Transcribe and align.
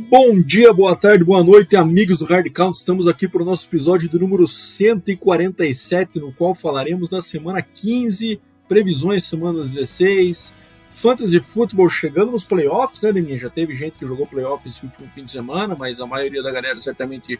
Bom 0.00 0.40
dia, 0.40 0.72
boa 0.72 0.94
tarde, 0.94 1.24
boa 1.24 1.42
noite, 1.42 1.74
amigos 1.74 2.20
do 2.20 2.24
Hard 2.24 2.48
Count. 2.52 2.78
Estamos 2.78 3.08
aqui 3.08 3.26
para 3.26 3.42
o 3.42 3.44
nosso 3.44 3.66
episódio 3.66 4.08
do 4.08 4.20
número 4.20 4.46
147, 4.46 6.20
no 6.20 6.32
qual 6.32 6.54
falaremos 6.54 7.10
da 7.10 7.20
semana 7.20 7.60
15, 7.60 8.40
previsões 8.68 9.24
semana 9.24 9.64
16, 9.64 10.54
Fantasy 10.88 11.40
Football 11.40 11.88
chegando 11.88 12.30
nos 12.30 12.44
playoffs, 12.44 13.02
né, 13.02 13.12
Deminha? 13.12 13.40
Já 13.40 13.50
teve 13.50 13.74
gente 13.74 13.98
que 13.98 14.06
jogou 14.06 14.24
playoffs 14.24 14.72
esse 14.72 14.86
último 14.86 15.08
fim 15.12 15.24
de 15.24 15.32
semana, 15.32 15.74
mas 15.76 16.00
a 16.00 16.06
maioria 16.06 16.44
da 16.44 16.52
galera 16.52 16.78
certamente 16.78 17.36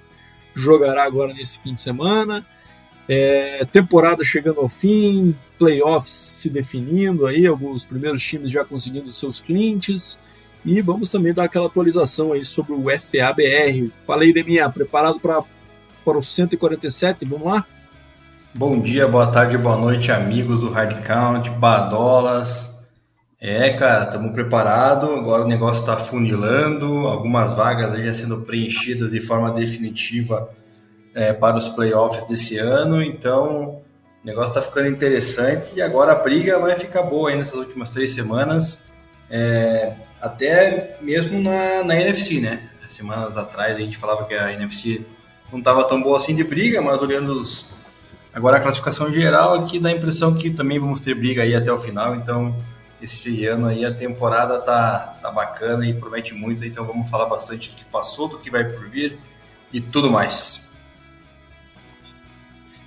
jogará 0.53 1.05
agora 1.05 1.33
nesse 1.33 1.61
fim 1.61 1.75
de 1.75 1.81
semana. 1.81 2.45
É, 3.09 3.65
temporada 3.67 4.25
chegando 4.25 4.59
ao 4.59 4.69
fim, 4.69 5.33
playoffs 5.57 6.11
se 6.11 6.51
definindo 6.51 7.25
aí, 7.25 7.47
alguns 7.47 7.85
primeiros 7.85 8.21
times 8.21 8.51
já 8.51 8.65
conseguindo 8.65 9.13
seus 9.13 9.39
clientes. 9.39 10.27
E 10.69 10.83
vamos 10.83 11.09
também 11.09 11.33
dar 11.33 11.45
aquela 11.45 11.65
atualização 11.65 12.35
aí 12.35 12.45
sobre 12.45 12.75
o 12.75 12.85
FABR. 12.91 13.91
Falei, 14.07 14.35
Deminha, 14.35 14.69
preparado 14.69 15.19
pra, 15.19 15.43
para 16.05 16.19
o 16.19 16.23
147? 16.23 17.25
Vamos 17.25 17.47
lá? 17.47 17.65
Bom 18.55 18.79
dia, 18.79 19.09
boa 19.09 19.29
tarde, 19.29 19.57
boa 19.57 19.79
noite, 19.79 20.13
amigos 20.13 20.61
do 20.61 20.69
Hard 20.69 21.03
Count, 21.07 21.49
Badolas. 21.53 22.85
É, 23.41 23.71
cara, 23.71 24.05
estamos 24.05 24.31
preparados. 24.33 25.09
Agora 25.09 25.45
o 25.45 25.49
negócio 25.49 25.81
está 25.81 25.97
funilando, 25.97 27.07
algumas 27.07 27.55
vagas 27.55 27.99
já 28.05 28.13
sendo 28.13 28.43
preenchidas 28.43 29.11
de 29.11 29.23
forma 29.23 29.51
definitiva 29.51 30.51
é, 31.15 31.33
para 31.33 31.57
os 31.57 31.67
playoffs 31.69 32.29
desse 32.29 32.59
ano. 32.59 33.03
Então, 33.03 33.81
o 34.23 34.27
negócio 34.27 34.51
está 34.51 34.61
ficando 34.61 34.89
interessante 34.89 35.73
e 35.75 35.81
agora 35.81 36.13
a 36.13 36.17
briga 36.17 36.59
vai 36.59 36.79
ficar 36.79 37.05
boa 37.05 37.31
aí 37.31 37.39
nessas 37.39 37.55
últimas 37.55 37.91
três 37.91 38.13
semanas. 38.13 38.87
É, 39.31 39.95
até 40.21 40.97
mesmo 41.01 41.41
na, 41.41 41.85
na 41.85 42.01
NFC, 42.01 42.41
né? 42.41 42.69
Semanas 42.89 43.37
atrás 43.37 43.77
a 43.77 43.81
gente 43.81 43.99
falava 43.99 44.25
que 44.25 44.35
a 44.35 44.53
NFC 44.53 45.05
não 45.53 45.59
estava 45.59 45.85
tão 45.85 46.01
boa 46.01 46.17
assim 46.17 46.35
de 46.35 46.43
briga, 46.43 46.81
mas 46.81 47.03
olhando 47.03 47.33
os, 47.39 47.75
agora 48.33 48.57
a 48.57 48.61
classificação 48.61 49.13
geral 49.13 49.55
aqui 49.55 49.79
dá 49.79 49.91
a 49.91 49.93
impressão 49.93 50.35
que 50.35 50.51
também 50.51 50.79
vamos 50.79 51.01
ter 51.01 51.15
briga 51.15 51.43
aí 51.43 51.55
até 51.55 51.71
o 51.71 51.79
final, 51.79 52.15
então 52.15 52.57
esse 53.01 53.47
ano 53.47 53.67
aí 53.67 53.85
a 53.85 53.93
temporada 53.93 54.59
tá, 54.61 55.19
tá 55.21 55.31
bacana 55.31 55.87
e 55.87 55.95
promete 55.95 56.35
muito, 56.35 56.65
então 56.65 56.85
vamos 56.85 57.09
falar 57.09 57.27
bastante 57.27 57.71
do 57.71 57.77
que 57.77 57.85
passou, 57.85 58.29
do 58.29 58.39
que 58.39 58.51
vai 58.51 58.65
por 58.65 58.89
vir 58.89 59.19
e 59.73 59.81
tudo 59.81 60.11
mais. 60.11 60.68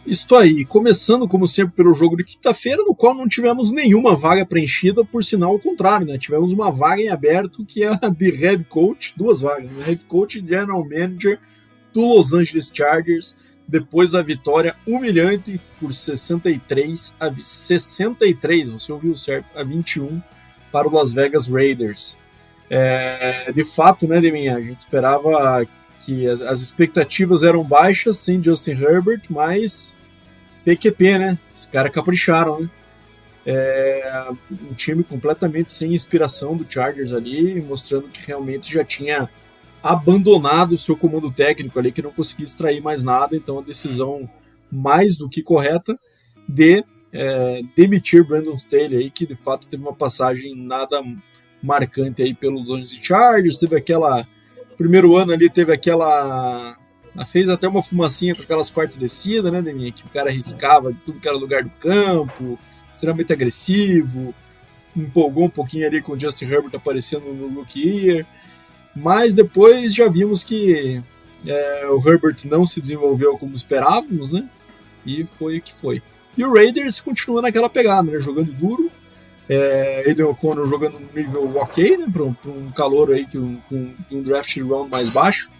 Isso 0.05 0.35
aí, 0.35 0.65
começando 0.65 1.27
como 1.27 1.45
sempre 1.45 1.75
pelo 1.75 1.93
jogo 1.93 2.17
de 2.17 2.23
quinta-feira, 2.23 2.83
no 2.83 2.95
qual 2.95 3.13
não 3.13 3.27
tivemos 3.27 3.71
nenhuma 3.71 4.15
vaga 4.15 4.43
preenchida, 4.45 5.05
por 5.05 5.23
sinal 5.23 5.51
ao 5.51 5.59
contrário, 5.59 6.07
né? 6.07 6.17
Tivemos 6.17 6.51
uma 6.51 6.71
vaga 6.71 7.01
em 7.01 7.09
aberto 7.09 7.63
que 7.63 7.83
é 7.83 7.89
a 7.89 8.09
de 8.09 8.31
head 8.31 8.63
coach, 8.63 9.13
duas 9.15 9.41
vagas, 9.41 9.71
né? 9.71 9.85
head 9.85 10.03
coach 10.05 10.39
e 10.39 10.41
general 10.41 10.83
manager 10.83 11.39
do 11.93 12.01
Los 12.01 12.33
Angeles 12.33 12.71
Chargers, 12.73 13.43
depois 13.67 14.11
da 14.11 14.21
vitória 14.23 14.75
humilhante 14.87 15.61
por 15.79 15.93
63 15.93 17.15
a 17.19 17.31
63, 17.43 18.69
você 18.71 18.91
ouviu 18.91 19.15
certo, 19.15 19.45
a 19.55 19.63
21 19.63 20.19
para 20.71 20.87
o 20.87 20.91
Las 20.93 21.13
Vegas 21.13 21.47
Raiders. 21.47 22.19
É, 22.69 23.51
de 23.51 23.63
fato, 23.63 24.07
né, 24.07 24.19
Deminha, 24.19 24.55
a 24.55 24.61
gente 24.61 24.81
esperava 24.81 25.65
que 26.05 26.27
as, 26.27 26.41
as, 26.41 26.61
expectativas 26.61 27.43
eram 27.43 27.63
baixas 27.63 28.17
sem 28.17 28.41
Justin 28.41 28.71
Herbert, 28.71 29.21
mas 29.29 29.97
PQP, 30.65 31.17
né? 31.17 31.37
Os 31.55 31.65
caras 31.65 31.91
capricharam, 31.91 32.61
né? 32.61 32.69
É, 33.43 34.27
um 34.51 34.73
time 34.75 35.03
completamente 35.03 35.71
sem 35.71 35.95
inspiração 35.95 36.55
do 36.55 36.65
Chargers 36.69 37.11
ali, 37.11 37.59
mostrando 37.59 38.07
que 38.09 38.27
realmente 38.27 38.71
já 38.71 38.83
tinha 38.83 39.27
abandonado 39.81 40.73
o 40.73 40.77
seu 40.77 40.95
comando 40.95 41.31
técnico 41.31 41.79
ali, 41.79 41.91
que 41.91 42.03
não 42.03 42.11
conseguia 42.11 42.45
extrair 42.45 42.81
mais 42.81 43.01
nada, 43.01 43.35
então 43.35 43.57
a 43.57 43.63
decisão 43.63 44.29
mais 44.71 45.17
do 45.17 45.27
que 45.27 45.41
correta 45.41 45.97
de 46.47 46.83
é, 47.11 47.61
demitir 47.75 48.23
Brandon 48.23 48.55
Staley 48.55 48.97
aí, 48.97 49.09
que 49.09 49.25
de 49.25 49.35
fato 49.35 49.67
teve 49.67 49.81
uma 49.81 49.93
passagem 49.93 50.55
nada 50.55 51.03
marcante 51.61 52.21
aí 52.21 52.33
pelos 52.33 52.67
Los 52.67 52.91
Chargers, 52.91 53.57
teve 53.57 53.75
aquela 53.75 54.27
primeiro 54.81 55.15
ano 55.15 55.31
ali 55.31 55.49
teve 55.49 55.73
aquela. 55.73 56.77
Fez 57.27 57.49
até 57.49 57.67
uma 57.67 57.83
fumacinha 57.83 58.33
com 58.33 58.41
aquelas 58.41 58.69
quartas 58.69 58.95
descidas, 58.95 59.51
né, 59.51 59.61
Deminha? 59.61 59.91
Que 59.91 60.05
o 60.05 60.09
cara 60.09 60.29
arriscava 60.29 60.93
de 60.93 60.99
tudo 60.99 61.19
que 61.19 61.27
era 61.27 61.37
lugar 61.37 61.63
do 61.63 61.69
campo, 61.71 62.57
extremamente 62.91 63.33
agressivo, 63.33 64.33
empolgou 64.95 65.45
um 65.45 65.49
pouquinho 65.49 65.85
ali 65.87 66.01
com 66.01 66.13
o 66.13 66.19
Justin 66.19 66.45
Herbert 66.45 66.71
aparecendo 66.73 67.25
no 67.33 67.59
Rookie 67.59 67.87
Year. 67.87 68.25
Mas 68.95 69.33
depois 69.33 69.93
já 69.93 70.07
vimos 70.07 70.43
que 70.43 71.01
é, 71.45 71.87
o 71.87 71.97
Herbert 72.07 72.37
não 72.45 72.65
se 72.65 72.79
desenvolveu 72.79 73.37
como 73.37 73.55
esperávamos, 73.55 74.31
né? 74.31 74.49
E 75.05 75.25
foi 75.25 75.57
o 75.57 75.61
que 75.61 75.73
foi. 75.73 76.01
E 76.37 76.45
o 76.45 76.53
Raiders 76.53 76.99
continua 76.99 77.41
naquela 77.41 77.69
pegada, 77.69 78.09
né? 78.09 78.19
Jogando 78.19 78.53
duro, 78.53 78.89
é, 79.51 80.03
Aiden 80.07 80.23
O'Connor 80.23 80.65
jogando 80.65 80.97
no 80.97 81.09
nível 81.13 81.57
ok, 81.57 81.97
né, 81.97 82.07
para 82.11 82.23
um, 82.23 82.33
um 82.45 82.71
calor 82.71 83.11
aí 83.11 83.27
com 83.29 83.57
um, 83.69 83.93
um, 84.09 84.23
draft 84.23 84.55
round 84.57 84.89
mais 84.89 85.09
baixo. 85.09 85.51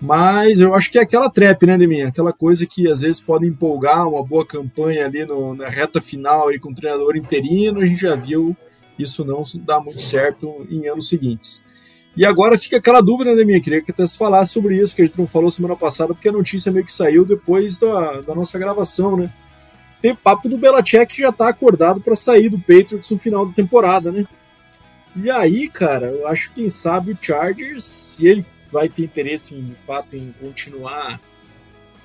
Mas 0.00 0.60
eu 0.60 0.72
acho 0.72 0.88
que 0.88 0.98
é 0.98 1.02
aquela 1.02 1.28
trap, 1.28 1.66
né, 1.66 1.76
Deminha? 1.76 2.08
Aquela 2.08 2.32
coisa 2.32 2.64
que 2.64 2.88
às 2.88 3.00
vezes 3.00 3.18
pode 3.18 3.44
empolgar 3.44 4.06
uma 4.06 4.22
boa 4.22 4.46
campanha 4.46 5.06
ali 5.06 5.24
no, 5.24 5.54
na 5.54 5.68
reta 5.68 6.00
final 6.00 6.48
aí 6.48 6.60
com 6.60 6.70
o 6.70 6.74
treinador 6.74 7.16
interino. 7.16 7.80
A 7.80 7.86
gente 7.86 8.02
já 8.02 8.14
viu 8.14 8.56
isso 8.96 9.24
não 9.24 9.44
dar 9.64 9.80
muito 9.80 10.00
certo 10.00 10.64
em 10.70 10.86
anos 10.86 11.08
seguintes. 11.08 11.64
E 12.16 12.24
agora 12.24 12.56
fica 12.56 12.76
aquela 12.76 13.00
dúvida, 13.00 13.34
né, 13.34 13.42
minha? 13.44 13.60
Queria 13.60 13.82
que 13.82 13.90
até 13.90 14.06
se 14.06 14.16
falasse 14.16 14.52
sobre 14.52 14.80
isso, 14.80 14.94
que 14.94 15.02
a 15.02 15.06
gente 15.06 15.18
não 15.18 15.26
falou 15.26 15.50
semana 15.50 15.74
passada, 15.74 16.14
porque 16.14 16.28
a 16.28 16.32
notícia 16.32 16.70
meio 16.70 16.84
que 16.84 16.92
saiu 16.92 17.24
depois 17.24 17.78
da, 17.78 18.20
da 18.20 18.34
nossa 18.34 18.56
gravação, 18.58 19.16
né? 19.16 19.32
Tem 20.04 20.14
papo 20.14 20.50
do 20.50 20.58
Belichick 20.58 21.14
que 21.14 21.22
já 21.22 21.32
tá 21.32 21.48
acordado 21.48 21.98
para 21.98 22.14
sair 22.14 22.50
do 22.50 22.58
Patriots 22.58 23.10
no 23.10 23.18
final 23.18 23.46
da 23.46 23.54
temporada, 23.54 24.12
né? 24.12 24.26
E 25.16 25.30
aí, 25.30 25.66
cara, 25.66 26.08
eu 26.08 26.28
acho 26.28 26.50
que 26.50 26.56
quem 26.56 26.68
sabe 26.68 27.12
o 27.12 27.18
Chargers, 27.18 27.82
se 27.82 28.26
ele 28.26 28.44
vai 28.70 28.86
ter 28.86 29.04
interesse 29.04 29.54
em, 29.54 29.64
de 29.64 29.74
fato 29.74 30.14
em 30.14 30.34
continuar 30.38 31.18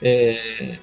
é, 0.01 0.77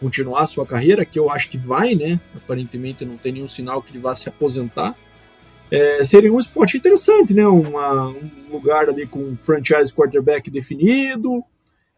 continuar 0.00 0.46
sua 0.46 0.64
carreira, 0.64 1.04
que 1.04 1.18
eu 1.18 1.30
acho 1.30 1.50
que 1.50 1.58
vai, 1.58 1.94
né? 1.94 2.18
Aparentemente 2.34 3.04
não 3.04 3.18
tem 3.18 3.32
nenhum 3.32 3.48
sinal 3.48 3.82
que 3.82 3.92
ele 3.92 3.98
vá 3.98 4.14
se 4.14 4.30
aposentar. 4.30 4.96
É, 5.70 6.02
seria 6.04 6.32
um 6.32 6.40
esporte 6.40 6.78
interessante, 6.78 7.34
né? 7.34 7.46
Uma, 7.46 8.08
um 8.08 8.30
lugar 8.50 8.88
ali 8.88 9.06
com 9.06 9.36
franchise 9.36 9.92
quarterback 9.92 10.50
definido, 10.50 11.44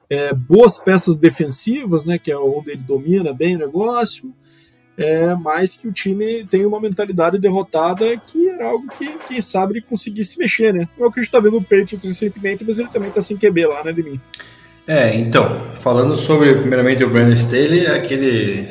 é, 0.08 0.32
boas 0.32 0.78
peças 0.78 1.18
defensivas, 1.18 2.04
né, 2.04 2.18
que 2.18 2.30
é 2.30 2.36
onde 2.36 2.70
ele 2.72 2.82
domina 2.82 3.32
bem 3.32 3.56
o 3.56 3.58
negócio, 3.58 4.34
é, 4.96 5.34
mas 5.34 5.74
que 5.74 5.88
o 5.88 5.92
time 5.92 6.44
tem 6.44 6.66
uma 6.66 6.80
mentalidade 6.80 7.38
derrotada 7.38 8.16
que 8.16 8.48
era 8.48 8.68
algo 8.68 8.86
que, 8.88 9.08
quem 9.26 9.40
sabe, 9.40 9.74
ele 9.74 9.80
conseguisse 9.80 10.38
mexer, 10.38 10.72
né? 10.72 10.86
É 10.98 11.04
o 11.04 11.10
que 11.10 11.18
a 11.18 11.22
gente 11.22 11.28
está 11.28 11.40
vendo 11.40 11.54
no 11.54 11.62
Patriots 11.62 12.04
recentemente, 12.04 12.64
mas 12.66 12.78
ele 12.78 12.88
também 12.88 13.08
está 13.08 13.22
sem 13.22 13.36
QB 13.36 13.66
lá, 13.66 13.82
né, 13.82 13.92
de 13.92 14.02
mim. 14.02 14.20
É, 14.86 15.16
então, 15.16 15.60
falando 15.76 16.16
sobre, 16.16 16.54
primeiramente, 16.54 17.04
o 17.04 17.10
Brandon 17.10 17.32
Staley, 17.32 17.86
aquele, 17.86 18.68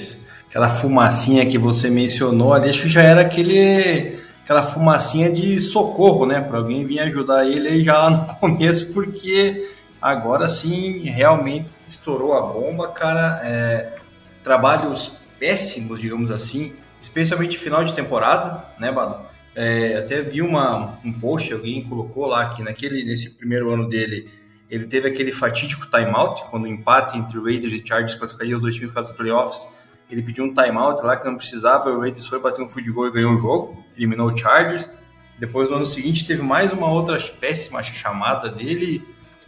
aquela 0.47 0.69
fumacinha 0.69 1.45
que 1.45 1.57
você 1.57 1.89
mencionou 1.89 2.53
ali, 2.53 2.69
acho 2.69 2.83
que 2.83 2.89
já 2.89 3.01
era 3.01 3.21
aquele, 3.21 4.19
aquela 4.43 4.61
fumacinha 4.61 5.31
de 5.31 5.59
socorro, 5.59 6.25
né, 6.25 6.41
para 6.41 6.59
alguém 6.59 6.85
vir 6.85 6.99
ajudar 6.99 7.47
ele 7.47 7.83
já 7.83 7.97
lá 7.97 8.09
no 8.29 8.35
começo, 8.35 8.87
porque 8.87 9.65
Agora 10.01 10.49
sim, 10.49 11.01
realmente 11.03 11.69
estourou 11.85 12.33
a 12.33 12.41
bomba, 12.41 12.87
cara. 12.89 13.39
É, 13.43 13.97
trabalhos 14.43 15.11
péssimos, 15.39 15.99
digamos 15.99 16.31
assim, 16.31 16.73
especialmente 17.01 17.57
final 17.57 17.83
de 17.83 17.93
temporada, 17.93 18.65
né, 18.79 18.91
Bado? 18.91 19.29
É, 19.55 19.97
até 19.97 20.21
vi 20.21 20.41
uma, 20.41 20.97
um 21.03 21.11
post, 21.11 21.51
alguém 21.51 21.83
colocou 21.83 22.25
lá 22.25 22.49
que 22.49 22.63
naquele, 22.63 23.03
nesse 23.03 23.29
primeiro 23.31 23.71
ano 23.71 23.87
dele, 23.87 24.29
ele 24.69 24.85
teve 24.85 25.07
aquele 25.07 25.33
fatídico 25.33 25.85
timeout, 25.87 26.43
quando 26.49 26.63
o 26.63 26.67
empate 26.67 27.17
entre 27.17 27.37
Raiders 27.37 27.73
e 27.73 27.85
Chargers 27.85 28.15
classificaria 28.15 28.55
os 28.55 28.61
dois 28.61 28.75
times 28.75 28.93
para 28.93 29.03
os 29.03 29.11
playoffs. 29.11 29.67
Ele 30.09 30.21
pediu 30.21 30.45
um 30.45 30.53
timeout 30.53 31.03
lá 31.03 31.17
que 31.17 31.25
não 31.25 31.35
precisava, 31.35 31.89
o 31.89 31.99
Raiders 31.99 32.27
foi 32.27 32.39
bater 32.39 32.63
um 32.63 32.69
field 32.69 32.91
goal 32.91 33.07
e 33.07 33.11
ganhou 33.11 33.33
o 33.33 33.37
jogo, 33.37 33.83
eliminou 33.97 34.31
o 34.31 34.37
Chargers. 34.37 34.89
Depois, 35.37 35.69
no 35.69 35.77
ano 35.77 35.85
seguinte, 35.85 36.25
teve 36.25 36.41
mais 36.41 36.71
uma 36.71 36.89
outra 36.89 37.17
péssima 37.39 37.83
chamada 37.83 38.47
dele, 38.47 39.03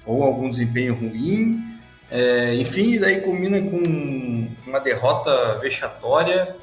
ou 0.05 0.23
algum 0.23 0.49
desempenho 0.49 0.95
ruim. 0.95 1.61
É, 2.09 2.55
enfim, 2.55 2.99
daí 2.99 3.21
culmina 3.21 3.59
com 3.61 4.47
uma 4.67 4.79
derrota 4.79 5.59
vexatória, 5.59 6.55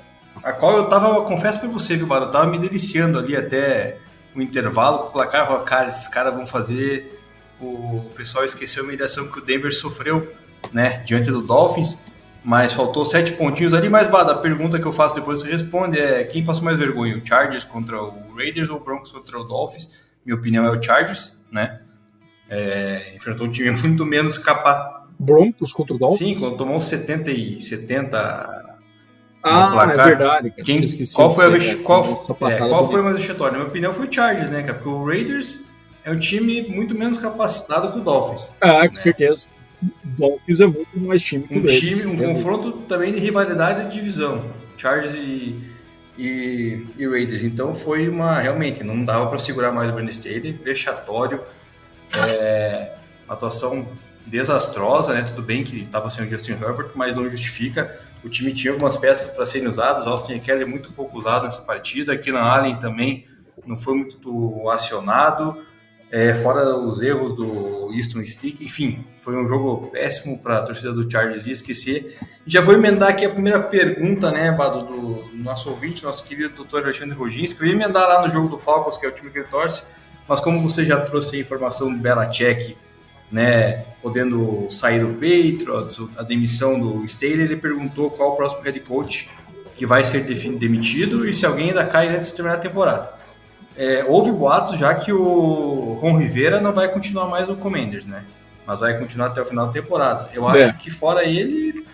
a 0.44 0.52
qual 0.52 0.76
eu 0.76 0.88
tava, 0.88 1.22
confesso 1.22 1.58
para 1.58 1.69
você, 1.69 1.96
viu, 1.96 2.06
Baro, 2.06 2.26
eu 2.26 2.31
tava 2.31 2.46
me 2.46 2.58
deliciando 2.58 3.19
ali 3.19 3.37
até 3.37 3.98
o 4.34 4.40
intervalo 4.40 4.98
com 4.98 5.08
o 5.08 5.10
placar, 5.10 5.46
cara, 5.64 5.88
esses 5.88 6.06
caras 6.06 6.34
vão 6.34 6.46
fazer 6.46 7.19
o 7.60 8.10
pessoal 8.14 8.44
esqueceu 8.44 8.82
a 8.82 8.87
humilhação 8.87 9.28
que 9.28 9.38
o 9.38 9.42
Denver 9.42 9.72
sofreu, 9.72 10.32
né, 10.72 11.02
diante 11.04 11.31
do 11.31 11.42
Dolphins, 11.42 11.98
mas 12.42 12.72
faltou 12.72 13.04
sete 13.04 13.32
pontinhos 13.32 13.75
ali, 13.75 13.88
mas 13.88 14.08
Bada, 14.08 14.32
a 14.32 14.37
pergunta 14.37 14.78
que 14.78 14.87
eu 14.87 14.92
faço 14.92 15.14
depois 15.14 15.40
você 15.40 15.50
responde 15.50 15.98
é 15.98 16.25
quem 16.25 16.44
passou 16.44 16.64
mais 16.64 16.78
vergonha, 16.78 17.16
o 17.16 17.26
Chargers 17.26 17.64
contra 17.64 18.02
o 18.02 18.34
Raiders 18.34 18.70
ou 18.70 18.78
o 18.78 18.81
Broncos 18.81 19.12
contra 19.12 19.38
o 19.38 19.44
Dolphins? 19.44 19.90
Minha 20.25 20.37
opinião 20.37 20.64
é 20.64 20.70
o 20.70 20.82
Chargers, 20.82 21.37
né, 21.52 21.81
é, 22.50 23.14
enfrentou 23.17 23.47
um 23.47 23.50
time 23.50 23.70
muito 23.81 24.05
menos 24.05 24.37
capaz. 24.37 25.00
Broncos 25.19 25.70
contra 25.73 25.94
o 25.94 25.99
Dolphins? 25.99 26.19
Sim, 26.31 26.38
quando 26.38 26.56
tomou 26.56 26.81
70 26.81 27.31
e 27.31 27.61
70 27.61 28.70
ah, 29.43 29.88
é 29.91 30.05
verdade, 30.05 30.50
cara. 30.50 30.62
Quem, 30.62 30.87
qual 31.14 31.35
foi, 31.35 31.47
a, 31.47 31.76
qual, 31.82 32.26
é, 32.50 32.58
qual 32.58 32.91
foi 32.91 33.00
mais 33.00 33.17
vexatório? 33.17 33.52
Na 33.52 33.58
minha 33.61 33.70
opinião 33.70 33.93
foi 33.93 34.06
o 34.06 34.12
Chargers, 34.12 34.50
né, 34.50 34.62
cara? 34.62 34.75
Porque 34.75 34.88
o 34.88 35.05
Raiders 35.05 35.61
é 36.05 36.11
um 36.11 36.19
time 36.19 36.62
muito 36.69 36.94
menos 36.94 37.17
capacitado 37.17 37.91
que 37.93 37.99
o 37.99 38.02
Dolphins. 38.02 38.49
Ah, 38.61 38.87
com 38.87 38.94
né? 38.94 39.00
certeza. 39.00 39.49
O 39.82 40.08
Dolphins 40.08 40.61
é 40.61 40.67
muito 40.67 41.00
mais 41.00 41.23
time 41.23 41.44
que 41.44 41.55
um 41.55 41.62
o 41.62 41.67
Raiders. 41.67 41.81
Time, 41.81 42.06
um 42.06 42.14
é 42.14 42.26
confronto 42.26 42.69
muito. 42.69 42.87
também 42.87 43.12
de 43.12 43.19
rivalidade 43.19 43.88
de 43.88 43.97
divisão. 43.97 44.44
Chargers 44.76 45.14
e, 45.14 45.58
e, 46.19 46.87
e, 46.99 47.08
Raiders. 47.08 47.43
Então 47.43 47.75
foi 47.75 48.11
uma. 48.11 48.38
Realmente, 48.38 48.85
não 48.85 49.02
dava 49.02 49.26
para 49.26 49.38
segurar 49.38 49.73
mais 49.73 49.91
o 49.91 49.94
Brandon 49.94 50.11
Staley. 50.11 50.52
Vexatório. 50.52 51.41
É, 52.15 52.93
atuação 53.29 53.87
desastrosa, 54.27 55.15
né? 55.15 55.23
Tudo 55.23 55.43
bem 55.43 55.65
que 55.65 55.81
estava 55.81 56.11
sem 56.11 56.25
o 56.25 56.29
Justin 56.29 56.53
Herbert, 56.53 56.91
mas 56.95 57.15
não 57.15 57.29
justifica. 57.29 57.99
O 58.23 58.29
time 58.29 58.53
tinha 58.53 58.73
algumas 58.73 58.97
peças 58.97 59.35
para 59.35 59.47
serem 59.47 59.69
usadas. 59.69 60.07
Austin 60.07 60.39
Kelly 60.39 60.62
é 60.62 60.67
muito 60.67 60.93
pouco 60.93 61.19
usado 61.19 61.45
nessa 61.45 61.62
partida. 61.62 62.12
Aqui 62.12 62.31
na 62.31 62.43
Allen 62.43 62.77
também 62.77 63.27
não 63.67 63.79
foi 63.79 63.95
muito 63.95 64.69
acionado. 64.69 65.65
É, 66.12 66.35
fora 66.35 66.77
os 66.77 67.01
erros 67.01 67.37
do 67.37 67.93
Easton 67.95 68.25
Stick, 68.27 68.61
enfim, 68.61 69.05
foi 69.21 69.37
um 69.37 69.47
jogo 69.47 69.91
péssimo 69.93 70.37
para 70.37 70.59
a 70.59 70.62
torcida 70.62 70.93
do 70.93 71.09
Chargers 71.09 71.47
esquecer. 71.47 72.19
Já 72.45 72.61
vou 72.61 72.75
emendar 72.75 73.11
aqui 73.11 73.25
a 73.25 73.31
primeira 73.31 73.61
pergunta, 73.61 74.33
né, 74.33 74.51
Bado, 74.51 74.85
do, 74.85 75.23
do 75.23 75.37
nosso 75.37 75.71
ouvinte, 75.71 76.03
nosso 76.03 76.25
querido 76.25 76.57
doutor 76.57 76.83
Alexandre 76.83 77.17
Roginski. 77.17 77.61
Eu 77.61 77.69
ia 77.69 77.75
emendar 77.75 78.09
lá 78.09 78.23
no 78.23 78.29
jogo 78.29 78.49
do 78.49 78.59
Falcons, 78.59 78.97
que 78.97 79.07
é 79.07 79.09
o 79.09 79.12
time 79.12 79.31
que 79.31 79.39
ele 79.39 79.47
torce, 79.47 79.85
mas 80.31 80.38
como 80.38 80.61
você 80.61 80.85
já 80.85 81.00
trouxe 81.00 81.35
a 81.35 81.41
informação 81.41 81.93
do 81.93 81.99
Belichick, 81.99 82.77
né, 83.32 83.82
podendo 84.00 84.69
sair 84.71 85.00
do 85.00 85.09
Patriots, 85.15 86.00
a 86.17 86.23
demissão 86.23 86.79
do 86.79 87.05
Staley, 87.05 87.41
ele 87.41 87.56
perguntou 87.56 88.12
qual 88.12 88.35
o 88.35 88.37
próximo 88.37 88.62
head 88.62 88.79
coach 88.79 89.29
que 89.75 89.85
vai 89.85 90.05
ser 90.05 90.23
demitido 90.23 91.29
e 91.29 91.35
se 91.35 91.44
alguém 91.44 91.71
ainda 91.71 91.85
cai 91.85 92.15
antes 92.15 92.29
de 92.29 92.35
terminar 92.35 92.59
a 92.59 92.61
temporada. 92.61 93.12
É, 93.77 94.05
houve 94.06 94.31
boatos 94.31 94.79
já 94.79 94.94
que 94.94 95.12
o 95.12 95.99
Ron 96.00 96.17
Rivera 96.17 96.61
não 96.61 96.73
vai 96.73 96.88
continuar 96.88 97.26
mais 97.26 97.49
no 97.49 97.56
Commanders, 97.56 98.05
né? 98.05 98.23
Mas 98.65 98.79
vai 98.79 98.97
continuar 98.97 99.29
até 99.29 99.43
o 99.43 99.47
final 99.47 99.67
da 99.67 99.73
temporada. 99.73 100.31
Eu 100.33 100.47
acho 100.47 100.61
é. 100.61 100.73
que 100.75 100.93
fora 100.93 101.25
ele, 101.25 101.85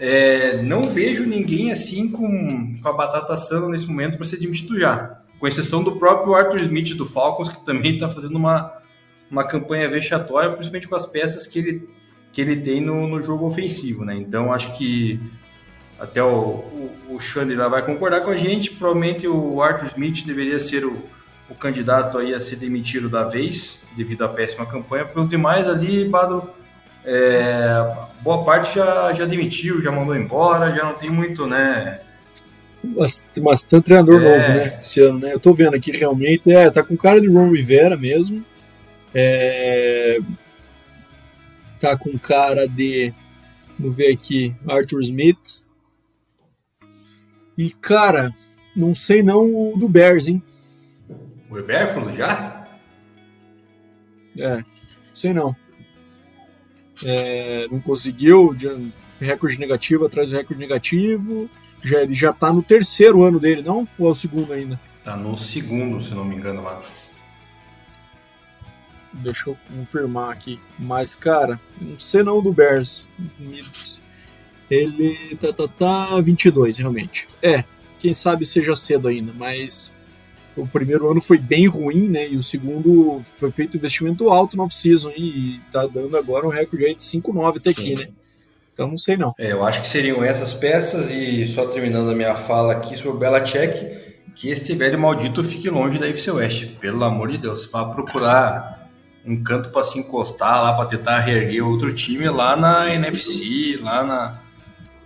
é, 0.00 0.60
não 0.64 0.82
vejo 0.82 1.24
ninguém 1.24 1.70
assim 1.70 2.08
com, 2.08 2.72
com 2.82 2.88
a 2.88 2.92
batata 2.92 3.34
assando 3.34 3.68
nesse 3.68 3.86
momento 3.86 4.16
para 4.16 4.26
ser 4.26 4.38
demitido 4.38 4.80
já. 4.80 5.17
Com 5.38 5.46
exceção 5.46 5.82
do 5.82 5.96
próprio 5.96 6.34
Arthur 6.34 6.62
Smith 6.62 6.94
do 6.94 7.06
Falcons, 7.06 7.48
que 7.48 7.64
também 7.64 7.94
está 7.94 8.08
fazendo 8.08 8.36
uma, 8.36 8.72
uma 9.30 9.44
campanha 9.44 9.88
vexatória, 9.88 10.50
principalmente 10.50 10.88
com 10.88 10.96
as 10.96 11.06
peças 11.06 11.46
que 11.46 11.58
ele, 11.58 11.88
que 12.32 12.40
ele 12.40 12.56
tem 12.56 12.80
no, 12.80 13.06
no 13.06 13.22
jogo 13.22 13.46
ofensivo, 13.46 14.04
né? 14.04 14.16
Então 14.16 14.52
acho 14.52 14.76
que 14.76 15.20
até 15.98 16.22
o, 16.22 16.28
o, 16.28 16.90
o 17.10 17.20
Xande 17.20 17.54
lá 17.54 17.68
vai 17.68 17.84
concordar 17.84 18.20
com 18.22 18.30
a 18.30 18.36
gente. 18.36 18.70
Provavelmente 18.70 19.26
o 19.26 19.62
Arthur 19.62 19.88
Smith 19.88 20.24
deveria 20.24 20.58
ser 20.58 20.84
o, 20.84 20.96
o 21.48 21.54
candidato 21.54 22.18
aí 22.18 22.34
a 22.34 22.40
ser 22.40 22.56
demitido 22.56 23.08
da 23.08 23.24
vez, 23.24 23.84
devido 23.96 24.22
à 24.22 24.28
péssima 24.28 24.66
campanha, 24.66 25.04
porque 25.04 25.20
os 25.20 25.28
demais 25.28 25.68
ali, 25.68 26.04
Bado, 26.04 26.48
é, 27.04 27.96
boa 28.20 28.44
parte 28.44 28.76
já, 28.76 29.12
já 29.14 29.24
demitiu, 29.24 29.80
já 29.80 29.90
mandou 29.90 30.16
embora, 30.16 30.74
já 30.74 30.84
não 30.84 30.94
tem 30.94 31.10
muito, 31.10 31.46
né? 31.46 32.00
Tem 33.34 33.42
bastante 33.42 33.84
treinador 33.84 34.22
é... 34.22 34.24
novo, 34.24 34.48
né? 34.54 34.78
Esse 34.80 35.00
ano, 35.00 35.18
né? 35.18 35.32
Eu 35.32 35.40
tô 35.40 35.52
vendo 35.52 35.74
aqui 35.74 35.90
realmente, 35.90 36.50
é, 36.50 36.70
tá 36.70 36.82
com 36.82 36.96
cara 36.96 37.20
de 37.20 37.28
Ron 37.28 37.50
Rivera 37.50 37.96
mesmo. 37.96 38.44
É, 39.14 40.18
tá 41.80 41.96
com 41.96 42.16
cara 42.18 42.66
de. 42.68 43.12
Vamos 43.78 43.96
ver 43.96 44.12
aqui, 44.12 44.54
Arthur 44.68 45.00
Smith. 45.02 45.62
E, 47.56 47.70
cara, 47.70 48.32
não 48.74 48.94
sei 48.94 49.22
não 49.22 49.72
o 49.72 49.76
do 49.76 49.88
Bears, 49.88 50.28
hein? 50.28 50.42
O 51.50 51.54
Weber 51.54 51.92
falou 51.92 52.14
já? 52.14 52.68
É, 54.38 54.62
sei 55.14 55.32
não. 55.32 55.56
É, 57.04 57.66
não 57.68 57.80
conseguiu, 57.80 58.54
recorde 59.20 59.58
negativo 59.58 60.06
atrás 60.06 60.30
do 60.30 60.36
recorde 60.36 60.60
negativo. 60.60 61.50
Já, 61.82 62.02
ele 62.02 62.14
já 62.14 62.32
tá 62.32 62.52
no 62.52 62.62
terceiro 62.62 63.22
ano 63.22 63.38
dele, 63.38 63.62
não? 63.62 63.86
Ou 63.98 64.08
é 64.08 64.10
o 64.10 64.14
segundo 64.14 64.52
ainda? 64.52 64.80
Tá 65.04 65.16
no 65.16 65.36
segundo, 65.36 66.02
se 66.02 66.12
não 66.14 66.24
me 66.24 66.36
engano, 66.36 66.62
lá. 66.62 66.80
Deixa 69.12 69.50
eu 69.50 69.58
confirmar 69.74 70.32
aqui. 70.32 70.60
Mas, 70.78 71.14
cara, 71.14 71.60
não 71.80 71.98
sei 71.98 72.22
não 72.22 72.42
do 72.42 72.52
Bears. 72.52 73.08
Ele 74.70 75.36
tá, 75.40 75.52
tá, 75.52 75.68
tá 75.68 76.20
22, 76.20 76.78
realmente. 76.78 77.26
É, 77.42 77.64
quem 77.98 78.12
sabe 78.12 78.44
seja 78.44 78.76
cedo 78.76 79.08
ainda, 79.08 79.32
mas 79.34 79.96
o 80.56 80.66
primeiro 80.66 81.10
ano 81.10 81.20
foi 81.20 81.38
bem 81.38 81.66
ruim, 81.66 82.08
né? 82.08 82.28
E 82.28 82.36
o 82.36 82.42
segundo 82.42 83.22
foi 83.36 83.50
feito 83.50 83.76
investimento 83.76 84.28
alto 84.28 84.56
no 84.56 84.64
off-season 84.64 85.10
e 85.16 85.60
tá 85.72 85.86
dando 85.86 86.16
agora 86.16 86.46
um 86.46 86.50
recorde 86.50 86.84
aí 86.84 86.94
de 86.94 87.02
5,9 87.02 87.56
até 87.56 87.72
Sim. 87.72 87.80
aqui, 87.80 87.94
né? 87.94 88.08
Então 88.78 88.86
não 88.86 88.96
sei 88.96 89.16
não. 89.16 89.34
É, 89.36 89.50
eu 89.50 89.66
acho 89.66 89.82
que 89.82 89.88
seriam 89.88 90.22
essas 90.22 90.54
peças 90.54 91.10
e 91.10 91.44
só 91.52 91.66
terminando 91.66 92.12
a 92.12 92.14
minha 92.14 92.36
fala 92.36 92.74
aqui 92.74 92.96
sobre 92.96 93.08
o 93.08 93.14
Belichick, 93.14 94.22
que 94.36 94.50
este 94.50 94.72
velho 94.76 94.96
maldito 94.96 95.42
fique 95.42 95.68
longe 95.68 95.98
da 95.98 96.06
UFC 96.06 96.30
West. 96.30 96.66
Pelo 96.80 97.02
amor 97.02 97.32
de 97.32 97.38
Deus, 97.38 97.66
vá 97.66 97.84
procurar 97.86 98.88
um 99.26 99.42
canto 99.42 99.70
para 99.70 99.82
se 99.82 99.98
encostar 99.98 100.62
lá, 100.62 100.74
para 100.74 100.86
tentar 100.86 101.18
reerguer 101.18 101.66
outro 101.66 101.92
time 101.92 102.28
lá 102.28 102.54
na 102.54 102.94
NFC, 102.94 103.80
lá 103.82 104.04
na, 104.04 104.38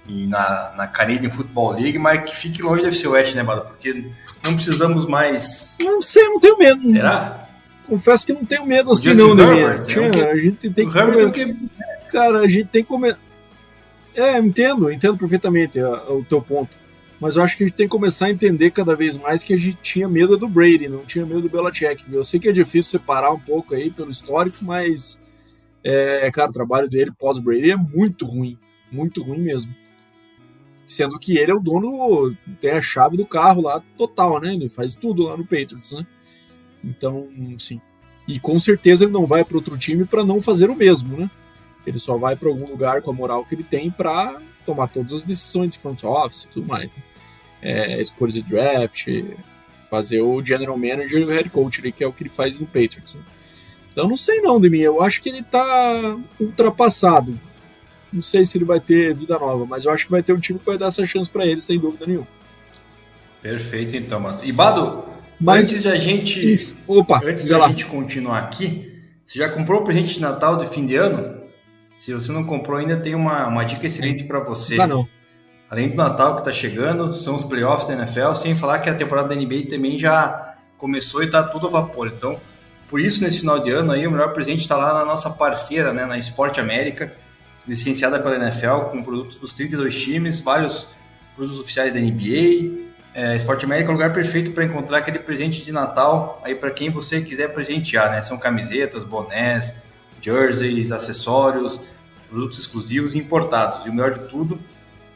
na, 0.07 0.75
na 0.77 0.87
Canadian 0.87 1.31
Football 1.31 1.71
League, 1.71 1.99
mas 1.99 2.25
que 2.29 2.37
fique 2.37 2.61
longe 2.61 2.83
da 2.83 2.89
UFC 2.89 3.09
West, 3.09 3.35
né, 3.35 3.43
Bala? 3.43 3.63
Porque 3.63 4.05
não 4.45 4.55
precisamos 4.55 5.07
mais. 5.07 5.79
Não 5.81 6.03
sei, 6.03 6.29
não 6.29 6.39
tenho 6.39 6.59
medo. 6.59 6.93
Será? 6.93 7.49
Confesso 7.87 8.27
que 8.27 8.33
não 8.35 8.45
tenho 8.45 8.67
medo 8.67 8.91
o 8.91 8.93
assim, 8.93 9.15
não, 9.15 9.35
né? 9.35 9.79
Tinha, 9.79 10.31
a 10.31 10.37
gente 10.37 10.69
tem 10.69 10.87
que. 10.87 10.99
Herbert 10.99 11.33
que... 11.33 11.57
Cara, 12.11 12.41
a 12.41 12.47
gente 12.47 12.67
tem 12.67 12.85
que. 12.85 12.93
É, 14.15 14.39
entendo, 14.39 14.91
entendo 14.91 15.17
perfeitamente 15.17 15.81
o 15.81 16.25
teu 16.25 16.41
ponto. 16.41 16.77
Mas 17.21 17.37
eu 17.37 17.43
acho 17.43 17.57
que 17.57 17.63
a 17.63 17.67
gente 17.67 17.77
tem 17.77 17.87
que 17.87 17.93
começar 17.93 18.27
a 18.27 18.31
entender 18.31 18.73
cada 18.73 18.97
vez 18.97 19.17
mais 19.17 19.43
que 19.43 19.55
a 19.55 19.57
gente 19.57 19.79
tinha 19.81 20.09
medo 20.09 20.37
do 20.37 20.49
Brady, 20.49 20.89
não 20.89 21.05
tinha 21.05 21.25
medo 21.25 21.43
do 21.43 21.49
Belichick. 21.49 22.05
Eu 22.13 22.25
sei 22.25 22.41
que 22.41 22.49
é 22.49 22.53
difícil 22.53 22.99
separar 22.99 23.31
um 23.31 23.39
pouco 23.39 23.75
aí 23.75 23.91
pelo 23.91 24.11
histórico, 24.11 24.59
mas, 24.63 25.25
é, 25.85 26.29
cara, 26.33 26.51
o 26.51 26.53
trabalho 26.53 26.89
dele 26.89 27.13
pós-Brady 27.17 27.71
é 27.71 27.77
muito 27.77 28.27
ruim. 28.27 28.59
Muito 28.91 29.23
ruim 29.23 29.39
mesmo 29.39 29.73
sendo 30.93 31.19
que 31.19 31.39
ele 31.39 31.51
é 31.51 31.55
o 31.55 31.61
dono, 31.61 32.37
tem 32.61 32.73
a 32.73 32.83
chave 32.83 33.17
do 33.17 33.27
carro 33.27 33.63
lá 33.63 33.83
total, 33.97 34.41
né? 34.41 34.53
Ele 34.53 34.69
faz 34.69 34.95
tudo 34.95 35.25
lá 35.25 35.37
no 35.37 35.45
Patriots, 35.45 35.93
né? 35.93 36.07
Então, 36.85 37.29
sim. 37.59 37.81
E 38.29 38.39
com 38.39 38.59
certeza 38.59 39.05
ele 39.05 39.13
não 39.13 39.27
vai 39.27 39.45
para 39.45 39.57
outro 39.57 39.77
time 39.79 40.05
para 40.05 40.25
não 40.25 40.41
fazer 40.41 40.71
o 40.71 40.77
mesmo, 40.77 41.17
né? 41.17 41.31
Ele 41.87 41.99
só 41.99 42.17
vai 42.17 42.37
para 42.37 42.49
algum 42.49 42.65
lugar 42.65 43.03
com 43.03 43.11
a 43.11 43.15
moral 43.15 43.45
que 43.45 43.55
ele 43.55 43.65
tem 43.65 43.91
para 43.91 44.41
tomar 44.65 44.89
todas 44.89 45.13
as 45.13 45.25
decisões 45.25 45.71
de 45.71 45.79
front 45.79 46.05
office 46.05 46.45
e 46.45 46.51
tudo 46.51 46.67
mais, 46.67 46.97
né? 46.97 47.03
É, 47.61 48.01
escolhas 48.01 48.35
de 48.35 48.43
draft, 48.43 49.09
fazer 49.89 50.21
o 50.21 50.45
general 50.45 50.77
manager 50.77 51.21
e 51.21 51.25
o 51.25 51.29
head 51.29 51.49
coach, 51.51 51.81
ali, 51.81 51.93
que 51.93 52.03
é 52.03 52.07
o 52.07 52.13
que 52.13 52.23
ele 52.23 52.31
faz 52.31 52.59
no 52.59 52.67
Patriots. 52.67 53.17
Né? 53.17 53.23
Então 53.93 54.09
não 54.09 54.17
sei 54.17 54.41
não, 54.41 54.61
Demi, 54.61 54.81
eu 54.81 55.03
acho 55.03 55.23
que 55.23 55.29
ele 55.29 55.43
tá 55.43 56.17
ultrapassado. 56.41 57.39
Não 58.13 58.23
sei 58.23 58.45
se 58.45 58.59
ele 58.59 58.65
vai 58.65 58.81
ter 58.81 59.15
vida 59.15 59.39
nova, 59.39 59.65
mas 59.65 59.85
eu 59.85 59.93
acho 59.93 60.07
que 60.07 60.11
vai 60.11 60.23
ter 60.23 60.33
um 60.33 60.41
time 60.41 60.59
que 60.59 60.67
vai 60.67 60.77
dar 60.77 60.87
essa 60.87 61.07
chance 61.07 61.31
para 61.31 61.47
ele, 61.47 61.61
sem 61.61 61.79
dúvida 61.79 62.07
nenhuma. 62.07 62.27
Perfeito, 63.41 63.97
então, 63.97 64.21
mano. 64.21 64.41
E 64.43 64.53
Bado, 64.53 65.05
mas, 65.39 65.69
antes 65.69 65.83
de 65.83 65.89
a 65.89 65.97
gente, 65.97 66.77
opa, 66.87 67.21
antes 67.25 67.45
de 67.45 67.53
a 67.53 67.69
gente 67.69 67.85
continuar 67.87 68.39
aqui, 68.39 68.91
Você 69.27 69.39
já 69.39 69.49
comprou 69.49 69.81
o 69.81 69.85
presente 69.85 70.15
de 70.15 70.21
Natal 70.21 70.57
de 70.57 70.67
fim 70.69 70.87
de 70.87 70.95
ano? 70.97 71.42
Se 72.03 72.13
você 72.13 72.33
não 72.33 72.43
comprou 72.43 72.79
ainda, 72.79 72.97
tem 72.97 73.15
uma, 73.15 73.47
uma 73.47 73.65
dica 73.65 73.87
excelente 73.87 74.25
para 74.25 74.41
você. 74.41 74.77
Ah, 74.81 74.89
não. 74.89 75.09
Além 75.71 75.89
do 75.89 75.95
Natal 75.95 76.35
que 76.35 76.41
está 76.41 76.51
chegando, 76.51 77.13
são 77.13 77.37
os 77.37 77.45
playoffs 77.45 77.87
da 77.87 77.95
NFL, 77.95 78.35
sem 78.35 78.57
falar 78.57 78.81
que 78.81 78.91
a 78.91 78.95
temporada 78.97 79.29
da 79.29 79.37
NBA 79.37 79.71
também 79.71 79.97
já 80.01 80.57
começou 80.77 81.23
e 81.23 81.27
está 81.27 81.45
tudo 81.45 81.69
a 81.69 81.71
vapor. 81.71 82.09
Então, 82.09 82.41
por 82.89 83.01
isso, 83.01 83.23
nesse 83.23 83.39
final 83.39 83.61
de 83.61 83.71
ano 83.71 83.93
aí, 83.93 84.05
o 84.05 84.11
melhor 84.11 84.33
presente 84.33 84.63
está 84.63 84.77
lá 84.77 84.93
na 84.93 85.05
nossa 85.05 85.31
parceira, 85.31 85.93
né, 85.93 86.05
na 86.05 86.19
Esporte 86.19 86.59
América, 86.59 87.15
licenciada 87.69 88.19
pela 88.19 88.35
NFL, 88.35 88.91
com 88.91 89.01
produtos 89.01 89.37
dos 89.37 89.53
32 89.53 89.97
times, 90.03 90.41
vários 90.41 90.89
produtos 91.37 91.61
oficiais 91.61 91.95
da 91.95 92.01
NBA. 92.01 92.91
É, 93.15 93.37
Esporte 93.37 93.65
América 93.65 93.91
é 93.91 93.93
o 93.93 93.93
lugar 93.93 94.13
perfeito 94.13 94.51
para 94.51 94.65
encontrar 94.65 94.99
aquele 94.99 95.21
presente 95.21 95.65
de 95.65 95.71
Natal 95.71 96.43
aí 96.45 96.57
para 96.57 96.73
quem 96.73 96.91
você 96.91 97.21
quiser 97.21 97.55
presentear, 97.55 98.11
né? 98.11 98.23
São 98.23 98.37
camisetas, 98.37 99.05
bonés, 99.05 99.77
jerseys, 100.21 100.91
acessórios, 100.91 101.92
produtos 102.33 102.59
exclusivos 102.59 103.15
e 103.15 103.19
importados. 103.19 103.85
E 103.85 103.91
o 103.91 103.93
melhor 103.93 104.15
de 104.15 104.29
tudo, 104.29 104.59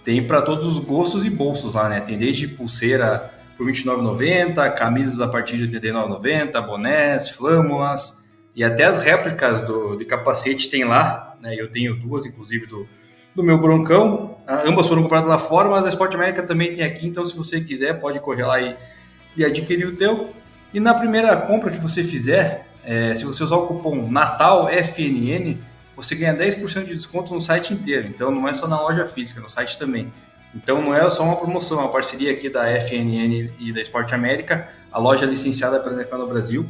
tem 0.04 0.24
para 0.24 0.42
todos 0.42 0.66
os 0.66 0.78
gostos 0.78 1.24
e 1.24 1.30
bolsos 1.30 1.72
lá, 1.72 1.88
né? 1.88 2.00
Tem 2.00 2.16
desde 2.16 2.46
pulseira 2.46 3.32
por 3.56 3.66
R$ 3.66 3.72
29,90, 3.72 4.74
camisas 4.74 5.20
a 5.20 5.26
partir 5.26 5.56
de 5.56 5.78
R$ 5.78 5.80
39,90, 5.80 6.66
bonés, 6.66 7.30
flâmulas 7.30 8.16
e 8.54 8.62
até 8.62 8.84
as 8.84 9.00
réplicas 9.00 9.62
do, 9.62 9.96
de 9.96 10.04
capacete 10.04 10.70
tem 10.70 10.84
lá, 10.84 11.36
né? 11.40 11.54
Eu 11.58 11.70
tenho 11.70 11.96
duas, 11.96 12.24
inclusive, 12.24 12.66
do, 12.66 12.86
do 13.34 13.42
meu 13.42 13.58
Broncão. 13.58 14.36
Ah, 14.46 14.62
ambas 14.66 14.86
foram 14.86 15.02
compradas 15.02 15.28
lá 15.28 15.38
fora, 15.38 15.68
mas 15.68 15.84
a 15.84 15.88
Sport 15.88 16.14
América 16.14 16.42
também 16.42 16.74
tem 16.74 16.84
aqui, 16.84 17.06
então 17.06 17.24
se 17.24 17.36
você 17.36 17.60
quiser, 17.60 18.00
pode 18.00 18.20
correr 18.20 18.44
lá 18.44 18.60
e, 18.60 18.76
e 19.36 19.44
adquirir 19.44 19.86
o 19.86 19.96
teu. 19.96 20.30
E 20.72 20.80
na 20.80 20.94
primeira 20.94 21.36
compra 21.36 21.70
que 21.70 21.78
você 21.78 22.04
fizer, 22.04 22.66
é, 22.84 23.14
se 23.14 23.24
você 23.24 23.42
usar 23.42 23.56
o 23.56 23.66
cupom 23.66 24.08
NATALFNN, 24.08 25.58
você 25.96 26.14
ganha 26.14 26.36
10% 26.36 26.84
de 26.84 26.94
desconto 26.94 27.32
no 27.32 27.40
site 27.40 27.72
inteiro. 27.72 28.06
Então 28.06 28.30
não 28.30 28.46
é 28.46 28.52
só 28.52 28.68
na 28.68 28.80
loja 28.80 29.06
física, 29.06 29.40
no 29.40 29.48
site 29.48 29.78
também. 29.78 30.12
Então 30.54 30.80
não 30.82 30.94
é 30.94 31.08
só 31.10 31.22
uma 31.22 31.36
promoção, 31.36 31.78
é 31.78 31.82
uma 31.82 31.90
parceria 31.90 32.32
aqui 32.32 32.48
da 32.48 32.68
FNN 32.80 33.50
e 33.58 33.72
da 33.72 33.80
Esporte 33.80 34.14
América, 34.14 34.68
a 34.92 34.98
loja 34.98 35.26
licenciada 35.26 35.80
pela 35.80 35.96
NFL 35.96 36.16
no 36.16 36.26
Brasil. 36.26 36.66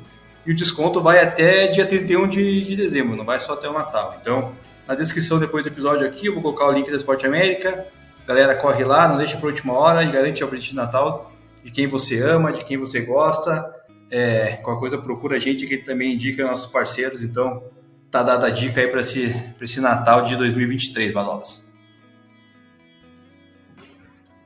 E 0.47 0.53
o 0.53 0.55
desconto 0.55 1.03
vai 1.03 1.23
até 1.23 1.67
dia 1.67 1.85
31 1.85 2.29
de, 2.29 2.65
de 2.65 2.77
dezembro, 2.77 3.17
não 3.17 3.25
vai 3.25 3.41
só 3.41 3.55
até 3.55 3.69
o 3.69 3.73
Natal. 3.73 4.17
Então, 4.21 4.53
na 4.87 4.95
descrição 4.95 5.39
depois 5.39 5.65
do 5.65 5.69
episódio 5.69 6.07
aqui, 6.07 6.27
eu 6.27 6.35
vou 6.35 6.43
colocar 6.43 6.69
o 6.69 6.73
link 6.73 6.89
da 6.89 6.97
Esporte 6.97 7.27
América. 7.27 7.87
Galera, 8.27 8.55
corre 8.55 8.85
lá, 8.85 9.09
não 9.09 9.19
deixa 9.19 9.37
para 9.37 9.47
última 9.49 9.73
hora 9.73 10.05
e 10.05 10.11
garante 10.11 10.43
o 10.43 10.49
presente 10.49 10.71
de 10.71 10.77
Natal 10.77 11.33
de 11.65 11.73
quem 11.73 11.89
você 11.89 12.21
ama, 12.21 12.53
de 12.53 12.65
quem 12.65 12.77
você 12.77 13.01
gosta. 13.01 13.75
É, 14.09 14.59
qualquer 14.63 14.81
coisa 14.81 14.99
procura 14.99 15.35
a 15.35 15.39
gente 15.41 15.67
que 15.67 15.79
também 15.79 16.15
indica 16.15 16.47
nossos 16.47 16.71
parceiros. 16.71 17.25
Então, 17.25 17.65
tá 18.11 18.23
dada 18.23 18.47
a 18.47 18.51
dica 18.51 18.81
aí 18.81 18.89
para 18.89 19.01
esse, 19.01 19.35
esse 19.61 19.81
Natal 19.81 20.23
de 20.23 20.37
2023, 20.37 21.13
Balolas. 21.13 21.65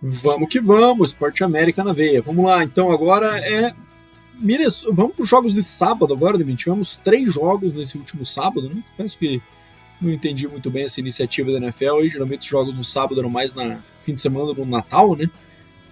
Vamos 0.02 0.48
que 0.48 0.58
vamos, 0.60 1.10
Esporte 1.10 1.44
América 1.44 1.84
na 1.84 1.92
veia. 1.92 2.22
Vamos 2.22 2.44
lá, 2.44 2.64
então 2.64 2.90
agora 2.90 3.38
é. 3.38 3.74
Vamos 4.92 5.14
para 5.14 5.22
os 5.22 5.28
jogos 5.28 5.52
de 5.52 5.62
sábado 5.62 6.14
agora, 6.14 6.38
Demi. 6.38 6.56
Tivemos 6.56 6.96
três 6.96 7.30
jogos 7.32 7.74
nesse 7.74 7.98
último 7.98 8.24
sábado, 8.24 8.70
né? 8.70 8.82
Confesso 8.96 9.18
que 9.18 9.42
não 10.00 10.10
entendi 10.10 10.48
muito 10.48 10.70
bem 10.70 10.84
essa 10.84 10.98
iniciativa 10.98 11.52
da 11.52 11.58
NFL. 11.58 12.00
E 12.02 12.08
geralmente 12.08 12.40
os 12.40 12.48
jogos 12.48 12.78
no 12.78 12.84
sábado 12.84 13.20
eram 13.20 13.28
mais 13.28 13.54
na 13.54 13.80
fim 14.02 14.14
de 14.14 14.22
semana 14.22 14.54
do 14.54 14.64
Natal, 14.64 15.14
né? 15.14 15.28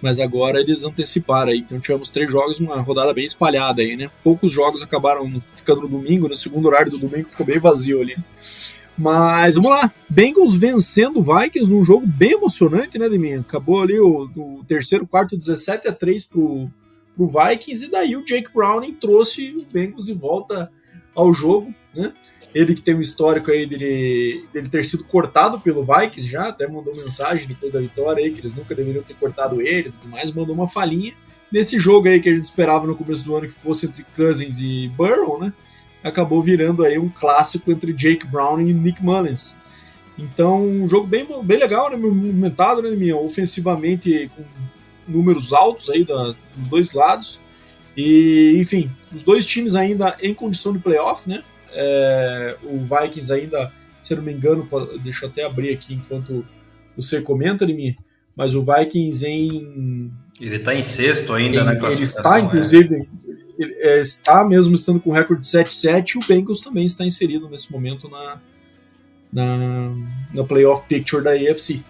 Mas 0.01 0.19
agora 0.19 0.59
eles 0.59 0.83
anteciparam 0.83 1.51
aí. 1.51 1.59
Então 1.59 1.79
tivemos 1.79 2.09
três 2.09 2.31
jogos, 2.31 2.59
uma 2.59 2.81
rodada 2.81 3.13
bem 3.13 3.25
espalhada 3.25 3.81
aí, 3.81 3.95
né? 3.95 4.09
Poucos 4.23 4.51
jogos 4.51 4.81
acabaram 4.81 5.41
ficando 5.55 5.81
no 5.81 5.87
domingo, 5.87 6.27
no 6.27 6.35
segundo 6.35 6.67
horário 6.67 6.91
do 6.91 6.97
domingo 6.97 7.29
ficou 7.29 7.45
bem 7.45 7.59
vazio 7.59 8.01
ali. 8.01 8.15
Mas 8.97 9.55
vamos 9.55 9.71
lá, 9.71 9.89
Bengals 10.09 10.57
vencendo 10.57 11.23
Vikings 11.23 11.71
num 11.71 11.85
jogo 11.85 12.05
bem 12.05 12.31
emocionante, 12.31 12.99
né, 12.99 13.07
Deminha? 13.07 13.39
Acabou 13.39 13.81
ali 13.81 13.97
o, 13.97 14.29
o 14.35 14.63
terceiro 14.67 15.07
quarto 15.07 15.37
17 15.37 15.87
a 15.87 15.93
3 15.93 16.25
pro, 16.25 16.69
pro 17.15 17.27
Vikings 17.27 17.85
e 17.85 17.91
daí 17.91 18.17
o 18.17 18.25
Jake 18.25 18.53
Browning 18.53 18.95
trouxe 18.95 19.55
o 19.57 19.65
Bengals 19.71 20.07
de 20.07 20.13
volta 20.13 20.69
ao 21.15 21.33
jogo, 21.33 21.73
né? 21.95 22.11
Ele 22.53 22.73
que 22.73 22.81
tem 22.81 22.95
um 22.95 23.01
histórico 23.01 23.51
aí 23.51 23.65
dele, 23.65 24.45
dele 24.51 24.69
ter 24.69 24.83
sido 24.83 25.03
cortado 25.03 25.59
pelo 25.59 25.83
Vikings 25.83 26.27
já, 26.27 26.47
até 26.47 26.67
mandou 26.67 26.95
mensagem 26.95 27.47
depois 27.47 27.71
da 27.71 27.79
vitória 27.79 28.23
aí, 28.23 28.31
que 28.31 28.41
eles 28.41 28.55
nunca 28.55 28.73
deveriam 28.73 29.03
ter 29.03 29.13
cortado 29.13 29.61
ele 29.61 29.89
e 29.89 29.91
tudo 29.91 30.07
mais, 30.09 30.31
mandou 30.31 30.55
uma 30.55 30.67
falinha. 30.67 31.13
Nesse 31.51 31.79
jogo 31.79 32.07
aí 32.07 32.19
que 32.19 32.29
a 32.29 32.33
gente 32.33 32.45
esperava 32.45 32.87
no 32.87 32.95
começo 32.95 33.23
do 33.25 33.35
ano 33.35 33.47
que 33.47 33.53
fosse 33.53 33.85
entre 33.85 34.03
Cousins 34.15 34.59
e 34.59 34.87
Burrow, 34.89 35.39
né? 35.39 35.53
Acabou 36.03 36.41
virando 36.41 36.83
aí 36.83 36.97
um 36.97 37.09
clássico 37.09 37.71
entre 37.71 37.93
Jake 37.93 38.25
Browning 38.25 38.69
e 38.69 38.73
Nick 38.73 39.03
Mullins. 39.03 39.57
Então, 40.17 40.63
um 40.63 40.87
jogo 40.87 41.07
bem, 41.07 41.25
bem 41.43 41.57
legal, 41.57 41.89
né? 41.89 41.97
Movimentado, 41.97 42.81
né, 42.81 42.91
minha? 42.91 43.15
Ofensivamente 43.15 44.29
com 44.35 44.43
números 45.07 45.53
altos 45.53 45.89
aí 45.89 46.03
da, 46.03 46.35
dos 46.55 46.67
dois 46.67 46.93
lados. 46.93 47.39
E, 47.97 48.55
enfim, 48.59 48.91
os 49.11 49.23
dois 49.23 49.45
times 49.45 49.75
ainda 49.75 50.15
em 50.21 50.33
condição 50.33 50.73
de 50.73 50.79
playoff, 50.79 51.27
né? 51.27 51.41
É, 51.81 52.57
o 52.63 52.79
Vikings 52.79 53.31
ainda, 53.31 53.71
se 54.01 54.13
não 54.15 54.21
me 54.21 54.33
engano, 54.33 54.67
deixa 55.01 55.25
eu 55.25 55.29
até 55.29 55.45
abrir 55.45 55.71
aqui 55.71 55.93
enquanto 55.93 56.45
você 56.97 57.21
comenta, 57.21 57.65
mim 57.65 57.95
mas 58.39 58.55
o 58.55 58.63
Vikings 58.63 59.27
em. 59.27 60.09
Ele 60.39 60.55
está 60.55 60.73
em 60.73 60.81
sexto 60.81 61.33
ainda, 61.33 61.61
né? 61.65 61.77
Ele 61.91 62.03
está, 62.03 62.39
inclusive, 62.39 62.95
é. 62.95 62.99
ele, 63.57 63.73
é, 63.79 63.99
está 63.99 64.45
mesmo 64.45 64.75
estando 64.75 65.01
com 65.01 65.11
recorde 65.11 65.45
7-7 65.45 66.15
e 66.15 66.17
o 66.17 66.21
Bengals 66.25 66.61
também 66.61 66.85
está 66.85 67.05
inserido 67.05 67.49
nesse 67.49 67.69
momento 67.69 68.07
na, 68.07 68.39
na, 69.33 69.91
na 70.33 70.43
playoff 70.45 70.87
picture 70.87 71.21
da 71.21 71.31
AFC. 71.31 71.83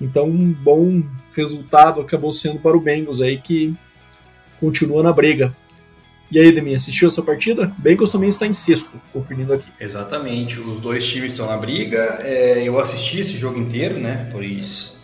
Então, 0.00 0.28
um 0.28 0.52
bom 0.52 1.02
resultado 1.34 2.00
acabou 2.00 2.32
sendo 2.32 2.60
para 2.60 2.76
o 2.76 2.80
Bengals 2.80 3.20
aí 3.20 3.36
que 3.36 3.74
continua 4.60 5.02
na 5.02 5.12
briga. 5.12 5.52
E 6.30 6.38
aí, 6.38 6.52
Demi, 6.52 6.74
assistiu 6.74 7.08
essa 7.08 7.22
partida? 7.22 7.72
Bengals 7.78 8.10
também 8.10 8.28
está 8.28 8.46
em 8.46 8.52
sexto, 8.52 9.00
conferindo 9.12 9.52
aqui. 9.52 9.68
Exatamente, 9.80 10.60
os 10.60 10.78
dois 10.78 11.06
times 11.06 11.32
estão 11.32 11.46
na 11.46 11.56
briga. 11.56 12.18
É, 12.20 12.62
eu 12.62 12.78
assisti 12.78 13.20
esse 13.20 13.38
jogo 13.38 13.58
inteiro, 13.58 13.98
né? 13.98 14.28
Por 14.30 14.44
isso 14.44 14.98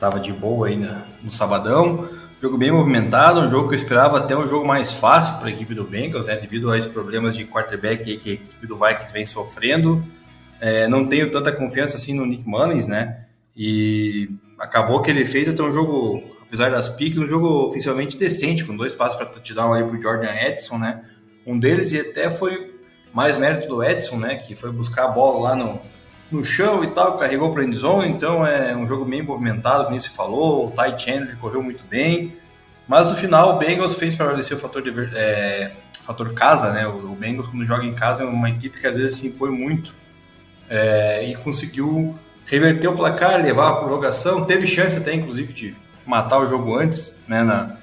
estava 0.00 0.18
de 0.18 0.32
boa 0.32 0.68
ainda 0.68 1.06
no 1.22 1.30
sabadão. 1.30 2.08
Jogo 2.40 2.56
bem 2.56 2.72
movimentado, 2.72 3.40
um 3.40 3.50
jogo 3.50 3.68
que 3.68 3.74
eu 3.74 3.78
esperava 3.78 4.16
até 4.16 4.34
um 4.34 4.48
jogo 4.48 4.66
mais 4.66 4.90
fácil 4.90 5.38
para 5.38 5.48
a 5.48 5.50
equipe 5.50 5.74
do 5.74 5.84
Bengals, 5.84 6.26
né? 6.26 6.36
Devido 6.36 6.70
a 6.70 6.78
esses 6.78 6.90
problemas 6.90 7.36
de 7.36 7.44
quarterback 7.44 8.02
que 8.16 8.30
a 8.30 8.34
equipe 8.34 8.66
do 8.66 8.76
Vikings 8.76 9.12
vem 9.12 9.26
sofrendo. 9.26 10.02
É, 10.58 10.88
não 10.88 11.06
tenho 11.06 11.30
tanta 11.30 11.52
confiança 11.52 11.98
assim 11.98 12.14
no 12.14 12.24
Nick 12.24 12.48
Mullins, 12.48 12.86
né? 12.86 13.24
E 13.54 14.30
acabou 14.58 15.02
que 15.02 15.10
ele 15.10 15.26
fez 15.26 15.48
até 15.50 15.62
um 15.62 15.70
jogo 15.70 16.22
apesar 16.50 16.68
das 16.72 16.88
piques, 16.88 17.16
um 17.16 17.28
jogo 17.28 17.68
oficialmente 17.68 18.16
decente, 18.16 18.64
com 18.64 18.76
dois 18.76 18.92
passos 18.92 19.16
para 19.16 19.26
touchdown 19.26 19.72
aí 19.72 19.84
pro 19.84 20.02
Jordan 20.02 20.34
Edson, 20.34 20.78
né? 20.78 21.04
Um 21.46 21.56
deles 21.56 21.92
e 21.92 22.00
até 22.00 22.28
foi 22.28 22.74
mais 23.14 23.36
mérito 23.36 23.68
do 23.68 23.84
Edson, 23.84 24.16
né? 24.16 24.34
Que 24.34 24.56
foi 24.56 24.72
buscar 24.72 25.04
a 25.04 25.08
bola 25.08 25.50
lá 25.50 25.54
no, 25.54 25.80
no 26.28 26.44
chão 26.44 26.82
e 26.82 26.88
tal, 26.88 27.16
carregou 27.16 27.52
para 27.52 27.62
endzone, 27.62 28.08
então 28.08 28.44
é 28.44 28.76
um 28.76 28.84
jogo 28.84 29.04
bem 29.04 29.22
movimentado, 29.22 29.84
como 29.84 30.00
você 30.00 30.10
falou, 30.10 30.66
o 30.66 30.70
Ty 30.72 30.98
Chandler 30.98 31.36
correu 31.38 31.62
muito 31.62 31.84
bem, 31.88 32.36
mas 32.88 33.06
no 33.06 33.14
final 33.14 33.54
o 33.54 33.58
Bengals 33.58 33.94
fez 33.94 34.16
prevalecer 34.16 34.56
o 34.56 34.60
fator, 34.60 34.82
de, 34.82 34.90
é, 35.16 35.70
fator 36.02 36.34
casa, 36.34 36.72
né? 36.72 36.84
O, 36.88 37.12
o, 37.12 37.14
Bengals 37.14 37.48
quando 37.48 37.64
joga 37.64 37.84
em 37.84 37.94
casa 37.94 38.24
é 38.24 38.26
uma 38.26 38.50
equipe 38.50 38.80
que 38.80 38.88
às 38.88 38.96
vezes 38.96 39.18
se 39.18 39.28
impõe 39.28 39.52
muito 39.52 39.94
é, 40.68 41.24
e 41.30 41.36
conseguiu 41.36 42.18
reverter 42.44 42.88
o 42.88 42.96
placar, 42.96 43.40
levar 43.40 43.68
a 43.68 43.76
prorrogação, 43.76 44.44
teve 44.44 44.66
chance 44.66 44.96
até 44.96 45.14
inclusive 45.14 45.52
de 45.52 45.76
matar 46.10 46.40
o 46.40 46.46
jogo 46.48 46.76
antes, 46.76 47.14
né, 47.28 47.44
na, 47.44 47.76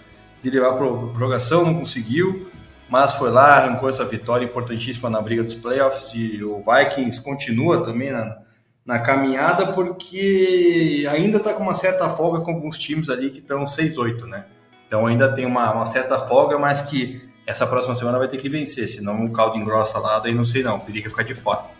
de 0.43 0.49
levar 0.49 0.73
para 0.73 0.85
a 0.85 1.17
jogação, 1.17 1.65
não 1.65 1.79
conseguiu, 1.79 2.51
mas 2.89 3.13
foi 3.13 3.31
lá, 3.31 3.55
arrancou 3.55 3.89
essa 3.89 4.03
vitória 4.03 4.43
importantíssima 4.43 5.09
na 5.09 5.21
briga 5.21 5.43
dos 5.43 5.55
playoffs 5.55 6.11
e 6.13 6.43
o 6.43 6.61
Vikings 6.61 7.21
continua 7.21 7.83
também 7.83 8.11
na, 8.11 8.37
na 8.85 8.99
caminhada 8.99 9.67
porque 9.67 11.07
ainda 11.09 11.37
está 11.37 11.53
com 11.53 11.63
uma 11.63 11.75
certa 11.75 12.09
folga 12.09 12.41
com 12.41 12.51
alguns 12.51 12.77
times 12.77 13.09
ali 13.09 13.29
que 13.29 13.39
estão 13.39 13.63
6-8, 13.63 14.25
né? 14.25 14.45
Então 14.87 15.05
ainda 15.05 15.31
tem 15.31 15.45
uma, 15.45 15.71
uma, 15.73 15.85
certa 15.85 16.17
folga, 16.17 16.59
mas 16.59 16.81
que 16.81 17.21
essa 17.45 17.65
próxima 17.65 17.95
semana 17.95 18.17
vai 18.17 18.27
ter 18.27 18.37
que 18.37 18.49
vencer, 18.49 18.89
senão 18.89 19.23
o 19.23 19.31
caldo 19.31 19.57
engrossa 19.57 19.99
lá, 19.99 20.19
daí 20.19 20.33
não 20.33 20.43
sei 20.45 20.63
não, 20.63 20.79
periga 20.79 21.09
ficar 21.09 21.23
de 21.23 21.33
fora. 21.33 21.76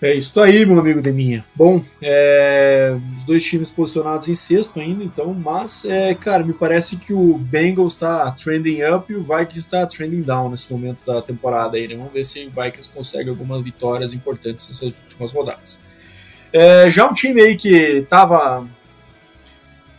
É 0.00 0.14
isso 0.14 0.38
aí, 0.40 0.66
meu 0.66 0.78
amigo 0.78 1.00
Deminha. 1.00 1.42
Bom, 1.54 1.82
é, 2.02 2.94
os 3.16 3.24
dois 3.24 3.42
times 3.42 3.70
posicionados 3.70 4.28
em 4.28 4.34
sexto 4.34 4.78
ainda, 4.78 5.02
então, 5.02 5.32
mas, 5.32 5.86
é, 5.86 6.14
cara, 6.14 6.44
me 6.44 6.52
parece 6.52 6.96
que 6.96 7.14
o 7.14 7.38
Bengals 7.38 7.94
está 7.94 8.30
trending 8.32 8.82
up 8.82 9.10
e 9.10 9.16
o 9.16 9.22
Vikings 9.22 9.58
está 9.58 9.86
trending 9.86 10.20
down 10.20 10.50
nesse 10.50 10.70
momento 10.70 10.98
da 11.06 11.22
temporada 11.22 11.78
aí, 11.78 11.88
né? 11.88 11.96
Vamos 11.96 12.12
ver 12.12 12.24
se 12.24 12.44
o 12.46 12.50
Vikings 12.50 12.90
consegue 12.90 13.30
algumas 13.30 13.62
vitórias 13.62 14.12
importantes 14.12 14.68
nessas 14.68 14.92
últimas 15.04 15.32
rodadas. 15.32 15.82
É, 16.52 16.90
já 16.90 17.08
um 17.08 17.14
time 17.14 17.40
aí 17.40 17.56
que 17.56 17.74
estava 17.74 18.66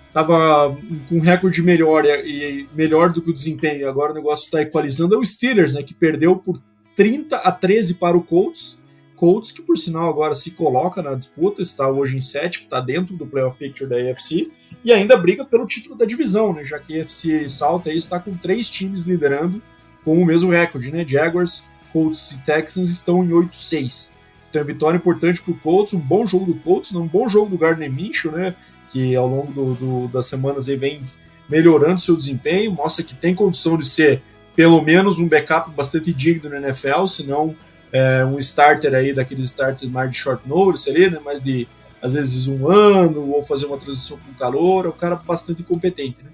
estava 0.08 0.75
com 1.08 1.20
recorde 1.20 1.62
melhor 1.62 2.04
e, 2.06 2.10
e, 2.10 2.70
melhor 2.74 3.12
do 3.12 3.22
que 3.22 3.30
o 3.30 3.34
desempenho, 3.34 3.88
agora 3.88 4.12
o 4.12 4.16
negócio 4.16 4.46
está 4.46 4.62
equalizando, 4.62 5.13
é 5.13 5.18
o 5.18 5.24
Steelers, 5.24 5.75
né, 5.75 5.84
que 5.84 5.94
perdeu 5.94 6.36
por 6.36 6.60
30 6.96 7.38
a 7.38 7.51
13 7.51 7.96
para 7.96 8.18
o 8.18 8.24
Colts. 8.24 8.82
Colts, 9.17 9.51
que 9.51 9.62
por 9.62 9.77
sinal 9.77 10.07
agora 10.07 10.36
se 10.36 10.51
coloca 10.51 11.01
na 11.01 11.15
disputa, 11.15 11.62
está 11.62 11.89
hoje 11.89 12.15
em 12.15 12.21
sétimo, 12.21 12.65
está 12.65 12.79
dentro 12.79 13.15
do 13.15 13.25
playoff 13.25 13.57
picture 13.57 13.89
da 13.89 13.97
AFC 13.97 14.50
e 14.86 14.93
ainda 14.93 15.17
briga 15.17 15.43
pelo 15.43 15.67
título 15.67 15.95
da 15.97 16.05
divisão, 16.05 16.53
né, 16.53 16.63
já 16.63 16.79
que 16.79 16.97
a 16.97 17.03
AFC 17.03 17.50
South 17.50 17.81
aí 17.88 17.97
está 17.97 18.19
com 18.19 18.38
três 18.38 18.69
times 18.69 19.05
liderando 19.05 19.62
com 20.05 20.21
o 20.21 20.25
mesmo 20.25 20.50
recorde, 20.51 20.91
né, 20.91 21.05
Jaguars, 21.05 21.65
Colts 21.91 22.31
e 22.31 22.38
Texans 22.45 22.89
estão 22.89 23.24
em 23.24 23.29
8-6. 23.29 24.12
Então, 24.50 24.62
é 24.62 24.63
vitória 24.63 24.97
importante 24.97 25.41
para 25.41 25.51
o 25.51 25.57
Colts, 25.57 25.93
um 25.93 26.00
bom 26.00 26.25
jogo 26.25 26.45
do 26.45 26.59
Colts, 26.59 26.93
um 26.93 27.07
bom 27.07 27.27
jogo 27.27 27.50
do 27.50 27.57
Gardner 27.57 27.91
Minshew, 27.91 28.31
né? 28.31 28.55
Que 28.89 29.15
ao 29.15 29.27
longo 29.27 29.51
do, 29.51 29.74
do, 29.74 30.07
das 30.07 30.27
semanas 30.27 30.69
aí 30.69 30.75
vem 30.75 31.01
melhorando 31.50 32.00
seu 32.00 32.15
desempenho, 32.15 32.71
mostra 32.71 33.03
que 33.03 33.15
tem 33.15 33.36
condição 33.36 33.77
de 33.77 33.86
ser 33.86 34.21
pelo 34.55 34.81
menos 34.81 35.19
um 35.19 35.27
backup 35.27 35.69
bastante 35.71 36.13
digno 36.13 36.50
no 36.50 36.55
NFL, 36.55 37.05
se 37.07 37.27
não 37.27 37.55
é, 37.91 38.25
um 38.25 38.38
starter 38.39 38.94
aí 38.94 39.13
daqueles 39.13 39.46
starters 39.46 39.89
mais 39.89 40.12
de 40.12 40.17
short 40.17 40.48
notice 40.48 40.89
ali, 40.89 41.10
né? 41.10 41.20
Mais 41.24 41.41
de 41.41 41.67
às 42.01 42.13
vezes 42.13 42.48
um 42.48 42.70
ano 42.70 43.32
ou 43.32 43.44
fazer 43.44 43.65
uma 43.65 43.77
transição 43.77 44.17
com 44.17 44.34
calor, 44.34 44.86
é 44.86 44.89
um 44.89 44.94
cara 44.94 45.15
bastante 45.15 45.63
competente, 45.63 46.22
né? 46.24 46.29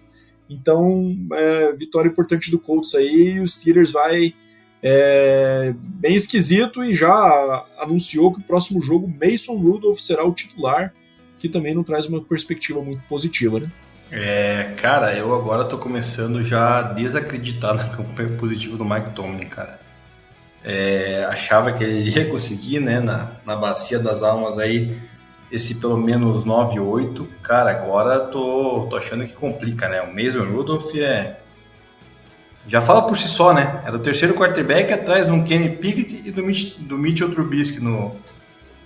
Então, 0.49 1.15
é, 1.33 1.71
vitória 1.73 2.09
importante 2.09 2.51
do 2.51 2.59
Colts 2.59 2.93
aí, 2.95 3.35
e 3.35 3.39
o 3.39 3.47
Steelers 3.47 3.91
vai 3.91 4.33
é 4.85 5.73
bem 5.77 6.13
esquisito 6.13 6.83
e 6.83 6.93
já 6.93 7.65
anunciou 7.79 8.33
que 8.33 8.41
o 8.41 8.43
próximo 8.43 8.81
jogo 8.81 9.07
Mason 9.07 9.55
Rudolph 9.55 9.99
será 9.99 10.25
o 10.25 10.33
titular, 10.33 10.93
que 11.39 11.47
também 11.47 11.73
não 11.73 11.83
traz 11.83 12.05
uma 12.05 12.21
perspectiva 12.21 12.81
muito 12.81 13.01
positiva, 13.03 13.61
né? 13.61 13.67
É, 14.11 14.73
cara, 14.75 15.15
eu 15.17 15.33
agora 15.33 15.63
tô 15.63 15.77
começando 15.77 16.43
já 16.43 16.79
a 16.79 16.81
desacreditar 16.81 17.73
na 17.75 17.87
campanha 17.95 18.29
positiva 18.37 18.75
do 18.75 18.83
Mike 18.83 19.11
Tomlin, 19.11 19.45
cara. 19.45 19.79
É, 20.63 21.25
achava 21.29 21.73
que 21.73 21.83
ele 21.83 22.09
ia 22.09 22.29
conseguir, 22.29 22.79
né, 22.79 22.99
na, 22.99 23.31
na 23.45 23.55
bacia 23.55 23.99
das 23.99 24.23
almas 24.23 24.57
aí, 24.57 24.97
esse 25.51 25.75
pelo 25.75 25.97
menos 25.97 26.45
9-8. 26.45 27.25
Cara, 27.41 27.71
agora 27.71 28.19
tô, 28.19 28.87
tô 28.89 28.95
achando 28.95 29.25
que 29.25 29.33
complica, 29.33 29.89
né? 29.89 30.01
O 30.01 30.13
Mason 30.13 30.45
Rudolph 30.45 30.95
é 30.95 31.39
já 32.67 32.81
fala 32.81 33.01
por 33.03 33.17
si 33.17 33.27
só, 33.27 33.53
né? 33.53 33.81
Era 33.85 33.95
o 33.95 33.99
terceiro 33.99 34.33
quarterback 34.33 34.91
atrás 34.93 35.29
um 35.29 35.43
Kenny 35.43 35.69
Pickett 35.69 36.27
e 36.27 36.31
do, 36.31 36.43
Mitch, 36.43 36.77
do 36.77 36.97
Mitchell 36.97 37.29
Trubisky 37.29 37.81
no, 37.81 38.15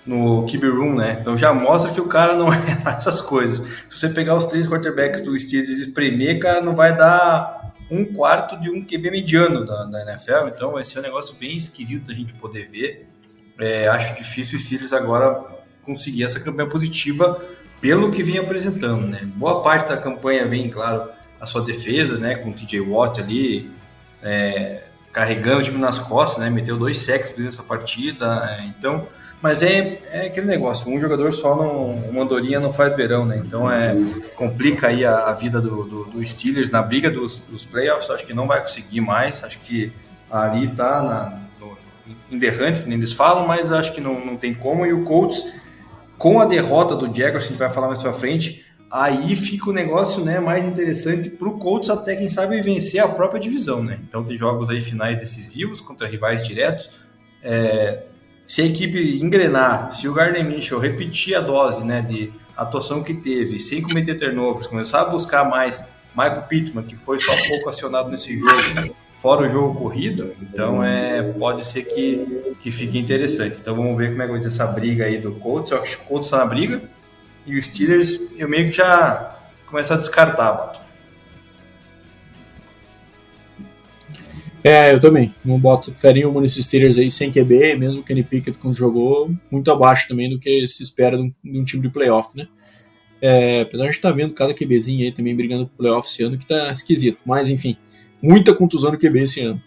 no 0.04 0.46
QB 0.46 0.68
Room, 0.68 0.94
né? 0.96 1.18
Então 1.20 1.38
já 1.38 1.54
mostra 1.54 1.92
que 1.92 2.00
o 2.00 2.06
cara 2.06 2.34
não 2.34 2.50
é 2.52 2.58
essas 2.86 3.20
coisas. 3.20 3.64
Se 3.88 3.98
você 3.98 4.08
pegar 4.08 4.34
os 4.34 4.46
três 4.46 4.66
quarterbacks 4.66 5.20
do 5.20 5.38
Steelers 5.38 5.78
e 5.78 5.82
espremer, 5.82 6.40
cara, 6.40 6.60
não 6.60 6.74
vai 6.74 6.96
dar 6.96 7.57
um 7.90 8.04
quarto 8.04 8.58
de 8.60 8.70
um 8.70 8.84
QB 8.84 9.10
mediano 9.10 9.64
da, 9.64 9.84
da 9.84 10.02
NFL. 10.02 10.48
Então 10.48 10.72
vai 10.72 10.84
ser 10.84 10.98
um 10.98 11.02
negócio 11.02 11.34
bem 11.34 11.56
esquisito 11.56 12.06
da 12.08 12.14
gente 12.14 12.34
poder 12.34 12.68
ver. 12.68 13.08
É, 13.58 13.88
acho 13.88 14.14
difícil 14.16 14.58
o 14.58 14.60
Steelers 14.60 14.92
agora 14.92 15.42
conseguir 15.82 16.24
essa 16.24 16.38
campanha 16.38 16.68
positiva 16.68 17.42
pelo 17.80 18.10
que 18.10 18.22
vem 18.22 18.38
apresentando, 18.38 19.06
né? 19.06 19.20
Boa 19.36 19.62
parte 19.62 19.88
da 19.88 19.96
campanha 19.96 20.46
vem, 20.46 20.68
claro, 20.68 21.10
a 21.40 21.46
sua 21.46 21.62
defesa, 21.62 22.18
né, 22.18 22.34
com 22.34 22.50
o 22.50 22.52
TJ 22.52 22.80
Watt 22.80 23.20
ali, 23.20 23.70
é, 24.22 24.84
carregando 25.12 25.60
o 25.60 25.62
time 25.62 25.78
nas 25.78 25.98
costas, 25.98 26.42
né, 26.42 26.50
meteu 26.50 26.76
dois 26.76 26.98
sacks 26.98 27.36
nessa 27.38 27.62
partida, 27.62 28.58
é, 28.58 28.64
então, 28.64 29.08
mas 29.40 29.62
é, 29.62 30.00
é 30.10 30.26
aquele 30.26 30.46
negócio, 30.46 30.90
um 30.90 31.00
jogador 31.00 31.32
só 31.32 31.54
não, 31.54 31.86
uma 32.10 32.22
andorinha 32.22 32.58
não 32.58 32.72
faz 32.72 32.94
verão, 32.96 33.24
né, 33.24 33.40
então 33.44 33.70
é, 33.70 33.94
complica 34.34 34.88
aí 34.88 35.04
a, 35.04 35.28
a 35.28 35.32
vida 35.32 35.60
do, 35.60 35.84
do, 35.84 36.04
do, 36.04 36.26
Steelers 36.26 36.70
na 36.70 36.82
briga 36.82 37.10
dos, 37.10 37.36
dos 37.36 37.64
playoffs, 37.64 38.10
acho 38.10 38.26
que 38.26 38.34
não 38.34 38.46
vai 38.46 38.60
conseguir 38.60 39.00
mais, 39.00 39.44
acho 39.44 39.58
que 39.60 39.92
ali 40.30 40.68
tá 40.68 41.02
na, 41.02 41.40
no, 41.60 41.78
em 42.30 42.38
derrante, 42.38 42.80
que 42.80 42.88
nem 42.88 42.98
eles 42.98 43.12
falam, 43.12 43.46
mas 43.46 43.70
acho 43.70 43.92
que 43.92 44.00
não, 44.00 44.24
não 44.24 44.36
tem 44.36 44.54
como, 44.54 44.84
e 44.84 44.92
o 44.92 45.04
Colts, 45.04 45.52
com 46.16 46.40
a 46.40 46.44
derrota 46.44 46.96
do 46.96 47.06
Jaguars, 47.06 47.44
a 47.44 47.48
gente 47.48 47.58
vai 47.58 47.70
falar 47.70 47.86
mais 47.86 48.00
pra 48.00 48.12
frente, 48.12 48.66
aí 48.90 49.36
fica 49.36 49.70
o 49.70 49.72
negócio 49.72 50.24
né, 50.24 50.40
mais 50.40 50.64
interessante 50.64 51.30
para 51.30 51.48
o 51.48 51.58
Colts 51.58 51.90
até 51.90 52.16
quem 52.16 52.28
sabe 52.28 52.60
vencer 52.60 53.00
a 53.00 53.08
própria 53.08 53.40
divisão, 53.40 53.84
né? 53.84 53.98
Então 54.08 54.24
tem 54.24 54.36
jogos 54.36 54.70
aí 54.70 54.82
finais 54.82 55.18
decisivos 55.18 55.80
contra 55.80 56.08
rivais 56.08 56.46
diretos. 56.46 56.90
É, 57.42 58.04
se 58.48 58.62
a 58.62 58.64
equipe 58.64 59.22
engrenar, 59.22 59.92
se 59.92 60.08
o 60.08 60.14
Gardner 60.14 60.42
Mitchell 60.42 60.78
repetir 60.78 61.36
a 61.36 61.40
dose 61.40 61.84
né, 61.84 62.00
de 62.00 62.32
atuação 62.56 63.02
que 63.02 63.12
teve, 63.12 63.60
sem 63.60 63.82
cometer 63.82 64.14
turnovers, 64.14 64.66
começar 64.66 65.02
a 65.02 65.04
buscar 65.04 65.44
mais 65.44 65.84
Michael 66.16 66.44
Pittman, 66.48 66.82
que 66.82 66.96
foi 66.96 67.20
só 67.20 67.30
pouco 67.46 67.68
acionado 67.68 68.10
nesse 68.10 68.34
jogo, 68.38 68.96
fora 69.18 69.46
o 69.46 69.48
jogo 69.50 69.78
corrido, 69.78 70.32
então 70.40 70.82
é, 70.82 71.22
pode 71.22 71.66
ser 71.66 71.82
que, 71.82 72.56
que 72.58 72.70
fique 72.70 72.98
interessante. 72.98 73.58
Então 73.60 73.76
vamos 73.76 73.94
ver 73.98 74.12
como 74.12 74.22
é 74.22 74.24
que 74.24 74.32
vai 74.32 74.40
ser 74.40 74.48
essa 74.48 74.66
briga 74.66 75.04
aí 75.04 75.18
do 75.18 75.32
Colts. 75.32 75.70
Eu 75.70 75.82
acho 75.82 75.98
que 75.98 76.04
o 76.04 76.06
Colts 76.06 76.28
está 76.28 76.38
na 76.38 76.46
briga, 76.46 76.80
e 77.44 77.54
os 77.54 77.66
Steelers, 77.66 78.18
eu 78.38 78.48
meio 78.48 78.70
que 78.70 78.76
já 78.78 79.36
começo 79.66 79.92
a 79.92 79.96
descartar, 79.98 80.52
Bato. 80.52 80.77
É, 84.68 84.92
eu 84.92 85.00
também. 85.00 85.32
Não 85.46 85.58
boto 85.58 85.90
fé 85.94 86.12
nenhuma 86.12 86.42
nesses 86.42 86.66
Steelers 86.66 86.98
aí 86.98 87.10
sem 87.10 87.32
QB, 87.32 87.76
mesmo 87.76 88.02
o 88.02 88.04
Kenny 88.04 88.22
Pickett 88.22 88.58
quando 88.58 88.76
jogou, 88.76 89.34
muito 89.50 89.72
abaixo 89.72 90.06
também 90.06 90.28
do 90.28 90.38
que 90.38 90.66
se 90.66 90.82
espera 90.82 91.16
de 91.16 91.22
um, 91.22 91.32
de 91.42 91.58
um 91.58 91.64
time 91.64 91.82
de 91.82 91.88
playoff, 91.88 92.36
né? 92.36 92.46
É, 93.18 93.62
apesar 93.62 93.84
de 93.84 93.88
a 93.88 93.92
gente 93.92 94.02
tá 94.02 94.12
vendo 94.12 94.34
cada 94.34 94.52
QBzinho 94.52 95.06
aí 95.06 95.10
também 95.10 95.34
brigando 95.34 95.66
pro 95.66 95.78
playoff 95.78 96.06
esse 96.06 96.22
ano, 96.22 96.36
que 96.36 96.44
tá 96.44 96.70
esquisito. 96.70 97.18
Mas 97.24 97.48
enfim, 97.48 97.78
muita 98.22 98.54
contusão 98.54 98.92
no 98.92 98.98
QB 98.98 99.20
esse 99.20 99.40
ano. 99.40 99.58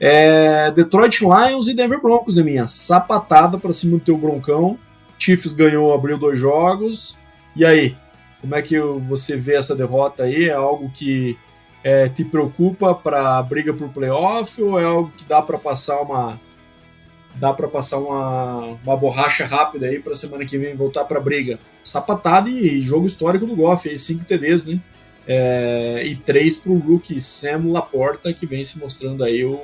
É, 0.00 0.70
Detroit 0.70 1.20
Lions 1.20 1.68
e 1.68 1.74
Denver 1.74 2.00
Broncos, 2.00 2.34
né, 2.34 2.42
minha? 2.42 2.66
Sapatada 2.66 3.58
para 3.58 3.74
cima 3.74 3.98
do 3.98 4.02
teu 4.02 4.16
Broncão. 4.16 4.78
Chiefs 5.18 5.52
ganhou, 5.52 5.92
abriu 5.92 6.16
dois 6.16 6.40
jogos. 6.40 7.18
E 7.54 7.66
aí, 7.66 7.94
como 8.40 8.54
é 8.54 8.62
que 8.62 8.78
você 8.80 9.36
vê 9.36 9.56
essa 9.56 9.76
derrota 9.76 10.22
aí? 10.22 10.48
É 10.48 10.54
algo 10.54 10.90
que 10.90 11.36
é, 11.82 12.08
te 12.08 12.24
preocupa 12.24 12.94
para 12.94 13.42
briga 13.42 13.72
por 13.72 13.88
playoff 13.88 14.60
ou 14.62 14.78
é 14.78 14.84
algo 14.84 15.12
que 15.16 15.24
dá 15.24 15.40
para 15.40 15.58
passar 15.58 16.00
uma 16.00 16.40
dá 17.34 17.52
para 17.52 17.68
passar 17.68 17.98
uma, 17.98 18.78
uma 18.84 18.96
borracha 18.96 19.46
rápida 19.46 19.86
aí 19.86 20.00
para 20.00 20.14
semana 20.14 20.44
que 20.44 20.58
vem 20.58 20.74
voltar 20.74 21.04
para 21.04 21.20
briga? 21.20 21.58
Sapatada 21.82 22.50
e 22.50 22.82
jogo 22.82 23.06
histórico 23.06 23.46
do 23.46 23.54
Goff, 23.54 23.88
aí 23.88 23.96
5 23.96 24.24
TDs, 24.24 24.64
né? 24.64 24.80
É, 25.26 26.02
e 26.04 26.16
três 26.16 26.58
para 26.58 26.72
o 26.72 26.78
rookie 26.78 27.20
Sam 27.20 27.66
Laporta, 27.66 28.32
que 28.32 28.46
vem 28.46 28.64
se 28.64 28.78
mostrando 28.78 29.22
aí 29.22 29.44
o, 29.44 29.60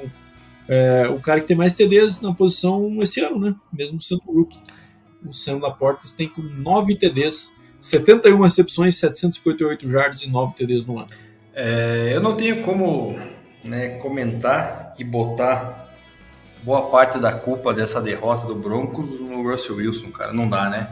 é, 0.68 1.08
o 1.08 1.18
cara 1.18 1.40
que 1.40 1.48
tem 1.48 1.56
mais 1.56 1.74
TDs 1.74 2.20
na 2.20 2.32
posição 2.32 2.96
esse 3.02 3.20
ano, 3.20 3.40
né? 3.40 3.54
Mesmo 3.72 4.00
sendo 4.00 4.22
rookie 4.26 4.58
o 5.26 5.32
Sam 5.32 5.58
Laporta 5.58 6.04
tem 6.16 6.28
com 6.28 6.42
9 6.42 6.96
TDs, 6.96 7.56
71 7.80 8.40
recepções, 8.40 8.96
758 8.96 9.90
jardas 9.90 10.22
e 10.22 10.30
9 10.30 10.54
TDs 10.54 10.86
no 10.86 10.98
ano. 10.98 11.08
É, 11.54 12.10
eu 12.12 12.20
não 12.20 12.36
tenho 12.36 12.62
como 12.62 13.18
né, 13.62 13.90
comentar 13.98 14.94
e 14.98 15.04
botar 15.04 15.88
boa 16.62 16.90
parte 16.90 17.18
da 17.18 17.32
culpa 17.32 17.72
dessa 17.72 18.00
derrota 18.00 18.46
do 18.46 18.54
Broncos 18.54 19.20
no 19.20 19.42
Russell 19.48 19.76
Wilson, 19.76 20.10
cara. 20.10 20.32
Não 20.32 20.48
dá, 20.48 20.68
né? 20.68 20.88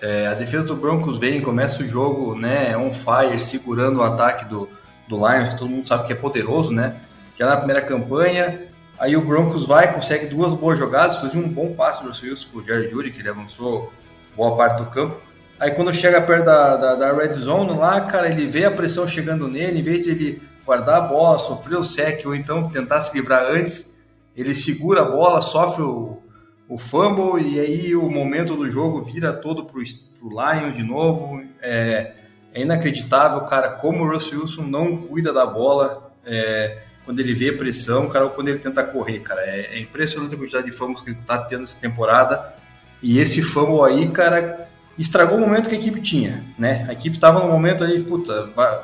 É, 0.00 0.26
a 0.26 0.34
defesa 0.34 0.66
do 0.66 0.74
Broncos 0.74 1.18
vem, 1.18 1.40
começa 1.40 1.82
o 1.82 1.86
jogo, 1.86 2.34
né, 2.34 2.76
on 2.76 2.92
fire, 2.92 3.38
segurando 3.38 4.00
o 4.00 4.02
ataque 4.02 4.44
do, 4.46 4.68
do 5.06 5.16
Lions, 5.16 5.54
todo 5.54 5.68
mundo 5.68 5.86
sabe 5.86 6.06
que 6.06 6.12
é 6.12 6.16
poderoso, 6.16 6.72
né? 6.72 6.96
Já 7.38 7.46
na 7.46 7.56
primeira 7.56 7.82
campanha, 7.82 8.72
Aí 9.02 9.16
o 9.16 9.20
Broncos 9.20 9.66
vai, 9.66 9.92
consegue 9.92 10.26
duas 10.26 10.54
boas 10.54 10.78
jogadas, 10.78 11.16
inclusive 11.16 11.44
um 11.44 11.48
bom 11.48 11.74
passe 11.74 12.00
do 12.00 12.06
Russell 12.06 12.30
Wilson 12.30 12.48
pro 12.52 12.64
Jerry 12.64 12.88
Judy, 12.88 13.10
que 13.10 13.18
ele 13.18 13.30
avançou 13.30 13.92
boa 14.36 14.56
parte 14.56 14.78
do 14.78 14.90
campo. 14.90 15.20
Aí 15.62 15.70
quando 15.70 15.94
chega 15.94 16.20
perto 16.20 16.46
da, 16.46 16.76
da, 16.76 16.94
da, 16.96 17.12
red 17.12 17.34
zone 17.34 17.78
lá, 17.78 18.00
cara, 18.00 18.28
ele 18.28 18.46
vê 18.46 18.64
a 18.64 18.70
pressão 18.72 19.06
chegando 19.06 19.46
nele, 19.46 19.78
em 19.78 19.82
vez 19.82 20.02
de 20.02 20.10
ele 20.10 20.42
guardar 20.66 20.96
a 20.96 21.00
bola, 21.02 21.38
sofrer 21.38 21.78
o 21.78 21.84
sec 21.84 22.26
ou 22.26 22.34
então 22.34 22.68
tentar 22.68 23.00
se 23.00 23.16
livrar 23.16 23.46
antes, 23.48 23.96
ele 24.36 24.56
segura 24.56 25.02
a 25.02 25.04
bola, 25.04 25.40
sofre 25.40 25.84
o, 25.84 26.20
o 26.68 26.76
fumble 26.76 27.40
e 27.48 27.60
aí 27.60 27.94
o 27.94 28.10
momento 28.10 28.56
do 28.56 28.68
jogo 28.68 29.02
vira 29.02 29.32
todo 29.32 29.64
pro, 29.64 29.80
pro 30.18 30.30
Lions 30.30 30.76
de 30.76 30.82
novo. 30.82 31.40
É, 31.60 32.10
é 32.52 32.60
inacreditável, 32.60 33.42
cara, 33.42 33.70
como 33.70 34.02
o 34.02 34.12
Russell 34.12 34.40
Wilson 34.40 34.62
não 34.62 34.96
cuida 34.96 35.32
da 35.32 35.46
bola. 35.46 36.12
É, 36.26 36.78
quando 37.04 37.20
ele 37.20 37.34
vê 37.34 37.52
pressão, 37.52 38.08
cara, 38.08 38.24
ou 38.24 38.32
quando 38.32 38.48
ele 38.48 38.58
tenta 38.58 38.82
correr, 38.82 39.20
cara. 39.20 39.40
É, 39.42 39.76
é 39.76 39.78
impressionante 39.78 40.34
a 40.34 40.38
quantidade 40.38 40.66
de 40.66 40.72
fumbles 40.72 41.02
que 41.02 41.10
ele 41.10 41.18
tá 41.24 41.38
tendo 41.38 41.62
essa 41.62 41.78
temporada. 41.78 42.52
E 43.00 43.20
esse 43.20 43.42
fumble 43.42 43.84
aí, 43.84 44.08
cara, 44.08 44.71
estragou 44.98 45.38
o 45.38 45.40
momento 45.40 45.68
que 45.68 45.74
a 45.74 45.78
equipe 45.78 46.00
tinha, 46.00 46.44
né? 46.58 46.84
A 46.88 46.92
equipe 46.92 47.18
tava 47.18 47.40
no 47.40 47.48
momento 47.48 47.82
ali, 47.82 48.02
puta, 48.02 48.46
vai, 48.54 48.80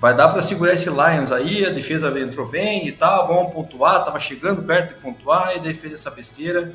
vai 0.00 0.16
dar 0.16 0.28
para 0.28 0.42
segurar 0.42 0.74
esse 0.74 0.88
Lions 0.88 1.30
aí, 1.30 1.64
a 1.64 1.70
defesa 1.70 2.08
entrou 2.18 2.48
bem 2.48 2.86
e 2.86 2.92
tal, 2.92 3.28
vamos 3.28 3.52
pontuar, 3.52 4.04
tava 4.04 4.18
chegando 4.18 4.62
perto 4.62 4.94
de 4.94 5.00
pontuar 5.00 5.56
e 5.56 5.60
daí 5.60 5.74
fez 5.74 5.94
essa 5.94 6.10
besteira. 6.10 6.72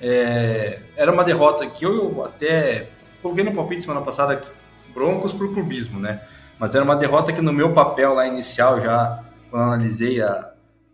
É, 0.00 0.80
era 0.96 1.12
uma 1.12 1.22
derrota 1.22 1.66
que 1.66 1.84
eu 1.84 2.24
até 2.24 2.88
coloquei 3.20 3.44
no 3.44 3.52
palpite 3.52 3.82
semana 3.82 4.00
passada, 4.00 4.42
Broncos 4.92 5.32
pro 5.32 5.52
clubismo, 5.52 6.00
né? 6.00 6.20
Mas 6.58 6.74
era 6.74 6.84
uma 6.84 6.96
derrota 6.96 7.32
que 7.32 7.40
no 7.40 7.52
meu 7.52 7.72
papel 7.72 8.14
lá 8.14 8.26
inicial, 8.26 8.80
já 8.80 9.22
quando 9.50 9.64
analisei 9.64 10.20
a, 10.22 10.50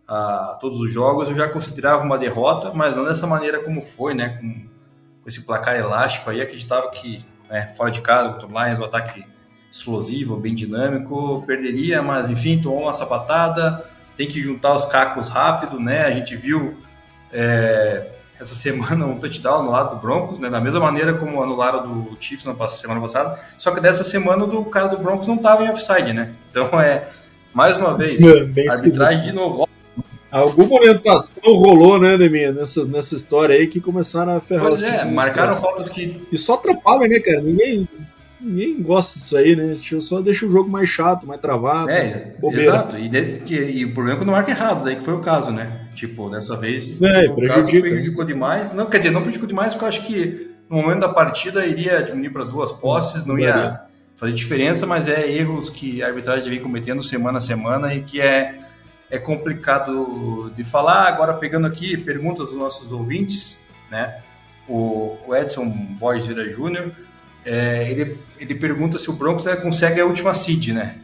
a, 0.07 0.57
todos 0.59 0.79
os 0.79 0.91
jogos, 0.91 1.29
eu 1.29 1.35
já 1.35 1.47
considerava 1.47 2.03
uma 2.03 2.17
derrota, 2.17 2.71
mas 2.73 2.95
não 2.95 3.05
dessa 3.05 3.25
maneira 3.25 3.61
como 3.61 3.81
foi, 3.81 4.13
né? 4.13 4.37
Com, 4.39 4.67
com 5.21 5.29
esse 5.29 5.41
placar 5.41 5.75
elástico 5.75 6.29
aí, 6.29 6.41
acreditava 6.41 6.89
que 6.91 7.25
né, 7.49 7.73
fora 7.75 7.91
de 7.91 8.01
casa, 8.01 8.33
contra 8.33 8.47
o 8.47 8.65
Lions, 8.65 8.79
o 8.79 8.83
ataque 8.83 9.25
explosivo, 9.71 10.37
bem 10.37 10.55
dinâmico, 10.55 11.43
perderia, 11.45 12.01
mas 12.01 12.29
enfim, 12.29 12.61
tomou 12.61 12.83
uma 12.83 12.93
sapatada, 12.93 13.85
tem 14.15 14.27
que 14.27 14.41
juntar 14.41 14.73
os 14.73 14.85
cacos 14.85 15.29
rápido, 15.29 15.79
né? 15.79 16.05
A 16.05 16.11
gente 16.11 16.35
viu 16.35 16.77
é, 17.31 18.07
essa 18.39 18.55
semana 18.55 19.05
um 19.05 19.19
touchdown 19.19 19.63
no 19.63 19.71
lado 19.71 19.95
do 19.95 20.01
Broncos, 20.01 20.39
né? 20.39 20.49
Da 20.49 20.59
mesma 20.59 20.79
maneira 20.79 21.13
como 21.13 21.41
anularam 21.41 21.83
do 21.87 22.17
Chiefs 22.19 22.45
na 22.45 22.67
semana 22.67 22.99
passada, 22.99 23.39
só 23.57 23.71
que 23.71 23.79
dessa 23.79 24.03
semana 24.03 24.45
do 24.45 24.65
cara 24.65 24.87
do 24.87 24.97
Broncos 24.97 25.27
não 25.27 25.35
estava 25.35 25.63
em 25.63 25.69
offside, 25.69 26.13
né? 26.13 26.33
Então 26.49 26.79
é 26.81 27.09
mais 27.53 27.77
uma 27.77 27.95
vez, 27.95 28.19
é, 28.21 28.69
arbitragem 28.69 29.23
de 29.23 29.31
novo. 29.31 29.68
Alguma 30.31 30.75
orientação 30.75 31.35
rolou, 31.43 31.99
né, 31.99 32.17
Deminha, 32.17 32.51
nessa, 32.51 32.85
nessa 32.85 33.15
história 33.15 33.55
aí 33.55 33.67
que 33.67 33.79
começaram 33.79 34.37
a 34.37 34.39
ferrar 34.39 34.67
Pois 34.67 34.83
é, 34.83 35.03
marcaram 35.05 35.55
faltas 35.55 35.89
que. 35.89 36.21
E 36.31 36.37
só 36.37 36.53
atrapalha, 36.53 37.07
né, 37.07 37.19
cara? 37.19 37.41
Ninguém, 37.41 37.87
ninguém 38.39 38.79
gosta 38.79 39.17
disso 39.17 39.35
aí, 39.35 39.55
né? 39.55 39.75
Só 39.99 40.21
deixa 40.21 40.45
o 40.45 40.51
jogo 40.51 40.69
mais 40.69 40.87
chato, 40.87 41.25
mais 41.25 41.41
travado. 41.41 41.89
É, 41.89 42.35
bobeira. 42.39 42.65
exato. 42.65 42.97
E, 42.97 43.09
de, 43.09 43.39
que, 43.39 43.55
e 43.55 43.85
o 43.85 43.93
problema 43.93 44.17
é 44.17 44.21
quando 44.21 44.31
marca 44.31 44.51
errado, 44.51 44.83
daí 44.83 44.97
que 44.97 45.03
foi 45.03 45.15
o 45.15 45.19
caso, 45.19 45.51
né? 45.51 45.87
Tipo, 45.95 46.29
dessa 46.29 46.55
vez. 46.55 47.01
É, 47.01 47.27
o 47.27 47.35
prejudica, 47.35 47.81
prejudicou 47.81 48.23
demais. 48.23 48.71
Não, 48.71 48.85
quer 48.85 48.99
dizer, 48.99 49.09
não 49.09 49.21
prejudicou 49.21 49.47
demais, 49.47 49.73
porque 49.73 49.85
eu 49.85 49.89
acho 49.89 50.05
que 50.05 50.51
no 50.69 50.77
momento 50.77 50.99
da 50.99 51.09
partida 51.09 51.65
iria 51.65 52.03
diminuir 52.03 52.29
para 52.29 52.43
duas 52.43 52.71
posses, 52.71 53.25
não 53.25 53.39
ia 53.39 53.81
fazer 54.15 54.33
diferença, 54.33 54.85
mas 54.85 55.07
é 55.07 55.31
erros 55.31 55.71
que 55.71 56.03
a 56.03 56.07
arbitragem 56.07 56.47
vem 56.49 56.59
cometendo 56.59 57.01
semana 57.01 57.39
a 57.39 57.41
semana 57.41 57.95
e 57.95 58.01
que 58.01 58.21
é 58.21 58.59
é 59.09 59.17
complicado 59.17 60.51
de 60.55 60.63
falar. 60.63 61.07
Agora, 61.07 61.33
pegando 61.33 61.67
aqui 61.67 61.97
perguntas 61.97 62.49
dos 62.49 62.57
nossos 62.57 62.91
ouvintes, 62.91 63.59
né? 63.89 64.21
O, 64.67 65.17
Edson 65.35 65.67
Borges 65.67 66.27
Júnior, 66.53 66.91
é, 67.43 67.89
ele, 67.89 68.17
ele 68.39 68.53
pergunta 68.55 68.99
se 68.99 69.09
o 69.09 69.13
Broncos 69.13 69.45
né, 69.45 69.55
consegue 69.55 69.99
a 69.99 70.05
última 70.05 70.35
seed, 70.35 70.69
né? 70.69 70.97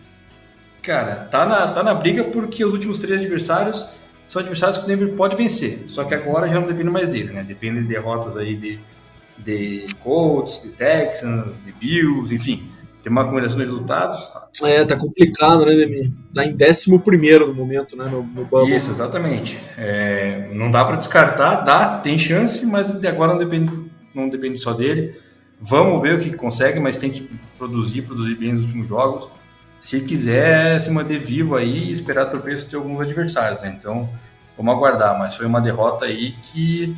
Cara, 0.84 1.16
tá 1.16 1.46
na, 1.46 1.68
tá 1.70 1.82
na 1.82 1.96
briga 1.96 2.24
porque 2.26 2.64
os 2.64 2.74
últimos 2.74 3.00
três 3.00 3.20
adversários 3.20 3.84
são 4.28 4.40
adversários 4.40 4.78
que 4.78 4.84
o 4.84 4.88
Denver 4.88 5.14
pode 5.14 5.36
vencer. 5.36 5.86
Só 5.88 6.04
que 6.04 6.14
agora 6.14 6.48
já 6.48 6.60
não 6.60 6.68
depende 6.68 6.92
mais 6.92 7.10
dele, 7.10 7.34
né? 7.34 7.44
Depende 7.44 7.82
de 7.82 7.88
derrotas 7.88 8.38
aí 8.38 8.56
de, 8.56 8.80
de 9.38 9.88
Colts, 10.00 10.62
de 10.62 10.70
Texans, 10.70 11.56
de 11.64 11.72
Bills, 11.72 12.34
enfim 12.34 12.75
tem 13.06 13.12
uma 13.12 13.24
combinação 13.24 13.60
de 13.60 13.66
resultados. 13.66 14.18
É, 14.64 14.84
tá 14.84 14.98
complicado, 14.98 15.64
né, 15.64 15.76
Demi? 15.76 16.12
Tá 16.34 16.44
em 16.44 16.58
11 16.60 16.98
primeiro 16.98 17.46
no 17.46 17.54
momento, 17.54 17.96
né, 17.96 18.06
no, 18.06 18.24
no 18.24 18.68
Isso, 18.68 18.90
exatamente. 18.90 19.60
É, 19.78 20.50
não 20.52 20.72
dá 20.72 20.84
para 20.84 20.96
descartar, 20.96 21.58
dá, 21.58 22.00
tem 22.00 22.18
chance, 22.18 22.66
mas 22.66 22.96
agora 23.06 23.34
não 23.34 23.38
depende, 23.38 23.80
não 24.12 24.28
depende 24.28 24.58
só 24.58 24.74
dele. 24.74 25.20
Vamos 25.62 26.02
ver 26.02 26.16
o 26.16 26.20
que 26.20 26.34
consegue, 26.34 26.80
mas 26.80 26.98
tem 26.98 27.12
que 27.12 27.30
produzir, 27.60 28.02
produzir 28.02 28.34
bem 28.34 28.54
nos 28.54 28.64
últimos 28.64 28.88
jogos. 28.88 29.30
Se 29.80 30.02
quiser 30.02 30.82
se 30.82 30.90
manter 30.90 31.20
vivo 31.20 31.56
aí 31.56 31.90
e 31.90 31.92
esperar 31.92 32.26
preço 32.42 32.68
ter 32.68 32.76
alguns 32.76 33.02
adversários, 33.02 33.62
né? 33.62 33.76
Então, 33.80 34.10
vamos 34.58 34.74
aguardar. 34.74 35.16
Mas 35.20 35.36
foi 35.36 35.46
uma 35.46 35.62
derrota 35.62 36.06
aí 36.06 36.32
que 36.42 36.98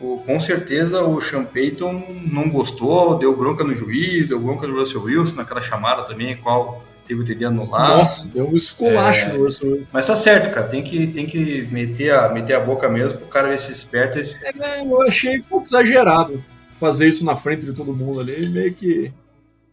com 0.00 0.40
certeza 0.40 1.02
o 1.02 1.20
Sean 1.20 1.44
Payton 1.44 2.22
não 2.24 2.48
gostou, 2.48 3.18
deu 3.18 3.36
bronca 3.36 3.62
no 3.62 3.74
juiz, 3.74 4.28
deu 4.28 4.40
bronca 4.40 4.66
no 4.66 4.78
Russell 4.78 5.02
Wilson 5.02 5.36
naquela 5.36 5.60
chamada 5.60 6.02
também, 6.04 6.36
qual 6.36 6.82
teve 7.06 7.20
o 7.20 7.24
TD 7.24 7.44
anulado. 7.44 7.98
Nossa, 7.98 8.28
deu 8.28 8.48
um 8.48 8.56
esculacho 8.56 9.26
é, 9.26 9.32
no 9.32 9.44
Russell 9.44 9.72
Wilson. 9.72 9.90
Mas 9.92 10.06
tá 10.06 10.16
certo, 10.16 10.52
cara, 10.54 10.66
tem 10.66 10.82
que, 10.82 11.06
tem 11.08 11.26
que 11.26 11.68
meter, 11.70 12.14
a, 12.14 12.30
meter 12.30 12.54
a 12.54 12.60
boca 12.60 12.88
mesmo 12.88 13.18
pro 13.18 13.26
cara 13.26 13.48
ver 13.48 13.60
se 13.60 13.72
esperto. 13.72 14.18
Esse... 14.18 14.42
É, 14.44 14.80
eu 14.80 15.02
achei 15.02 15.40
um 15.40 15.42
pouco 15.42 15.66
exagerado 15.66 16.42
fazer 16.78 17.08
isso 17.08 17.24
na 17.24 17.36
frente 17.36 17.66
de 17.66 17.72
todo 17.72 17.94
mundo 17.94 18.20
ali, 18.20 18.48
meio 18.48 18.72
que... 18.72 19.12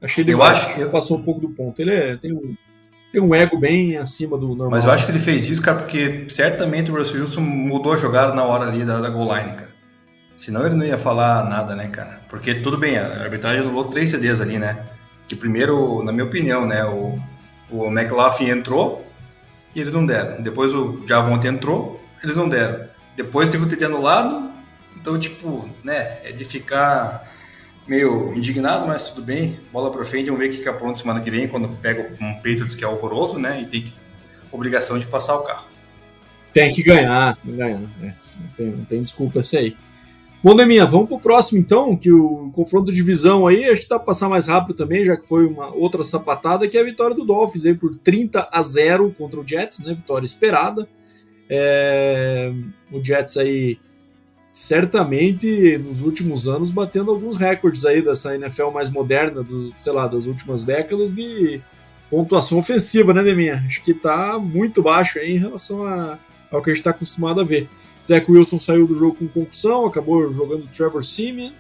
Achei 0.02 0.24
ele 0.24 0.34
eu 0.34 0.44
acho 0.44 0.76
que 0.76 0.86
passou 0.86 1.18
um 1.18 1.24
pouco 1.24 1.40
do 1.40 1.50
ponto. 1.50 1.82
Ele 1.82 1.92
é, 1.92 2.18
tem 2.18 2.34
um 2.34 2.56
tem 3.12 3.22
um 3.22 3.34
ego 3.34 3.58
bem 3.58 3.98
acima 3.98 4.38
do 4.38 4.50
normal. 4.50 4.70
Mas 4.70 4.84
eu 4.84 4.92
acho 4.92 5.06
que 5.06 5.12
ele 5.12 5.20
fez 5.20 5.48
isso, 5.48 5.62
cara, 5.62 5.78
porque 5.78 6.26
certamente 6.30 6.92
o 6.92 6.96
Russell 6.96 7.22
Wilson 7.22 7.42
mudou 7.42 7.94
a 7.94 7.98
jogada 7.98 8.34
na 8.34 8.44
hora 8.44 8.66
ali 8.68 8.84
da, 8.84 9.00
da 9.00 9.10
goal 9.10 9.34
line, 9.34 9.54
cara. 9.54 9.67
Senão 10.38 10.66
ele 10.66 10.76
não 10.76 10.86
ia 10.86 10.98
falar 10.98 11.44
nada, 11.46 11.76
né, 11.76 11.88
cara? 11.88 12.22
Porque 12.30 12.56
tudo 12.56 12.78
bem, 12.78 12.98
a 12.98 13.24
arbitragem 13.24 13.62
anulou 13.62 13.86
três 13.86 14.12
CDs 14.12 14.40
ali, 14.40 14.60
né? 14.60 14.86
Que 15.28 15.36
primeiro, 15.36 16.04
na 16.04 16.12
minha 16.12 16.26
opinião, 16.26 16.66
né, 16.66 16.86
o, 16.86 17.20
o 17.70 17.88
McLaughlin 17.88 18.50
entrou 18.50 19.06
e 19.74 19.82
eles 19.82 19.94
não 19.94 20.06
deram. 20.06 20.42
Depois 20.42 20.74
o 20.74 21.04
Javonte 21.08 21.48
entrou, 21.48 22.02
eles 22.24 22.36
não 22.36 22.48
deram. 22.48 22.88
Depois 23.16 23.50
teve 23.50 23.64
o 23.64 23.68
TD 23.68 23.86
anulado, 23.86 24.52
então, 24.96 25.18
tipo, 25.18 25.68
né, 25.84 26.20
é 26.24 26.32
de 26.32 26.46
ficar 26.46 27.34
meio 27.88 28.34
indignado, 28.36 28.86
mas 28.86 29.10
tudo 29.10 29.24
bem. 29.24 29.60
Bola 29.72 29.92
pra 29.92 30.06
frente, 30.06 30.26
vamos 30.26 30.40
ver 30.40 30.50
o 30.50 30.52
que 30.52 30.58
fica 30.58 30.74
pronto 30.74 31.00
semana 31.00 31.20
que 31.20 31.32
vem, 31.32 31.48
quando 31.48 31.70
pega 31.78 32.12
um 32.22 32.36
Patriots 32.36 32.76
que 32.76 32.84
é 32.84 32.88
horroroso, 32.88 33.40
né, 33.40 33.62
e 33.62 33.66
tem 33.66 33.82
que, 33.82 33.94
obrigação 34.52 35.00
de 35.00 35.08
passar 35.08 35.36
o 35.36 35.42
carro. 35.42 35.68
Tem 36.54 36.72
que 36.72 36.84
ganhar, 36.84 37.36
tem 37.38 37.52
que 37.52 37.58
ganhar. 37.58 37.80
É, 38.02 38.06
não, 38.06 38.48
tem, 38.56 38.68
não 38.68 38.86
tem 38.86 39.02
desculpa 39.02 39.40
esse 39.40 39.58
aí. 39.58 39.78
Bom, 40.44 40.54
Neminha, 40.54 40.86
vamos 40.86 41.08
pro 41.08 41.20
próximo 41.20 41.60
então, 41.60 41.98
que 41.98 42.12
o 42.12 42.52
confronto 42.54 42.92
de 42.92 42.96
divisão 42.96 43.48
aí, 43.48 43.66
a 43.66 43.74
gente 43.74 43.88
tá 43.88 43.98
passar 43.98 44.30
mais 44.30 44.48
rápido 44.48 44.76
também, 44.76 45.04
já 45.04 45.18
que 45.18 45.28
foi 45.28 45.46
uma 45.48 45.74
outra 45.76 46.04
sapatada, 46.04 46.68
que 46.68 46.78
é 46.78 46.82
a 46.82 46.86
vitória 46.86 47.16
do 47.16 47.26
Dolphins 47.26 47.66
aí 47.66 47.74
por 47.74 47.96
30 47.96 48.48
a 48.52 48.62
0 48.62 49.16
contra 49.18 49.40
o 49.40 49.48
Jets, 49.48 49.80
né? 49.80 49.96
Vitória 49.96 50.26
esperada. 50.26 50.88
É... 51.50 52.54
O 52.92 53.04
Jets 53.04 53.36
aí 53.38 53.80
certamente 54.54 55.78
nos 55.78 56.02
últimos 56.02 56.48
anos 56.48 56.72
batendo 56.72 57.12
alguns 57.12 57.36
recordes 57.36 57.86
aí 57.86 58.02
dessa 58.02 58.36
NFL 58.36 58.70
mais 58.72 58.90
moderna, 58.90 59.44
dos, 59.44 59.74
sei 59.76 59.94
lá, 59.94 60.08
das 60.08 60.26
últimas 60.26 60.64
décadas 60.64 61.14
de 61.14 61.62
pontuação 62.10 62.58
ofensiva, 62.58 63.14
né, 63.14 63.22
Neminha? 63.22 63.64
Acho 63.68 63.84
que 63.84 63.94
tá 63.94 64.40
muito 64.40 64.82
baixo 64.82 65.20
aí 65.20 65.36
em 65.36 65.40
relação 65.40 65.86
a, 65.86 66.18
ao 66.52 66.62
que 66.62 66.70
a 66.70 66.74
gente 66.74 66.82
está 66.82 66.92
acostumado 66.92 67.42
a 67.42 67.44
ver. 67.44 67.70
Zach 68.08 68.32
Wilson 68.32 68.58
saiu 68.58 68.88
do 68.88 68.96
jogo 68.96 69.16
com 69.16 69.28
concussão, 69.28 69.86
acabou 69.86 70.32
jogando 70.32 70.68
Trevor 70.68 71.04
Simeon 71.04 71.52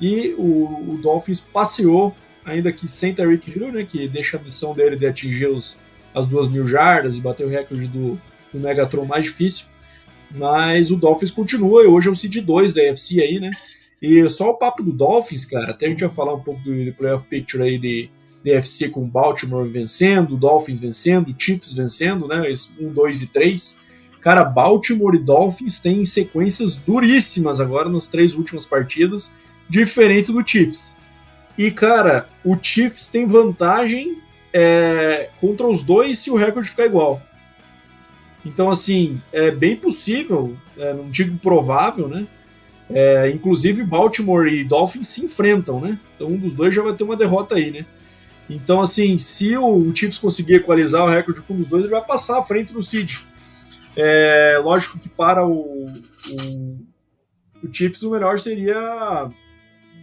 e 0.00 0.34
o, 0.38 0.92
o 0.92 0.98
Dolphins 1.02 1.40
passeou, 1.40 2.14
ainda 2.44 2.70
que 2.72 2.86
sem 2.86 3.12
Tyreek 3.12 3.50
Hill, 3.50 3.72
né, 3.72 3.84
que 3.84 4.06
deixa 4.06 4.36
a 4.36 4.40
missão 4.40 4.72
dele 4.72 4.96
de 4.96 5.06
atingir 5.06 5.48
os, 5.48 5.76
as 6.14 6.26
duas 6.26 6.48
mil 6.48 6.66
jardas 6.66 7.16
e 7.16 7.20
bater 7.20 7.44
o 7.44 7.50
recorde 7.50 7.86
do, 7.88 8.20
do 8.52 8.60
Megatron 8.60 9.04
mais 9.04 9.24
difícil. 9.24 9.66
Mas 10.30 10.90
o 10.90 10.96
Dolphins 10.96 11.30
continua 11.30 11.82
e 11.82 11.86
hoje 11.86 12.08
é 12.08 12.10
o 12.10 12.16
seed 12.16 12.36
2 12.36 12.74
da 12.74 12.82
AFC 12.82 13.20
aí, 13.20 13.40
né? 13.40 13.50
E 14.00 14.28
só 14.28 14.50
o 14.50 14.54
papo 14.54 14.82
do 14.82 14.92
Dolphins, 14.92 15.44
cara, 15.44 15.70
até 15.70 15.86
a 15.86 15.88
gente 15.88 16.04
vai 16.04 16.14
falar 16.14 16.34
um 16.34 16.40
pouco 16.40 16.60
do, 16.62 16.84
do 16.84 16.92
playoff 16.92 17.26
picture 17.26 17.62
aí 17.62 17.78
de, 17.78 18.10
de 18.44 18.88
com 18.90 19.08
Baltimore 19.08 19.66
vencendo, 19.66 20.36
Dolphins 20.36 20.78
vencendo, 20.78 21.34
Chiefs 21.36 21.72
vencendo, 21.72 22.28
né? 22.28 22.50
Esse 22.50 22.72
1, 22.78 22.92
2 22.92 23.22
e 23.22 23.26
3. 23.28 23.85
Cara, 24.26 24.42
Baltimore 24.42 25.14
e 25.14 25.20
Dolphins 25.20 25.78
têm 25.78 26.04
sequências 26.04 26.78
duríssimas 26.78 27.60
agora 27.60 27.88
nas 27.88 28.08
três 28.08 28.34
últimas 28.34 28.66
partidas, 28.66 29.36
diferente 29.68 30.32
do 30.32 30.44
Chiefs. 30.44 30.96
E, 31.56 31.70
cara, 31.70 32.28
o 32.44 32.58
Chiefs 32.60 33.06
tem 33.06 33.24
vantagem 33.24 34.20
é, 34.52 35.30
contra 35.40 35.68
os 35.68 35.84
dois 35.84 36.18
se 36.18 36.28
o 36.28 36.34
recorde 36.34 36.68
ficar 36.68 36.86
igual. 36.86 37.22
Então, 38.44 38.68
assim, 38.68 39.22
é 39.32 39.52
bem 39.52 39.76
possível, 39.76 40.56
é, 40.76 40.92
não 40.92 41.08
digo 41.08 41.38
provável, 41.38 42.08
né? 42.08 42.26
É, 42.90 43.30
inclusive, 43.30 43.84
Baltimore 43.84 44.48
e 44.48 44.64
Dolphins 44.64 45.06
se 45.06 45.24
enfrentam, 45.24 45.80
né? 45.80 46.00
Então, 46.16 46.26
um 46.26 46.36
dos 46.36 46.52
dois 46.52 46.74
já 46.74 46.82
vai 46.82 46.94
ter 46.94 47.04
uma 47.04 47.14
derrota 47.14 47.54
aí, 47.54 47.70
né? 47.70 47.86
Então, 48.50 48.80
assim, 48.80 49.20
se 49.20 49.56
o 49.56 49.94
Chiefs 49.94 50.18
conseguir 50.18 50.54
equalizar 50.54 51.04
o 51.04 51.08
recorde 51.08 51.42
com 51.42 51.54
um 51.54 51.58
dos 51.58 51.68
dois, 51.68 51.84
ele 51.84 51.92
vai 51.92 52.04
passar 52.04 52.40
à 52.40 52.42
frente 52.42 52.74
no 52.74 52.82
Cid. 52.82 53.24
É, 53.96 54.58
lógico 54.62 54.98
que 54.98 55.08
para 55.08 55.46
o, 55.46 55.86
o, 55.86 56.86
o 57.62 57.72
Chiefs 57.72 58.02
o 58.02 58.10
melhor 58.10 58.38
seria 58.38 59.30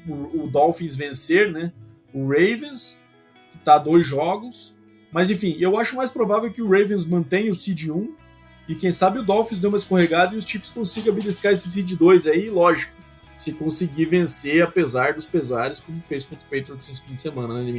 o, 0.08 0.44
o, 0.44 0.50
Dolphins 0.50 0.96
vencer, 0.96 1.52
né? 1.52 1.72
O 2.14 2.28
Ravens, 2.28 3.02
que 3.52 3.58
está 3.58 3.78
dois 3.78 4.06
jogos. 4.06 4.76
Mas 5.12 5.30
enfim, 5.30 5.56
eu 5.60 5.78
acho 5.78 5.96
mais 5.96 6.10
provável 6.10 6.52
que 6.52 6.62
o 6.62 6.70
Ravens 6.70 7.06
mantenha 7.06 7.52
o 7.52 7.56
seed 7.56 7.90
1 7.90 8.16
e 8.68 8.76
quem 8.76 8.92
sabe 8.92 9.20
o 9.20 9.24
Dolphins 9.24 9.60
dê 9.60 9.68
uma 9.68 9.78
escorregada 9.78 10.34
e 10.34 10.38
os 10.38 10.46
Chiefs 10.46 10.70
consigam 10.70 11.14
beliscar 11.14 11.52
esse 11.52 11.70
seed 11.70 11.92
2 11.96 12.28
aí, 12.28 12.50
lógico. 12.50 12.94
Se 13.36 13.52
conseguir 13.52 14.06
vencer, 14.06 14.64
apesar 14.64 15.14
dos 15.14 15.26
pesares, 15.26 15.80
como 15.80 16.00
fez 16.02 16.24
contra 16.24 16.46
o 16.46 16.50
Patriots 16.50 16.90
esse 16.90 17.02
fim 17.02 17.14
de 17.14 17.22
semana, 17.22 17.56
né, 17.56 17.66
de 17.66 17.72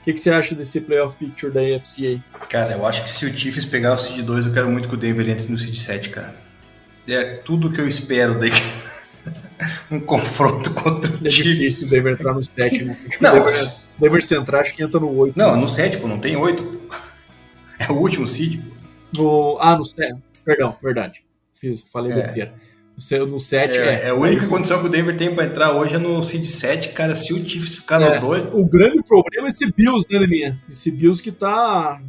mim? 0.00 0.04
que, 0.04 0.12
que 0.14 0.20
você 0.20 0.30
acha 0.30 0.54
desse 0.54 0.80
playoff 0.80 1.16
picture 1.18 1.52
da 1.52 1.60
AFC? 1.60 2.20
Cara, 2.48 2.72
eu 2.72 2.86
acho 2.86 3.04
que 3.04 3.10
se 3.10 3.26
o 3.26 3.36
Chiefs 3.36 3.64
pegar 3.64 3.94
o 3.94 3.98
seed 3.98 4.24
2, 4.24 4.46
eu 4.46 4.52
quero 4.52 4.68
muito 4.70 4.88
que 4.88 4.94
o 4.94 4.98
Denver 4.98 5.28
entre 5.28 5.46
no 5.50 5.58
seed 5.58 5.76
7, 5.76 6.08
cara. 6.10 6.34
É 7.06 7.24
tudo 7.36 7.70
que 7.70 7.80
eu 7.80 7.88
espero 7.88 8.38
daí. 8.38 8.50
um 9.90 10.00
confronto 10.00 10.72
contra 10.72 11.10
o 11.10 11.26
é 11.26 11.30
Chiefs. 11.30 11.58
difícil 11.58 11.86
o 11.86 11.90
Denver 11.90 12.12
entrar 12.12 12.32
no 12.32 12.42
7, 12.42 12.84
né? 12.84 12.96
Não, 13.20 13.46
Denver 13.98 14.24
Central 14.24 14.60
acho 14.60 14.74
que 14.74 14.82
entra 14.82 15.00
no 15.00 15.14
8. 15.14 15.38
Não, 15.38 15.56
no 15.56 15.68
7, 15.68 15.98
pô, 15.98 16.08
não 16.08 16.18
tem 16.18 16.36
8. 16.36 16.78
É 17.80 17.92
o 17.92 17.94
último 17.94 18.26
seed. 18.26 18.60
No, 19.16 19.56
ah, 19.60 19.76
no 19.76 19.84
7. 19.84 20.16
Perdão, 20.44 20.76
verdade. 20.82 21.22
Fiz, 21.54 21.82
falei 21.82 22.10
é. 22.10 22.16
besteira. 22.16 22.52
No 23.28 23.38
7 23.38 23.78
é, 23.78 23.80
é. 23.80 24.06
é 24.06 24.08
a 24.10 24.14
única 24.14 24.46
condição 24.48 24.80
que 24.80 24.86
o 24.86 24.88
Denver 24.88 25.16
tem 25.16 25.32
para 25.32 25.44
entrar 25.44 25.72
hoje 25.72 25.94
é 25.94 25.98
no 25.98 26.22
seed 26.24 26.44
7, 26.44 26.88
cara. 26.88 27.14
Se 27.14 27.32
o 27.32 27.48
Chiefs 27.48 27.76
ficar 27.76 28.02
é, 28.02 28.18
no 28.18 28.26
2. 28.26 28.46
O 28.52 28.64
grande 28.64 29.02
problema 29.04 29.46
é 29.46 29.50
esse 29.50 29.72
Bills, 29.72 30.04
né, 30.10 30.26
minha? 30.26 30.58
Esse 30.68 30.90
Bills 30.90 31.22
que 31.22 31.30
tá 31.30 32.00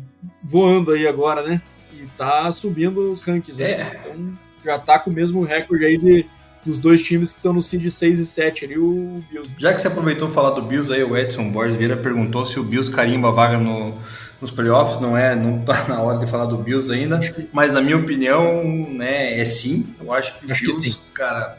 voando 0.44 0.92
aí 0.92 1.08
agora, 1.08 1.44
né? 1.44 1.62
E 1.94 2.08
tá 2.18 2.52
subindo 2.52 3.12
os 3.12 3.22
rankings. 3.22 3.60
Né? 3.62 3.72
É. 3.72 4.02
Então 4.04 4.34
já 4.66 4.80
tá 4.80 4.98
com 4.98 5.12
o 5.12 5.14
mesmo 5.14 5.44
recorde 5.44 5.86
aí 5.86 5.98
de 5.98 6.26
dos 6.66 6.78
dois 6.78 7.02
times 7.02 7.32
que 7.32 7.38
estão 7.38 7.54
no 7.54 7.62
seed 7.62 7.90
6 7.90 8.20
e 8.20 8.26
7 8.26 8.66
ali, 8.66 8.78
o 8.78 9.24
Bills. 9.32 9.56
Já 9.58 9.74
que 9.74 9.82
você 9.82 9.88
aproveitou 9.88 10.30
falar 10.30 10.52
do 10.52 10.62
Bills 10.62 10.92
aí, 10.94 11.04
o 11.04 11.16
Edson 11.16 11.50
Borges 11.50 11.78
Vieira 11.78 11.96
perguntou 11.96 12.46
se 12.46 12.60
o 12.60 12.64
Bills 12.64 12.92
carimba 12.92 13.30
a 13.30 13.32
vaga 13.32 13.58
no, 13.58 13.98
nos 14.42 14.52
playoffs, 14.52 15.02
não 15.02 15.18
é, 15.18 15.36
não 15.36 15.60
tá 15.60 15.88
na 15.88 16.02
hora 16.02 16.18
de 16.20 16.28
falar 16.28 16.46
do 16.46 16.58
Bills 16.58 16.92
ainda, 16.92 17.20
mas 17.52 17.72
na 17.72 17.82
minha 17.82 17.98
opinião, 17.98 18.64
né, 18.64 19.40
é 19.40 19.46
sim. 19.46 19.94
Eu 20.00 20.14
acho 20.14 20.38
que 20.40 20.52
acho 20.52 20.64
o 20.64 20.80
Bills, 20.80 20.98
que 20.98 21.12
cara, 21.14 21.58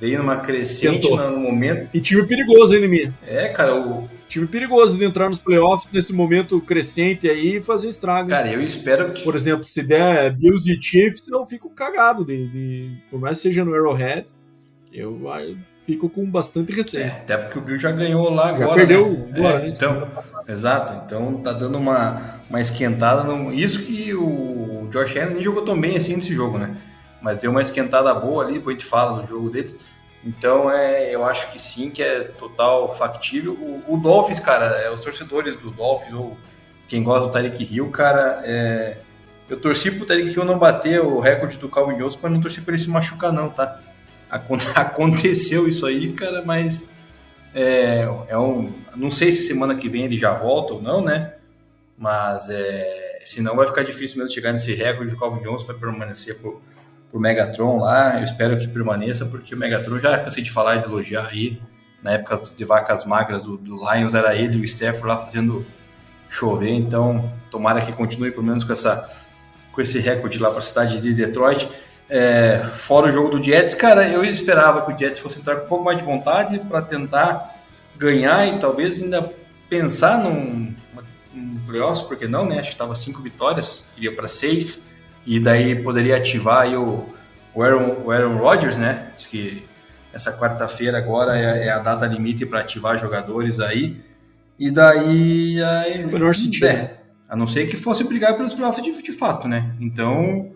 veio 0.00 0.18
numa 0.18 0.36
crescente 0.38 1.08
no 1.08 1.38
momento. 1.38 1.88
E 1.92 2.00
time 2.00 2.26
perigoso, 2.26 2.74
hein, 2.74 2.88
minha? 2.88 3.14
É, 3.26 3.48
cara, 3.48 3.76
o 3.76 4.08
time 4.28 4.46
perigoso 4.46 4.98
de 4.98 5.04
entrar 5.04 5.28
nos 5.28 5.38
playoffs 5.38 5.88
nesse 5.92 6.12
momento 6.12 6.60
crescente 6.60 7.28
aí 7.28 7.56
e 7.56 7.60
fazer 7.60 7.88
estrago. 7.88 8.28
Cara, 8.28 8.50
eu 8.50 8.60
espero 8.62 9.12
que. 9.12 9.22
Por 9.22 9.34
exemplo, 9.34 9.64
se 9.64 9.82
der 9.82 10.34
Bills 10.34 10.68
e 10.70 10.80
Chiefs, 10.80 11.28
eu 11.28 11.44
fico 11.46 11.70
cagado. 11.70 12.24
De, 12.24 12.48
de, 12.48 12.96
por 13.10 13.20
mais 13.20 13.36
que 13.38 13.44
seja 13.44 13.64
no 13.64 13.74
Arrowhead, 13.74 14.26
eu, 14.92 15.20
eu 15.40 15.56
fico 15.84 16.08
com 16.08 16.24
bastante 16.24 16.72
receio. 16.72 17.04
É, 17.04 17.08
até 17.08 17.36
porque 17.36 17.58
o 17.58 17.62
Bill 17.62 17.78
já 17.78 17.92
ganhou 17.92 18.30
lá 18.30 18.48
já 18.48 18.64
agora. 18.64 18.74
perdeu 18.74 19.10
né? 19.10 19.38
agora, 19.38 19.58
é, 19.58 19.62
né? 19.62 19.68
Então, 19.68 20.08
exato. 20.48 21.04
Então 21.04 21.34
tá 21.42 21.52
dando 21.52 21.78
uma, 21.78 22.40
uma 22.48 22.60
esquentada. 22.60 23.22
No, 23.22 23.52
isso 23.52 23.82
que 23.84 24.14
o 24.14 24.88
Josh 24.90 25.16
Allen 25.16 25.34
nem 25.34 25.42
jogou 25.42 25.62
tão 25.62 25.78
bem 25.78 25.96
assim 25.96 26.16
nesse 26.16 26.34
jogo, 26.34 26.58
né? 26.58 26.76
Mas 27.20 27.38
deu 27.38 27.50
uma 27.50 27.62
esquentada 27.62 28.12
boa 28.14 28.44
ali, 28.44 28.54
depois 28.54 28.76
a 28.76 28.78
gente 28.78 28.88
fala 28.88 29.22
do 29.22 29.28
jogo 29.28 29.50
deles. 29.50 29.76
Então, 30.24 30.70
é, 30.70 31.14
eu 31.14 31.24
acho 31.24 31.52
que 31.52 31.60
sim, 31.60 31.90
que 31.90 32.02
é 32.02 32.20
total 32.20 32.96
factível. 32.96 33.52
O, 33.52 33.94
o 33.94 33.96
Dolphins, 33.98 34.40
cara, 34.40 34.66
é, 34.80 34.90
os 34.90 35.00
torcedores 35.00 35.58
do 35.60 35.70
Dolphins, 35.70 36.14
ou 36.14 36.36
quem 36.88 37.02
gosta 37.02 37.26
do 37.26 37.32
Tyreek 37.32 37.62
Hill, 37.62 37.90
cara, 37.90 38.40
é, 38.44 38.96
eu 39.48 39.58
torci 39.58 39.90
pro 39.90 40.06
Tyreek 40.06 40.34
Hill 40.34 40.44
não 40.44 40.58
bater 40.58 41.00
o 41.00 41.20
recorde 41.20 41.58
do 41.58 41.68
Calvin 41.68 41.98
Johnson, 41.98 42.18
mas 42.22 42.32
não 42.32 42.40
torci 42.40 42.62
pra 42.62 42.74
ele 42.74 42.82
se 42.82 42.88
machucar 42.88 43.32
não, 43.32 43.50
tá? 43.50 43.78
Aconteceu 44.74 45.68
isso 45.68 45.86
aí, 45.86 46.12
cara, 46.12 46.42
mas 46.44 46.86
é, 47.54 48.08
é 48.28 48.38
um... 48.38 48.72
Não 48.96 49.10
sei 49.10 49.32
se 49.32 49.46
semana 49.46 49.74
que 49.74 49.88
vem 49.88 50.04
ele 50.04 50.18
já 50.18 50.34
volta 50.34 50.74
ou 50.74 50.82
não, 50.82 51.02
né? 51.02 51.34
Mas 51.96 52.48
é, 52.50 53.20
senão 53.24 53.56
vai 53.56 53.66
ficar 53.66 53.82
difícil 53.82 54.18
mesmo 54.18 54.32
chegar 54.32 54.52
nesse 54.52 54.74
recorde 54.74 55.12
do 55.12 55.18
Calvin 55.18 55.42
Johnson, 55.42 55.66
vai 55.66 55.76
permanecer 55.76 56.38
por 56.38 56.60
pro 57.14 57.20
Megatron 57.20 57.78
lá. 57.78 58.18
Eu 58.18 58.24
espero 58.24 58.58
que 58.58 58.66
permaneça, 58.66 59.24
porque 59.24 59.54
o 59.54 59.58
Megatron 59.58 60.00
já 60.00 60.18
cansei 60.18 60.42
de 60.42 60.50
falar 60.50 60.76
e 60.76 60.78
de 60.80 60.86
elogiar 60.86 61.28
aí. 61.28 61.62
Na 62.02 62.10
época 62.12 62.40
de 62.54 62.64
vacas 62.64 63.04
magras 63.06 63.44
do, 63.44 63.56
do 63.56 63.76
Lions, 63.76 64.14
era 64.14 64.34
ele 64.34 64.58
e 64.58 64.60
o 64.60 64.64
Stafford 64.64 65.06
lá 65.06 65.18
fazendo 65.18 65.64
chover. 66.28 66.72
Então, 66.72 67.32
tomara 67.52 67.80
que 67.80 67.92
continue 67.92 68.32
pelo 68.32 68.42
menos 68.42 68.64
com, 68.64 68.72
essa, 68.72 69.08
com 69.72 69.80
esse 69.80 70.00
recorde 70.00 70.38
lá 70.38 70.50
para 70.50 70.58
a 70.58 70.62
cidade 70.62 71.00
de 71.00 71.14
Detroit. 71.14 71.70
É, 72.08 72.62
fora 72.76 73.08
o 73.08 73.12
jogo 73.12 73.30
do 73.30 73.42
Jets, 73.42 73.74
cara, 73.74 74.08
eu 74.08 74.24
esperava 74.24 74.82
que 74.82 74.92
o 74.92 74.98
Jets 74.98 75.20
fosse 75.20 75.40
entrar 75.40 75.56
com 75.56 75.64
um 75.64 75.68
pouco 75.68 75.84
mais 75.84 75.98
de 75.98 76.04
vontade 76.04 76.58
para 76.58 76.82
tentar 76.82 77.54
ganhar 77.96 78.46
e 78.46 78.58
talvez 78.58 79.02
ainda 79.02 79.32
pensar 79.68 80.18
num, 80.22 80.74
num 81.32 81.60
playoffs, 81.66 82.02
porque 82.02 82.28
não, 82.28 82.46
né? 82.46 82.58
Acho 82.58 82.68
que 82.68 82.74
estava 82.74 82.94
cinco 82.94 83.22
vitórias, 83.22 83.84
iria 83.96 84.14
para 84.14 84.28
seis 84.28 84.86
e 85.26 85.40
daí 85.40 85.74
poderia 85.74 86.16
ativar 86.16 86.68
o, 86.74 87.08
o, 87.54 87.62
Aaron, 87.62 88.02
o 88.04 88.10
Aaron 88.10 88.36
Rodgers, 88.36 88.76
né? 88.76 89.12
Diz 89.16 89.26
que 89.26 89.64
essa 90.12 90.32
quarta-feira 90.38 90.98
agora 90.98 91.38
é, 91.38 91.66
é, 91.66 91.70
a 91.70 91.78
data 91.78 92.06
limite 92.06 92.46
para 92.46 92.60
ativar 92.60 92.98
jogadores 92.98 93.58
aí. 93.58 94.00
E 94.58 94.70
daí. 94.70 95.60
Aí, 95.62 96.06
menor 96.06 96.34
sentido. 96.34 96.66
É, 96.66 96.98
a 97.28 97.34
não 97.34 97.48
ser 97.48 97.66
que 97.66 97.76
fosse 97.76 98.04
brigar 98.04 98.36
pelos 98.36 98.52
playoffs 98.52 98.84
de, 98.84 99.02
de 99.02 99.12
fato, 99.12 99.48
né? 99.48 99.74
Então, 99.80 100.53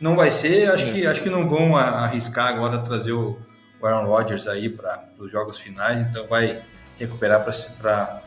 não 0.00 0.16
vai 0.16 0.30
ser. 0.30 0.70
Acho, 0.70 0.92
que, 0.92 1.06
acho 1.06 1.22
que 1.22 1.30
não 1.30 1.48
vão 1.48 1.76
arriscar 1.76 2.48
agora 2.48 2.78
trazer 2.78 3.12
o, 3.12 3.38
o 3.80 3.86
Aaron 3.86 4.06
Rodgers 4.06 4.46
aí 4.46 4.68
para 4.68 5.04
os 5.18 5.30
jogos 5.30 5.58
finais. 5.58 6.00
Então, 6.00 6.26
vai 6.26 6.62
recuperar 6.98 7.44
para 7.78 8.22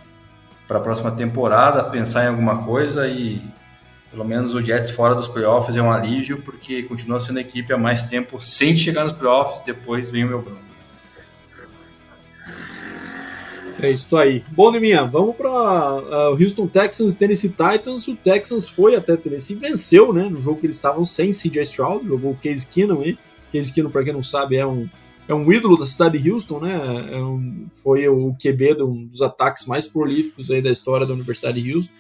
a 0.70 0.80
próxima 0.80 1.12
temporada, 1.12 1.84
pensar 1.84 2.26
em 2.26 2.28
alguma 2.28 2.64
coisa 2.64 3.08
e 3.08 3.42
pelo 4.14 4.24
menos 4.24 4.54
o 4.54 4.62
Jets 4.62 4.92
fora 4.92 5.16
dos 5.16 5.28
playoffs 5.28 5.76
é 5.76 5.82
um 5.82 5.92
alívio, 5.92 6.40
porque 6.44 6.84
continua 6.84 7.20
sendo 7.20 7.38
a 7.38 7.42
equipe 7.42 7.74
há 7.74 7.78
mais 7.78 8.04
tempo 8.04 8.40
sem 8.40 8.78
chegar 8.78 9.04
nos 9.04 9.14
playoffs, 9.14 9.64
depois 9.66 10.12
vem 10.12 10.24
o 10.24 10.28
meu 10.28 10.42
Bruno. 10.42 10.73
É 13.84 13.92
isso 13.92 14.16
aí. 14.16 14.42
Bom, 14.52 14.72
Neminha, 14.72 15.04
vamos 15.06 15.36
para 15.36 15.50
uh, 15.50 16.34
o 16.34 16.42
Houston 16.42 16.68
Texans 16.68 17.12
e 17.12 17.16
Tennessee 17.18 17.50
Titans. 17.50 18.08
O 18.08 18.16
Texans 18.16 18.70
foi 18.70 18.96
até 18.96 19.18
Tennessee 19.18 19.58
venceu, 19.58 20.14
né? 20.14 20.30
No 20.30 20.42
jogo 20.42 20.58
que 20.58 20.66
eles 20.66 20.78
estavam 20.78 21.04
sem 21.04 21.32
CJ 21.32 21.64
Stroud, 21.64 22.08
jogou 22.08 22.32
o 22.32 22.38
Case 22.38 22.66
Keenum 22.66 23.02
aí. 23.02 23.18
Case 23.52 23.74
Keenum, 23.74 23.90
para 23.90 24.06
quem 24.06 24.14
não 24.14 24.24
sabe, 24.24 24.56
é 24.56 24.66
um, 24.66 24.88
é 25.28 25.34
um 25.34 25.52
ídolo 25.52 25.78
da 25.78 25.86
cidade 25.86 26.18
de 26.18 26.32
Houston, 26.32 26.62
né? 26.62 27.10
É 27.12 27.18
um, 27.18 27.66
foi 27.84 28.08
o 28.08 28.34
QB 28.42 28.76
de 28.76 28.84
um 28.84 29.06
dos 29.06 29.22
ataques 29.22 29.66
mais 29.66 29.86
prolíficos 29.86 30.50
aí 30.50 30.62
da 30.62 30.72
história 30.72 31.06
da 31.06 31.14
Universidade 31.14 31.62
de 31.62 31.76
Houston. 31.76 31.94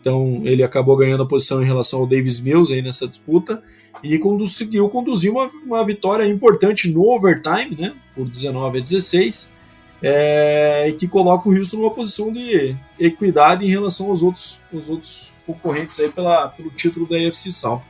Então 0.00 0.42
ele 0.44 0.62
acabou 0.62 0.96
ganhando 0.96 1.24
a 1.24 1.26
posição 1.26 1.60
em 1.60 1.66
relação 1.66 1.98
ao 1.98 2.06
Davis 2.06 2.38
Mills 2.38 2.72
aí 2.72 2.80
nessa 2.80 3.08
disputa 3.08 3.60
e 4.04 4.16
conseguiu 4.20 4.88
conduzir 4.88 5.32
uma, 5.32 5.50
uma 5.66 5.84
vitória 5.84 6.24
importante 6.24 6.88
no 6.88 7.02
overtime, 7.10 7.76
né, 7.76 7.92
por 8.14 8.28
19 8.28 8.78
a 8.78 8.80
16, 8.80 9.57
é, 10.02 10.94
que 10.98 11.08
coloca 11.08 11.48
o 11.48 11.52
Houston 11.52 11.78
numa 11.78 11.90
posição 11.90 12.32
de 12.32 12.76
equidade 12.98 13.64
em 13.64 13.68
relação 13.68 14.10
aos 14.10 14.22
outros, 14.22 14.60
aos 14.72 14.88
outros 14.88 15.32
concorrentes 15.46 15.98
aí 15.98 16.10
pela, 16.10 16.48
pelo 16.48 16.70
título 16.70 17.06
da 17.06 17.16
AFC 17.16 17.50
South. 17.50 17.82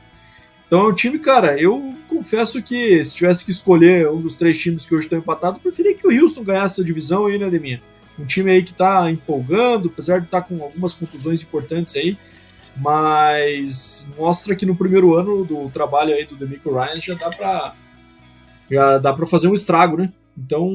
Então 0.65 0.81
é 0.81 0.87
um 0.87 0.93
time, 0.93 1.17
cara, 1.17 1.59
eu 1.59 1.95
confesso 2.07 2.61
que 2.61 3.03
se 3.03 3.15
tivesse 3.15 3.43
que 3.43 3.51
escolher 3.51 4.07
um 4.09 4.21
dos 4.21 4.37
três 4.37 4.59
times 4.59 4.85
que 4.85 4.93
hoje 4.93 5.05
estão 5.05 5.17
empatados, 5.17 5.57
eu 5.57 5.63
preferia 5.63 5.95
que 5.95 6.07
o 6.07 6.11
Houston 6.11 6.43
ganhasse 6.43 6.79
a 6.79 6.83
divisão 6.83 7.25
aí, 7.25 7.39
né, 7.39 7.49
Deminha? 7.49 7.81
Um 8.19 8.25
time 8.25 8.51
aí 8.51 8.61
que 8.61 8.71
está 8.71 9.09
empolgando, 9.09 9.87
apesar 9.87 10.19
de 10.19 10.25
estar 10.25 10.41
tá 10.41 10.47
com 10.47 10.61
algumas 10.61 10.93
contusões 10.93 11.41
importantes 11.41 11.95
aí, 11.95 12.15
mas 12.77 14.05
mostra 14.17 14.55
que 14.55 14.65
no 14.65 14.75
primeiro 14.75 15.15
ano 15.15 15.43
do 15.43 15.69
trabalho 15.69 16.13
aí 16.13 16.25
do 16.25 16.35
Demico 16.35 16.71
Ryan 16.71 17.01
já 17.01 17.15
dá 17.15 17.29
para 17.29 17.73
já 18.69 18.97
dá 18.99 19.11
para 19.11 19.25
fazer 19.25 19.47
um 19.47 19.53
estrago, 19.53 19.97
né? 19.97 20.11
Então, 20.37 20.71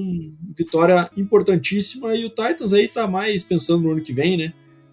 vitória 0.56 1.10
importantíssima 1.16 2.14
e 2.14 2.24
o 2.24 2.30
Titans 2.30 2.72
aí 2.72 2.88
tá 2.88 3.06
mais 3.06 3.42
pensando 3.42 3.82
no 3.82 3.92
ano 3.92 4.02
que 4.02 4.12
vem, 4.12 4.36
né? 4.36 4.52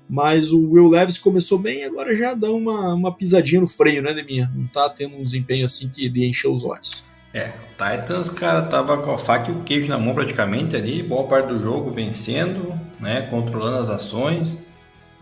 Mas 0.09 0.51
o 0.51 0.71
Will 0.71 0.89
Levis 0.89 1.17
começou 1.17 1.57
bem, 1.57 1.85
agora 1.85 2.15
já 2.15 2.33
dá 2.33 2.51
uma, 2.51 2.93
uma 2.93 3.15
pisadinha 3.15 3.61
no 3.61 3.67
freio, 3.67 4.01
né, 4.01 4.13
Neminha? 4.13 4.51
Não 4.53 4.67
tá 4.67 4.89
tendo 4.89 5.15
um 5.15 5.23
desempenho 5.23 5.65
assim 5.65 5.87
que 5.87 6.09
de 6.09 6.27
encher 6.27 6.49
os 6.49 6.63
olhos. 6.63 7.05
É, 7.33 7.47
o 7.47 7.69
Titans, 7.77 8.29
cara, 8.29 8.61
tava 8.63 8.97
com 8.97 9.11
a 9.11 9.17
faca 9.17 9.49
e 9.49 9.53
o 9.53 9.63
queijo 9.63 9.87
na 9.87 9.97
mão 9.97 10.13
praticamente 10.13 10.75
ali, 10.75 11.01
boa 11.01 11.23
parte 11.23 11.47
do 11.47 11.61
jogo 11.61 11.91
vencendo, 11.91 12.73
né, 12.99 13.21
controlando 13.21 13.77
as 13.77 13.89
ações. 13.89 14.57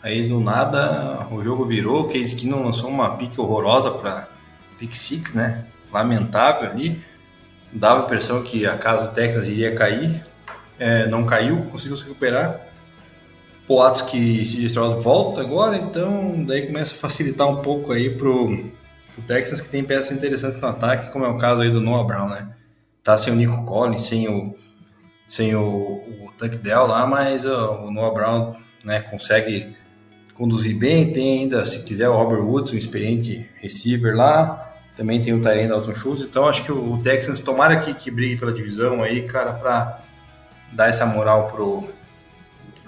Aí 0.02 0.28
do 0.28 0.40
nada 0.40 1.28
o 1.30 1.44
jogo 1.44 1.66
virou, 1.66 2.02
o 2.02 2.08
Case 2.08 2.34
Keenum 2.34 2.64
lançou 2.64 2.90
uma 2.90 3.16
pique 3.18 3.40
horrorosa 3.40 3.92
para 3.92 4.28
pick 4.80 4.94
six, 4.94 5.34
né? 5.36 5.66
Lamentável 5.92 6.70
ali. 6.70 7.04
Dava 7.72 8.02
a 8.02 8.06
impressão 8.06 8.42
que 8.44 8.66
a 8.66 8.78
casa 8.78 9.08
do 9.08 9.14
Texas 9.14 9.48
iria 9.48 9.76
cair. 9.76 10.22
É, 10.80 11.08
não 11.08 11.26
caiu, 11.26 11.66
conseguiu 11.66 11.96
se 11.98 12.04
recuperar. 12.04 12.62
Boatos 13.68 14.02
que 14.02 14.44
se 14.46 14.66
Stroud 14.66 15.04
volta 15.04 15.42
agora, 15.42 15.78
então 15.78 16.44
daí 16.44 16.66
começa 16.66 16.96
a 16.96 16.98
facilitar 16.98 17.48
um 17.48 17.58
pouco 17.62 17.92
aí 17.92 18.10
pro 18.10 18.72
o 19.20 19.22
Texas 19.22 19.62
que 19.62 19.70
tem 19.70 19.84
peças 19.84 20.16
interessantes 20.16 20.60
no 20.60 20.68
ataque, 20.68 21.12
como 21.12 21.26
é 21.26 21.28
o 21.28 21.38
caso 21.38 21.62
aí 21.62 21.70
do 21.70 21.82
Noah 21.82 22.06
Brown, 22.06 22.30
né? 22.30 22.50
Tá 23.04 23.18
sem 23.18 23.34
o 23.34 23.36
Nico 23.36 23.66
Collins, 23.66 24.04
sem 24.04 24.28
o, 24.28 24.56
sem 25.28 25.56
o, 25.56 25.62
o 25.62 26.32
Tuck 26.38 26.58
Dell 26.58 26.88
lá, 26.88 27.06
mas 27.06 27.46
uh, 27.46 27.86
o 27.86 27.92
Noah 27.92 28.14
Brown 28.14 28.56
né, 28.84 29.02
consegue 29.02 29.76
conduzir 30.34 30.78
bem. 30.78 31.12
Tem 31.12 31.40
ainda, 31.42 31.66
se 31.66 31.84
quiser, 31.84 32.10
o 32.10 32.16
Robert 32.16 32.42
Woods, 32.42 32.74
um 32.74 32.78
experiente 32.78 33.50
receiver 33.62 34.16
lá. 34.16 34.69
Também 35.00 35.22
tem 35.22 35.34
o 35.34 35.42
Tyrene 35.42 35.70
Dalton 35.70 35.96
Schultz. 35.96 36.24
Então 36.24 36.46
acho 36.46 36.62
que 36.66 36.74
o, 36.74 36.98
Texans, 37.02 37.40
tomara 37.40 37.80
que, 37.80 37.94
que 37.94 38.12
brigue 38.12 38.36
pela 38.36 38.52
divisão 38.52 39.02
aí, 39.02 39.22
cara, 39.22 39.54
para 39.54 40.02
dar 40.74 40.90
essa 40.90 41.06
moral 41.06 41.48
pro, 41.48 41.88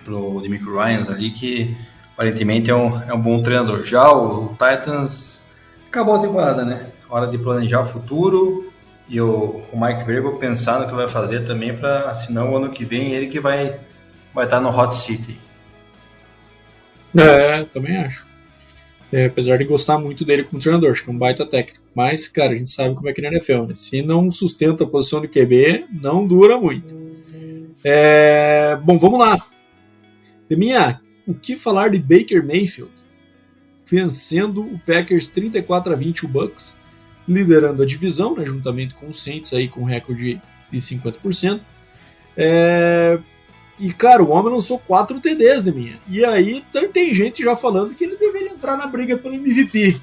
pro 0.03 0.41
Demico 0.41 0.69
Ryans 0.69 1.09
ali, 1.09 1.31
que 1.31 1.73
aparentemente 2.11 2.69
é 2.69 2.75
um, 2.75 3.01
é 3.03 3.13
um 3.13 3.21
bom 3.21 3.41
treinador. 3.41 3.85
Já 3.85 4.11
o, 4.11 4.47
o 4.47 4.49
Titans 4.49 5.41
acabou 5.87 6.15
a 6.15 6.19
temporada, 6.19 6.65
né? 6.65 6.87
Hora 7.09 7.27
de 7.27 7.37
planejar 7.37 7.79
o 7.79 7.85
futuro 7.85 8.69
e 9.07 9.21
o, 9.21 9.63
o 9.71 9.79
Mike 9.79 10.03
Vrabel 10.03 10.35
pensar 10.35 10.81
no 10.81 10.87
que 10.87 10.93
vai 10.93 11.07
fazer 11.07 11.45
também 11.45 11.73
para, 11.73 12.13
senão 12.15 12.51
o 12.51 12.57
ano 12.57 12.71
que 12.71 12.83
vem 12.83 13.13
ele 13.13 13.27
que 13.27 13.39
vai 13.39 13.79
vai 14.33 14.43
estar 14.43 14.59
no 14.59 14.69
hot 14.69 14.97
city. 14.97 15.39
É, 17.17 17.63
também 17.63 17.95
acho. 17.99 18.30
É, 19.11 19.25
apesar 19.25 19.57
de 19.57 19.65
gostar 19.65 19.97
muito 19.97 20.23
dele 20.23 20.43
como 20.43 20.61
treinador, 20.61 20.91
acho 20.91 21.03
que 21.03 21.09
é 21.09 21.13
um 21.13 21.17
baita 21.17 21.45
técnico. 21.45 21.83
Mas, 21.93 22.27
cara, 22.29 22.53
a 22.53 22.55
gente 22.55 22.69
sabe 22.69 22.95
como 22.95 23.09
é 23.09 23.13
que 23.13 23.19
é 23.19 23.29
na 23.29 23.35
NFL, 23.35 23.63
né? 23.63 23.73
Se 23.75 24.01
não 24.01 24.31
sustenta 24.31 24.85
a 24.85 24.87
posição 24.87 25.19
de 25.19 25.27
QB, 25.27 25.87
não 26.01 26.25
dura 26.25 26.57
muito. 26.57 26.95
É, 27.83 28.77
bom, 28.81 28.97
vamos 28.97 29.19
lá. 29.19 29.37
Deminha, 30.47 31.01
o 31.27 31.33
que 31.33 31.55
falar 31.55 31.89
de 31.89 31.99
Baker 31.99 32.45
Mayfield? 32.45 32.91
Vencendo 33.85 34.61
o 34.61 34.79
Packers 34.79 35.27
34 35.29 35.91
a 35.91 35.95
20 35.97 36.25
o 36.25 36.27
Bucks, 36.29 36.79
liderando 37.27 37.83
a 37.83 37.85
divisão, 37.85 38.35
né, 38.35 38.45
juntamente 38.45 38.95
com 38.95 39.09
o 39.09 39.13
Saints 39.13 39.53
aí 39.53 39.67
com 39.67 39.83
recorde 39.83 40.41
de 40.71 40.77
50%. 40.77 41.59
É, 42.37 43.19
e, 43.81 43.91
cara, 43.91 44.21
o 44.21 44.29
homem 44.29 44.53
lançou 44.53 44.77
quatro 44.77 45.19
TDs 45.19 45.63
de 45.63 45.71
minha. 45.71 45.99
E 46.07 46.23
aí 46.23 46.63
tem 46.93 47.13
gente 47.13 47.43
já 47.43 47.55
falando 47.55 47.95
que 47.95 48.03
ele 48.03 48.15
entrar 48.61 48.77
na 48.77 48.85
briga 48.85 49.17
pelo 49.17 49.33
MVP. 49.33 49.99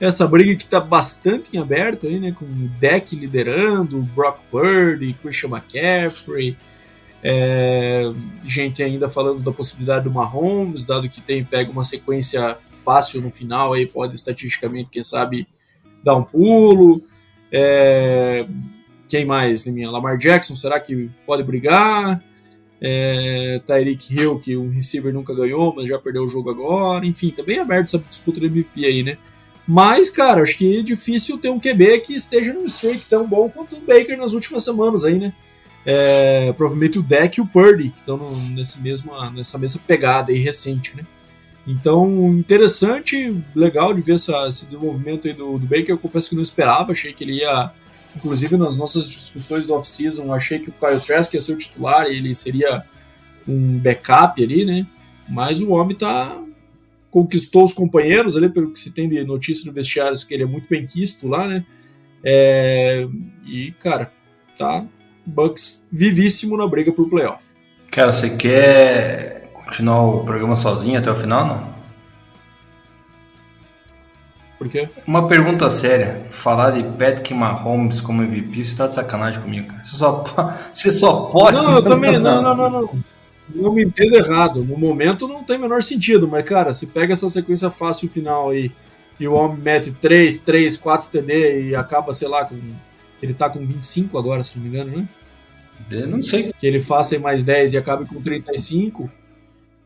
Essa 0.00 0.28
briga 0.28 0.54
que 0.54 0.64
tá 0.64 0.78
bastante 0.78 1.56
em 1.56 1.58
aberto 1.58 2.06
aí, 2.06 2.20
né? 2.20 2.30
Com 2.30 2.44
o 2.44 2.68
Deck 2.78 3.16
liderando, 3.16 4.00
Brock 4.14 4.38
Purdy, 4.48 5.12
Christian 5.20 5.50
McCaffrey. 5.50 6.56
É, 7.20 8.04
gente 8.44 8.80
ainda 8.80 9.08
falando 9.08 9.42
da 9.42 9.50
possibilidade 9.50 10.04
do 10.04 10.10
Mahomes, 10.12 10.84
dado 10.84 11.08
que 11.08 11.20
tem 11.20 11.44
pega 11.44 11.68
uma 11.72 11.82
sequência 11.82 12.56
fácil 12.70 13.20
no 13.20 13.32
final, 13.32 13.74
aí 13.74 13.86
pode 13.86 14.14
estatisticamente, 14.14 14.90
quem 14.92 15.02
sabe, 15.02 15.48
dar 16.04 16.14
um 16.14 16.22
pulo. 16.22 17.02
É, 17.50 18.46
quem 19.08 19.24
mais, 19.24 19.66
minha? 19.66 19.90
Lamar 19.90 20.16
Jackson, 20.16 20.54
será 20.54 20.78
que 20.78 21.10
pode 21.26 21.42
brigar? 21.42 22.22
É, 22.80 23.60
Tyreek 23.66 24.14
Hill, 24.14 24.38
que 24.38 24.56
um 24.56 24.70
receiver 24.70 25.12
nunca 25.12 25.34
ganhou, 25.34 25.74
mas 25.74 25.88
já 25.88 25.98
perdeu 25.98 26.24
o 26.24 26.28
jogo 26.28 26.50
agora. 26.50 27.04
Enfim, 27.06 27.30
tá 27.30 27.42
bem 27.42 27.58
aberto 27.58 27.86
essa 27.86 27.98
disputa 27.98 28.40
do 28.40 28.46
MVP 28.46 28.84
aí, 28.84 29.02
né? 29.02 29.18
Mas, 29.66 30.08
cara, 30.08 30.42
acho 30.42 30.56
que 30.56 30.78
é 30.78 30.82
difícil 30.82 31.36
ter 31.36 31.50
um 31.50 31.60
QB 31.60 32.00
que 32.00 32.14
esteja 32.14 32.54
num 32.54 32.64
streak 32.64 33.02
tão 33.08 33.26
bom 33.26 33.50
quanto 33.50 33.76
o 33.76 33.80
Baker 33.80 34.16
nas 34.16 34.32
últimas 34.32 34.64
semanas 34.64 35.04
aí, 35.04 35.18
né? 35.18 35.32
É, 35.84 36.52
provavelmente 36.54 36.98
o 36.98 37.02
Deck 37.02 37.38
e 37.38 37.42
o 37.42 37.46
Purdy, 37.46 37.90
que 37.90 37.98
estão 37.98 38.18
nesse 38.54 38.80
mesma, 38.80 39.30
nessa 39.30 39.58
mesma 39.58 39.80
pegada 39.86 40.32
aí 40.32 40.38
recente, 40.38 40.96
né? 40.96 41.04
Então, 41.66 42.28
interessante, 42.28 43.36
legal 43.54 43.92
de 43.92 44.00
ver 44.00 44.14
essa, 44.14 44.48
esse 44.48 44.64
desenvolvimento 44.64 45.28
aí 45.28 45.34
do, 45.34 45.58
do 45.58 45.66
Baker. 45.66 45.90
Eu 45.90 45.98
confesso 45.98 46.30
que 46.30 46.34
não 46.34 46.42
esperava, 46.42 46.92
achei 46.92 47.12
que 47.12 47.22
ele 47.22 47.40
ia 47.40 47.70
Inclusive, 48.18 48.56
nas 48.56 48.76
nossas 48.76 49.08
discussões 49.08 49.66
do 49.66 49.74
off-season, 49.74 50.32
achei 50.32 50.58
que 50.58 50.70
o 50.70 50.72
Kyle 50.72 51.00
Trask 51.00 51.32
ia 51.32 51.40
ser 51.40 51.52
o 51.52 51.56
titular 51.56 52.06
e 52.06 52.16
ele 52.16 52.34
seria 52.34 52.84
um 53.46 53.78
backup 53.78 54.42
ali, 54.42 54.64
né? 54.64 54.86
Mas 55.28 55.60
o 55.60 55.70
homem 55.70 55.96
tá 55.96 56.36
conquistou 57.10 57.64
os 57.64 57.72
companheiros 57.72 58.36
ali, 58.36 58.48
pelo 58.48 58.70
que 58.70 58.78
se 58.78 58.90
tem 58.90 59.08
de 59.08 59.24
notícia 59.24 59.66
no 59.66 59.72
vestiário, 59.72 60.18
que 60.26 60.34
ele 60.34 60.42
é 60.42 60.46
muito 60.46 60.68
bem 60.68 60.84
quisto 60.84 61.26
lá, 61.26 61.46
né? 61.46 61.64
É, 62.22 63.06
e, 63.46 63.72
cara, 63.78 64.12
tá 64.58 64.84
Bucks 65.24 65.86
vivíssimo 65.90 66.56
na 66.56 66.66
briga 66.66 66.92
por 66.92 67.08
playoff. 67.08 67.44
Cara, 67.90 68.12
você 68.12 68.30
quer 68.30 69.50
continuar 69.54 70.02
o 70.02 70.24
programa 70.24 70.56
sozinho 70.56 70.98
até 70.98 71.10
o 71.10 71.14
final, 71.14 71.46
não? 71.46 71.77
Por 74.58 74.68
quê? 74.68 74.88
Uma 75.06 75.28
pergunta 75.28 75.70
séria. 75.70 76.26
Falar 76.30 76.72
de 76.72 76.82
Patrick 76.82 77.32
Mahomes 77.32 78.00
como 78.00 78.22
MVP, 78.22 78.64
você 78.64 78.76
tá 78.76 78.88
de 78.88 78.94
sacanagem 78.94 79.40
comigo, 79.40 79.68
cara. 79.68 79.84
Você 79.84 79.96
só, 79.96 80.24
você 80.72 80.90
só 80.90 81.20
pode. 81.26 81.56
Não, 81.56 81.76
eu 81.76 81.82
também. 81.82 82.18
Não, 82.18 82.42
não, 82.42 82.56
não, 82.56 82.70
não. 82.70 82.90
Não 83.54 83.72
me 83.72 83.84
entendo 83.84 84.16
errado. 84.16 84.62
No 84.62 84.76
momento 84.76 85.26
não 85.26 85.42
tem 85.42 85.56
o 85.56 85.60
menor 85.60 85.82
sentido, 85.82 86.28
mas, 86.28 86.44
cara, 86.44 86.74
se 86.74 86.86
pega 86.88 87.14
essa 87.14 87.30
sequência 87.30 87.70
fácil 87.70 88.10
final 88.10 88.50
aí 88.50 88.70
e 89.18 89.26
o 89.26 89.32
homem 89.32 89.58
mete 89.58 89.90
3, 89.90 90.40
3, 90.40 90.76
4 90.76 91.08
TD 91.08 91.68
e 91.68 91.74
acaba, 91.74 92.12
sei 92.12 92.28
lá, 92.28 92.44
com. 92.44 92.58
Ele 93.22 93.34
tá 93.34 93.48
com 93.48 93.64
25 93.64 94.18
agora, 94.18 94.44
se 94.44 94.56
não 94.56 94.64
me 94.64 94.70
engano, 94.70 94.96
né? 94.96 95.08
Eu 95.90 96.08
não 96.08 96.22
sei. 96.22 96.52
Que 96.52 96.66
ele 96.66 96.80
faça 96.80 97.18
mais 97.18 97.42
10 97.42 97.72
e 97.72 97.78
acabe 97.78 98.04
com 98.04 98.20
35. 98.20 99.10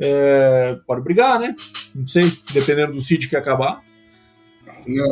É, 0.01 0.77
pode 0.87 1.03
brigar, 1.03 1.39
né? 1.39 1.55
Não 1.95 2.07
sei, 2.07 2.31
dependendo 2.53 2.93
do 2.93 3.01
seed 3.01 3.29
que 3.29 3.37
acabar. 3.37 3.81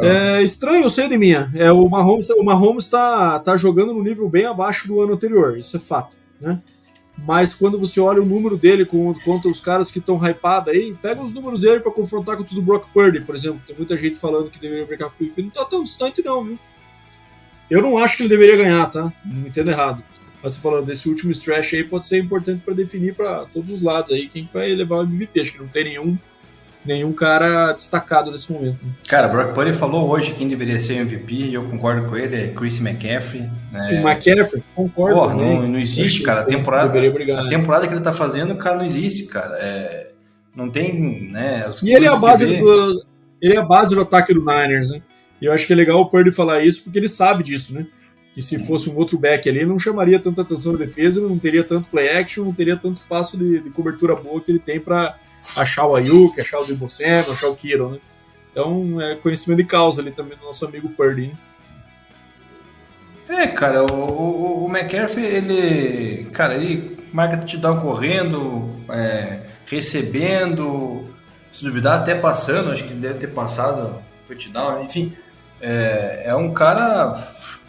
É 0.02 0.42
estranho, 0.42 0.85
eu 0.85 0.90
sei 0.90 1.09
de 1.09 1.16
minha. 1.16 1.50
É, 1.54 1.70
o 1.70 1.88
Mahomes 1.88 2.28
o 2.30 2.42
Mahomes 2.42 2.85
está 2.85 3.38
tá 3.38 3.56
jogando 3.56 3.94
no 3.94 4.02
nível 4.02 4.28
bem 4.28 4.46
abaixo 4.46 4.88
do 4.88 5.00
ano 5.00 5.14
anterior, 5.14 5.59
isso 5.59 5.76
é 5.76 5.80
fato, 5.80 6.16
né? 6.40 6.61
Mas 7.26 7.54
quando 7.54 7.78
você 7.78 8.00
olha 8.00 8.22
o 8.22 8.26
número 8.26 8.56
dele 8.56 8.85
com, 8.85 9.12
contra 9.24 9.50
os 9.50 9.61
caras 9.61 9.90
que 9.90 9.98
estão 9.98 10.16
hypados 10.26 10.72
aí, 10.72 10.94
pega 11.00 11.22
os 11.22 11.33
números 11.33 11.61
dele 11.61 11.80
para 11.80 11.92
confrontar 11.92 12.37
com 12.37 12.42
o 12.42 12.46
do 12.46 12.62
Brock 12.62 12.88
Purdy, 12.92 13.20
por 13.20 13.35
exemplo. 13.35 13.61
Tem 13.66 13.76
muita 13.76 13.96
gente 13.96 14.18
falando 14.18 14.50
que 14.50 14.59
deveria 14.59 14.87
brincar 14.87 15.11
com 15.11 15.24
o 15.24 15.30
Não 15.37 15.50
tá 15.50 15.64
tão 15.64 15.85
distante, 15.85 16.22
não, 16.24 16.42
viu? 16.44 16.59
Eu 17.70 17.83
não 17.83 17.98
acho 17.98 18.16
que 18.16 18.22
ele 18.22 18.30
deveria 18.30 18.56
ganhar, 18.56 18.90
tá? 18.90 19.12
Não 19.24 19.37
me 19.42 19.48
entendo 19.48 19.70
errado. 19.70 20.02
Mas 20.42 20.56
falando 20.56 20.87
desse 20.87 21.09
último 21.09 21.30
stretch 21.33 21.74
aí 21.74 21.85
pode 21.85 22.06
ser 22.06 22.18
importante 22.18 22.62
para 22.64 22.72
definir 22.72 23.14
para 23.14 23.44
todos 23.44 23.70
os 23.70 23.83
lados 23.83 24.11
aí 24.12 24.28
quem 24.28 24.48
vai 24.52 24.72
levar 24.72 24.96
o 24.96 25.02
MVP. 25.02 25.40
Acho 25.40 25.52
que 25.52 25.59
não 25.59 25.68
tem 25.68 25.85
nenhum 25.85 26.16
nenhum 26.84 27.12
cara 27.12 27.72
destacado 27.72 28.30
nesse 28.30 28.52
momento. 28.52 28.84
Né? 28.84 28.92
Cara, 29.06 29.28
Brock 29.28 29.54
Purdy 29.54 29.72
falou 29.72 30.08
hoje 30.08 30.32
quem 30.32 30.48
deveria 30.48 30.80
ser 30.80 30.94
MVP 30.94 31.34
e 31.34 31.54
eu 31.54 31.64
concordo 31.64 32.08
com 32.08 32.16
ele, 32.16 32.36
é 32.36 32.48
Chris 32.48 32.80
McCaffrey. 32.80 33.48
Né? 33.70 34.00
O 34.02 34.08
McCaffrey, 34.08 34.62
concordo. 34.74 35.14
Porra, 35.14 35.34
não, 35.34 35.68
não 35.68 35.78
existe, 35.78 36.22
cara. 36.22 36.40
A 36.40 36.44
temporada, 36.44 36.98
a 36.98 37.48
temporada 37.48 37.86
que 37.86 37.92
ele 37.92 38.00
tá 38.00 38.12
fazendo, 38.12 38.56
cara, 38.56 38.78
não 38.78 38.84
existe, 38.84 39.24
cara. 39.24 39.56
É, 39.60 40.10
não 40.54 40.70
tem, 40.70 41.30
né? 41.30 41.70
e 41.82 41.94
ele 41.94 42.06
é 42.06 42.08
a 42.08 42.16
base 42.16 42.46
do, 42.46 43.04
ele 43.40 43.54
é 43.54 43.58
a 43.58 43.64
base 43.64 43.94
do 43.94 44.00
ataque 44.00 44.34
do 44.34 44.40
Niners, 44.40 44.90
né? 44.90 45.00
E 45.40 45.46
eu 45.46 45.52
acho 45.52 45.66
que 45.66 45.72
é 45.72 45.76
legal 45.76 46.00
o 46.00 46.06
Purdy 46.06 46.32
falar 46.32 46.62
isso 46.62 46.84
porque 46.84 46.98
ele 46.98 47.08
sabe 47.08 47.42
disso, 47.42 47.74
né? 47.74 47.86
Que 48.34 48.42
se 48.42 48.58
fosse 48.58 48.90
um 48.90 48.96
outro 48.96 49.18
back 49.18 49.48
ali, 49.48 49.64
não 49.64 49.78
chamaria 49.78 50.18
tanta 50.18 50.42
atenção 50.42 50.72
na 50.72 50.78
defesa, 50.78 51.20
não 51.20 51.38
teria 51.38 51.64
tanto 51.64 51.88
play 51.88 52.08
action, 52.10 52.44
não 52.44 52.52
teria 52.52 52.76
tanto 52.76 52.96
espaço 52.96 53.36
de, 53.36 53.60
de 53.60 53.70
cobertura 53.70 54.14
boa 54.14 54.40
que 54.40 54.52
ele 54.52 54.58
tem 54.58 54.78
para 54.78 55.16
achar 55.57 55.87
o 55.87 55.94
Ayuk, 55.94 56.40
achar 56.40 56.59
o 56.59 56.64
Deboceno, 56.64 57.33
achar 57.33 57.48
o 57.48 57.57
Kiro, 57.57 57.90
né? 57.90 57.98
Então 58.50 59.00
é 59.00 59.14
conhecimento 59.16 59.59
de 59.59 59.64
causa 59.64 60.03
ali 60.03 60.11
também 60.11 60.37
do 60.37 60.44
nosso 60.44 60.64
amigo 60.64 60.88
Purdy. 60.90 61.33
É, 63.29 63.46
cara, 63.46 63.85
o, 63.85 63.94
o, 63.94 64.64
o 64.64 64.68
McCaffrey, 64.68 65.24
ele. 65.24 66.24
Cara, 66.33 66.55
ele 66.55 66.98
marca 67.12 67.37
touchdown 67.37 67.81
correndo, 67.81 68.70
é, 68.88 69.40
recebendo, 69.66 71.09
se 71.53 71.64
duvidar, 71.64 72.00
até 72.00 72.14
passando, 72.14 72.72
acho 72.72 72.85
que 72.85 72.94
deve 72.94 73.20
ter 73.20 73.29
passado 73.29 74.03
touchdown, 74.26 74.85
enfim. 74.85 75.16
É, 75.61 76.22
é 76.26 76.35
um 76.35 76.53
cara 76.53 77.16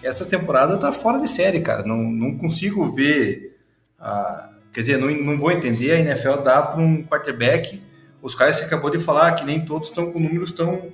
essa 0.03 0.25
temporada 0.25 0.77
tá 0.77 0.91
fora 0.91 1.19
de 1.19 1.27
série, 1.27 1.61
cara. 1.61 1.83
Não, 1.83 1.97
não 1.97 2.37
consigo 2.37 2.91
ver. 2.91 3.57
A, 3.99 4.49
Quer 4.73 4.81
dizer, 4.81 4.97
não, 4.97 5.09
não 5.09 5.37
vou 5.37 5.51
entender, 5.51 5.91
a 5.91 5.99
NFL 5.99 6.37
dá 6.43 6.61
para 6.61 6.81
um 6.81 7.03
quarterback, 7.03 7.81
os 8.21 8.35
caras 8.35 8.59
que 8.59 8.65
acabou 8.65 8.89
de 8.89 8.99
falar, 8.99 9.33
que 9.33 9.43
nem 9.43 9.65
todos 9.65 9.89
estão 9.89 10.11
com 10.11 10.19
números 10.19 10.51
tão 10.51 10.91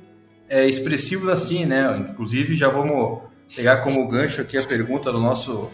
é, 0.50 0.66
expressivos 0.68 1.30
assim, 1.30 1.66
né? 1.66 2.06
Inclusive, 2.10 2.56
já 2.56 2.70
vamos 2.70 3.20
pegar 3.56 3.78
como 3.78 4.08
gancho 4.08 4.42
aqui 4.42 4.58
a 4.58 4.64
pergunta 4.64 5.12
do 5.12 5.20
nosso 5.20 5.70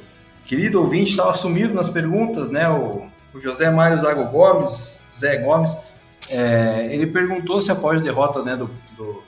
querido 0.45 0.81
ouvinte, 0.81 1.11
estava 1.11 1.33
sumido 1.33 1.73
nas 1.73 1.89
perguntas, 1.89 2.49
né? 2.49 2.67
O, 2.69 3.05
o 3.33 3.39
José 3.39 3.69
Mário 3.69 4.01
Zago 4.01 4.25
Gomes, 4.25 4.99
Zé 5.17 5.37
Gomes, 5.37 5.75
é, 6.29 6.87
ele 6.89 7.07
perguntou 7.07 7.61
se 7.61 7.71
após 7.71 7.99
a 7.99 8.03
derrota 8.03 8.41
né, 8.43 8.55
do, 8.55 8.69
do, 8.95 9.23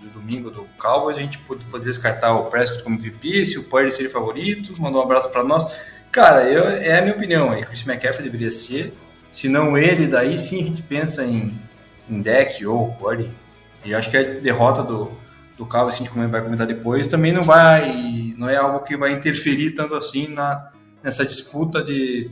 do 0.00 0.10
domingo 0.14 0.50
do 0.50 0.66
Cowboys, 0.78 1.16
a 1.16 1.20
gente 1.20 1.38
poderia 1.38 1.80
descartar 1.80 2.34
o 2.34 2.46
Prescott 2.46 2.82
como 2.82 2.98
VP, 2.98 3.44
se 3.44 3.58
o 3.58 3.64
Purdy 3.64 3.92
seria 3.92 4.10
favorito, 4.10 4.72
mandou 4.80 5.00
um 5.00 5.04
abraço 5.04 5.28
para 5.30 5.44
nós. 5.44 5.64
Cara, 6.10 6.44
eu, 6.44 6.64
é 6.64 6.98
a 6.98 7.02
minha 7.02 7.14
opinião 7.14 7.50
aí. 7.50 7.64
Chris 7.64 7.86
McCaffrey 7.86 8.24
deveria 8.24 8.50
ser. 8.50 8.92
Se 9.30 9.48
não 9.48 9.76
ele, 9.76 10.06
daí 10.06 10.38
sim 10.38 10.62
a 10.62 10.64
gente 10.64 10.82
pensa 10.82 11.24
em, 11.24 11.54
em 12.08 12.20
deck 12.20 12.64
ou 12.66 12.92
Corey. 12.94 13.30
E 13.84 13.94
acho 13.94 14.10
que 14.10 14.16
a 14.16 14.22
derrota 14.22 14.82
do, 14.82 15.12
do 15.56 15.66
Cowboys 15.66 15.94
que 15.94 16.02
a 16.02 16.06
gente 16.06 16.30
vai 16.30 16.42
comentar 16.42 16.66
depois 16.66 17.06
também 17.06 17.32
não 17.32 17.42
vai. 17.42 18.34
Não 18.36 18.48
é 18.48 18.56
algo 18.56 18.80
que 18.80 18.96
vai 18.96 19.12
interferir 19.12 19.72
tanto 19.72 19.94
assim 19.94 20.28
na, 20.28 20.70
nessa 21.02 21.24
disputa 21.24 21.82
de, 21.82 22.30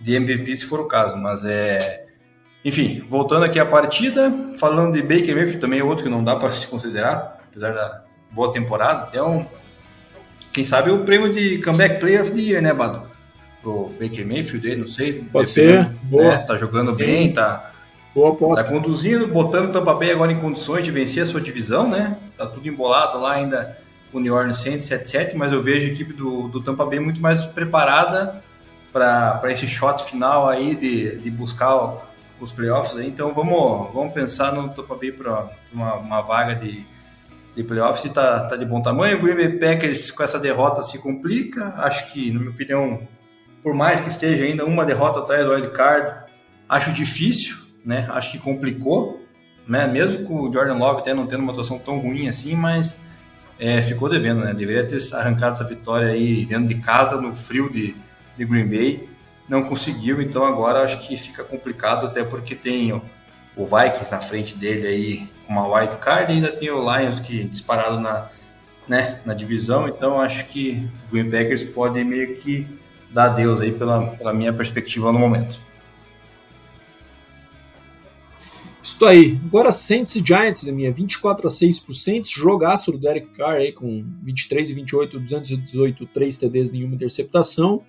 de 0.00 0.14
MVP, 0.14 0.56
se 0.56 0.64
for 0.64 0.80
o 0.80 0.88
caso. 0.88 1.16
Mas 1.16 1.44
é. 1.44 2.06
Enfim, 2.64 3.04
voltando 3.08 3.44
aqui 3.44 3.58
à 3.60 3.64
partida, 3.64 4.32
falando 4.58 4.94
de 4.94 5.02
Baker 5.02 5.34
Mayfield, 5.34 5.58
também 5.58 5.80
é 5.80 5.84
outro 5.84 6.04
que 6.04 6.10
não 6.10 6.24
dá 6.24 6.36
para 6.36 6.50
se 6.50 6.66
considerar, 6.66 7.40
apesar 7.48 7.72
da 7.72 8.02
boa 8.30 8.52
temporada. 8.52 9.24
Um, 9.24 9.46
quem 10.52 10.64
sabe 10.64 10.90
o 10.90 11.04
prêmio 11.04 11.32
de 11.32 11.58
Comeback 11.58 12.00
Player 12.00 12.22
of 12.22 12.32
the 12.32 12.40
Year, 12.40 12.62
né, 12.62 12.72
Bado? 12.72 13.02
Pro 13.62 13.92
Baker 14.00 14.26
Mayfield, 14.26 14.76
não 14.76 14.88
sei. 14.88 15.24
Pode 15.32 15.50
ser, 15.50 15.88
boa. 16.04 16.24
Né? 16.24 16.38
Tá 16.38 16.56
jogando 16.56 16.90
Sim. 16.90 16.96
bem, 16.96 17.32
tá, 17.32 17.72
boa 18.14 18.32
aposta. 18.32 18.64
tá 18.64 18.70
conduzindo, 18.70 19.26
botando 19.26 19.70
o 19.70 19.72
Tampa 19.72 19.94
Bay 19.94 20.12
agora 20.12 20.32
em 20.32 20.40
condições 20.40 20.84
de 20.84 20.90
vencer 20.90 21.22
a 21.22 21.26
sua 21.26 21.40
divisão, 21.40 21.88
né? 21.88 22.16
Tá 22.36 22.46
tudo 22.46 22.68
embolado 22.68 23.20
lá 23.20 23.32
ainda 23.32 23.76
o 24.12 24.20
New 24.20 24.34
Orleans 24.34 24.60
Saints 24.60 24.88
7-7, 24.88 25.34
mas 25.34 25.52
eu 25.52 25.60
vejo 25.60 25.86
a 25.86 25.92
equipe 25.92 26.12
do, 26.12 26.48
do 26.48 26.62
Tampa 26.62 26.84
Bay 26.84 26.98
muito 26.98 27.20
mais 27.20 27.42
preparada 27.42 28.42
para 28.92 29.40
esse 29.50 29.68
shot 29.68 30.02
final 30.04 30.48
aí 30.48 30.74
de, 30.74 31.18
de 31.18 31.30
buscar 31.30 31.98
os 32.40 32.52
playoffs. 32.52 32.96
Aí, 32.96 33.06
então 33.06 33.32
vamos, 33.34 33.92
vamos 33.92 34.12
pensar 34.14 34.52
no 34.52 34.68
Tampa 34.70 34.94
Bay 34.94 35.12
para 35.12 35.50
uma, 35.72 35.94
uma 35.94 36.20
vaga 36.22 36.54
de, 36.54 36.86
de 37.58 37.64
playoffs 37.64 38.04
e 38.04 38.10
tá, 38.10 38.44
tá 38.44 38.56
de 38.56 38.64
bom 38.64 38.80
tamanho. 38.80 39.18
O 39.18 39.20
Green 39.20 39.34
Bay 39.34 39.58
Packers 39.58 40.12
com 40.12 40.22
essa 40.22 40.38
derrota 40.38 40.80
se 40.80 40.96
complica. 40.96 41.74
Acho 41.78 42.12
que, 42.12 42.30
na 42.30 42.38
minha 42.38 42.52
opinião, 42.52 43.02
por 43.64 43.74
mais 43.74 44.00
que 44.00 44.08
esteja 44.08 44.44
ainda 44.44 44.64
uma 44.64 44.84
derrota 44.84 45.18
atrás 45.18 45.44
do 45.44 45.52
wild 45.52 45.70
card, 45.70 46.24
acho 46.68 46.92
difícil, 46.92 47.56
né? 47.84 48.06
Acho 48.10 48.30
que 48.30 48.38
complicou, 48.38 49.26
né? 49.66 49.88
Mesmo 49.88 50.24
com 50.24 50.42
o 50.42 50.52
Jordan 50.52 50.76
Love 50.76 51.00
até 51.00 51.12
não 51.12 51.26
tendo 51.26 51.42
uma 51.42 51.50
atuação 51.50 51.80
tão 51.80 51.98
ruim 51.98 52.28
assim, 52.28 52.54
mas 52.54 53.00
é, 53.58 53.82
ficou 53.82 54.08
devendo, 54.08 54.40
né? 54.42 54.54
Deveria 54.54 54.86
ter 54.86 55.00
arrancado 55.14 55.54
essa 55.54 55.64
vitória 55.64 56.12
aí 56.12 56.46
dentro 56.46 56.66
de 56.66 56.76
casa, 56.76 57.20
no 57.20 57.34
frio 57.34 57.68
de, 57.68 57.96
de 58.36 58.44
Green 58.44 58.68
Bay. 58.68 59.08
Não 59.48 59.64
conseguiu, 59.64 60.22
então 60.22 60.44
agora 60.44 60.84
acho 60.84 61.00
que 61.00 61.16
fica 61.16 61.42
complicado, 61.42 62.06
até 62.06 62.22
porque 62.22 62.54
tem 62.54 62.92
o, 62.92 63.02
o 63.58 63.66
Vikings 63.66 64.10
na 64.10 64.20
frente 64.20 64.54
dele 64.54 64.86
aí 64.86 65.28
com 65.44 65.52
uma 65.52 65.66
wild 65.66 65.96
card 65.96 66.32
e 66.32 66.36
ainda 66.36 66.52
tem 66.52 66.70
o 66.70 66.80
Lions 66.80 67.18
que 67.18 67.44
disparado 67.44 68.00
na, 68.00 68.30
né, 68.86 69.20
na 69.26 69.34
divisão, 69.34 69.88
então 69.88 70.20
acho 70.20 70.46
que 70.46 70.88
o 71.08 71.12
Green 71.12 71.28
Packers 71.28 71.64
pode 71.64 72.02
meio 72.04 72.36
que 72.36 72.66
dar 73.10 73.24
adeus 73.26 73.60
aí 73.60 73.72
pela, 73.72 74.06
pela 74.06 74.32
minha 74.32 74.52
perspectiva 74.52 75.12
no 75.12 75.18
momento. 75.18 75.60
Isso 78.82 79.04
aí. 79.04 79.38
Agora 79.44 79.70
Saints 79.70 80.16
e 80.16 80.24
Giants, 80.24 80.64
da 80.64 80.72
minha 80.72 80.90
24 80.90 81.46
a 81.46 81.50
6 81.50 81.80
pro 81.80 81.94
Saints, 81.94 82.30
jogaço 82.30 82.90
do 82.90 82.98
Derek 82.98 83.28
Carr 83.30 83.56
aí 83.56 83.72
com 83.72 84.04
23 84.22 84.70
e 84.70 84.74
28, 84.74 85.20
218, 85.20 86.06
3 86.06 86.38
TDs, 86.38 86.72
nenhuma 86.72 86.94
interceptação. 86.94 87.82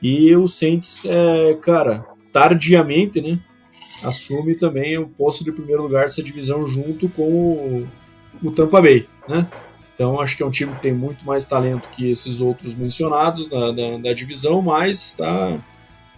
E 0.00 0.34
o 0.34 0.46
Saints, 0.46 1.04
é, 1.04 1.54
cara, 1.60 2.06
tardiamente, 2.32 3.20
né, 3.20 3.38
assume 4.04 4.54
também 4.54 4.98
o 4.98 5.08
posto 5.08 5.44
de 5.44 5.52
primeiro 5.52 5.82
lugar 5.82 6.04
dessa 6.04 6.22
divisão 6.22 6.66
junto 6.66 7.08
com 7.08 7.22
o, 7.22 7.88
o 8.42 8.50
Tampa 8.50 8.80
Bay, 8.80 9.06
né? 9.28 9.46
Então 9.94 10.20
acho 10.20 10.36
que 10.36 10.42
é 10.42 10.46
um 10.46 10.50
time 10.50 10.72
que 10.74 10.82
tem 10.82 10.92
muito 10.92 11.26
mais 11.26 11.44
talento 11.44 11.88
que 11.88 12.08
esses 12.08 12.40
outros 12.40 12.76
mencionados 12.76 13.48
da 13.48 14.12
divisão, 14.12 14.62
mas 14.62 15.06
está 15.06 15.58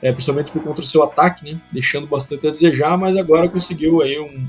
é, 0.03 0.13
principalmente 0.13 0.51
por 0.51 0.63
conta 0.63 0.81
do 0.81 0.87
seu 0.87 1.03
ataque, 1.03 1.45
né, 1.45 1.61
deixando 1.71 2.07
bastante 2.07 2.47
a 2.47 2.51
desejar, 2.51 2.97
mas 2.97 3.17
agora 3.17 3.49
conseguiu 3.49 4.01
aí 4.03 4.19
um, 4.19 4.47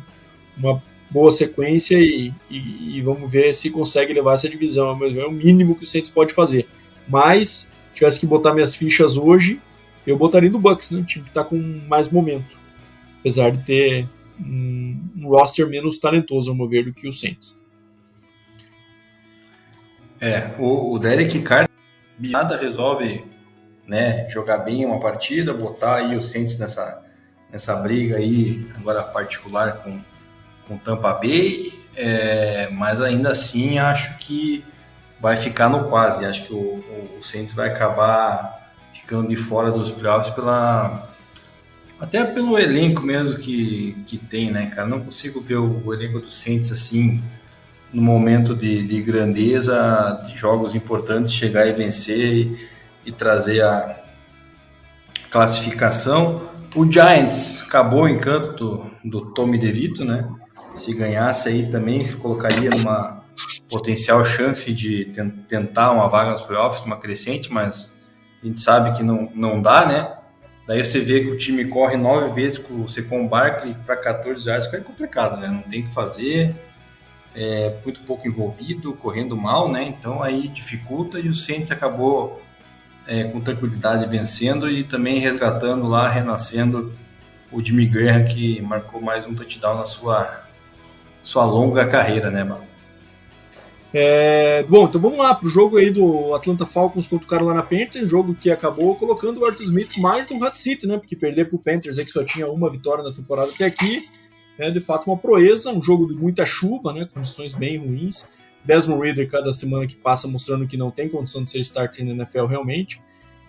uma 0.58 0.82
boa 1.10 1.32
sequência 1.32 2.00
e, 2.00 2.34
e, 2.50 2.98
e, 2.98 3.02
vamos 3.02 3.30
ver 3.30 3.54
se 3.54 3.70
consegue 3.70 4.14
levar 4.14 4.36
essa 4.36 4.48
divisão. 4.48 4.98
É 5.04 5.26
o 5.26 5.32
mínimo 5.32 5.76
que 5.76 5.84
o 5.84 5.86
Saints 5.86 6.10
pode 6.10 6.34
fazer. 6.34 6.68
Mas, 7.08 7.72
se 7.90 7.96
tivesse 7.96 8.20
que 8.20 8.26
botar 8.26 8.54
minhas 8.54 8.76
fichas 8.76 9.18
hoje, 9.18 9.60
eu 10.08 10.18
botaria 10.18 10.50
no 10.50 10.60
Bucks, 10.60 10.92
né, 10.92 11.00
um 11.00 11.04
time 11.04 11.26
que 11.26 11.32
está 11.32 11.44
com 11.44 11.58
mais 11.88 12.10
momento, 12.10 12.58
apesar 13.22 13.52
de 13.52 13.64
ter 13.64 14.10
um, 14.40 15.00
roster 15.24 15.68
menos 15.68 16.00
talentoso, 16.00 16.50
ao 16.50 16.56
meu 16.56 16.68
ver, 16.68 16.86
do 16.86 16.94
que 16.94 17.08
o 17.08 17.14
Saints. 17.14 17.60
É, 20.20 20.52
o, 20.60 20.94
o 20.94 21.00
Derek 21.00 21.40
Carr 21.42 21.68
nada 22.20 22.58
resolve 22.58 23.24
né, 23.88 24.28
jogar 24.30 24.60
bem 24.60 24.86
uma 24.86 25.00
partida, 25.00 25.54
botar 25.54 25.96
aí 25.96 26.16
o 26.16 26.22
Saints 26.22 26.58
nessa, 26.58 27.04
nessa 27.52 27.76
briga 27.76 28.18
aí, 28.18 28.68
agora 28.76 29.04
particular 29.04 29.78
com, 29.78 30.00
com 30.68 30.78
Tampa 30.78 31.14
Bay, 31.14 31.74
é, 31.96 32.70
mas 32.70 33.02
ainda 33.02 33.32
assim 33.32 33.80
acho 33.80 34.18
que 34.20 34.64
vai 35.20 35.38
ficar 35.38 35.70
no 35.70 35.86
quase, 35.86 36.26
acho 36.26 36.46
que 36.46 36.54
o, 36.54 37.18
o 37.20 37.24
Saints 37.24 37.54
vai 37.54 37.70
acabar 37.70 38.72
ficando 38.94 39.28
de 39.28 39.36
fora 39.36 39.72
dos 39.72 39.92
playoffs 39.92 40.34
pela 40.34 41.11
até 42.02 42.24
pelo 42.26 42.58
elenco 42.58 43.04
mesmo 43.04 43.38
que, 43.38 43.96
que 44.08 44.18
tem, 44.18 44.50
né, 44.50 44.66
cara? 44.66 44.88
Não 44.88 45.00
consigo 45.00 45.40
ver 45.40 45.58
o, 45.58 45.86
o 45.86 45.94
elenco 45.94 46.20
do 46.20 46.32
Saints 46.32 46.72
assim 46.72 47.22
no 47.94 48.02
momento 48.02 48.56
de, 48.56 48.82
de, 48.88 49.02
grandeza, 49.04 50.20
de 50.26 50.36
jogos 50.36 50.74
importantes, 50.74 51.32
chegar 51.32 51.68
e 51.68 51.74
vencer 51.74 52.34
e, 52.34 52.70
e 53.06 53.12
trazer 53.12 53.62
a 53.62 54.00
classificação. 55.30 56.50
O 56.74 56.92
Giants 56.92 57.62
acabou 57.68 58.04
o 58.04 58.10
encanto 58.10 58.56
do, 59.04 59.10
do 59.20 59.26
Tommy 59.34 59.60
DeVito, 59.60 60.04
né? 60.04 60.28
Se 60.78 60.96
ganhasse 60.96 61.50
aí 61.50 61.70
também 61.70 62.04
colocaria 62.14 62.72
numa 62.72 63.22
potencial 63.70 64.26
chance 64.26 64.74
de 64.74 65.06
tentar 65.48 65.92
uma 65.92 66.08
vaga 66.08 66.32
nos 66.32 66.42
playoffs, 66.42 66.84
uma 66.84 66.98
crescente, 66.98 67.54
mas 67.54 67.94
a 68.42 68.48
gente 68.48 68.60
sabe 68.60 68.98
que 68.98 69.04
não, 69.04 69.30
não 69.36 69.62
dá, 69.62 69.86
né? 69.86 70.21
Daí 70.72 70.86
você 70.86 71.02
vê 71.02 71.20
que 71.20 71.30
o 71.30 71.38
time 71.38 71.66
corre 71.66 71.98
nove 71.98 72.34
vezes 72.34 72.58
com 72.58 72.84
o 72.84 72.88
Secon 72.88 73.28
Barkley 73.28 73.76
para 73.86 73.98
14 73.98 74.48
yards, 74.48 74.68
fica 74.70 74.82
complicado, 74.82 75.38
né? 75.38 75.50
Não 75.50 75.64
tem 75.64 75.82
o 75.82 75.88
que 75.90 75.94
fazer, 75.94 76.56
é 77.36 77.76
muito 77.84 78.00
pouco 78.04 78.26
envolvido, 78.26 78.94
correndo 78.94 79.36
mal, 79.36 79.70
né? 79.70 79.84
Então 79.84 80.24
aí 80.24 80.48
dificulta 80.48 81.20
e 81.20 81.28
o 81.28 81.36
Saints 81.36 81.72
acabou 81.72 82.42
é, 83.06 83.26
com 83.26 83.42
tranquilidade 83.42 84.06
vencendo 84.06 84.72
e 84.72 84.86
também 84.86 85.20
resgatando 85.20 85.90
lá, 85.90 86.08
renascendo 86.08 86.94
o 87.52 87.62
Jimmy 87.62 87.86
Graham 87.86 88.24
que 88.24 88.62
marcou 88.62 89.02
mais 89.02 89.26
um 89.28 89.36
touchdown 89.36 89.78
na 89.78 89.84
sua, 89.84 90.46
sua 91.22 91.44
longa 91.44 91.86
carreira, 91.86 92.32
né, 92.32 92.46
mano? 92.46 92.71
É, 93.94 94.64
bom, 94.64 94.86
então 94.86 95.02
vamos 95.02 95.18
lá 95.18 95.36
pro 95.36 95.50
jogo 95.50 95.78
aí 95.78 95.90
do 95.90 96.34
Atlanta 96.34 96.66
Falcons 96.66 97.08
contra 97.08 97.26
o 97.26 97.30
Carolina 97.30 97.62
Panthers, 97.62 98.10
jogo 98.10 98.34
que 98.34 98.50
acabou 98.50 98.96
colocando 98.96 99.42
o 99.42 99.46
Arthur 99.46 99.64
Smith 99.64 99.98
mais 99.98 100.30
no 100.30 100.42
hot 100.42 100.58
seat, 100.58 100.88
né? 100.88 100.98
Porque 100.98 101.16
perder 101.16 101.50
pro 101.50 101.60
Panthers 101.60 101.98
é 101.98 102.06
que 102.06 102.12
só 102.12 102.24
tinha 102.24 102.48
uma 102.50 102.70
vitória 102.70 103.04
na 103.04 103.12
temporada 103.12 103.52
até 103.52 103.66
aqui, 103.66 104.08
é 104.58 104.72
de 104.72 104.80
fato 104.80 105.10
uma 105.10 105.18
proeza, 105.18 105.72
um 105.72 105.82
jogo 105.82 106.08
de 106.08 106.14
muita 106.14 106.46
chuva, 106.46 106.94
né? 106.94 107.08
Condições 107.14 107.54
bem 107.54 107.78
ruins. 107.78 108.30
Desmond 108.64 109.02
Reader 109.02 109.30
cada 109.30 109.52
semana 109.54 109.88
que 109.88 109.96
passa 109.96 110.28
mostrando 110.28 110.68
que 110.68 110.78
não 110.78 110.92
tem 110.92 111.10
condição 111.10 111.44
de 111.44 111.50
ser 111.50 111.60
starter 111.62 112.06
na 112.06 112.12
NFL 112.12 112.46
realmente. 112.46 113.02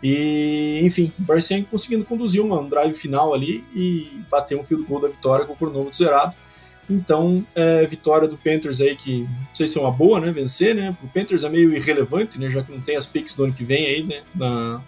E, 0.02 0.80
enfim, 0.82 1.12
o 1.18 1.22
Bryce 1.22 1.62
conseguindo 1.70 2.04
conduzir 2.04 2.42
uma, 2.42 2.58
um 2.58 2.68
drive 2.68 2.94
final 2.94 3.32
ali 3.32 3.64
e 3.74 4.10
bater 4.30 4.58
um 4.58 4.64
field 4.64 4.84
goal 4.84 5.00
da 5.00 5.08
vitória 5.08 5.44
com 5.44 5.52
o 5.52 5.56
cronômetro 5.56 5.96
zerado. 5.96 6.34
Então, 6.92 7.44
é, 7.54 7.86
vitória 7.86 8.28
do 8.28 8.36
Panthers 8.36 8.80
aí, 8.80 8.94
que 8.94 9.22
não 9.22 9.54
sei 9.54 9.66
se 9.66 9.78
é 9.78 9.80
uma 9.80 9.90
boa, 9.90 10.20
né, 10.20 10.30
vencer, 10.30 10.74
né, 10.74 10.96
o 11.02 11.08
Panthers 11.08 11.42
é 11.44 11.48
meio 11.48 11.74
irrelevante, 11.74 12.38
né, 12.38 12.50
já 12.50 12.62
que 12.62 12.70
não 12.70 12.80
tem 12.80 12.96
as 12.96 13.06
picks 13.06 13.34
do 13.34 13.44
ano 13.44 13.52
que 13.52 13.64
vem 13.64 13.86
aí, 13.86 14.02
né, 14.02 14.22
na, 14.34 14.82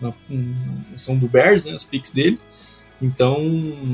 na, 0.00 0.12
na 0.28 0.96
são 0.96 1.16
do 1.16 1.28
Bears, 1.28 1.64
né, 1.64 1.72
as 1.72 1.84
picks 1.84 2.12
deles. 2.12 2.44
Então, 3.02 3.38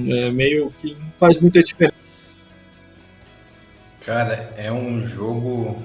é 0.08 0.30
meio 0.30 0.72
que 0.80 0.96
faz 1.16 1.40
muita 1.40 1.62
diferença 1.62 2.06
Cara, 4.06 4.54
é 4.56 4.70
um 4.70 5.04
jogo. 5.04 5.82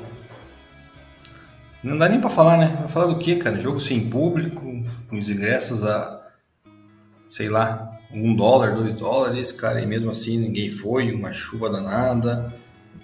Não 1.81 1.97
dá 1.97 2.07
nem 2.07 2.21
para 2.21 2.29
falar, 2.29 2.55
né? 2.55 2.67
Vai 2.81 2.87
falar 2.87 3.07
do 3.07 3.17
que, 3.17 3.35
cara? 3.37 3.59
Jogo 3.59 3.79
sem 3.79 4.07
público, 4.11 4.61
com 5.09 5.17
os 5.17 5.27
ingressos 5.27 5.83
a, 5.83 6.21
sei 7.31 7.49
lá, 7.49 7.99
um 8.13 8.35
dólar, 8.35 8.75
dois 8.75 8.93
dólares, 8.93 9.51
cara, 9.51 9.81
e 9.81 9.85
mesmo 9.85 10.11
assim 10.11 10.37
ninguém 10.37 10.69
foi, 10.69 11.11
uma 11.11 11.33
chuva 11.33 11.69
danada, 11.69 12.53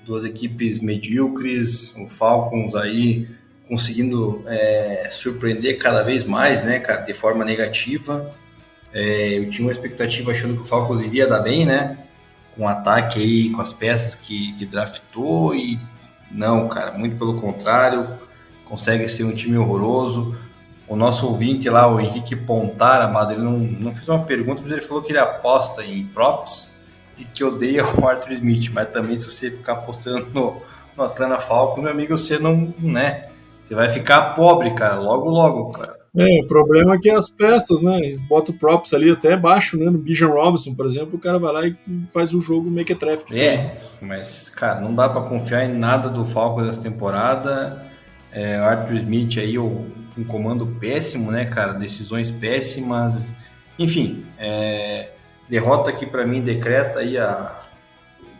duas 0.05 0.25
equipes 0.25 0.79
medíocres, 0.79 1.95
o 1.95 2.09
Falcons 2.09 2.75
aí 2.75 3.27
conseguindo 3.67 4.43
é, 4.45 5.09
surpreender 5.11 5.77
cada 5.77 6.01
vez 6.01 6.23
mais, 6.23 6.63
né, 6.63 6.79
cara, 6.79 7.01
de 7.01 7.13
forma 7.13 7.43
negativa. 7.43 8.33
É, 8.93 9.37
eu 9.39 9.49
tinha 9.49 9.67
uma 9.67 9.71
expectativa 9.71 10.31
achando 10.31 10.55
que 10.55 10.61
o 10.61 10.65
Falcons 10.65 11.01
iria 11.01 11.27
dar 11.27 11.41
bem, 11.41 11.65
né? 11.65 11.97
com 12.57 12.63
um 12.63 12.67
ataque 12.67 13.19
aí, 13.19 13.49
com 13.51 13.61
as 13.61 13.71
peças 13.71 14.15
que, 14.15 14.53
que 14.53 14.65
draftou 14.65 15.55
e 15.55 15.79
não, 16.31 16.67
cara, 16.67 16.91
muito 16.91 17.15
pelo 17.15 17.39
contrário, 17.39 18.05
consegue 18.65 19.07
ser 19.07 19.23
um 19.23 19.33
time 19.33 19.57
horroroso. 19.57 20.35
O 20.87 20.95
nosso 20.95 21.27
ouvinte 21.27 21.69
lá, 21.69 21.87
o 21.87 21.99
Henrique 21.99 22.35
Pontar, 22.35 23.01
amado, 23.01 23.33
ele 23.33 23.41
não, 23.41 23.57
não 23.57 23.93
fez 23.93 24.07
uma 24.07 24.23
pergunta, 24.23 24.61
mas 24.61 24.71
ele 24.71 24.81
falou 24.81 25.03
que 25.03 25.11
ele 25.11 25.19
aposta 25.19 25.83
em 25.83 26.05
props 26.05 26.69
e 27.17 27.25
que 27.25 27.43
odeia 27.43 27.83
o 27.85 28.07
Arthur 28.07 28.31
Smith, 28.33 28.71
mas 28.71 28.89
também 28.89 29.19
se 29.19 29.29
você 29.29 29.51
ficar 29.51 29.73
apostando 29.73 30.27
no, 30.33 30.61
no 30.95 31.03
Atlanta 31.03 31.39
Falcons, 31.39 31.83
meu 31.83 31.91
amigo, 31.91 32.17
você 32.17 32.39
não, 32.39 32.73
né? 32.79 33.25
Você 33.63 33.75
vai 33.75 33.91
ficar 33.91 34.33
pobre, 34.33 34.73
cara, 34.73 34.97
logo, 34.97 35.29
logo, 35.29 35.71
cara. 35.73 35.97
É, 36.15 36.41
o 36.41 36.47
problema 36.47 36.95
é 36.95 36.97
que 36.97 37.09
as 37.09 37.29
peças, 37.29 37.81
né? 37.81 37.99
Bota 38.27 38.51
o 38.51 38.53
props 38.53 38.93
ali 38.93 39.11
até 39.11 39.35
baixo, 39.35 39.77
né? 39.77 39.85
No 39.85 39.99
Bijan 39.99 40.29
Robinson, 40.29 40.73
por 40.73 40.85
exemplo, 40.85 41.15
o 41.15 41.19
cara 41.19 41.37
vai 41.37 41.53
lá 41.53 41.67
e 41.67 41.75
faz 42.09 42.33
o 42.33 42.41
jogo 42.41 42.71
make 42.71 42.91
it 42.91 42.99
traffic. 42.99 43.37
É, 43.37 43.73
mas, 44.01 44.49
cara, 44.49 44.81
não 44.81 44.95
dá 44.95 45.07
para 45.09 45.21
confiar 45.21 45.65
em 45.65 45.77
nada 45.77 46.09
do 46.09 46.25
Falcons 46.25 46.65
dessa 46.65 46.81
temporada. 46.81 47.85
É, 48.31 48.55
Arthur 48.55 48.95
Smith 48.95 49.37
aí, 49.37 49.57
um 50.17 50.23
comando 50.23 50.65
péssimo, 50.65 51.31
né, 51.31 51.45
cara? 51.45 51.73
Decisões 51.73 52.31
péssimas. 52.31 53.33
Enfim, 53.77 54.25
é, 54.37 55.09
derrota 55.47 55.91
que 55.91 56.05
para 56.05 56.25
mim 56.25 56.41
decreta 56.41 56.99
aí 56.99 57.17
a, 57.17 57.55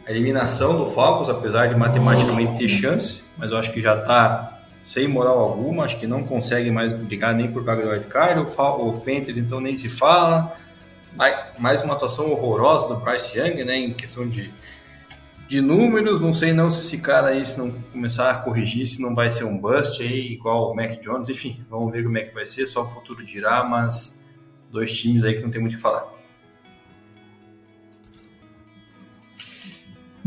a 0.06 0.12
eliminação 0.12 0.78
do 0.78 0.90
Falcons, 0.90 1.30
apesar 1.30 1.68
de 1.68 1.76
matematicamente 1.76 2.58
ter 2.58 2.68
chance, 2.68 3.22
mas 3.38 3.52
eu 3.52 3.58
acho 3.58 3.72
que 3.72 3.82
já 3.82 4.02
tá 4.02 4.62
sem 4.86 5.08
moral 5.08 5.38
alguma, 5.40 5.84
acho 5.84 6.00
que 6.00 6.08
não 6.08 6.24
consegue 6.24 6.72
mais 6.72 6.94
brigar 6.94 7.36
nem 7.36 7.52
por 7.52 7.62
vaga 7.62 7.84
de 7.84 7.90
white 7.90 8.08
card, 8.08 8.40
o, 8.40 8.88
o 8.88 8.94
Panthers 9.02 9.38
então 9.38 9.60
nem 9.60 9.78
se 9.78 9.90
fala, 9.90 10.58
mais 11.60 11.82
uma 11.82 11.94
atuação 11.94 12.32
horrorosa 12.32 12.88
do 12.88 12.96
Bryce 12.96 13.38
Young, 13.38 13.64
né? 13.66 13.76
Em 13.76 13.94
questão 13.94 14.28
de, 14.28 14.54
de 15.48 15.62
números, 15.62 16.20
não 16.20 16.34
sei 16.34 16.52
não 16.52 16.70
se 16.70 16.86
esse 16.86 16.98
cara 16.98 17.28
aí, 17.28 17.46
se 17.46 17.58
não 17.58 17.72
começar 17.72 18.30
a 18.30 18.36
corrigir, 18.40 18.86
se 18.86 19.02
não 19.02 19.16
vai 19.16 19.30
ser 19.30 19.46
um 19.46 19.58
bust 19.58 20.02
aí, 20.02 20.34
igual 20.34 20.72
o 20.72 20.76
Mac 20.76 21.02
Jones, 21.02 21.30
enfim, 21.30 21.62
vamos 21.70 21.92
ver 21.92 22.04
como 22.04 22.18
é 22.18 22.24
que 22.24 22.34
vai 22.34 22.46
ser, 22.46 22.66
só 22.66 22.84
o 22.84 22.86
futuro 22.86 23.26
dirá, 23.26 23.64
mas 23.64 24.22
dois 24.72 24.96
times 24.96 25.24
aí 25.24 25.36
que 25.36 25.42
não 25.42 25.50
tem 25.50 25.62
muito 25.62 25.74
o 25.74 25.76
que 25.78 25.82
falar. 25.82 26.18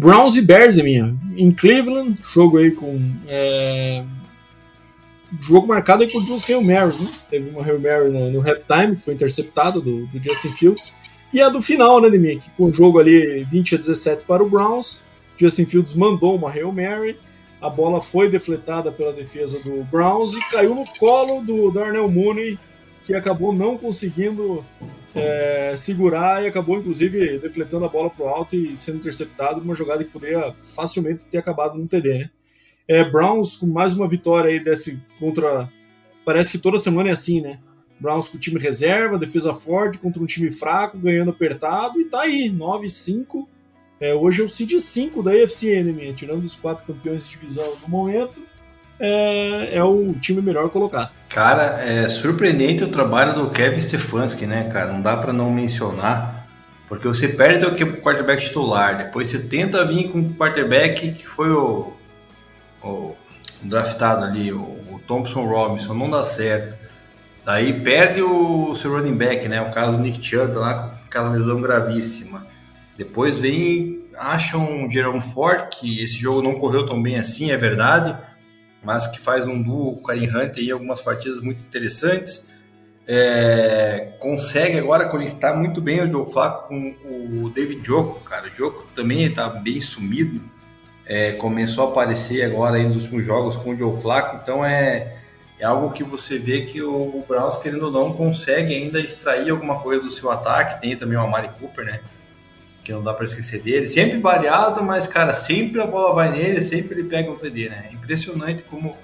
Browns 0.00 0.34
e 0.34 0.40
Bears, 0.40 0.76
minha. 0.76 1.14
Em 1.36 1.50
Cleveland, 1.50 2.18
jogo 2.32 2.56
aí 2.56 2.70
com. 2.70 2.98
É... 3.28 4.02
Jogo 5.38 5.68
marcado 5.68 6.02
aí 6.02 6.10
por 6.10 6.24
duas 6.24 6.42
Hail 6.48 6.62
Marys, 6.62 7.00
né? 7.00 7.08
Teve 7.28 7.50
uma 7.50 7.62
Hail 7.62 7.78
Mary 7.78 8.10
no, 8.10 8.30
no 8.30 8.40
halftime, 8.40 8.96
que 8.96 9.02
foi 9.02 9.12
interceptada 9.12 9.78
do, 9.78 10.06
do, 10.06 10.22
Justin 10.22 10.48
Fields. 10.48 10.94
E 11.34 11.42
a 11.42 11.50
do 11.50 11.60
final, 11.60 12.00
né? 12.00 12.10
Que 12.10 12.50
com 12.56 12.64
o 12.64 12.72
jogo 12.72 12.98
ali 12.98 13.44
20 13.44 13.74
a 13.74 13.78
17 13.78 14.24
para 14.24 14.42
o 14.42 14.48
Browns. 14.48 15.00
Justin 15.40 15.64
Fields 15.64 15.94
mandou 15.94 16.36
uma 16.36 16.50
Hail 16.50 16.70
Mary. 16.70 17.18
A 17.62 17.70
bola 17.70 18.02
foi 18.02 18.28
defletada 18.28 18.92
pela 18.92 19.12
defesa 19.12 19.58
do 19.60 19.82
Browns 19.84 20.34
e 20.34 20.50
caiu 20.50 20.74
no 20.74 20.84
colo 20.98 21.40
do 21.40 21.70
Darnell 21.70 22.10
Mooney, 22.10 22.58
que 23.04 23.14
acabou 23.14 23.52
não 23.52 23.78
conseguindo 23.78 24.62
é, 25.14 25.74
segurar 25.78 26.42
e 26.42 26.46
acabou, 26.46 26.78
inclusive, 26.78 27.38
defletando 27.38 27.86
a 27.86 27.88
bola 27.88 28.10
para 28.10 28.24
o 28.24 28.28
alto 28.28 28.54
e 28.54 28.76
sendo 28.76 28.98
interceptado 28.98 29.60
numa 29.60 29.74
jogada 29.74 30.04
que 30.04 30.10
poderia 30.10 30.54
facilmente 30.60 31.24
ter 31.24 31.38
acabado 31.38 31.78
num 31.78 31.86
TD, 31.86 32.18
né? 32.18 32.30
É, 32.86 33.04
Browns 33.04 33.56
com 33.56 33.66
mais 33.66 33.96
uma 33.96 34.08
vitória 34.08 34.50
aí 34.50 34.60
desse 34.60 35.00
contra. 35.18 35.68
Parece 36.24 36.50
que 36.50 36.58
toda 36.58 36.78
semana 36.78 37.08
é 37.08 37.12
assim, 37.12 37.40
né? 37.40 37.58
Browns 37.98 38.28
com 38.28 38.38
time 38.38 38.58
reserva, 38.58 39.18
defesa 39.18 39.54
forte 39.54 39.98
contra 39.98 40.22
um 40.22 40.26
time 40.26 40.50
fraco, 40.50 40.98
ganhando 40.98 41.30
apertado 41.30 42.00
e 42.00 42.04
tá 42.06 42.22
aí, 42.22 42.50
9-5. 42.50 43.46
É, 44.00 44.14
hoje 44.14 44.40
é 44.40 44.44
o 44.44 44.48
seed 44.48 44.78
5 44.78 45.22
da 45.22 45.32
AFC 45.32 45.68
Enemy, 45.68 46.14
tirando 46.14 46.42
os 46.42 46.54
quatro 46.54 46.84
campeões 46.86 47.28
de 47.28 47.36
divisão 47.36 47.76
no 47.82 47.88
momento 47.88 48.40
é, 49.00 49.76
é 49.76 49.82
o 49.82 50.12
time 50.14 50.42
melhor 50.42 50.68
colocado. 50.68 51.10
Cara, 51.28 51.82
é 51.82 52.08
surpreendente 52.08 52.84
o 52.84 52.88
trabalho 52.88 53.34
do 53.34 53.50
Kevin 53.50 53.80
Stefanski, 53.80 54.46
né, 54.46 54.68
cara? 54.70 54.92
Não 54.92 55.00
dá 55.00 55.16
para 55.16 55.32
não 55.32 55.50
mencionar, 55.50 56.46
porque 56.86 57.08
você 57.08 57.28
perde 57.28 57.64
o 57.64 57.74
quarterback 58.00 58.42
titular, 58.42 58.98
depois 58.98 59.28
você 59.28 59.38
tenta 59.38 59.84
vir 59.84 60.10
com 60.10 60.20
o 60.20 60.34
quarterback 60.34 61.12
que 61.12 61.26
foi 61.26 61.50
o, 61.50 61.94
o 62.82 63.16
draftado 63.62 64.24
ali, 64.24 64.52
o, 64.52 64.60
o, 64.60 65.00
Thompson 65.06 65.46
Robinson, 65.46 65.94
não 65.94 66.10
dá 66.10 66.22
certo. 66.22 66.76
Daí 67.44 67.72
perde 67.80 68.22
o 68.22 68.74
seu 68.74 68.92
running 68.92 69.16
back, 69.16 69.48
né? 69.48 69.62
O 69.62 69.72
caso 69.72 69.92
do 69.92 69.98
Nick 69.98 70.22
Chubb 70.22 70.54
lá 70.54 70.74
com 70.74 71.06
aquela 71.06 71.30
lesão 71.30 71.60
gravíssima. 71.60 72.46
Depois 73.00 73.38
vem, 73.38 74.04
acham 74.16 74.84
um 74.84 74.90
Jerome 74.90 75.22
Ford, 75.22 75.70
que 75.70 76.02
esse 76.04 76.16
jogo 76.16 76.42
não 76.42 76.56
correu 76.56 76.84
tão 76.84 77.02
bem 77.02 77.18
assim, 77.18 77.50
é 77.50 77.56
verdade 77.56 78.16
mas 78.82 79.06
que 79.06 79.20
faz 79.20 79.46
um 79.46 79.60
duo 79.60 79.96
com 79.96 80.00
o 80.00 80.02
Karim 80.02 80.28
Hunt 80.28 80.56
em 80.58 80.70
algumas 80.70 81.00
partidas 81.00 81.40
muito 81.40 81.62
interessantes. 81.62 82.48
É, 83.06 84.12
consegue 84.18 84.78
agora 84.78 85.08
conectar 85.08 85.54
muito 85.54 85.80
bem 85.80 86.00
o 86.00 86.10
Joe 86.10 86.30
Flacco 86.30 86.68
com 86.68 86.94
o 87.44 87.50
David 87.50 87.84
Joko, 87.84 88.20
cara. 88.20 88.46
O 88.46 88.56
Joko 88.56 88.86
também 88.94 89.24
está 89.24 89.48
bem 89.48 89.80
sumido. 89.80 90.40
É, 91.04 91.32
começou 91.32 91.88
a 91.88 91.90
aparecer 91.90 92.44
agora 92.44 92.80
nos 92.82 93.02
últimos 93.02 93.26
jogos 93.26 93.56
com 93.56 93.70
o 93.70 93.76
Joe 93.76 94.00
Flacco, 94.00 94.38
então 94.40 94.64
é, 94.64 95.16
é 95.58 95.64
algo 95.64 95.90
que 95.90 96.04
você 96.04 96.38
vê 96.38 96.60
que 96.60 96.80
o, 96.80 96.92
o 96.92 97.24
Browns, 97.26 97.56
querendo 97.56 97.86
ou 97.86 97.90
não, 97.90 98.12
consegue 98.12 98.72
ainda 98.72 99.00
extrair 99.00 99.50
alguma 99.50 99.80
coisa 99.80 100.04
do 100.04 100.10
seu 100.10 100.30
ataque. 100.30 100.80
Tem 100.80 100.94
também 100.94 101.18
o 101.18 101.20
Amari 101.20 101.50
Cooper, 101.58 101.84
né? 101.84 102.00
Que 102.82 102.92
não 102.92 103.02
dá 103.02 103.12
para 103.12 103.24
esquecer 103.24 103.62
dele. 103.62 103.86
Sempre 103.86 104.18
variado, 104.18 104.82
mas, 104.82 105.06
cara, 105.06 105.32
sempre 105.32 105.80
a 105.80 105.86
bola 105.86 106.14
vai 106.14 106.30
nele, 106.30 106.62
sempre 106.62 106.98
ele 106.98 107.08
pega 107.08 107.30
o 107.30 107.36
TD, 107.36 107.68
né? 107.68 107.90
Impressionante 107.92 108.62
como 108.62 108.96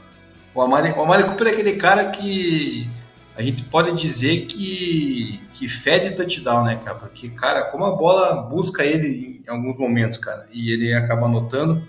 o 0.54 0.62
Amari, 0.62 0.90
o 0.92 1.02
Amari 1.02 1.24
Cooper 1.24 1.48
é 1.48 1.50
aquele 1.50 1.76
cara 1.76 2.06
que 2.06 2.88
a 3.36 3.42
gente 3.42 3.62
pode 3.64 3.92
dizer 3.92 4.46
que, 4.46 5.40
que 5.52 5.68
fede 5.68 6.16
touchdown, 6.16 6.64
né, 6.64 6.80
cara? 6.82 6.96
Porque, 6.96 7.28
cara, 7.28 7.64
como 7.64 7.84
a 7.84 7.94
bola 7.94 8.42
busca 8.42 8.82
ele 8.82 9.42
em 9.46 9.50
alguns 9.50 9.76
momentos, 9.76 10.18
cara, 10.18 10.46
e 10.50 10.72
ele 10.72 10.94
acaba 10.94 11.26
anotando. 11.26 11.86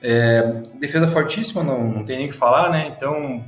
É, 0.00 0.42
defesa 0.78 1.08
fortíssima, 1.08 1.64
não, 1.64 1.82
não 1.82 2.04
tem 2.04 2.18
nem 2.18 2.26
o 2.26 2.30
que 2.30 2.36
falar, 2.36 2.70
né? 2.70 2.94
Então, 2.96 3.44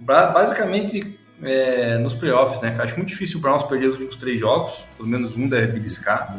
basicamente, 0.00 1.18
é, 1.42 1.96
nos 1.98 2.14
playoffs, 2.14 2.60
né? 2.60 2.76
Acho 2.78 2.96
muito 2.96 3.08
difícil 3.08 3.38
o 3.38 3.40
Browns 3.40 3.62
perder 3.62 3.86
os 3.86 3.94
últimos 3.94 4.16
três 4.16 4.38
jogos, 4.38 4.84
pelo 4.96 5.08
menos 5.08 5.36
um 5.36 5.48
deve 5.48 5.72
beliscar 5.72 6.36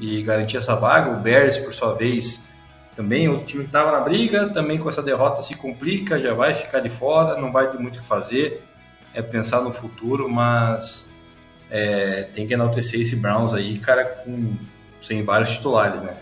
e 0.00 0.22
garantir 0.22 0.56
essa 0.56 0.74
vaga. 0.74 1.10
O 1.10 1.20
Bears, 1.20 1.56
por 1.58 1.72
sua 1.72 1.94
vez, 1.94 2.48
também 2.94 3.28
o 3.28 3.42
time 3.44 3.62
que 3.62 3.68
estava 3.68 3.90
na 3.92 4.00
briga, 4.00 4.48
também 4.50 4.78
com 4.78 4.88
essa 4.88 5.02
derrota 5.02 5.42
se 5.42 5.54
complica, 5.56 6.18
já 6.18 6.34
vai 6.34 6.54
ficar 6.54 6.80
de 6.80 6.90
fora, 6.90 7.40
não 7.40 7.50
vai 7.50 7.70
ter 7.70 7.78
muito 7.78 7.96
o 7.96 8.00
que 8.00 8.06
fazer. 8.06 8.62
É 9.14 9.22
pensar 9.22 9.60
no 9.60 9.72
futuro, 9.72 10.28
mas 10.28 11.08
é, 11.70 12.22
tem 12.34 12.46
que 12.46 12.52
enaltecer 12.52 13.00
esse 13.00 13.16
Browns 13.16 13.54
aí, 13.54 13.78
cara, 13.78 14.04
com 14.04 14.54
sem 15.00 15.22
vários 15.22 15.50
titulares, 15.50 16.02
né? 16.02 16.16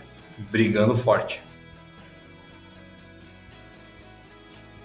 Brigando 0.51 0.95
forte. 0.95 1.41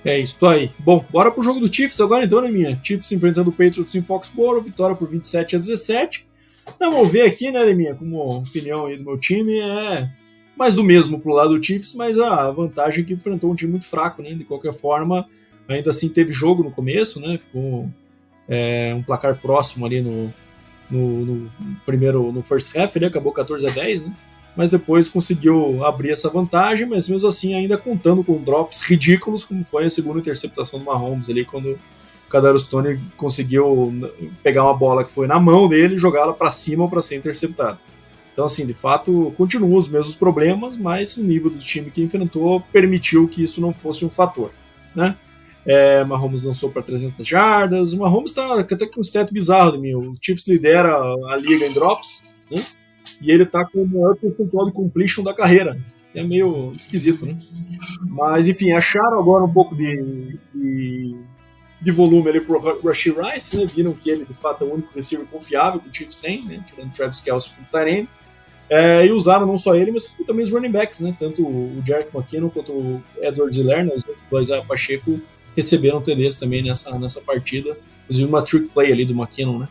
É 0.04 0.18
isso 0.18 0.46
aí. 0.46 0.70
Bom, 0.78 1.04
bora 1.10 1.30
pro 1.30 1.42
jogo 1.42 1.60
do 1.60 1.72
Chiefs 1.72 2.00
agora 2.00 2.24
então, 2.24 2.40
né, 2.40 2.50
minha? 2.50 2.78
Chiefs 2.82 3.10
enfrentando 3.12 3.50
o 3.50 3.52
Patriots 3.52 3.94
em 3.94 4.02
Foxborough, 4.02 4.62
vitória 4.62 4.94
por 4.94 5.08
27 5.08 5.56
a 5.56 5.58
17. 5.58 6.26
Não, 6.80 7.04
ver 7.04 7.22
aqui, 7.22 7.50
né, 7.50 7.64
minha, 7.72 7.94
como 7.94 8.38
opinião 8.38 8.86
aí 8.86 8.96
do 8.96 9.04
meu 9.04 9.18
time 9.18 9.58
é 9.58 10.08
mais 10.58 10.74
do 10.74 10.82
mesmo 10.82 11.20
pro 11.20 11.32
lado 11.32 11.56
do 11.56 11.64
Chiefs, 11.64 11.94
mas 11.94 12.18
a 12.18 12.50
vantagem 12.50 13.04
é 13.04 13.06
que 13.06 13.14
enfrentou 13.14 13.50
um 13.50 13.54
time 13.54 13.70
muito 13.70 13.86
fraco, 13.86 14.20
né? 14.22 14.34
De 14.34 14.42
qualquer 14.42 14.72
forma, 14.72 15.28
ainda 15.68 15.90
assim 15.90 16.08
teve 16.08 16.32
jogo 16.32 16.64
no 16.64 16.70
começo, 16.72 17.20
né? 17.20 17.38
Ficou 17.38 17.88
é, 18.48 18.92
um 18.92 19.02
placar 19.02 19.40
próximo 19.40 19.86
ali 19.86 20.00
no, 20.00 20.34
no, 20.90 21.24
no, 21.24 21.50
primeiro, 21.86 22.32
no 22.32 22.42
first 22.42 22.76
half, 22.76 22.96
ele 22.96 23.06
acabou 23.06 23.32
14 23.32 23.66
a 23.66 23.70
10, 23.70 24.02
né? 24.02 24.12
Mas 24.58 24.72
depois 24.72 25.08
conseguiu 25.08 25.84
abrir 25.84 26.10
essa 26.10 26.28
vantagem, 26.28 26.84
mas 26.84 27.08
mesmo 27.08 27.28
assim 27.28 27.54
ainda 27.54 27.78
contando 27.78 28.24
com 28.24 28.42
drops 28.42 28.80
ridículos, 28.80 29.44
como 29.44 29.64
foi 29.64 29.84
a 29.84 29.90
segunda 29.90 30.18
interceptação 30.18 30.80
do 30.80 30.84
Mahomes 30.84 31.30
ali, 31.30 31.44
quando 31.44 31.70
o 31.74 31.78
Kadarius 32.28 32.64
Stone 32.64 33.00
conseguiu 33.16 34.10
pegar 34.42 34.64
uma 34.64 34.74
bola 34.74 35.04
que 35.04 35.12
foi 35.12 35.28
na 35.28 35.38
mão 35.38 35.68
dele 35.68 35.94
e 35.94 35.98
jogá-la 35.98 36.32
para 36.32 36.50
cima 36.50 36.90
para 36.90 37.00
ser 37.00 37.14
interceptado. 37.14 37.78
Então, 38.32 38.46
assim, 38.46 38.66
de 38.66 38.74
fato, 38.74 39.32
continuam 39.36 39.74
os 39.74 39.88
mesmos 39.88 40.16
problemas, 40.16 40.76
mas 40.76 41.16
o 41.16 41.22
nível 41.22 41.50
do 41.50 41.60
time 41.60 41.88
que 41.88 42.02
enfrentou 42.02 42.60
permitiu 42.72 43.28
que 43.28 43.44
isso 43.44 43.60
não 43.60 43.72
fosse 43.72 44.04
um 44.04 44.10
fator, 44.10 44.50
né? 44.92 45.14
É, 45.64 46.02
Mahomes 46.02 46.42
lançou 46.42 46.68
para 46.68 46.82
300 46.82 47.24
jardas, 47.24 47.92
o 47.92 47.98
Mahomes 47.98 48.30
está 48.30 48.58
até 48.58 48.86
com 48.86 49.02
um 49.02 49.04
stat 49.04 49.32
bizarro 49.32 49.70
de 49.72 49.78
mim, 49.78 49.94
o 49.94 50.16
Chiefs 50.20 50.48
lidera 50.48 50.96
a 50.96 51.36
liga 51.36 51.64
em 51.64 51.72
drops, 51.72 52.24
né? 52.50 52.60
E 53.20 53.30
ele 53.30 53.44
tá 53.44 53.64
com 53.64 53.82
o 53.82 53.88
maior 53.88 54.16
percentual 54.16 54.66
de 54.66 54.72
completion 54.72 55.22
da 55.22 55.34
carreira. 55.34 55.78
É 56.14 56.22
meio 56.22 56.72
esquisito, 56.76 57.26
né? 57.26 57.36
Mas, 58.08 58.48
enfim, 58.48 58.72
acharam 58.72 59.18
agora 59.18 59.44
um 59.44 59.52
pouco 59.52 59.74
de, 59.76 60.38
de, 60.54 61.16
de 61.80 61.90
volume 61.92 62.28
ali 62.30 62.40
pro 62.40 62.58
Rashid 62.84 63.14
Rice, 63.16 63.56
né? 63.56 63.66
Viram 63.66 63.92
que 63.92 64.08
ele, 64.08 64.24
de 64.24 64.34
fato, 64.34 64.64
é 64.64 64.66
o 64.66 64.72
único 64.72 64.94
receiver 64.94 65.26
confiável 65.26 65.80
que 65.80 65.88
o 65.88 65.94
Chiefs 65.94 66.16
tem, 66.16 66.44
né? 66.44 66.64
Tirando 66.66 66.92
Travis 66.92 67.20
Kelce 67.20 67.54
com 67.54 67.62
o 67.62 67.66
Tyrene. 67.66 68.08
É, 68.70 69.06
e 69.06 69.10
usaram 69.10 69.46
não 69.46 69.56
só 69.56 69.74
ele, 69.74 69.90
mas 69.90 70.14
também 70.26 70.42
os 70.42 70.52
running 70.52 70.70
backs, 70.70 71.00
né? 71.00 71.16
Tanto 71.18 71.42
o 71.42 71.82
Jerick 71.86 72.14
McKinnon 72.14 72.50
quanto 72.50 72.72
o 72.72 73.02
Edward 73.20 73.54
Ziller, 73.54 73.84
né? 73.84 73.92
os 73.96 74.04
dois 74.30 74.50
a 74.50 74.62
Pacheco 74.62 75.20
receberam 75.56 76.02
TDs 76.02 76.38
também 76.38 76.62
nessa, 76.62 76.98
nessa 76.98 77.20
partida. 77.20 77.76
Inclusive 78.04 78.28
uma 78.28 78.42
trick 78.42 78.68
play 78.68 78.92
ali 78.92 79.04
do 79.04 79.14
McKinnon, 79.14 79.58
né? 79.58 79.68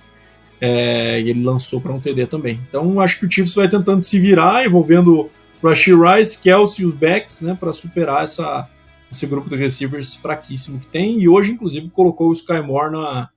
É, 0.60 1.22
e 1.22 1.30
ele 1.30 1.44
lançou 1.44 1.80
para 1.80 1.94
um 1.94 2.00
TD 2.00 2.28
também. 2.28 2.60
Então 2.68 3.00
acho 3.00 3.20
que 3.20 3.26
o 3.26 3.32
Chiefs 3.32 3.56
vai 3.56 3.70
tentando 3.70 4.02
se 4.02 4.20
virar, 4.20 4.66
envolvendo 4.66 5.30
Rashid 5.64 5.96
Rice, 5.96 6.42
Kelsey 6.42 6.84
e 6.84 6.88
os 6.88 6.94
backs, 6.94 7.42
né, 7.42 7.56
para 7.60 7.74
superar 7.74 8.24
essa, 8.24 8.68
esse 9.12 9.26
grupo 9.28 9.50
de 9.50 9.56
receivers 9.56 10.16
fraquíssimo 10.16 10.80
que 10.80 10.88
tem. 10.88 11.20
E 11.20 11.30
hoje, 11.30 11.52
inclusive, 11.52 11.90
colocou 11.90 12.30
o 12.30 12.34
Sky 12.34 12.62
Moore 12.62 12.92
na, 12.92 13.30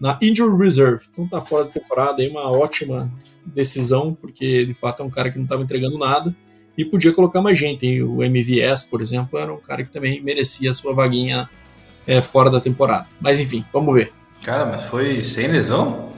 na 0.00 0.18
Injury 0.22 0.56
Reserve. 0.56 1.04
Então 1.12 1.26
tá 1.28 1.40
fora 1.40 1.64
da 1.64 1.70
temporada 1.70 2.22
aí, 2.22 2.28
uma 2.28 2.50
ótima 2.50 3.10
decisão, 3.44 4.16
porque 4.18 4.64
de 4.64 4.74
fato 4.74 5.02
é 5.02 5.06
um 5.06 5.10
cara 5.10 5.30
que 5.30 5.36
não 5.36 5.44
estava 5.44 5.62
entregando 5.62 5.98
nada. 5.98 6.34
E 6.76 6.84
podia 6.84 7.12
colocar 7.12 7.40
mais 7.40 7.56
gente. 7.56 8.02
O 8.02 8.22
MVS, 8.22 8.84
por 8.84 9.00
exemplo, 9.00 9.38
era 9.38 9.52
um 9.52 9.58
cara 9.58 9.84
que 9.84 9.92
também 9.92 10.20
merecia 10.20 10.72
a 10.72 10.74
sua 10.74 10.92
vaguinha 10.92 11.48
é, 12.06 12.20
fora 12.20 12.50
da 12.50 12.60
temporada. 12.60 13.06
Mas 13.20 13.38
enfim, 13.38 13.64
vamos 13.72 13.94
ver. 13.94 14.12
Cara, 14.42 14.66
mas 14.66 14.82
foi 14.84 15.22
sem 15.22 15.46
lesão? 15.46 16.13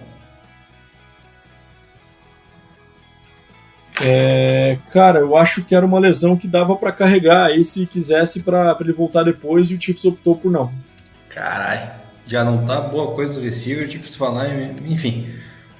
É, 4.02 4.78
cara, 4.92 5.20
eu 5.20 5.36
acho 5.36 5.64
que 5.64 5.74
era 5.74 5.86
uma 5.86 5.98
lesão 5.98 6.36
que 6.36 6.46
dava 6.46 6.76
para 6.76 6.92
carregar 6.92 7.46
aí 7.46 7.64
se 7.64 7.86
quisesse 7.86 8.42
para 8.42 8.76
ele 8.80 8.92
voltar 8.92 9.22
depois 9.22 9.70
e 9.70 9.74
o 9.74 9.80
Chiefs 9.80 10.04
optou 10.04 10.36
por 10.36 10.50
não. 10.50 10.70
Caralho, 11.30 11.90
já 12.26 12.44
não 12.44 12.64
tá 12.64 12.80
boa 12.80 13.12
coisa 13.14 13.34
do 13.34 13.40
receiver, 13.40 13.90
Chiefs 13.90 14.16
falar, 14.16 14.48
enfim. 14.84 15.26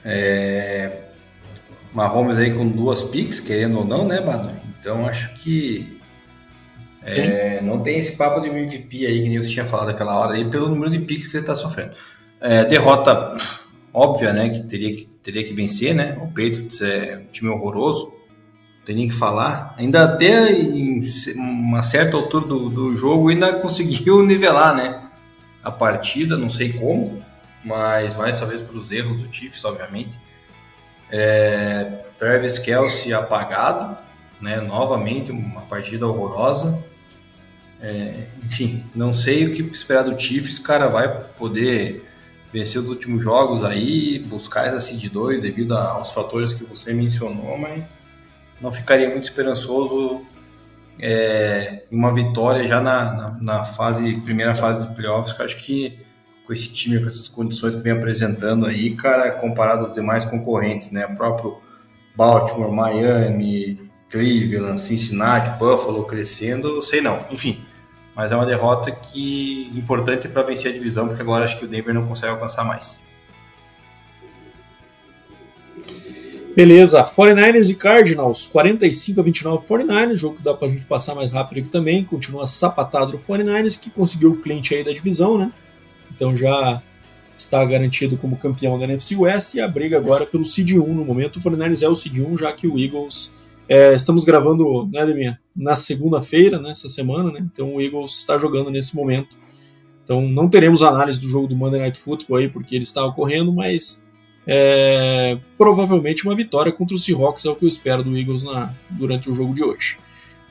É, 0.05 0.93
Mahomes 1.93 2.39
aí 2.39 2.53
com 2.53 2.69
duas 2.69 3.03
picks, 3.03 3.41
querendo 3.41 3.79
ou 3.79 3.85
não, 3.85 4.07
né, 4.07 4.21
Bado? 4.21 4.51
Então 4.79 5.07
acho 5.07 5.35
que 5.37 5.99
é, 7.03 7.61
não 7.61 7.81
tem 7.81 7.99
esse 7.99 8.17
papo 8.17 8.41
de 8.41 8.49
MVP 8.49 9.07
aí 9.07 9.23
que 9.23 9.29
nem 9.29 9.39
você 9.43 9.51
tinha 9.51 9.65
falado 9.65 9.91
aquela 9.91 10.19
hora 10.19 10.35
aí, 10.35 10.45
pelo 10.45 10.69
número 10.69 10.91
de 10.91 11.01
picks 11.01 11.29
que 11.29 11.37
ele 11.37 11.47
tá 11.47 11.55
sofrendo. 11.55 11.93
É, 12.41 12.65
derrota 12.65 13.37
óbvia, 13.93 14.33
né, 14.33 14.51
que 14.51 14.63
teria 14.65 14.95
que, 14.95 15.09
teria 15.27 15.43
que 15.43 15.53
vencer, 15.53 15.93
né? 15.93 16.17
O 16.21 16.29
Patriots 16.29 16.81
é 16.81 17.21
um 17.21 17.33
time 17.33 17.51
horroroso, 17.51 18.13
não 18.79 18.85
tem 18.85 18.95
nem 18.95 19.09
que 19.09 19.15
falar. 19.15 19.75
Ainda 19.77 20.05
até 20.05 20.53
em 20.53 21.01
uma 21.35 21.83
certa 21.83 22.17
altura 22.17 22.47
do, 22.47 22.71
do 22.71 22.97
jogo 22.97 23.29
ainda 23.29 23.55
conseguiu 23.55 24.23
nivelar, 24.25 24.75
né? 24.77 25.03
A 25.65 25.71
partida, 25.73 26.37
não 26.37 26.49
sei 26.49 26.73
como, 26.73 27.21
mas 27.65 28.17
mais 28.17 28.39
talvez 28.39 28.61
pelos 28.61 28.93
erros 28.93 29.21
do 29.21 29.33
Chiefs, 29.33 29.65
obviamente. 29.65 30.13
É, 31.11 32.05
Travis 32.17 32.57
Kelsey 32.61 33.13
apagado, 33.13 33.99
né? 34.41 34.61
Novamente 34.61 35.33
uma 35.33 35.63
partida 35.63 36.07
horrorosa. 36.07 36.81
É, 37.81 38.29
enfim, 38.45 38.85
não 38.95 39.13
sei 39.13 39.45
o 39.47 39.55
que 39.55 39.63
esperar 39.63 40.05
do 40.05 40.19
Chiefs, 40.19 40.61
cara 40.61 40.87
vai 40.87 41.21
poder 41.37 42.09
vencer 42.53 42.81
os 42.81 42.89
últimos 42.89 43.23
jogos 43.23 43.65
aí, 43.65 44.19
buscar 44.19 44.67
essa 44.67 44.81
seed 44.81 45.11
2 45.11 45.43
devido 45.43 45.77
aos 45.77 46.13
fatores 46.13 46.53
que 46.53 46.65
você 46.65 46.93
mencionou, 46.93 47.59
mas 47.59 47.85
não 48.61 48.73
ficaria 48.73 49.09
muito 49.09 49.25
esperançoso 49.25 50.23
é, 50.99 51.83
uma 51.91 52.13
vitória 52.15 52.67
já 52.67 52.81
na, 52.81 53.13
na, 53.13 53.39
na, 53.41 53.65
fase, 53.65 54.19
primeira 54.21 54.55
fase 54.55 54.87
dos 54.87 54.97
playoffs, 54.97 55.33
que 55.33 55.43
eu 55.43 55.45
acho 55.45 55.57
que 55.59 55.99
com 56.47 56.53
esse 56.53 56.73
time, 56.73 57.01
com 57.01 57.07
essas 57.07 57.29
condições 57.29 57.75
que 57.75 57.83
vem 57.83 57.93
apresentando 57.93 58.67
aí, 58.67 58.95
cara, 58.95 59.33
comparado 59.33 59.87
aos 59.87 59.95
demais 59.95 60.25
concorrentes, 60.25 60.93
né? 60.93 61.07
Próprio 61.09 61.59
Baltimore, 62.15 62.73
Miami, 62.73 63.91
Cleveland, 64.09 64.81
Cincinnati, 64.81 65.59
Buffalo 65.59 66.05
crescendo, 66.05 66.83
sei 66.83 67.01
não. 67.01 67.19
Enfim, 67.31 67.61
mas 68.17 68.33
é 68.33 68.35
uma 68.35 68.47
derrota 68.47 68.91
que 68.91 69.71
importante 69.75 70.27
para 70.27 70.43
vencer 70.43 70.71
a 70.71 70.75
divisão, 70.75 71.07
porque 71.07 71.21
agora 71.21 71.45
acho 71.45 71.59
que 71.59 71.67
o 71.67 71.69
Denver 71.69 71.93
não 71.93 72.07
consegue 72.07 72.33
alcançar 72.33 72.65
mais. 72.65 72.99
Beleza, 76.57 77.05
49ers 77.05 77.69
e 77.69 77.75
Cardinals, 77.75 78.47
45 78.47 79.21
a 79.21 79.23
29 79.23 79.67
49ers, 79.69 80.17
jogo 80.17 80.37
que 80.37 80.43
dá 80.43 80.55
para 80.55 80.69
a 80.69 80.71
gente 80.71 80.85
passar 80.87 81.15
mais 81.15 81.31
rápido 81.31 81.59
aqui 81.59 81.69
também, 81.69 82.03
continua 82.03 82.47
sapatado 82.47 83.15
o 83.15 83.19
49ers, 83.19 83.79
que 83.79 83.91
conseguiu 83.91 84.33
o 84.33 84.39
cliente 84.39 84.75
aí 84.75 84.83
da 84.83 84.93
divisão, 84.93 85.37
né? 85.37 85.53
Então 86.11 86.35
já 86.35 86.81
está 87.37 87.63
garantido 87.67 88.17
como 88.17 88.39
campeão 88.39 88.79
da 88.79 88.87
NFC 88.87 89.15
West 89.15 89.53
e 89.57 89.61
a 89.61 89.69
briga 89.69 89.99
agora 89.99 90.25
pelo 90.25 90.47
Seed 90.47 90.71
1 90.71 90.95
no 90.95 91.05
momento. 91.05 91.37
O 91.37 91.43
49ers 91.43 91.83
é 91.83 91.89
o 91.91 91.95
Seed 91.95 92.17
1, 92.21 92.39
já 92.39 92.51
que 92.55 92.67
o 92.67 92.79
Eagles 92.79 93.35
é, 93.69 93.95
estamos 93.95 94.25
gravando, 94.25 94.89
né, 94.93 95.05
Deminha, 95.05 95.41
na 95.57 95.75
segunda-feira, 95.75 96.61
nessa 96.61 96.87
né, 96.87 96.93
semana, 96.93 97.33
né? 97.33 97.47
Então 97.53 97.75
o 97.75 97.81
Eagles 97.81 98.19
está 98.19 98.39
jogando 98.39 98.71
nesse 98.71 98.95
momento. 98.95 99.37
Então 100.05 100.23
não 100.29 100.49
teremos 100.49 100.83
análise 100.83 101.21
do 101.21 101.29
jogo 101.29 101.49
do 101.49 101.57
Monday 101.57 101.81
Night 101.81 101.99
Football 101.99 102.39
aí, 102.39 102.49
porque 102.49 102.75
ele 102.75 102.85
está 102.85 103.05
ocorrendo, 103.05 103.53
mas 103.53 104.07
é, 104.47 105.39
provavelmente 105.59 106.25
uma 106.25 106.35
vitória 106.37 106.71
contra 106.71 106.95
o 106.95 106.99
Seahawks 106.99 107.45
é 107.45 107.51
o 107.51 107.57
que 107.57 107.65
eu 107.65 107.69
espero 107.69 108.05
do 108.05 108.17
Eagles 108.17 108.45
na, 108.45 108.73
durante 108.91 109.29
o 109.29 109.35
jogo 109.35 109.53
de 109.53 109.65
hoje. 109.65 109.99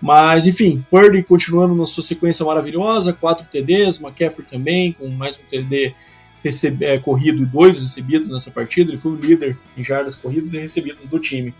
Mas 0.01 0.45
enfim, 0.45 0.85
Purdy 0.91 1.23
continuando 1.23 1.73
na 1.73 1.85
sua 1.85 2.03
sequência 2.03 2.45
maravilhosa, 2.45 3.13
4 3.13 3.47
TDs, 3.47 4.01
McCaffrey 4.01 4.45
também, 4.45 4.91
com 4.91 5.07
mais 5.07 5.39
um 5.39 5.49
TD 5.49 5.95
recebe, 6.43 6.85
é, 6.85 6.99
corrido 6.99 7.41
e 7.41 7.45
dois 7.45 7.79
recebidos 7.79 8.29
nessa 8.29 8.51
partida. 8.51 8.91
Ele 8.91 8.97
foi 8.97 9.13
o 9.13 9.15
líder 9.15 9.57
em 9.75 9.83
jardas 9.83 10.15
corridas 10.15 10.53
e 10.53 10.59
recebidas 10.59 11.07
do 11.07 11.17
time. 11.17 11.53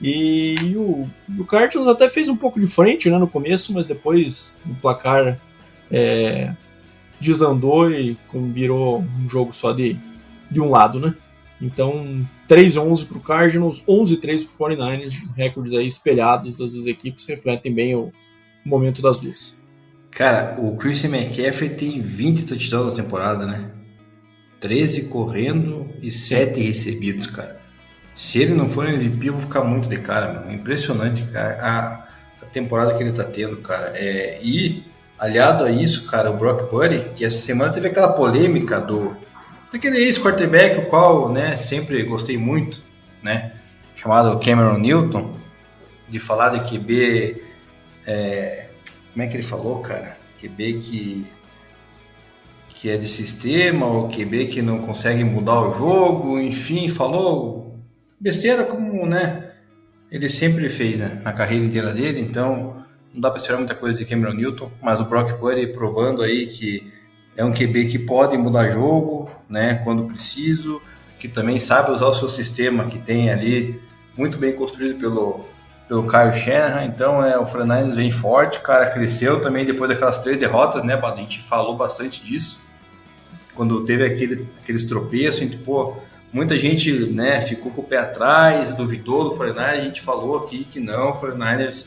E, 0.00 0.74
o, 0.76 1.08
o 1.38 1.44
Cardinals 1.44 1.88
até 1.88 2.08
fez 2.08 2.28
um 2.28 2.36
pouco 2.36 2.60
de 2.60 2.66
frente 2.66 3.08
né, 3.08 3.18
no 3.18 3.28
começo, 3.28 3.72
mas 3.72 3.86
depois 3.86 4.56
o 4.68 4.74
placar 4.74 5.38
é, 5.90 6.52
desandou 7.20 7.90
e 7.90 8.16
virou 8.50 9.00
um 9.00 9.28
jogo 9.28 9.52
só 9.52 9.72
de, 9.72 9.96
de 10.50 10.60
um 10.60 10.68
lado, 10.68 11.00
né? 11.00 11.14
Então, 11.60 12.26
3-11 12.48 13.06
para 13.06 13.16
o 13.16 13.20
Cardinals, 13.20 13.82
11-3 13.88 14.46
para 14.46 14.66
o 14.66 14.76
49ers, 14.76 15.14
recordes 15.34 15.72
aí 15.72 15.86
espelhados 15.86 16.54
das 16.56 16.72
duas 16.72 16.86
equipes 16.86 17.26
refletem 17.26 17.72
bem 17.72 17.94
o 17.94 18.12
momento 18.64 19.00
das 19.00 19.18
duas. 19.18 19.58
Cara, 20.10 20.56
o 20.58 20.76
Christian 20.76 21.10
McCaffrey 21.10 21.70
tem 21.70 22.00
20 22.00 22.44
touchdowns 22.44 22.94
na 22.94 23.02
temporada, 23.02 23.46
né? 23.46 23.70
13 24.60 25.08
correndo 25.08 25.88
e 26.02 26.10
7 26.10 26.60
recebidos, 26.60 27.26
cara. 27.26 27.60
Se 28.16 28.40
ele 28.40 28.54
não 28.54 28.70
for 28.70 28.88
MVP, 28.88 29.28
eu 29.28 29.34
vou 29.34 29.42
ficar 29.42 29.62
muito 29.62 29.88
de 29.88 29.98
cara. 29.98 30.46
Impressionante, 30.50 31.22
cara, 31.24 31.58
a, 31.60 32.44
a 32.44 32.46
temporada 32.50 32.94
que 32.94 33.02
ele 33.02 33.12
tá 33.12 33.24
tendo, 33.24 33.58
cara. 33.58 33.92
É, 33.94 34.40
e, 34.42 34.82
aliado 35.18 35.64
a 35.64 35.70
isso, 35.70 36.06
cara, 36.06 36.30
o 36.30 36.36
Brock 36.36 36.70
Purdy, 36.70 37.10
que 37.14 37.24
essa 37.24 37.38
semana 37.38 37.72
teve 37.72 37.88
aquela 37.88 38.12
polêmica 38.14 38.80
do 38.80 39.14
daquele 39.70 39.98
ex-quarterback, 39.98 40.78
o 40.78 40.86
qual, 40.86 41.28
né, 41.30 41.56
sempre 41.56 42.02
gostei 42.04 42.38
muito, 42.38 42.80
né, 43.22 43.52
chamado 43.96 44.38
Cameron 44.38 44.78
Newton, 44.78 45.34
de 46.08 46.18
falar 46.18 46.50
de 46.50 46.70
QB, 46.70 47.42
é, 48.06 48.68
como 49.12 49.24
é 49.24 49.26
que 49.26 49.36
ele 49.36 49.42
falou, 49.42 49.80
cara? 49.80 50.16
QB 50.40 50.80
que 50.80 51.26
que 52.70 52.90
é 52.90 52.98
de 52.98 53.08
sistema, 53.08 53.86
ou 53.86 54.08
QB 54.08 54.48
que 54.48 54.60
não 54.60 54.78
consegue 54.78 55.24
mudar 55.24 55.60
o 55.60 55.74
jogo, 55.74 56.38
enfim, 56.38 56.90
falou 56.90 57.65
besteira 58.18 58.64
como, 58.64 59.06
né, 59.06 59.50
ele 60.10 60.28
sempre 60.28 60.68
fez 60.68 61.00
né, 61.00 61.20
na 61.24 61.32
carreira 61.32 61.64
inteira 61.64 61.92
dele, 61.92 62.20
então 62.20 62.84
não 63.14 63.20
dá 63.20 63.30
para 63.30 63.40
esperar 63.40 63.58
muita 63.58 63.74
coisa 63.74 63.96
de 63.96 64.04
Cameron 64.04 64.34
Newton, 64.34 64.70
mas 64.80 65.00
o 65.00 65.04
Brock 65.04 65.38
Purdy 65.38 65.66
provando 65.68 66.22
aí 66.22 66.46
que 66.46 66.92
é 67.36 67.44
um 67.44 67.52
QB 67.52 67.86
que 67.86 67.98
pode 67.98 68.36
mudar 68.36 68.70
jogo, 68.70 69.30
né, 69.48 69.80
quando 69.84 70.04
preciso, 70.04 70.80
que 71.18 71.28
também 71.28 71.60
sabe 71.60 71.90
usar 71.90 72.06
o 72.06 72.14
seu 72.14 72.28
sistema 72.28 72.86
que 72.86 72.98
tem 72.98 73.30
ali 73.30 73.80
muito 74.16 74.38
bem 74.38 74.52
construído 74.52 74.98
pelo 74.98 75.44
pelo 75.88 76.02
Kyle 76.02 76.34
Shanahan, 76.34 76.84
então 76.84 77.24
é 77.24 77.38
o 77.38 77.46
Fernandes 77.46 77.94
vem 77.94 78.10
forte, 78.10 78.58
cara 78.58 78.90
cresceu 78.90 79.40
também 79.40 79.64
depois 79.64 79.88
daquelas 79.88 80.18
três 80.18 80.36
derrotas, 80.36 80.82
né, 80.82 80.94
a 81.00 81.16
gente 81.16 81.40
falou 81.40 81.76
bastante 81.76 82.24
disso, 82.24 82.60
quando 83.54 83.84
teve 83.84 84.04
aquele, 84.04 84.46
aqueles 84.60 84.84
tropeços, 84.84 85.48
pô, 85.64 85.96
Muita 86.32 86.56
gente 86.56 86.92
né, 87.10 87.40
ficou 87.40 87.72
com 87.72 87.80
o 87.80 87.84
pé 87.84 87.98
atrás, 87.98 88.72
duvidou 88.74 89.24
do 89.24 89.36
49ers, 89.36 89.58
a 89.58 89.80
gente 89.80 90.02
falou 90.02 90.38
aqui 90.38 90.64
que 90.64 90.80
não, 90.80 91.10
o 91.10 91.20
49ers 91.20 91.86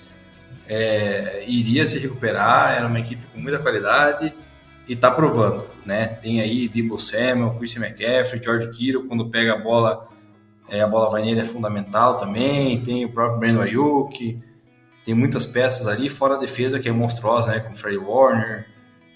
é, 0.68 1.44
iria 1.48 1.86
se 1.86 1.98
recuperar, 1.98 2.76
era 2.78 2.88
uma 2.88 3.00
equipe 3.00 3.22
com 3.34 3.40
muita 3.40 3.60
qualidade 3.60 4.34
e 4.88 4.94
está 4.94 5.12
provando. 5.12 5.66
Né? 5.86 6.06
Tem 6.08 6.40
aí 6.42 6.68
Debo 6.68 7.00
Samuel, 7.00 7.56
Christian 7.56 7.86
McCaffrey, 7.86 8.42
George 8.42 8.70
Kittle, 8.72 9.08
quando 9.08 9.30
pega 9.30 9.54
a 9.54 9.58
bola, 9.58 10.08
é, 10.70 10.82
a 10.82 10.88
bola 10.88 11.10
vai 11.10 11.22
nele 11.22 11.42
é 11.42 11.46
fundamental 11.46 12.18
também, 12.18 12.82
tem 12.82 13.04
o 13.04 13.12
próprio 13.12 13.40
Brandon 13.40 13.62
Ayuk, 13.62 14.40
tem 15.04 15.14
muitas 15.16 15.46
peças 15.46 15.88
ali, 15.88 16.08
fora 16.10 16.36
a 16.36 16.40
defesa 16.40 16.80
que 16.80 16.88
é 16.88 16.92
monstruosa, 16.92 17.52
né? 17.52 17.60
com 17.60 17.76
Freddie 17.76 17.98
Warner, 17.98 18.68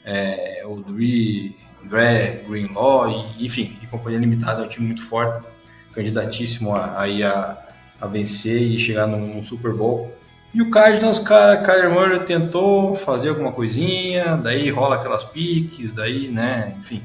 é, 0.04 0.64
o 0.66 0.82
Dre 0.82 1.56
Dre, 1.86 2.44
Greenlaw, 2.48 3.10
e, 3.38 3.46
enfim, 3.46 3.78
e 3.82 3.88
Companhia 3.88 4.20
Limitada 4.20 4.64
é 4.64 4.66
um 4.66 4.70
time 4.70 4.88
muito 4.88 5.04
forte, 5.04 5.46
candidatíssimo 5.92 6.74
a, 6.76 7.04
a, 7.04 7.58
a 8.02 8.08
vencer 8.08 8.62
e 8.62 8.80
chegar 8.80 9.08
num, 9.08 9.36
num, 9.36 9.44
Super 9.44 9.74
Bowl. 9.74 10.16
E 10.54 10.62
o 10.62 10.70
Cardinals, 10.70 11.20
cara, 11.20 11.58
Kyler 11.58 11.90
Murray 11.90 12.20
tentou 12.22 12.96
fazer 12.96 13.30
alguma 13.30 13.52
coisinha, 13.52 14.38
daí 14.38 14.70
rola 14.70 14.96
aquelas 14.96 15.24
piques, 15.24 15.92
daí, 15.92 16.28
né, 16.28 16.76
enfim, 16.80 17.02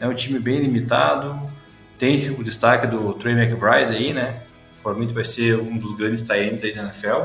é 0.00 0.06
um 0.06 0.14
time 0.14 0.38
bem 0.38 0.60
limitado. 0.60 1.50
Tem 1.98 2.16
o 2.30 2.42
destaque 2.42 2.86
do 2.86 3.14
Trey 3.14 3.34
McBride 3.34 3.96
aí, 3.96 4.12
né, 4.12 4.42
provavelmente 4.82 5.14
vai 5.14 5.24
ser 5.24 5.58
um 5.58 5.78
dos 5.78 5.96
grandes 5.96 6.22
talentos 6.22 6.64
aí 6.64 6.74
da 6.74 6.82
NFL 6.82 7.22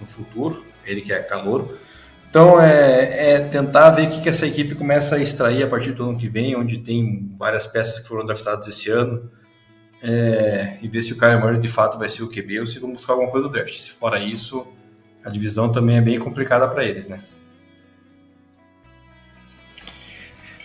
no 0.00 0.06
futuro, 0.06 0.64
ele 0.84 1.02
que 1.02 1.12
é 1.12 1.18
calor. 1.18 1.78
Então, 2.28 2.60
é, 2.60 3.34
é, 3.34 3.40
tentar 3.40 3.90
ver 3.90 4.08
o 4.08 4.10
que, 4.10 4.22
que 4.22 4.28
essa 4.28 4.46
equipe 4.46 4.74
começa 4.74 5.16
a 5.16 5.18
extrair 5.18 5.62
a 5.62 5.68
partir 5.68 5.92
do 5.92 6.04
ano 6.04 6.18
que 6.18 6.28
vem, 6.28 6.56
onde 6.56 6.78
tem 6.78 7.32
várias 7.38 7.66
peças 7.66 8.00
que 8.00 8.08
foram 8.08 8.26
draftadas 8.26 8.66
esse 8.66 8.90
ano, 8.90 9.30
é, 10.02 10.78
e 10.82 10.88
ver 10.88 11.02
se 11.02 11.12
o 11.12 11.16
Kyler 11.16 11.40
Murray 11.40 11.58
de 11.58 11.68
fato 11.68 11.98
vai 11.98 12.08
ser 12.08 12.22
o 12.22 12.28
QB 12.28 12.60
ou 12.60 12.66
se 12.66 12.78
vão 12.78 12.92
buscar 12.92 13.14
alguma 13.14 13.30
coisa 13.30 13.48
do 13.48 13.52
draft. 13.52 13.74
Se 13.74 13.90
fora 13.90 14.18
isso, 14.18 14.66
a 15.24 15.30
divisão 15.30 15.72
também 15.72 15.96
é 15.96 16.00
bem 16.00 16.18
complicada 16.18 16.68
para 16.68 16.84
eles, 16.84 17.08
né? 17.08 17.18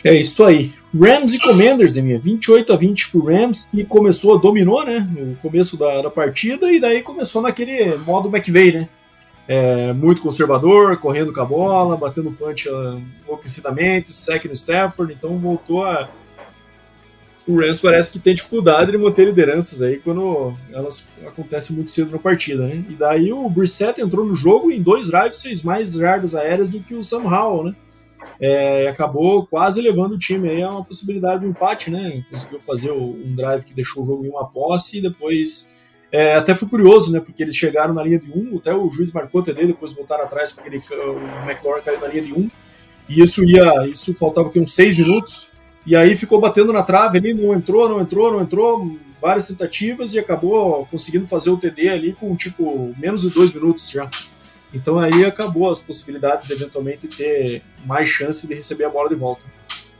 É 0.03 0.13
isso 0.13 0.43
aí. 0.43 0.73
Rams 0.93 1.33
e 1.33 1.39
Commanders, 1.39 1.95
minha 1.95 2.19
28 2.19 2.73
a 2.73 2.75
20 2.75 3.11
pro 3.11 3.25
Rams, 3.25 3.67
que 3.71 3.85
começou, 3.85 4.37
dominou, 4.39 4.83
né? 4.83 4.99
No 4.99 5.35
começo 5.35 5.77
da, 5.77 6.01
da 6.01 6.09
partida, 6.09 6.71
e 6.71 6.79
daí 6.79 7.01
começou 7.01 7.41
naquele 7.41 7.95
modo 7.99 8.35
McVeigh, 8.35 8.73
né? 8.73 8.89
É, 9.51 9.91
muito 9.91 10.21
conservador, 10.21 10.95
correndo 10.95 11.33
com 11.33 11.41
a 11.41 11.45
bola, 11.45 11.97
batendo 11.97 12.31
punch 12.31 12.69
enlouquecidamente, 13.25 14.13
sec 14.13 14.45
no 14.45 14.53
Stafford, 14.53 15.13
então 15.13 15.37
voltou 15.37 15.83
a 15.83 16.09
o 17.45 17.59
Rams 17.59 17.81
parece 17.81 18.11
que 18.11 18.19
tem 18.19 18.33
dificuldade 18.33 18.91
de 18.91 18.97
manter 18.97 19.25
lideranças 19.25 19.81
aí 19.81 19.97
quando 19.97 20.53
elas 20.71 21.09
acontecem 21.27 21.75
muito 21.75 21.91
cedo 21.91 22.11
na 22.11 22.19
partida, 22.19 22.65
né? 22.65 22.85
E 22.87 22.93
daí 22.93 23.33
o 23.33 23.49
Brissett 23.49 23.99
entrou 23.99 24.25
no 24.25 24.35
jogo 24.35 24.71
e 24.71 24.77
em 24.77 24.81
dois 24.81 25.07
drives 25.07 25.41
fez 25.41 25.63
mais 25.63 25.91
jardas 25.93 26.33
aéreas 26.33 26.69
do 26.69 26.79
que 26.79 26.95
o 26.95 27.03
Sam 27.03 27.23
Howell, 27.23 27.63
né? 27.65 27.75
É, 28.39 28.87
acabou 28.87 29.45
quase 29.47 29.81
levando 29.81 30.13
o 30.13 30.19
time 30.19 30.49
aí 30.49 30.61
a 30.61 30.69
uma 30.69 30.85
possibilidade 30.85 31.41
de 31.41 31.47
empate, 31.47 31.91
né? 31.91 32.23
Conseguiu 32.29 32.61
fazer 32.61 32.91
um 32.91 33.35
drive 33.35 33.65
que 33.65 33.73
deixou 33.73 34.03
o 34.03 34.05
jogo 34.05 34.25
em 34.25 34.29
uma 34.29 34.47
posse 34.47 34.99
e 34.99 35.01
depois 35.01 35.80
é, 36.11 36.35
até 36.35 36.53
foi 36.53 36.67
curioso, 36.67 37.11
né? 37.11 37.19
Porque 37.19 37.41
eles 37.41 37.55
chegaram 37.55 37.93
na 37.93 38.03
linha 38.03 38.19
de 38.19 38.31
um, 38.31 38.57
até 38.57 38.73
o 38.73 38.89
juiz 38.89 39.11
marcou 39.11 39.41
até 39.41 39.53
dele, 39.53 39.67
depois 39.67 39.93
voltaram 39.93 40.25
atrás 40.25 40.51
porque 40.51 40.69
ele, 40.69 40.77
o 40.77 41.49
McLaurin 41.49 41.81
caiu 41.81 42.01
na 42.01 42.07
linha 42.07 42.23
de 42.23 42.33
um. 42.33 42.49
E 43.07 43.21
isso 43.21 43.43
ia, 43.43 43.87
isso 43.87 44.13
faltava 44.13 44.49
aqui 44.49 44.59
uns 44.59 44.73
seis 44.73 44.97
minutos. 44.97 45.51
E 45.85 45.95
aí 45.95 46.15
ficou 46.15 46.39
batendo 46.39 46.71
na 46.71 46.83
trave 46.83 47.17
ali, 47.17 47.33
não 47.33 47.53
entrou, 47.53 47.89
não 47.89 48.01
entrou, 48.01 48.31
não 48.31 48.41
entrou, 48.41 48.97
várias 49.21 49.47
tentativas 49.47 50.13
e 50.13 50.19
acabou 50.19 50.85
conseguindo 50.87 51.27
fazer 51.27 51.49
o 51.49 51.57
TD 51.57 51.89
ali 51.89 52.13
com 52.13 52.35
tipo 52.35 52.93
menos 52.97 53.21
de 53.21 53.29
dois 53.29 53.53
minutos 53.53 53.89
já. 53.89 54.09
Então 54.73 54.99
aí 54.99 55.25
acabou 55.25 55.71
as 55.71 55.79
possibilidades 55.79 56.47
de 56.47 56.53
eventualmente 56.53 57.07
ter 57.07 57.61
mais 57.85 58.07
chance 58.07 58.47
de 58.47 58.53
receber 58.53 58.85
a 58.85 58.89
bola 58.89 59.09
de 59.09 59.15
volta. 59.15 59.43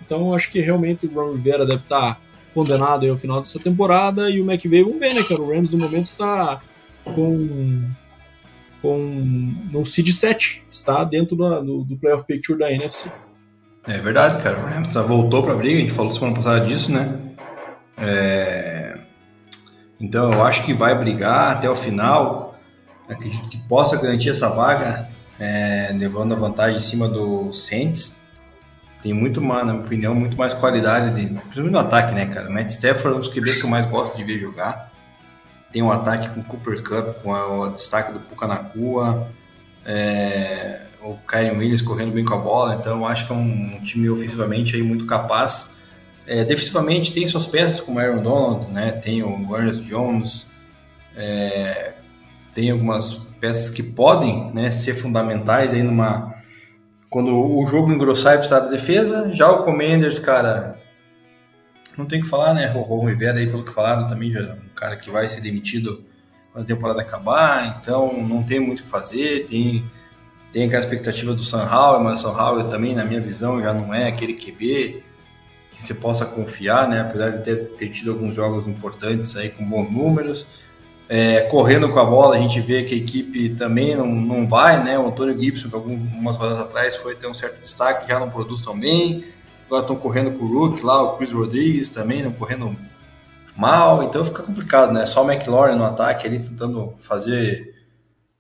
Então 0.04 0.34
acho 0.34 0.52
que 0.52 0.60
realmente 0.60 1.06
o 1.06 1.14
Ron 1.14 1.34
Rivera 1.34 1.66
deve 1.66 1.82
estar 1.82 2.20
condenado 2.54 3.10
ao 3.10 3.18
final 3.18 3.40
dessa 3.40 3.60
temporada 3.60 4.30
e 4.30 4.42
o 4.42 4.50
McVay, 4.50 4.84
vamos 4.84 5.00
ver, 5.00 5.14
né, 5.14 5.24
cara? 5.24 5.42
O 5.42 5.50
Rams 5.50 5.70
no 5.70 5.78
momento 5.78 6.06
está 6.06 6.62
com 7.04 7.90
com 8.82 8.98
no 9.72 9.86
seed 9.86 10.12
7, 10.12 10.66
está 10.70 11.04
dentro 11.04 11.36
do, 11.36 11.84
do, 11.84 11.98
playoff 11.98 12.26
picture 12.26 12.58
da 12.58 12.72
NFC. 12.72 13.12
É 13.88 14.00
verdade, 14.00 14.42
cara. 14.42 14.60
O 14.60 14.66
Rams 14.66 14.94
voltou 14.94 15.44
para 15.44 15.54
a 15.54 15.56
briga, 15.56 15.78
a 15.78 15.82
gente 15.82 15.94
falou 15.94 16.12
semana 16.12 16.36
passada 16.36 16.66
disso, 16.66 16.92
né? 16.92 17.20
É... 17.98 18.98
Então 20.00 20.32
eu 20.32 20.44
acho 20.44 20.64
que 20.66 20.74
vai 20.74 20.96
brigar 20.96 21.52
até 21.52 21.70
o 21.70 21.76
final. 21.76 22.56
Acredito 23.08 23.50
que 23.50 23.58
possa 23.68 24.02
garantir 24.02 24.30
essa 24.30 24.50
vaga, 24.50 25.10
é... 25.40 25.92
levando 25.94 26.34
a 26.34 26.38
vantagem 26.38 26.78
em 26.78 26.82
cima 26.82 27.08
do 27.08 27.54
Saints. 27.54 28.16
Tem 29.02 29.14
muito 29.14 29.42
mais, 29.42 29.66
na 29.66 29.74
minha 29.74 29.86
opinião, 29.86 30.14
muito 30.14 30.38
mais 30.38 30.54
qualidade, 30.54 31.16
de... 31.16 31.28
principalmente 31.28 31.74
no 31.74 31.80
ataque, 31.80 32.14
né, 32.14 32.26
cara? 32.28 32.50
Matt 32.50 32.70
Stafford 32.70 33.16
é 33.16 33.18
um 33.18 33.20
dos 33.20 33.30
QBs 33.30 33.58
que 33.58 33.64
eu 33.64 33.70
mais 33.70 33.86
gosto 33.88 34.16
de 34.16 34.24
ver 34.24 34.38
jogar. 34.38 34.92
Tem 35.72 35.82
um 35.82 35.92
ataque 35.92 36.30
com 36.30 36.42
o 36.42 36.44
Cooper 36.44 36.84
Cup, 36.84 37.24
com 37.24 37.32
o 37.32 37.70
destaque 37.70 38.12
do 38.12 38.20
Pucanacua. 38.20 39.28
É 39.86 40.82
o 41.04 41.18
Kyrie 41.28 41.52
Williams 41.52 41.82
correndo 41.82 42.12
bem 42.12 42.24
com 42.24 42.34
a 42.34 42.38
bola, 42.38 42.76
então 42.76 43.00
eu 43.00 43.06
acho 43.06 43.26
que 43.26 43.34
é 43.34 43.36
um, 43.36 43.76
um 43.76 43.82
time 43.82 44.10
ofensivamente 44.10 44.76
aí 44.76 44.84
muito 44.84 45.06
capaz. 45.06 45.72
É, 46.28 46.46
defensivamente 46.46 47.12
tem 47.12 47.26
suas 47.28 47.48
peças 47.48 47.80
como 47.80 48.00
Aaron 48.00 48.22
Donald, 48.22 48.72
né? 48.72 48.92
tem 48.92 49.24
o 49.24 49.56
Ernest 49.56 49.84
Jones, 49.84 50.46
é, 51.16 51.94
tem 52.54 52.70
algumas 52.70 53.14
peças 53.40 53.70
que 53.70 53.82
podem 53.82 54.52
né, 54.54 54.70
ser 54.70 54.94
fundamentais 54.94 55.74
aí 55.74 55.82
numa 55.82 56.31
quando 57.12 57.38
o 57.38 57.68
jogo 57.68 57.92
engrossar 57.92 58.36
e 58.36 58.38
precisar 58.38 58.62
da 58.62 58.70
defesa. 58.70 59.32
Já 59.34 59.52
o 59.52 59.64
Commanders, 59.64 60.18
cara, 60.18 60.80
não 61.98 62.06
tem 62.06 62.22
o 62.22 62.24
que 62.24 62.30
falar, 62.30 62.54
né? 62.54 62.68
Ron 62.68 63.06
Rivera 63.06 63.38
aí, 63.38 63.48
pelo 63.48 63.66
que 63.66 63.74
falaram, 63.74 64.08
também 64.08 64.32
já 64.32 64.40
é 64.40 64.54
um 64.54 64.74
cara 64.74 64.96
que 64.96 65.12
vai 65.12 65.28
ser 65.28 65.42
demitido 65.42 66.06
quando 66.54 66.64
a 66.64 66.68
temporada 66.68 67.02
acabar, 67.02 67.80
então 67.80 68.14
não 68.24 68.44
tem 68.44 68.60
muito 68.60 68.80
o 68.80 68.84
que 68.84 68.90
fazer, 68.90 69.46
tem 69.46 69.86
tem 70.52 70.66
aquela 70.66 70.82
expectativa 70.82 71.34
do 71.34 71.42
San 71.42 71.64
Howell, 71.64 72.04
mas 72.04 72.20
o 72.20 72.24
San 72.24 72.38
Howell 72.38 72.68
também, 72.68 72.94
na 72.94 73.06
minha 73.06 73.22
visão, 73.22 73.62
já 73.62 73.74
não 73.74 73.94
é 73.94 74.10
aquele 74.10 74.34
QB 74.34 75.02
que 75.72 75.82
você 75.82 75.94
possa 75.94 76.26
confiar, 76.26 76.90
né? 76.90 77.02
Apesar 77.02 77.30
de 77.30 77.44
ter, 77.44 77.56
ter 77.78 77.90
tido 77.90 78.12
alguns 78.12 78.36
jogos 78.36 78.68
importantes 78.68 79.38
aí 79.38 79.50
com 79.50 79.64
bons 79.64 79.90
números. 79.90 80.46
É, 81.14 81.42
correndo 81.42 81.90
com 81.90 82.00
a 82.00 82.06
bola, 82.06 82.38
a 82.38 82.40
gente 82.40 82.62
vê 82.62 82.84
que 82.84 82.94
a 82.94 82.98
equipe 82.98 83.50
também 83.50 83.98
não, 83.98 84.08
não 84.08 84.48
vai, 84.48 84.82
né? 84.82 84.98
O 84.98 85.10
Antônio 85.10 85.38
Gibson, 85.38 85.68
que 85.68 85.76
algumas 85.76 86.38
rodadas 86.38 86.60
atrás 86.60 86.96
foi 86.96 87.16
ter 87.16 87.28
um 87.28 87.34
certo 87.34 87.60
destaque, 87.60 88.08
já 88.08 88.18
não 88.18 88.30
produz 88.30 88.62
tão 88.62 88.80
bem. 88.80 89.26
Agora 89.66 89.82
estão 89.82 89.98
correndo 89.98 90.32
com 90.32 90.46
o 90.46 90.48
Rook 90.48 90.82
lá, 90.82 91.02
o 91.02 91.18
Chris 91.18 91.34
Rodrigues 91.34 91.90
também, 91.90 92.24
não 92.24 92.32
correndo 92.32 92.74
mal, 93.58 94.04
então 94.04 94.24
fica 94.24 94.42
complicado, 94.42 94.94
né? 94.94 95.06
Só 95.06 95.26
o 95.26 95.30
McLaurin 95.30 95.76
no 95.76 95.84
ataque 95.84 96.28
ali 96.28 96.40
tentando 96.40 96.94
fazer 97.00 97.76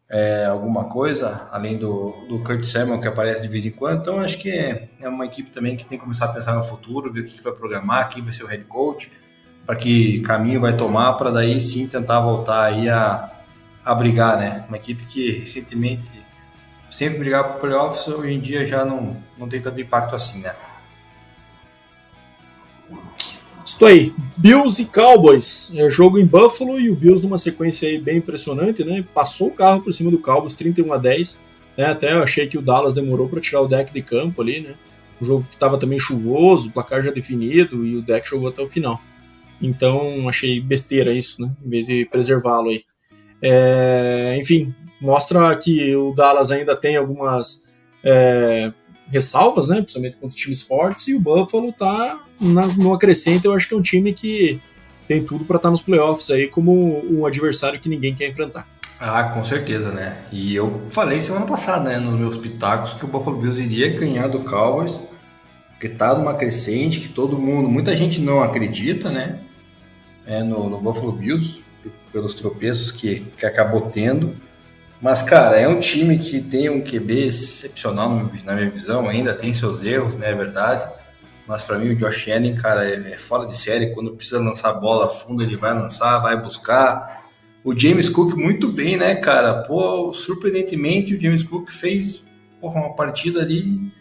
é, 0.09 0.45
alguma 0.45 0.86
coisa, 0.86 1.49
além 1.51 1.78
do, 1.78 2.15
do 2.30 2.39
Kurt 2.39 2.63
Samuel 2.63 3.01
que 3.01 3.07
aparece 3.09 3.41
de 3.41 3.49
vez 3.49 3.65
em 3.65 3.72
quando. 3.72 3.99
Então 3.99 4.22
acho 4.22 4.38
que 4.38 4.49
é, 4.49 4.88
é 5.01 5.09
uma 5.09 5.26
equipe 5.26 5.51
também 5.51 5.76
que 5.76 5.86
tem 5.86 5.97
que 5.97 6.05
começar 6.05 6.24
a 6.24 6.34
pensar 6.34 6.55
no 6.55 6.63
futuro, 6.63 7.11
ver 7.11 7.19
o 7.19 7.26
que, 7.26 7.34
que 7.34 7.43
vai 7.43 7.51
programar, 7.51 8.07
quem 8.07 8.24
vai 8.24 8.32
ser 8.32 8.45
o 8.45 8.47
head 8.47 8.63
coach, 8.63 9.11
para 9.66 9.76
que 9.76 10.20
caminho 10.22 10.62
vai 10.62 10.76
tomar, 10.76 11.14
para 11.14 11.32
daí 11.32 11.59
sim 11.59 11.88
tentar 11.88 12.20
voltar 12.20 12.66
aí 12.66 12.89
a, 12.89 13.30
a 13.84 13.95
brigar, 13.95 14.38
né? 14.38 14.64
Uma 14.68 14.78
equipe 14.78 15.03
que 15.05 15.32
recentemente 15.32 16.22
sempre 16.89 17.20
brigava 17.20 17.49
para 17.49 17.59
playoffs, 17.59 18.07
hoje 18.07 18.34
em 18.34 18.39
dia 18.39 18.66
já 18.66 18.84
não, 18.84 19.16
não 19.38 19.47
tem 19.47 19.62
tanto 19.62 19.80
impacto 19.80 20.16
assim, 20.16 20.39
né? 20.39 20.53
Estou 23.66 23.88
aí. 23.88 24.14
Bills 24.36 24.82
e 24.82 24.86
Cowboys. 24.86 25.72
É 25.76 25.89
jogo 25.89 26.18
em 26.18 26.26
Buffalo 26.26 26.80
e 26.80 26.89
o 26.89 26.95
Bills 26.95 27.24
numa 27.24 27.38
sequência 27.38 27.88
aí 27.88 27.97
bem 27.97 28.18
impressionante, 28.18 28.84
né? 28.84 29.05
Passou 29.14 29.47
o 29.47 29.53
carro 29.53 29.82
por 29.82 29.93
cima 29.93 30.12
do 30.12 30.18
Cowboys 30.18 30.53
31 30.53 30.91
a 30.91 30.97
10. 30.97 31.39
Né? 31.78 31.86
Até 31.86 32.12
eu 32.12 32.24
achei 32.24 32.47
que 32.47 32.57
o 32.57 32.62
Dallas 32.62 32.93
demorou 32.93 33.30
para 33.30 33.39
tirar 33.39 33.62
o 33.62 33.68
deck 33.68 33.93
de 33.93 34.01
campo 34.01 34.41
ali, 34.41 34.62
né? 34.62 34.74
O 35.22 35.26
jogo 35.26 35.45
que 35.47 35.53
estava 35.53 35.78
também 35.78 35.99
chuvoso, 35.99 36.70
o 36.70 36.72
placar 36.72 37.03
já 37.03 37.12
definido 37.12 37.86
e 37.86 37.95
o 37.95 38.01
deck 38.01 38.28
jogou 38.28 38.49
até 38.49 38.62
o 38.62 38.68
final. 38.68 38.99
Então 39.62 40.28
achei 40.28 40.59
besteira 40.59 41.14
isso, 41.14 41.41
né? 41.41 41.51
Em 41.64 41.70
vez 41.70 41.86
de 41.86 42.05
preservá-lo 42.05 42.70
aí. 42.70 42.84
É, 43.41 44.36
enfim, 44.39 44.74
mostra 44.99 45.55
que 45.55 45.95
o 45.95 46.14
Dallas 46.14 46.51
ainda 46.51 46.76
tem 46.76 46.95
algumas 46.95 47.64
é, 48.03 48.72
ressalvas, 49.09 49.70
né? 49.70 49.78
Principalmente 49.78 50.18
contra 50.18 50.30
os 50.30 50.36
times 50.36 50.62
fortes, 50.62 51.07
e 51.07 51.16
o 51.16 51.20
Buffalo 51.20 51.72
tá 51.72 52.24
na, 52.39 52.68
no 52.68 52.93
acrescento. 52.93 53.45
Eu 53.45 53.53
acho 53.53 53.68
que 53.68 53.74
é 53.74 53.78
um 53.78 53.82
time 53.82 54.14
que 54.14 54.59
tem 55.07 55.24
tudo 55.24 55.45
para 55.45 55.57
estar 55.57 55.68
tá 55.68 55.72
nos 55.72 55.82
playoffs 55.82 56.30
aí 56.32 56.47
como 56.47 57.03
um 57.05 57.26
adversário 57.26 57.80
que 57.80 57.89
ninguém 57.89 58.16
quer 58.16 58.30
enfrentar. 58.30 58.68
Ah, 58.99 59.24
com 59.24 59.43
certeza, 59.43 59.91
né? 59.91 60.20
E 60.32 60.55
eu 60.55 60.84
falei 60.91 61.22
semana 61.22 61.45
passada, 61.45 61.89
né, 61.89 61.97
nos 61.97 62.20
meus 62.20 62.38
pitacos, 62.38 62.93
que 62.93 63.03
o 63.03 63.07
Buffalo 63.07 63.38
Bills 63.38 63.59
iria 63.59 63.89
ganhar 63.89 64.28
do 64.28 64.41
Cowboys, 64.41 64.93
porque 65.72 65.89
tá 65.89 66.16
numa 66.16 66.36
crescente, 66.36 66.99
que 66.99 67.09
todo 67.09 67.36
mundo, 67.36 67.68
muita 67.68 67.97
gente 67.97 68.22
não 68.22 68.43
acredita, 68.43 69.09
né? 69.09 69.39
É, 70.32 70.42
no, 70.44 70.70
no 70.70 70.80
Buffalo 70.80 71.12
Bills, 71.12 71.62
pelos 72.14 72.34
tropeços 72.34 72.90
que, 72.90 73.20
que 73.38 73.46
acabou 73.46 73.82
tendo. 73.82 74.34
Mas, 75.02 75.22
cara, 75.22 75.60
é 75.60 75.68
um 75.68 75.80
time 75.80 76.18
que 76.18 76.42
tem 76.42 76.70
um 76.70 76.80
QB 76.80 77.28
excepcional 77.28 78.10
na 78.46 78.54
minha 78.54 78.70
visão, 78.70 79.10
ainda 79.10 79.34
tem 79.34 79.54
seus 79.54 79.84
erros, 79.84 80.16
né? 80.16 80.32
É 80.32 80.34
verdade. 80.34 80.90
Mas 81.46 81.62
para 81.62 81.78
mim 81.78 81.90
o 81.90 81.96
Josh 81.98 82.30
Allen, 82.30 82.56
cara, 82.56 82.90
é, 82.90 83.14
é 83.14 83.18
fora 83.18 83.46
de 83.46 83.58
série. 83.58 83.94
Quando 83.94 84.16
precisa 84.16 84.40
lançar 84.40 84.70
a 84.70 84.74
bola 84.74 85.08
a 85.08 85.10
fundo, 85.10 85.44
ele 85.44 85.58
vai 85.58 85.74
lançar, 85.74 86.20
vai 86.20 86.42
buscar. 86.42 87.26
O 87.62 87.78
James 87.78 88.08
Cook 88.08 88.36
muito 88.36 88.70
bem, 88.70 88.96
né, 88.96 89.16
cara? 89.16 89.64
Pô, 89.64 90.14
surpreendentemente 90.14 91.14
o 91.14 91.20
James 91.20 91.44
Cook 91.44 91.70
fez 91.70 92.24
porra, 92.62 92.80
uma 92.80 92.96
partida 92.96 93.42
ali 93.42 93.92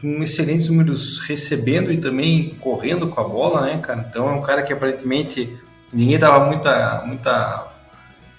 com 0.00 0.22
excelentes 0.22 0.68
números 0.68 1.18
recebendo 1.20 1.92
e 1.92 1.98
também 1.98 2.50
correndo 2.60 3.08
com 3.08 3.20
a 3.20 3.24
bola, 3.24 3.62
né, 3.62 3.78
cara? 3.78 4.06
Então 4.08 4.28
é 4.28 4.32
um 4.32 4.42
cara 4.42 4.62
que 4.62 4.72
aparentemente 4.72 5.56
ninguém 5.92 6.18
dava 6.18 6.44
muita, 6.46 7.02
muita 7.04 7.68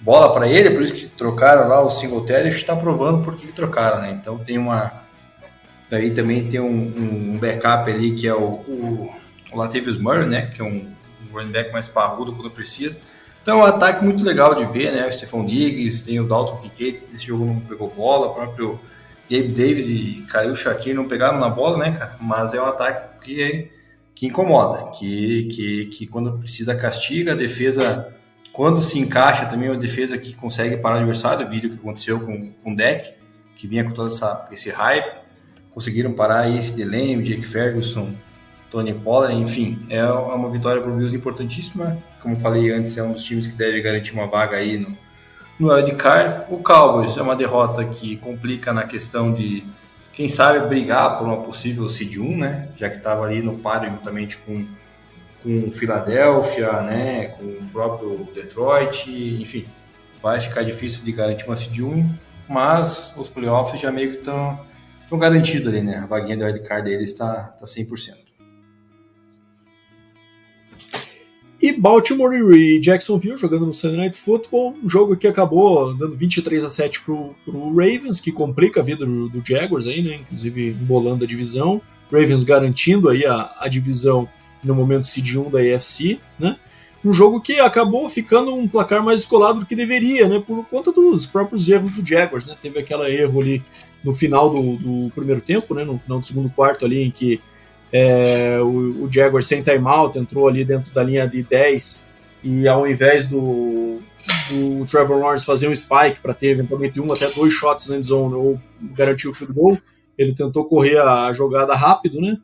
bola 0.00 0.32
para 0.32 0.48
ele, 0.48 0.70
por 0.70 0.82
isso 0.82 0.94
que 0.94 1.06
trocaram 1.06 1.68
lá 1.68 1.80
o 1.82 1.90
Singletary 1.90 2.48
está 2.48 2.74
provando 2.74 3.22
por 3.22 3.36
que 3.36 3.48
trocaram, 3.48 4.00
né? 4.00 4.18
Então 4.20 4.38
tem 4.38 4.58
uma. 4.58 4.92
Daí 5.88 6.12
também 6.12 6.46
tem 6.48 6.60
um, 6.60 7.34
um 7.34 7.38
backup 7.38 7.90
ali 7.90 8.14
que 8.14 8.26
é 8.26 8.34
o, 8.34 8.52
o, 8.52 9.14
o 9.52 9.58
Latavius 9.58 10.00
Murray, 10.00 10.26
né? 10.26 10.50
Que 10.54 10.62
é 10.62 10.64
um, 10.64 10.88
um 11.28 11.32
running 11.32 11.52
back 11.52 11.72
mais 11.72 11.88
parrudo 11.88 12.32
quando 12.32 12.50
precisa. 12.50 12.96
Então 13.42 13.58
é 13.58 13.62
um 13.62 13.66
ataque 13.66 14.04
muito 14.04 14.24
legal 14.24 14.54
de 14.54 14.64
ver, 14.66 14.92
né? 14.92 15.06
O 15.06 15.12
Stephon 15.12 15.44
Diggs, 15.44 16.04
tem 16.04 16.20
o 16.20 16.28
Dalton 16.28 16.58
Kincaid, 16.58 17.02
esse 17.12 17.26
jogo 17.26 17.44
não 17.44 17.60
pegou 17.60 17.88
bola, 17.88 18.28
o 18.28 18.34
próprio 18.34 18.78
Gabe 19.30 19.48
Davis 19.48 19.88
e 19.88 20.24
Khalil 20.28 20.56
Shakir 20.56 20.94
não 20.94 21.06
pegaram 21.06 21.38
na 21.38 21.48
bola, 21.48 21.78
né, 21.78 21.92
cara? 21.92 22.16
Mas 22.20 22.52
é 22.52 22.60
um 22.60 22.66
ataque 22.66 23.24
que, 23.24 23.70
que 24.14 24.26
incomoda, 24.26 24.90
que, 24.90 25.44
que, 25.44 25.84
que 25.86 26.06
quando 26.06 26.38
precisa 26.38 26.74
castiga, 26.74 27.32
a 27.32 27.36
defesa 27.36 28.12
quando 28.52 28.80
se 28.80 28.98
encaixa 28.98 29.46
também 29.46 29.68
uma 29.68 29.78
defesa 29.78 30.18
que 30.18 30.34
consegue 30.34 30.76
parar 30.76 30.96
o 30.96 30.98
adversário, 30.98 31.48
vídeo 31.48 31.70
que 31.70 31.76
aconteceu 31.76 32.20
com, 32.20 32.40
com 32.62 32.72
o 32.72 32.76
Deck, 32.76 33.14
que 33.56 33.66
vinha 33.66 33.84
com 33.84 33.92
todo 33.92 34.08
essa, 34.08 34.48
esse 34.50 34.70
hype, 34.70 35.12
conseguiram 35.70 36.12
parar 36.12 36.50
esse 36.50 36.74
Delaney, 36.74 37.22
Jake 37.22 37.46
Ferguson, 37.46 38.12
Tony 38.70 38.92
Pollard, 38.92 39.34
enfim, 39.34 39.86
é 39.88 40.04
uma 40.04 40.50
vitória 40.50 40.82
para 40.82 40.90
o 40.90 40.94
Bills 40.94 41.14
importantíssima. 41.14 41.96
Como 42.20 42.38
falei 42.38 42.70
antes, 42.70 42.96
é 42.96 43.02
um 43.02 43.12
dos 43.12 43.22
times 43.22 43.46
que 43.46 43.54
deve 43.54 43.80
garantir 43.80 44.12
uma 44.12 44.26
vaga 44.26 44.56
aí 44.56 44.78
no, 44.78 44.96
no 45.60 45.72
wildcard. 45.72 46.52
O 46.52 46.58
Cowboys 46.58 47.16
é 47.16 47.22
uma 47.22 47.36
derrota 47.36 47.84
que 47.84 48.16
complica 48.16 48.72
na 48.72 48.84
questão 48.84 49.32
de, 49.32 49.64
quem 50.12 50.28
sabe, 50.28 50.66
brigar 50.66 51.18
por 51.18 51.26
uma 51.26 51.42
possível 51.42 51.88
seed 51.88 52.16
1, 52.16 52.38
né? 52.38 52.68
Já 52.76 52.88
que 52.88 52.96
estava 52.96 53.24
ali 53.24 53.42
no 53.42 53.58
páreo 53.58 53.90
juntamente 53.90 54.38
com 54.38 54.66
com 55.42 55.70
Filadélfia, 55.70 56.82
né, 56.82 57.28
com 57.28 57.44
o 57.44 57.68
próprio 57.72 58.28
Detroit, 58.34 59.10
enfim, 59.40 59.64
vai 60.22 60.38
ficar 60.38 60.62
difícil 60.62 61.02
de 61.02 61.12
garantir 61.12 61.46
uma 61.46 61.56
seed 61.56 61.80
1, 61.80 62.14
mas 62.48 63.12
os 63.16 63.28
playoffs 63.28 63.80
já 63.80 63.90
meio 63.90 64.10
que 64.10 64.18
estão 64.18 64.58
garantidos 65.12 65.68
ali, 65.68 65.80
né? 65.80 65.98
A 65.98 66.06
vaguinha 66.06 66.36
do 66.36 66.44
wildcard 66.44 66.88
deles 66.88 67.10
está 67.10 67.54
tá 67.58 67.64
100%. 67.64 68.29
E 71.62 71.72
Baltimore 71.72 72.32
e 72.54 72.80
Jacksonville 72.80 73.36
jogando 73.36 73.66
no 73.66 73.74
Sunday 73.74 73.98
Night 73.98 74.18
Football, 74.18 74.74
um 74.82 74.88
jogo 74.88 75.14
que 75.14 75.28
acabou 75.28 75.92
dando 75.92 76.16
23 76.16 76.64
a 76.64 76.70
7 76.70 77.02
pro, 77.02 77.36
pro 77.44 77.68
Ravens, 77.68 78.18
que 78.18 78.32
complica 78.32 78.80
a 78.80 78.82
vida 78.82 79.04
do, 79.04 79.28
do 79.28 79.46
Jaguars 79.46 79.86
aí, 79.86 80.00
né? 80.00 80.14
Inclusive 80.14 80.68
embolando 80.68 81.22
a 81.22 81.26
divisão. 81.26 81.82
Ravens 82.10 82.44
garantindo 82.44 83.10
aí 83.10 83.26
a, 83.26 83.54
a 83.60 83.68
divisão 83.68 84.26
no 84.64 84.74
momento 84.74 85.06
seed 85.06 85.36
1 85.36 85.50
da 85.50 85.58
AFC, 85.58 86.18
né? 86.38 86.56
Um 87.04 87.12
jogo 87.12 87.42
que 87.42 87.60
acabou 87.60 88.08
ficando 88.08 88.54
um 88.54 88.66
placar 88.66 89.02
mais 89.02 89.20
escolado 89.20 89.60
do 89.60 89.66
que 89.66 89.76
deveria, 89.76 90.28
né? 90.28 90.42
Por 90.44 90.64
conta 90.64 90.90
dos 90.90 91.26
próprios 91.26 91.68
erros 91.68 91.94
do 91.94 92.06
Jaguars, 92.06 92.46
né? 92.46 92.56
Teve 92.60 92.78
aquele 92.78 93.04
erro 93.14 93.38
ali 93.38 93.62
no 94.02 94.14
final 94.14 94.48
do, 94.48 94.76
do 94.76 95.10
primeiro 95.14 95.42
tempo, 95.42 95.74
né? 95.74 95.84
No 95.84 95.98
final 95.98 96.20
do 96.20 96.24
segundo 96.24 96.48
quarto 96.48 96.86
ali, 96.86 97.02
em 97.02 97.10
que 97.10 97.38
é, 97.92 98.58
o, 98.60 99.04
o 99.04 99.08
Jaguars 99.10 99.46
sem 99.46 99.62
timeout 99.62 100.18
entrou 100.18 100.48
ali 100.48 100.64
dentro 100.64 100.92
da 100.92 101.02
linha 101.02 101.26
de 101.26 101.42
10 101.42 102.08
e 102.42 102.68
ao 102.68 102.88
invés 102.88 103.28
do, 103.28 103.98
do 104.48 104.84
Trevor 104.84 105.18
Lawrence 105.18 105.44
fazer 105.44 105.68
um 105.68 105.74
spike 105.74 106.20
para 106.22 106.34
ter 106.34 106.48
eventualmente 106.48 107.00
um 107.00 107.12
até 107.12 107.28
dois 107.30 107.52
shots 107.52 107.88
na 107.88 108.00
zone 108.00 108.34
ou 108.34 108.60
garantir 108.80 109.28
o 109.28 109.34
field 109.34 109.52
goal, 109.52 109.78
ele 110.16 110.34
tentou 110.34 110.64
correr 110.64 110.98
a 110.98 111.32
jogada 111.32 111.74
rápido, 111.74 112.20
né? 112.20 112.38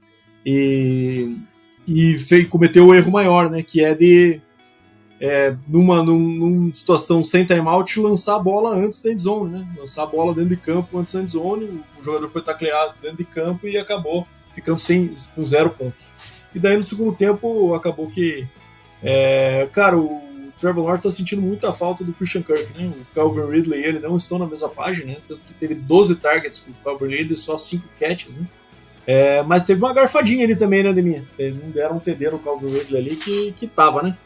E, 0.44 1.36
e 1.86 2.18
fez, 2.18 2.49
cometeu 2.49 2.86
o 2.86 2.94
erro 2.94 3.11
maior, 3.11 3.51
né? 3.51 3.62
Que 3.62 3.84
é 3.84 3.94
de 3.94 4.40
é, 5.20 5.55
numa, 5.68 6.03
num, 6.03 6.18
numa 6.18 6.74
situação 6.74 7.22
sem 7.22 7.44
timeout, 7.44 7.99
lançar 8.01 8.36
a 8.36 8.38
bola 8.38 8.74
antes 8.74 9.03
da 9.03 9.12
endzone, 9.12 9.59
né? 9.59 9.68
Lançar 9.78 10.03
a 10.03 10.07
bola 10.07 10.34
dentro 10.34 10.51
de 10.51 10.57
campo 10.57 10.99
antes 10.99 11.14
da 11.14 11.20
endzone, 11.22 11.82
o 11.99 12.03
jogador 12.03 12.28
foi 12.28 12.42
tacleado 12.42 12.94
dentro 13.01 13.18
de 13.18 13.24
campo 13.24 13.66
e 13.66 13.78
acabou 13.78 14.26
ficando 14.57 14.78
sem, 14.78 15.12
com 15.34 15.44
zero 15.44 15.68
pontos. 15.68 16.11
E 16.54 16.59
daí 16.59 16.76
no 16.76 16.82
segundo 16.82 17.14
tempo 17.14 17.74
acabou 17.74 18.09
que. 18.09 18.48
É, 19.02 19.68
cara, 19.70 19.98
o 19.98 20.50
Trevor 20.59 20.84
Lawrence 20.84 21.02
tá 21.02 21.11
sentindo 21.11 21.42
muita 21.42 21.70
falta 21.70 22.02
do 22.02 22.14
Christian 22.14 22.42
Kirk, 22.42 22.72
né? 22.72 22.90
O 22.98 23.14
Calvin 23.14 23.50
Ridley 23.50 23.80
e 23.80 23.84
ele 23.84 23.98
não 23.98 24.16
estão 24.16 24.38
na 24.38 24.46
mesma 24.46 24.70
página, 24.70 25.12
né? 25.12 25.18
Tanto 25.28 25.44
que 25.44 25.52
teve 25.52 25.74
12 25.74 26.16
targets 26.16 26.59
pro 26.59 26.72
Calvin 26.82 27.14
Ridley 27.14 27.36
só 27.36 27.59
5 27.59 27.86
catches, 28.00 28.38
né? 28.38 28.46
É, 29.07 29.42
mas 29.42 29.64
teve 29.64 29.80
uma 29.84 29.92
garfadinha 29.92 30.44
ali 30.44 30.57
também, 30.57 30.82
né, 30.82 30.92
Deminha? 30.92 31.24
Não 31.62 31.70
deram 31.70 31.96
um 31.96 32.00
TD 32.00 32.30
no 32.30 32.38
Calvin 32.38 32.68
Ridley 32.68 33.00
ali 33.00 33.16
que, 33.16 33.52
que 33.52 33.66
tava, 33.66 34.02
né? 34.02 34.16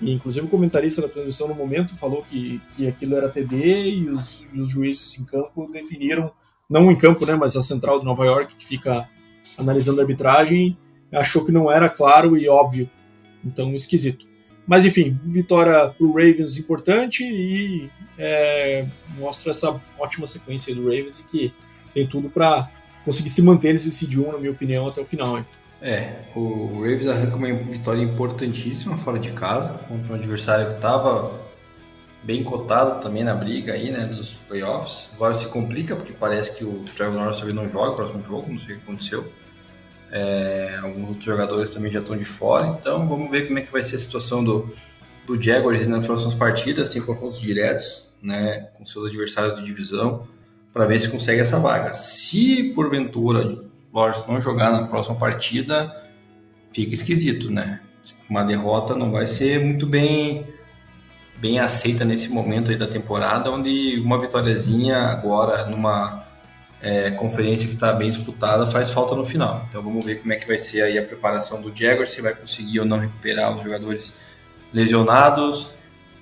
E, 0.00 0.12
inclusive 0.12 0.46
o 0.46 0.48
comentarista 0.48 1.02
da 1.02 1.08
transmissão 1.08 1.48
no 1.48 1.54
momento 1.54 1.96
falou 1.96 2.22
que, 2.22 2.62
que 2.76 2.86
aquilo 2.86 3.16
era 3.16 3.28
TD 3.28 3.90
e 3.90 4.08
os, 4.08 4.46
e 4.52 4.60
os 4.60 4.70
juízes 4.70 5.18
em 5.18 5.24
campo 5.24 5.68
definiram, 5.70 6.30
não 6.70 6.90
em 6.90 6.96
campo, 6.96 7.26
né, 7.26 7.34
mas 7.34 7.56
a 7.56 7.62
central 7.62 7.98
de 7.98 8.04
Nova 8.04 8.24
York, 8.24 8.54
que 8.54 8.64
fica 8.64 9.08
analisando 9.58 10.00
a 10.00 10.02
arbitragem, 10.02 10.76
achou 11.12 11.44
que 11.44 11.52
não 11.52 11.70
era 11.70 11.88
claro 11.88 12.36
e 12.36 12.48
óbvio. 12.48 12.88
Então, 13.44 13.74
esquisito. 13.74 14.26
Mas 14.66 14.84
enfim, 14.84 15.18
vitória 15.24 15.88
para 15.88 16.06
o 16.06 16.12
Ravens 16.12 16.58
importante 16.58 17.24
e 17.24 17.90
é, 18.16 18.86
mostra 19.18 19.50
essa 19.50 19.80
ótima 19.98 20.26
sequência 20.26 20.74
do 20.74 20.84
Ravens 20.84 21.18
e 21.18 21.22
que 21.24 21.54
tem 21.92 22.06
tudo 22.06 22.30
para 22.30 22.70
conseguir 23.04 23.30
se 23.30 23.42
manter 23.42 23.72
nesse 23.72 23.90
seed 23.90 24.16
1, 24.16 24.32
na 24.32 24.38
minha 24.38 24.52
opinião, 24.52 24.86
até 24.86 25.00
o 25.00 25.06
final. 25.06 25.38
Hein? 25.38 25.44
É, 25.82 26.12
o 26.36 26.74
Ravens 26.74 27.08
arranca 27.08 27.36
uma 27.36 27.52
vitória 27.52 28.02
importantíssima 28.02 28.98
fora 28.98 29.18
de 29.18 29.32
casa 29.32 29.72
contra 29.88 30.12
um 30.12 30.16
adversário 30.16 30.68
que 30.68 30.74
estava 30.74 31.40
bem 32.22 32.44
cotado 32.44 33.00
também 33.00 33.24
na 33.24 33.34
briga 33.34 33.72
aí, 33.72 33.90
né, 33.90 34.06
dos 34.06 34.34
playoffs. 34.46 35.08
Agora 35.14 35.32
se 35.32 35.46
complica 35.46 35.96
porque 35.96 36.12
parece 36.12 36.54
que 36.56 36.64
o 36.64 36.84
Trevor 36.96 37.16
Lawrence 37.16 37.54
não 37.54 37.68
joga 37.70 37.92
o 37.92 37.94
próximo 37.94 38.22
jogo, 38.22 38.52
não 38.52 38.58
sei 38.58 38.76
o 38.76 38.78
que 38.78 38.84
aconteceu. 38.84 39.32
É, 40.12 40.78
alguns 40.82 41.08
outros 41.08 41.24
jogadores 41.24 41.70
também 41.70 41.92
já 41.92 42.00
estão 42.00 42.16
de 42.16 42.24
fora, 42.24 42.66
então 42.66 43.06
vamos 43.08 43.30
ver 43.30 43.46
como 43.46 43.58
é 43.58 43.62
que 43.62 43.70
vai 43.70 43.82
ser 43.82 43.96
a 43.96 43.98
situação 44.00 44.42
do, 44.42 44.68
do 45.26 45.40
Jaguars 45.40 45.86
nas 45.86 46.04
próximas 46.04 46.34
partidas. 46.34 46.88
Tem 46.88 47.00
confrontos 47.00 47.40
diretos, 47.40 48.08
né, 48.22 48.68
com 48.76 48.84
seus 48.84 49.06
adversários 49.06 49.56
de 49.56 49.64
divisão, 49.64 50.26
para 50.72 50.86
ver 50.86 50.98
se 50.98 51.08
consegue 51.08 51.40
essa 51.40 51.58
vaga. 51.58 51.94
Se 51.94 52.72
porventura 52.74 53.58
Lawrence 53.92 54.24
não 54.28 54.40
jogar 54.40 54.70
na 54.70 54.86
próxima 54.86 55.16
partida, 55.16 55.94
fica 56.72 56.94
esquisito, 56.94 57.50
né? 57.50 57.80
Uma 58.28 58.44
derrota 58.44 58.94
não 58.94 59.10
vai 59.10 59.26
ser 59.26 59.64
muito 59.64 59.86
bem 59.86 60.46
bem 61.40 61.58
aceita 61.58 62.04
nesse 62.04 62.28
momento 62.28 62.70
aí 62.70 62.76
da 62.76 62.86
temporada, 62.86 63.50
onde 63.50 63.98
uma 63.98 64.18
vitóriazinha 64.20 64.98
agora 64.98 65.64
numa 65.64 66.22
é, 66.82 67.10
conferência 67.10 67.66
que 67.66 67.74
está 67.74 67.92
bem 67.92 68.10
disputada 68.10 68.66
faz 68.66 68.90
falta 68.90 69.14
no 69.14 69.24
final. 69.24 69.66
Então 69.68 69.82
vamos 69.82 70.04
ver 70.04 70.20
como 70.20 70.32
é 70.32 70.36
que 70.36 70.46
vai 70.46 70.58
ser 70.58 70.82
aí 70.82 70.98
a 70.98 71.04
preparação 71.04 71.60
do 71.60 71.74
Jaguars, 71.74 72.10
se 72.10 72.20
vai 72.20 72.34
conseguir 72.34 72.80
ou 72.80 72.86
não 72.86 72.98
recuperar 72.98 73.54
os 73.54 73.62
jogadores 73.62 74.14
lesionados. 74.72 75.70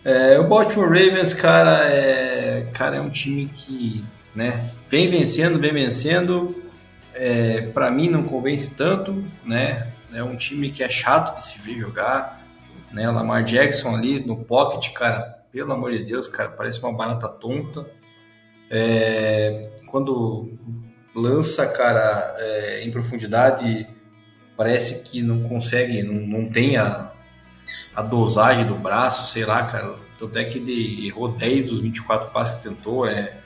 É, 0.04 0.38
o 0.38 0.44
Baltimore 0.44 0.88
Ravens, 0.88 1.34
cara, 1.34 1.84
é, 1.84 2.66
cara, 2.72 2.96
é 2.96 3.00
um 3.00 3.10
time 3.10 3.50
que 3.54 4.04
né, 4.34 4.70
vem 4.88 5.08
vencendo, 5.08 5.58
vem 5.58 5.72
vencendo. 5.72 6.64
É, 7.14 7.62
para 7.74 7.90
mim 7.90 8.08
não 8.08 8.22
convence 8.22 8.74
tanto, 8.74 9.24
né? 9.44 9.88
É 10.14 10.22
um 10.22 10.36
time 10.36 10.70
que 10.70 10.82
é 10.82 10.88
chato 10.88 11.38
de 11.38 11.46
se 11.46 11.58
ver 11.58 11.76
jogar 11.76 12.38
né? 12.92 13.10
Lamar 13.10 13.44
Jackson 13.44 13.94
ali 13.94 14.20
no 14.20 14.36
pocket, 14.36 14.92
cara, 14.92 15.38
pelo 15.50 15.72
amor 15.72 15.92
de 15.92 16.04
Deus, 16.04 16.28
cara, 16.28 16.50
parece 16.50 16.80
uma 16.80 16.92
barata 16.92 17.28
tonta. 17.28 17.86
É, 18.70 19.77
quando 19.90 20.48
lança, 21.14 21.66
cara, 21.66 22.34
é, 22.38 22.84
em 22.84 22.90
profundidade, 22.90 23.86
parece 24.56 25.02
que 25.02 25.22
não 25.22 25.42
consegue, 25.42 26.02
não, 26.02 26.14
não 26.14 26.48
tem 26.48 26.76
a, 26.76 27.12
a 27.94 28.02
dosagem 28.02 28.66
do 28.66 28.74
braço, 28.74 29.32
sei 29.32 29.44
lá, 29.44 29.64
cara. 29.64 29.94
Tanto 30.18 30.36
é 30.36 30.44
que 30.44 30.58
ele 30.58 31.06
errou 31.06 31.28
10 31.28 31.70
dos 31.70 31.80
24 31.80 32.30
passes 32.30 32.56
que 32.56 32.68
tentou. 32.68 33.06
É... 33.06 33.36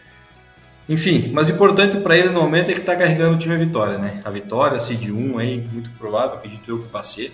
Enfim, 0.88 1.30
mas 1.32 1.48
o 1.48 1.52
importante 1.52 1.98
para 1.98 2.16
ele 2.16 2.30
no 2.30 2.40
momento 2.40 2.70
é 2.70 2.74
que 2.74 2.80
tá 2.80 2.96
carregando 2.96 3.36
o 3.36 3.38
time 3.38 3.54
a 3.54 3.58
vitória, 3.58 3.98
né? 3.98 4.22
A 4.24 4.30
vitória, 4.30 4.80
seed 4.80 5.10
1 5.10 5.38
aí, 5.38 5.60
muito 5.60 5.90
provável, 5.90 6.36
acredito 6.36 6.68
eu 6.70 6.78
que 6.78 6.88
passei, 6.88 7.32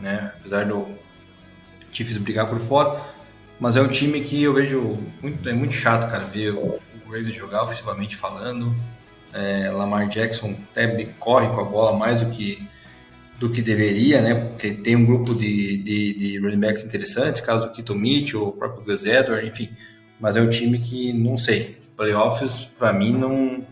né? 0.00 0.32
Apesar 0.40 0.64
do 0.64 0.88
Chiefs 1.92 2.16
brigar 2.16 2.48
por 2.48 2.58
fora. 2.58 3.00
Mas 3.60 3.76
é 3.76 3.82
um 3.82 3.88
time 3.88 4.22
que 4.22 4.42
eu 4.42 4.52
vejo 4.52 4.98
muito, 5.22 5.48
é 5.48 5.52
muito 5.52 5.74
chato, 5.74 6.10
cara, 6.10 6.24
ver 6.24 6.52
Ravens 7.14 7.34
jogar 7.34 7.62
ofensivamente 7.62 8.16
falando. 8.16 8.74
É, 9.32 9.70
Lamar 9.70 10.08
Jackson 10.08 10.54
até 10.70 11.04
corre 11.18 11.48
com 11.48 11.60
a 11.60 11.64
bola 11.64 11.96
mais 11.96 12.22
do 12.22 12.30
que 12.30 12.66
do 13.38 13.50
que 13.50 13.60
deveria, 13.60 14.20
né? 14.20 14.34
Porque 14.34 14.70
tem 14.70 14.94
um 14.94 15.04
grupo 15.04 15.34
de, 15.34 15.76
de, 15.78 16.14
de 16.14 16.38
running 16.38 16.60
backs 16.60 16.84
interessantes, 16.84 17.40
caso 17.40 17.66
do 17.66 17.72
Kito 17.72 17.94
Mitchell, 17.94 18.48
o 18.48 18.52
próprio 18.52 18.84
Gus 18.84 19.04
Edwards, 19.04 19.48
enfim. 19.48 19.70
Mas 20.20 20.36
é 20.36 20.40
um 20.40 20.48
time 20.48 20.78
que, 20.78 21.12
não 21.12 21.36
sei, 21.36 21.80
playoffs, 21.96 22.60
para 22.78 22.92
mim, 22.92 23.12
não, 23.12 23.64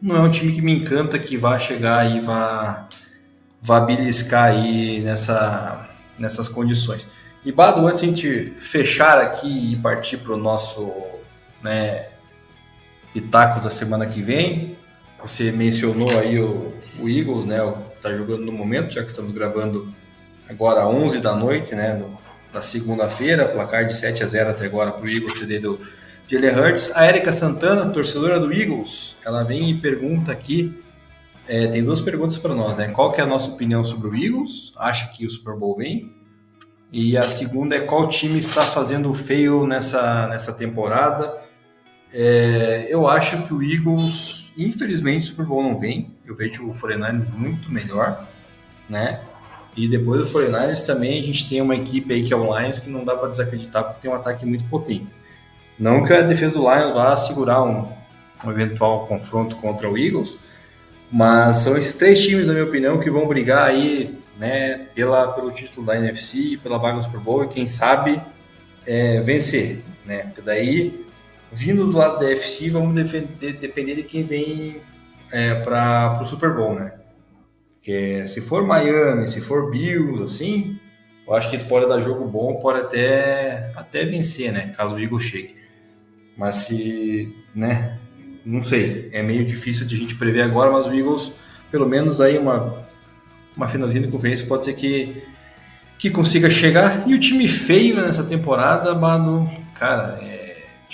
não 0.00 0.16
é 0.16 0.20
um 0.20 0.30
time 0.30 0.52
que 0.52 0.62
me 0.62 0.72
encanta 0.72 1.18
que 1.18 1.36
vá 1.36 1.58
chegar 1.58 1.98
aí, 1.98 2.20
vá, 2.20 2.88
vá 3.60 3.80
beliscar 3.80 4.50
aí 4.52 5.00
nessa, 5.00 5.88
nessas 6.18 6.48
condições. 6.48 7.08
E 7.44 7.52
Bado, 7.52 7.86
antes 7.86 8.00
de 8.00 8.06
a 8.06 8.10
gente 8.10 8.52
fechar 8.58 9.18
aqui 9.18 9.72
e 9.72 9.76
partir 9.76 10.16
para 10.16 10.32
o 10.32 10.36
nosso 10.36 10.90
né, 11.62 12.06
Pitacos 13.14 13.62
da 13.62 13.70
semana 13.70 14.04
que 14.04 14.20
vem, 14.20 14.76
você 15.22 15.50
mencionou 15.50 16.10
aí 16.18 16.38
o, 16.38 16.72
o 16.98 17.08
Eagles, 17.08 17.46
né? 17.46 17.58
Tá 18.02 18.12
jogando 18.12 18.44
no 18.44 18.52
momento, 18.52 18.92
já 18.92 19.02
que 19.02 19.08
estamos 19.08 19.32
gravando 19.32 19.88
agora 20.50 20.86
11 20.86 21.20
da 21.20 21.34
noite, 21.34 21.74
né? 21.74 21.94
No, 21.94 22.18
na 22.52 22.60
segunda-feira, 22.60 23.46
placar 23.46 23.86
de 23.86 23.96
7 23.96 24.22
a 24.22 24.26
0 24.26 24.50
até 24.50 24.66
agora 24.66 24.92
para 24.92 25.04
o 25.04 25.08
Eagles, 25.08 25.38
TD 25.38 25.60
do 25.60 25.80
Jalen 26.28 26.58
Hurts. 26.58 26.90
A 26.94 27.06
Erika 27.06 27.32
Santana, 27.32 27.88
torcedora 27.90 28.38
do 28.38 28.52
Eagles, 28.52 29.16
ela 29.24 29.42
vem 29.44 29.70
e 29.70 29.74
pergunta 29.80 30.30
aqui, 30.30 30.76
é, 31.46 31.66
tem 31.68 31.84
duas 31.84 32.00
perguntas 32.00 32.36
para 32.36 32.54
nós, 32.54 32.76
né? 32.76 32.88
Qual 32.88 33.12
que 33.12 33.20
é 33.20 33.24
a 33.24 33.26
nossa 33.26 33.50
opinião 33.50 33.84
sobre 33.84 34.08
o 34.08 34.14
Eagles? 34.14 34.72
Acha 34.76 35.08
que 35.08 35.24
o 35.24 35.30
Super 35.30 35.54
Bowl 35.54 35.76
vem? 35.76 36.12
E 36.90 37.16
a 37.16 37.28
segunda 37.28 37.76
é 37.76 37.80
qual 37.80 38.08
time 38.08 38.38
está 38.38 38.62
fazendo 38.62 39.12
feio 39.12 39.66
nessa, 39.66 40.26
nessa 40.28 40.52
temporada. 40.52 41.43
É, 42.16 42.86
eu 42.88 43.08
acho 43.08 43.42
que 43.42 43.52
o 43.52 43.60
Eagles, 43.60 44.52
infelizmente, 44.56 45.24
o 45.24 45.26
Super 45.26 45.44
Bowl 45.44 45.64
não 45.64 45.76
vem. 45.76 46.12
Eu 46.24 46.36
vejo 46.36 46.64
o 46.64 46.72
49ers 46.72 47.28
muito 47.32 47.72
melhor, 47.72 48.24
né? 48.88 49.20
E 49.76 49.88
depois 49.88 50.30
do 50.30 50.38
49ers 50.38 50.86
também 50.86 51.18
a 51.18 51.26
gente 51.26 51.48
tem 51.48 51.60
uma 51.60 51.74
equipe 51.74 52.14
aí 52.14 52.22
que 52.22 52.32
é 52.32 52.36
o 52.36 52.56
Lions 52.56 52.78
que 52.78 52.88
não 52.88 53.04
dá 53.04 53.16
para 53.16 53.28
desacreditar 53.28 53.82
porque 53.82 54.02
tem 54.02 54.10
um 54.10 54.14
ataque 54.14 54.46
muito 54.46 54.64
potente. 54.70 55.08
Não 55.76 56.04
que 56.04 56.12
a 56.12 56.22
defesa 56.22 56.52
do 56.52 56.60
Lions 56.60 56.94
vá 56.94 57.16
segurar 57.16 57.64
um, 57.64 57.88
um 58.44 58.50
eventual 58.52 59.08
confronto 59.08 59.56
contra 59.56 59.90
o 59.90 59.98
Eagles, 59.98 60.36
mas 61.10 61.56
são 61.56 61.76
esses 61.76 61.94
três 61.94 62.22
times, 62.22 62.46
na 62.46 62.52
minha 62.52 62.64
opinião, 62.64 63.00
que 63.00 63.10
vão 63.10 63.26
brigar 63.26 63.68
aí 63.68 64.16
né, 64.38 64.86
pela, 64.94 65.32
pelo 65.32 65.50
título 65.50 65.84
da 65.84 65.98
NFC, 65.98 66.60
pela 66.62 66.78
vaga 66.78 66.96
no 66.96 67.02
Super 67.02 67.18
Bowl 67.18 67.44
e 67.44 67.48
quem 67.48 67.66
sabe 67.66 68.22
é, 68.86 69.20
vencer, 69.20 69.82
né? 70.06 70.18
Porque 70.18 70.42
daí, 70.42 71.03
vindo 71.54 71.86
do 71.86 71.96
lado 71.96 72.18
da 72.18 72.30
NFC, 72.30 72.68
vamos 72.68 72.94
defender, 72.94 73.54
depender 73.54 73.94
de 73.94 74.02
quem 74.02 74.24
vem 74.24 74.80
é, 75.30 75.54
para 75.54 76.20
o 76.20 76.26
Super 76.26 76.52
Bowl, 76.54 76.74
né? 76.74 76.92
Porque 77.74 78.26
se 78.28 78.40
for 78.40 78.66
Miami, 78.66 79.28
se 79.28 79.40
for 79.40 79.70
Bills, 79.70 80.22
assim, 80.22 80.78
eu 81.26 81.34
acho 81.34 81.50
que 81.50 81.58
pode 81.58 81.86
dar 81.86 82.00
jogo 82.00 82.26
bom, 82.26 82.56
pode 82.56 82.80
até, 82.80 83.70
até 83.76 84.04
vencer, 84.04 84.52
né? 84.52 84.72
Caso 84.76 84.94
o 84.94 85.00
Eagles 85.00 85.24
chegue. 85.24 85.54
Mas 86.36 86.56
se, 86.56 87.34
né? 87.54 87.98
Não 88.44 88.60
sei, 88.60 89.08
é 89.12 89.22
meio 89.22 89.44
difícil 89.44 89.86
de 89.86 89.94
a 89.94 89.98
gente 89.98 90.16
prever 90.16 90.42
agora, 90.42 90.70
mas 90.70 90.86
o 90.86 90.92
Eagles, 90.92 91.32
pelo 91.70 91.88
menos 91.88 92.20
aí 92.20 92.36
uma, 92.36 92.84
uma 93.56 93.68
finalzinha 93.68 94.02
de 94.02 94.08
conferência, 94.08 94.46
pode 94.46 94.64
ser 94.64 94.74
que, 94.74 95.22
que 95.98 96.10
consiga 96.10 96.50
chegar. 96.50 97.08
E 97.08 97.14
o 97.14 97.20
time 97.20 97.48
feio 97.48 97.96
nessa 97.96 98.24
temporada, 98.24 98.94
mano, 98.94 99.50
cara, 99.74 100.20
é, 100.22 100.43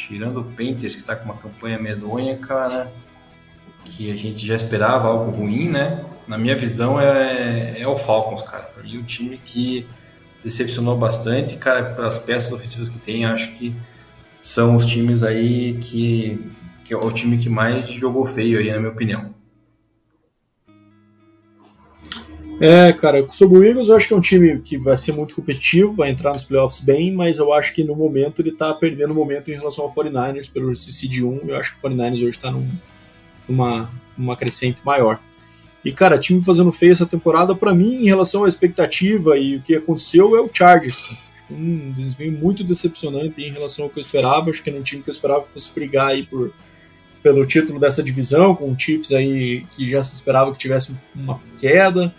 tirando 0.00 0.40
o 0.40 0.44
Panthers, 0.44 0.96
que 0.96 1.02
tá 1.02 1.14
com 1.14 1.24
uma 1.24 1.36
campanha 1.36 1.78
medonha, 1.78 2.36
cara, 2.36 2.92
que 3.84 4.10
a 4.10 4.16
gente 4.16 4.46
já 4.46 4.54
esperava 4.54 5.08
algo 5.08 5.30
ruim, 5.30 5.68
né? 5.68 6.04
Na 6.26 6.38
minha 6.38 6.56
visão, 6.56 7.00
é, 7.00 7.80
é 7.80 7.86
o 7.86 7.96
Falcons, 7.96 8.42
cara. 8.42 8.70
E 8.84 8.96
o 8.98 9.02
time 9.02 9.38
que 9.38 9.86
decepcionou 10.42 10.96
bastante, 10.96 11.56
cara, 11.56 11.82
pelas 11.82 12.18
peças 12.18 12.52
ofensivas 12.52 12.88
que 12.88 12.98
tem, 12.98 13.24
acho 13.24 13.52
que 13.56 13.74
são 14.40 14.74
os 14.74 14.86
times 14.86 15.22
aí 15.22 15.74
que, 15.74 16.50
que 16.84 16.94
é 16.94 16.96
o 16.96 17.10
time 17.10 17.36
que 17.36 17.48
mais 17.48 17.88
jogou 17.90 18.24
feio 18.24 18.58
aí, 18.58 18.70
na 18.70 18.78
minha 18.78 18.90
opinião. 18.90 19.34
É, 22.62 22.92
cara, 22.92 23.26
sobre 23.30 23.58
o 23.58 23.64
Eagles, 23.64 23.88
eu 23.88 23.96
acho 23.96 24.06
que 24.06 24.12
é 24.12 24.16
um 24.16 24.20
time 24.20 24.60
que 24.60 24.76
vai 24.76 24.94
ser 24.94 25.12
muito 25.12 25.34
competitivo, 25.34 25.94
vai 25.94 26.10
entrar 26.10 26.34
nos 26.34 26.44
playoffs 26.44 26.84
bem, 26.84 27.10
mas 27.10 27.38
eu 27.38 27.54
acho 27.54 27.72
que 27.72 27.82
no 27.82 27.96
momento 27.96 28.42
ele 28.42 28.52
tá 28.52 28.74
perdendo 28.74 29.12
o 29.12 29.14
momento 29.14 29.50
em 29.50 29.54
relação 29.54 29.84
ao 29.86 29.94
49ers 29.94 30.50
pelo 30.52 30.76
CCD 30.76 31.24
1. 31.24 31.40
Eu 31.48 31.56
acho 31.56 31.74
que 31.74 31.78
o 31.86 31.90
49ers 31.90 32.22
hoje 32.22 32.38
tá 32.38 32.50
num, 32.50 32.68
numa, 33.48 33.90
numa 34.16 34.36
crescente 34.36 34.82
maior. 34.84 35.18
E, 35.82 35.90
cara, 35.90 36.18
time 36.18 36.42
fazendo 36.42 36.70
feio 36.70 36.92
essa 36.92 37.06
temporada, 37.06 37.54
para 37.54 37.74
mim, 37.74 37.94
em 37.94 38.04
relação 38.04 38.44
à 38.44 38.48
expectativa 38.48 39.38
e 39.38 39.56
o 39.56 39.62
que 39.62 39.76
aconteceu, 39.76 40.36
é 40.36 40.40
o 40.42 40.50
Chargers. 40.52 41.18
Um 41.50 41.92
desempenho 41.92 42.32
muito 42.32 42.62
decepcionante 42.62 43.40
em 43.40 43.50
relação 43.50 43.86
ao 43.86 43.90
que 43.90 43.98
eu 43.98 44.02
esperava. 44.02 44.50
Acho 44.50 44.62
que 44.62 44.68
era 44.68 44.78
um 44.78 44.82
time 44.82 45.02
que 45.02 45.08
eu 45.08 45.12
esperava 45.12 45.44
que 45.44 45.52
fosse 45.54 45.74
brigar 45.74 46.08
aí 46.08 46.24
por, 46.24 46.52
pelo 47.22 47.42
título 47.46 47.80
dessa 47.80 48.02
divisão, 48.02 48.54
com 48.54 48.70
o 48.70 48.78
Chiefs 48.78 49.12
aí 49.12 49.64
que 49.74 49.90
já 49.90 50.02
se 50.02 50.14
esperava 50.14 50.52
que 50.52 50.58
tivesse 50.58 50.94
uma 51.14 51.40
queda. 51.58 52.14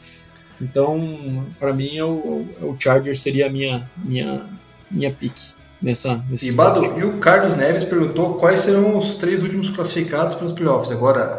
Então, 0.62 1.46
para 1.60 1.74
mim, 1.74 1.98
é 1.98 2.04
o, 2.04 2.46
é 2.62 2.66
o 2.66 2.76
Chargers 2.78 3.20
seria 3.20 3.48
a 3.48 3.50
minha, 3.50 3.90
minha, 3.98 4.46
minha 4.90 5.12
pick 5.12 5.34
nessa. 5.82 6.24
E, 6.42 6.52
Bado, 6.52 7.00
e 7.00 7.04
o 7.04 7.18
Carlos 7.18 7.56
Neves 7.56 7.84
perguntou 7.84 8.36
quais 8.36 8.62
serão 8.62 8.98
os 8.98 9.16
três 9.16 9.42
últimos 9.42 9.72
classificados 9.72 10.36
para 10.36 10.46
os 10.46 10.52
playoffs. 10.52 10.92
Agora, 10.92 11.38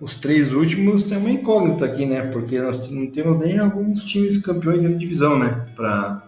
os 0.00 0.16
três 0.16 0.52
últimos 0.52 1.02
tem 1.02 1.18
uma 1.18 1.30
incógnita 1.30 1.84
aqui, 1.84 2.06
né? 2.06 2.22
Porque 2.22 2.58
nós 2.58 2.88
não 2.90 3.06
temos 3.06 3.38
nem 3.38 3.58
alguns 3.58 4.02
times 4.04 4.38
campeões 4.38 4.80
de 4.80 4.94
divisão, 4.94 5.38
né? 5.38 5.66
Pra, 5.76 6.22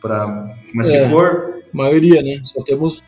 pra... 0.00 0.56
Mas 0.74 0.88
é, 0.88 1.04
se 1.04 1.10
for. 1.10 1.62
Maioria, 1.70 2.22
né? 2.22 2.40
Só 2.42 2.62
temos. 2.62 3.02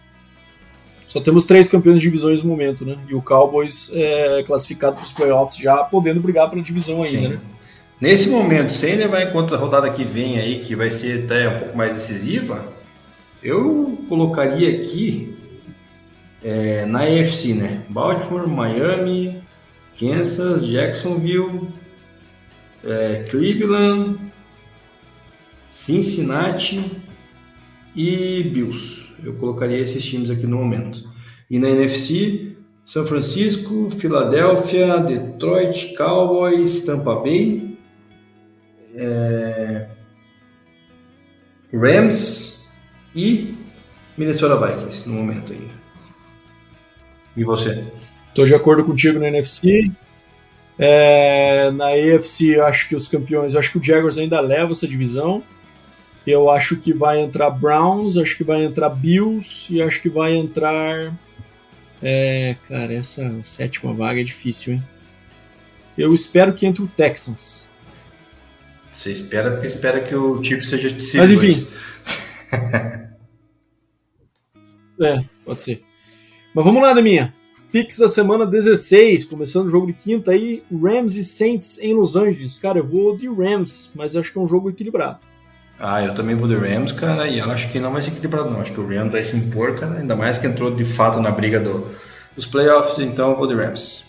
Só 1.06 1.22
temos 1.22 1.44
três 1.44 1.66
campeões 1.68 2.02
de 2.02 2.06
divisões 2.06 2.42
no 2.42 2.50
momento, 2.50 2.84
né? 2.84 2.98
E 3.08 3.14
o 3.14 3.22
Cowboys 3.22 3.90
é 3.94 4.42
classificado 4.42 4.96
para 4.96 5.04
os 5.06 5.12
playoffs 5.12 5.58
já 5.58 5.78
podendo 5.78 6.20
brigar 6.20 6.50
pela 6.50 6.60
divisão 6.62 7.02
ainda, 7.02 7.18
Sim. 7.18 7.28
né? 7.28 7.40
Nesse 8.00 8.28
momento, 8.28 8.72
sem 8.72 8.94
levar 8.94 9.22
em 9.22 9.32
conta 9.32 9.56
a 9.56 9.58
rodada 9.58 9.90
que 9.90 10.04
vem 10.04 10.38
aí, 10.38 10.60
que 10.60 10.76
vai 10.76 10.88
ser 10.88 11.24
até 11.24 11.48
um 11.48 11.58
pouco 11.58 11.76
mais 11.76 11.92
decisiva, 11.92 12.72
eu 13.42 13.98
colocaria 14.08 14.80
aqui 14.80 15.36
é, 16.42 16.86
na 16.86 17.00
AFC, 17.00 17.54
né? 17.54 17.82
Baltimore, 17.88 18.48
Miami, 18.48 19.42
Kansas, 19.98 20.64
Jacksonville, 20.64 21.68
é, 22.84 23.24
Cleveland, 23.28 24.16
Cincinnati 25.68 27.02
e 27.96 28.44
Bills. 28.44 29.08
Eu 29.24 29.34
colocaria 29.34 29.78
esses 29.78 30.04
times 30.04 30.30
aqui 30.30 30.46
no 30.46 30.58
momento. 30.58 31.02
E 31.50 31.58
na 31.58 31.68
NFC, 31.68 32.52
São 32.86 33.04
Francisco, 33.04 33.90
Filadélfia, 33.90 34.98
Detroit, 34.98 35.94
Cowboys, 35.96 36.82
Tampa 36.82 37.16
Bay, 37.16 37.67
é, 38.98 39.86
Rams 41.72 42.66
e 43.14 43.54
Minnesota 44.16 44.56
Vikings 44.56 45.08
no 45.08 45.14
momento 45.14 45.52
ainda. 45.52 45.74
E 47.36 47.44
você? 47.44 47.86
Estou 48.28 48.44
de 48.44 48.54
acordo 48.54 48.84
contigo 48.84 49.20
na 49.20 49.28
NFC. 49.28 49.90
É, 50.76 51.70
na 51.70 51.88
AFC, 51.88 52.60
acho 52.60 52.88
que 52.88 52.96
os 52.96 53.08
campeões, 53.08 53.54
acho 53.54 53.72
que 53.72 53.78
o 53.78 53.82
Jaguars 53.82 54.18
ainda 54.18 54.40
leva 54.40 54.72
essa 54.72 54.86
divisão. 54.86 55.42
Eu 56.26 56.50
acho 56.50 56.76
que 56.76 56.92
vai 56.92 57.20
entrar 57.20 57.50
Browns, 57.50 58.16
acho 58.16 58.36
que 58.36 58.44
vai 58.44 58.64
entrar 58.64 58.90
Bills 58.90 59.72
e 59.72 59.80
acho 59.80 60.02
que 60.02 60.08
vai 60.08 60.34
entrar. 60.34 61.14
É, 62.02 62.56
cara, 62.68 62.92
essa 62.92 63.32
sétima 63.42 63.92
vaga 63.92 64.20
é 64.20 64.24
difícil, 64.24 64.74
hein? 64.74 64.82
Eu 65.96 66.12
espero 66.14 66.52
que 66.52 66.66
entre 66.66 66.82
o 66.82 66.86
Texans. 66.86 67.67
Você 68.98 69.12
espera 69.12 69.52
porque 69.52 69.68
espera 69.68 70.00
que 70.00 70.12
o 70.12 70.42
Chiefs 70.42 70.68
seja 70.68 70.88
Mas 71.20 71.30
enfim. 71.30 71.68
é, 75.00 75.22
pode 75.44 75.60
ser. 75.60 75.84
Mas 76.52 76.64
vamos 76.64 76.82
lá, 76.82 76.92
minha. 77.00 77.32
Pix 77.70 77.98
da 77.98 78.08
semana 78.08 78.44
16, 78.44 79.26
começando 79.26 79.66
o 79.66 79.70
jogo 79.70 79.86
de 79.86 79.92
quinta 79.92 80.32
aí, 80.32 80.64
Rams 80.72 81.14
e 81.14 81.22
Saints 81.22 81.78
em 81.78 81.94
Los 81.94 82.16
Angeles. 82.16 82.58
Cara, 82.58 82.80
eu 82.80 82.86
vou 82.88 83.14
de 83.14 83.28
Rams, 83.28 83.92
mas 83.94 84.16
acho 84.16 84.32
que 84.32 84.38
é 84.38 84.40
um 84.40 84.48
jogo 84.48 84.68
equilibrado. 84.68 85.20
Ah, 85.78 86.02
eu 86.02 86.12
também 86.12 86.34
vou 86.34 86.48
de 86.48 86.56
Rams, 86.56 86.90
cara, 86.90 87.28
e 87.28 87.40
acho 87.40 87.70
que 87.70 87.78
não 87.78 87.92
vai 87.92 88.02
ser 88.02 88.10
equilibrado 88.10 88.50
não. 88.50 88.60
Acho 88.60 88.72
que 88.72 88.80
o 88.80 88.88
Rams 88.88 89.12
vai 89.12 89.22
se 89.22 89.36
impor, 89.36 89.78
cara, 89.78 90.00
ainda 90.00 90.16
mais 90.16 90.38
que 90.38 90.46
entrou 90.48 90.74
de 90.74 90.84
fato 90.84 91.20
na 91.20 91.30
briga 91.30 91.60
do, 91.60 91.86
dos 92.34 92.46
playoffs, 92.46 92.98
então 92.98 93.30
eu 93.30 93.36
vou 93.36 93.46
de 93.46 93.54
Rams. 93.54 94.08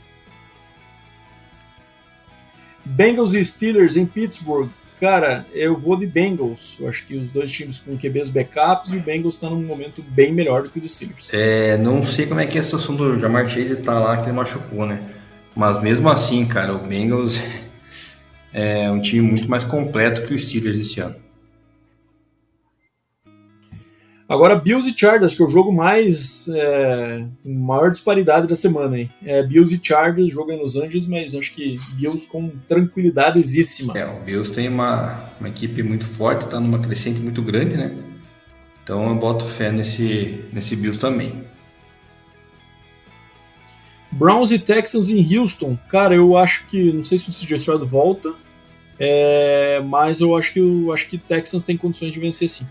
Bengals 2.84 3.36
e 3.36 3.46
Steelers 3.46 3.96
em 3.96 4.08
Pittsburgh. 4.08 4.68
Cara, 5.00 5.46
eu 5.54 5.78
vou 5.78 5.96
de 5.96 6.06
Bengals. 6.06 6.78
Eu 6.80 6.90
acho 6.90 7.06
que 7.06 7.16
os 7.16 7.32
dois 7.32 7.50
times 7.52 7.80
com 7.80 7.98
QBs 7.98 8.30
backups 8.30 8.92
e 8.92 8.98
o 8.98 9.00
Bengals 9.00 9.36
está 9.36 9.50
num 9.50 9.64
momento 9.64 10.04
bem 10.04 10.34
melhor 10.34 10.64
do 10.64 10.70
que 10.70 10.78
o 10.78 10.82
dos 10.82 10.92
Steelers. 10.92 11.30
É, 11.34 11.78
não 11.78 12.06
sei 12.06 12.26
como 12.26 12.42
é 12.42 12.46
que 12.46 12.58
é 12.58 12.62
a 12.62 12.64
situação 12.64 12.96
do 12.96 13.18
Jamar 13.18 13.50
Chase 13.50 13.78
tá 13.78 13.98
lá, 13.98 14.18
que 14.18 14.24
ele 14.24 14.34
machucou, 14.34 14.86
né? 14.86 15.02
Mas 15.56 15.82
mesmo 15.82 16.10
assim, 16.10 16.46
cara, 16.46 16.76
o 16.76 16.80
Bengals 16.80 17.42
é 18.54 18.92
um 18.92 19.00
time 19.00 19.22
muito 19.22 19.50
mais 19.50 19.64
completo 19.64 20.28
que 20.28 20.34
o 20.34 20.40
Steelers 20.40 20.78
esse 20.78 21.00
ano. 21.00 21.16
Agora, 24.30 24.56
Bills 24.56 24.88
e 24.88 24.96
Chargers, 24.96 25.34
que 25.34 25.42
é 25.42 25.46
o 25.46 25.50
jogo 25.50 25.72
mais. 25.72 26.48
É, 26.50 27.26
maior 27.44 27.90
disparidade 27.90 28.46
da 28.46 28.56
semana. 28.56 29.00
Hein? 29.00 29.10
É, 29.26 29.42
Bills 29.42 29.74
e 29.74 29.82
Chargers, 29.84 30.32
jogo 30.32 30.52
em 30.52 30.62
Los 30.62 30.76
Angeles, 30.76 31.08
mas 31.08 31.34
acho 31.34 31.52
que 31.52 31.76
Bills 31.96 32.30
com 32.30 32.52
tranquilidadesíssima. 32.68 33.98
É, 33.98 34.06
o 34.06 34.20
Bills 34.20 34.52
tem 34.52 34.70
uma, 34.70 35.32
uma 35.40 35.50
equipe 35.50 35.82
muito 35.82 36.06
forte, 36.06 36.46
está 36.46 36.60
numa 36.60 36.78
crescente 36.78 37.20
muito 37.20 37.42
grande, 37.42 37.76
né? 37.76 37.92
Então 38.84 39.10
eu 39.10 39.16
boto 39.16 39.46
fé 39.46 39.72
nesse, 39.72 40.46
nesse 40.54 40.76
Bills 40.76 41.00
também. 41.00 41.44
Browns 44.12 44.52
e 44.52 44.60
Texans 44.60 45.10
em 45.10 45.38
Houston. 45.38 45.76
Cara, 45.90 46.14
eu 46.14 46.38
acho 46.38 46.68
que. 46.68 46.94
Não 46.94 47.04
sei 47.04 47.18
se 47.18 47.32
o 47.32 47.34
CJ 47.34 47.56
Stroud 47.56 47.84
volta, 47.84 48.32
é, 49.00 49.82
mas 49.84 50.22
eu 50.22 50.36
acho 50.36 50.54
que 50.54 50.60
eu 50.60 50.94
acho 50.94 51.08
que 51.08 51.18
Texans 51.18 51.64
tem 51.64 51.76
condições 51.76 52.14
de 52.14 52.20
vencer 52.20 52.48
sim. 52.48 52.68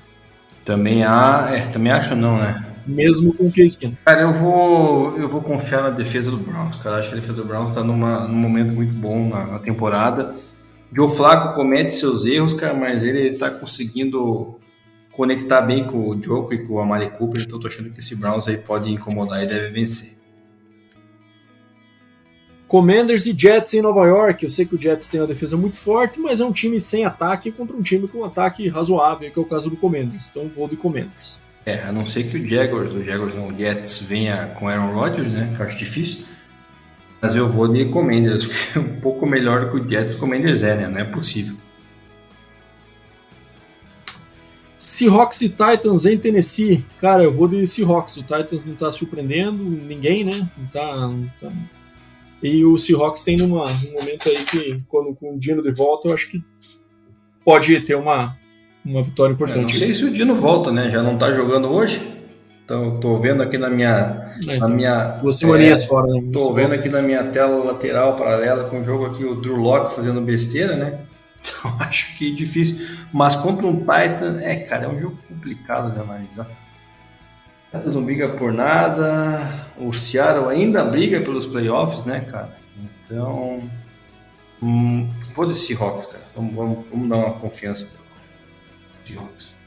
Também 0.68 1.02
há, 1.02 1.48
é, 1.50 1.60
também 1.68 1.90
acho 1.90 2.14
não, 2.14 2.36
né? 2.36 2.62
Mesmo 2.86 3.32
com 3.32 3.46
o 3.46 3.50
Case. 3.50 3.78
Cara, 4.04 4.20
eu 4.20 4.34
vou, 4.34 5.18
eu 5.18 5.26
vou 5.26 5.40
confiar 5.40 5.82
na 5.82 5.88
defesa 5.88 6.30
do 6.30 6.36
Browns, 6.36 6.76
cara. 6.76 6.98
Acho 6.98 7.08
que 7.08 7.14
a 7.14 7.20
defesa 7.20 7.38
do 7.38 7.44
Browns 7.46 7.74
tá 7.74 7.82
numa, 7.82 8.28
num 8.28 8.34
momento 8.34 8.72
muito 8.72 8.92
bom 8.92 9.30
na, 9.30 9.46
na 9.46 9.58
temporada. 9.60 10.36
Joe 10.94 11.08
Flaco 11.08 11.54
comete 11.54 11.94
seus 11.94 12.26
erros, 12.26 12.52
cara, 12.52 12.74
mas 12.74 13.02
ele 13.02 13.38
tá 13.38 13.48
conseguindo 13.50 14.58
conectar 15.10 15.62
bem 15.62 15.86
com 15.86 16.06
o 16.06 16.22
Joko 16.22 16.52
e 16.52 16.58
com 16.58 16.74
o 16.74 16.80
Amari 16.80 17.08
Cooper, 17.12 17.40
então 17.40 17.56
eu 17.56 17.62
tô 17.62 17.66
achando 17.66 17.88
que 17.88 18.00
esse 18.00 18.14
Browns 18.14 18.46
aí 18.46 18.58
pode 18.58 18.92
incomodar 18.92 19.42
e 19.42 19.46
deve 19.46 19.70
vencer. 19.70 20.17
Commanders 22.68 23.24
e 23.24 23.34
Jets 23.36 23.72
em 23.72 23.80
Nova 23.80 24.06
York. 24.06 24.44
Eu 24.44 24.50
sei 24.50 24.66
que 24.66 24.74
o 24.74 24.80
Jets 24.80 25.08
tem 25.08 25.20
uma 25.20 25.26
defesa 25.26 25.56
muito 25.56 25.78
forte, 25.78 26.20
mas 26.20 26.38
é 26.38 26.44
um 26.44 26.52
time 26.52 26.78
sem 26.78 27.04
ataque 27.04 27.50
contra 27.50 27.74
um 27.74 27.80
time 27.80 28.06
com 28.06 28.18
um 28.18 28.24
ataque 28.24 28.68
razoável, 28.68 29.30
que 29.30 29.38
é 29.38 29.42
o 29.42 29.46
caso 29.46 29.70
do 29.70 29.76
Commanders. 29.76 30.28
Então 30.28 30.50
vou 30.54 30.68
de 30.68 30.76
Commanders. 30.76 31.40
É, 31.64 31.82
a 31.82 31.90
não 31.90 32.06
ser 32.06 32.24
que 32.24 32.36
o 32.36 32.48
Jaguars, 32.48 32.92
o 32.92 33.02
Jaguars 33.02 33.34
não, 33.34 33.48
o 33.48 33.56
Jets 33.56 33.98
venha 33.98 34.54
com 34.58 34.68
Aaron 34.68 34.92
Rodgers, 34.92 35.32
né? 35.32 35.52
Que 35.56 35.62
eu 35.62 35.66
acho 35.66 35.78
difícil. 35.78 36.24
Mas 37.20 37.34
eu 37.34 37.48
vou 37.48 37.66
de 37.66 37.86
Commanders, 37.86 38.48
um 38.76 39.00
pouco 39.00 39.26
melhor 39.26 39.70
que 39.70 39.80
o 39.80 39.90
Jets. 39.90 40.16
Commanders 40.16 40.62
é, 40.62 40.76
né? 40.76 40.88
Não 40.88 41.00
é 41.00 41.04
possível. 41.04 41.56
Seahawks 44.78 45.40
e 45.40 45.48
Titans 45.48 46.04
em 46.04 46.18
Tennessee. 46.18 46.84
Cara, 47.00 47.22
eu 47.22 47.32
vou 47.32 47.48
de 47.48 47.66
Seahawks. 47.66 48.16
O 48.18 48.22
Titans 48.22 48.64
não 48.64 48.74
tá 48.74 48.92
surpreendendo 48.92 49.62
ninguém, 49.62 50.22
né? 50.22 50.46
Não 50.56 50.66
tá. 50.66 50.96
Não 50.96 51.30
tá... 51.40 51.50
E 52.43 52.64
o 52.64 52.78
Seahawks 52.78 53.22
tem 53.22 53.36
numa, 53.36 53.64
um 53.64 53.93
momento 53.93 54.28
aí 54.28 54.45
que, 54.45 54.82
quando 54.89 55.14
com 55.14 55.34
o 55.34 55.39
Dino 55.39 55.62
de 55.62 55.72
volta, 55.72 56.09
eu 56.09 56.14
acho 56.14 56.30
que 56.30 56.43
pode 57.45 57.80
ter 57.80 57.97
uma, 57.97 58.36
uma 58.84 59.03
vitória 59.03 59.32
importante. 59.32 59.59
É, 59.59 59.62
não 59.62 59.68
sei 59.68 59.93
se 59.93 60.05
o 60.05 60.11
Dino 60.11 60.36
volta, 60.36 60.70
né? 60.70 60.91
Já 60.91 61.03
não 61.03 61.18
tá 61.18 61.32
jogando 61.32 61.68
hoje. 61.68 62.01
Então, 62.64 63.01
tô 63.01 63.16
vendo 63.16 63.43
aqui 63.43 63.57
na 63.57 63.70
minha. 63.70 64.34
É, 64.47 64.59
na 64.59 64.68
minha 64.68 65.05
duas 65.22 65.36
semaninhas 65.36 65.82
é, 65.82 65.86
fora, 65.86 66.07
né? 66.07 66.22
Tô 66.32 66.53
vendo 66.53 66.74
aqui 66.74 66.89
na 66.89 67.01
minha 67.01 67.24
tela 67.24 67.64
lateral 67.64 68.14
paralela 68.14 68.64
com 68.64 68.80
o 68.80 68.84
jogo 68.84 69.07
aqui, 69.07 69.24
o 69.24 69.34
Drew 69.34 69.57
Locke 69.57 69.95
fazendo 69.95 70.20
besteira, 70.20 70.76
né? 70.76 71.01
Então, 71.41 71.72
acho 71.80 72.18
que 72.18 72.32
é 72.32 72.34
difícil. 72.34 72.76
Mas 73.12 73.36
contra 73.36 73.64
um 73.66 73.76
Titan, 73.76 74.41
é, 74.43 74.57
cara, 74.57 74.86
é 74.86 74.89
um 74.89 75.01
jogo 75.01 75.16
complicado 75.28 75.95
de 75.95 76.01
analisar. 76.01 76.47
Titans 77.70 77.94
não 77.94 78.04
briga 78.04 78.28
por 78.28 78.52
nada. 78.52 79.66
O 79.76 79.92
Seattle 79.92 80.48
ainda 80.48 80.84
briga 80.84 81.20
pelos 81.20 81.46
playoffs, 81.46 82.04
né, 82.04 82.20
cara? 82.20 82.56
Então. 83.04 83.62
Hum, 84.62 85.08
vou 85.34 85.46
de 85.46 85.54
Seahawks, 85.54 86.08
cara. 86.08 86.24
Vamos, 86.34 86.54
vamos, 86.54 86.78
vamos 86.90 87.08
dar 87.08 87.16
uma 87.16 87.32
confiança 87.32 87.86
pro 87.86 89.06
Seahawks. 89.06 89.58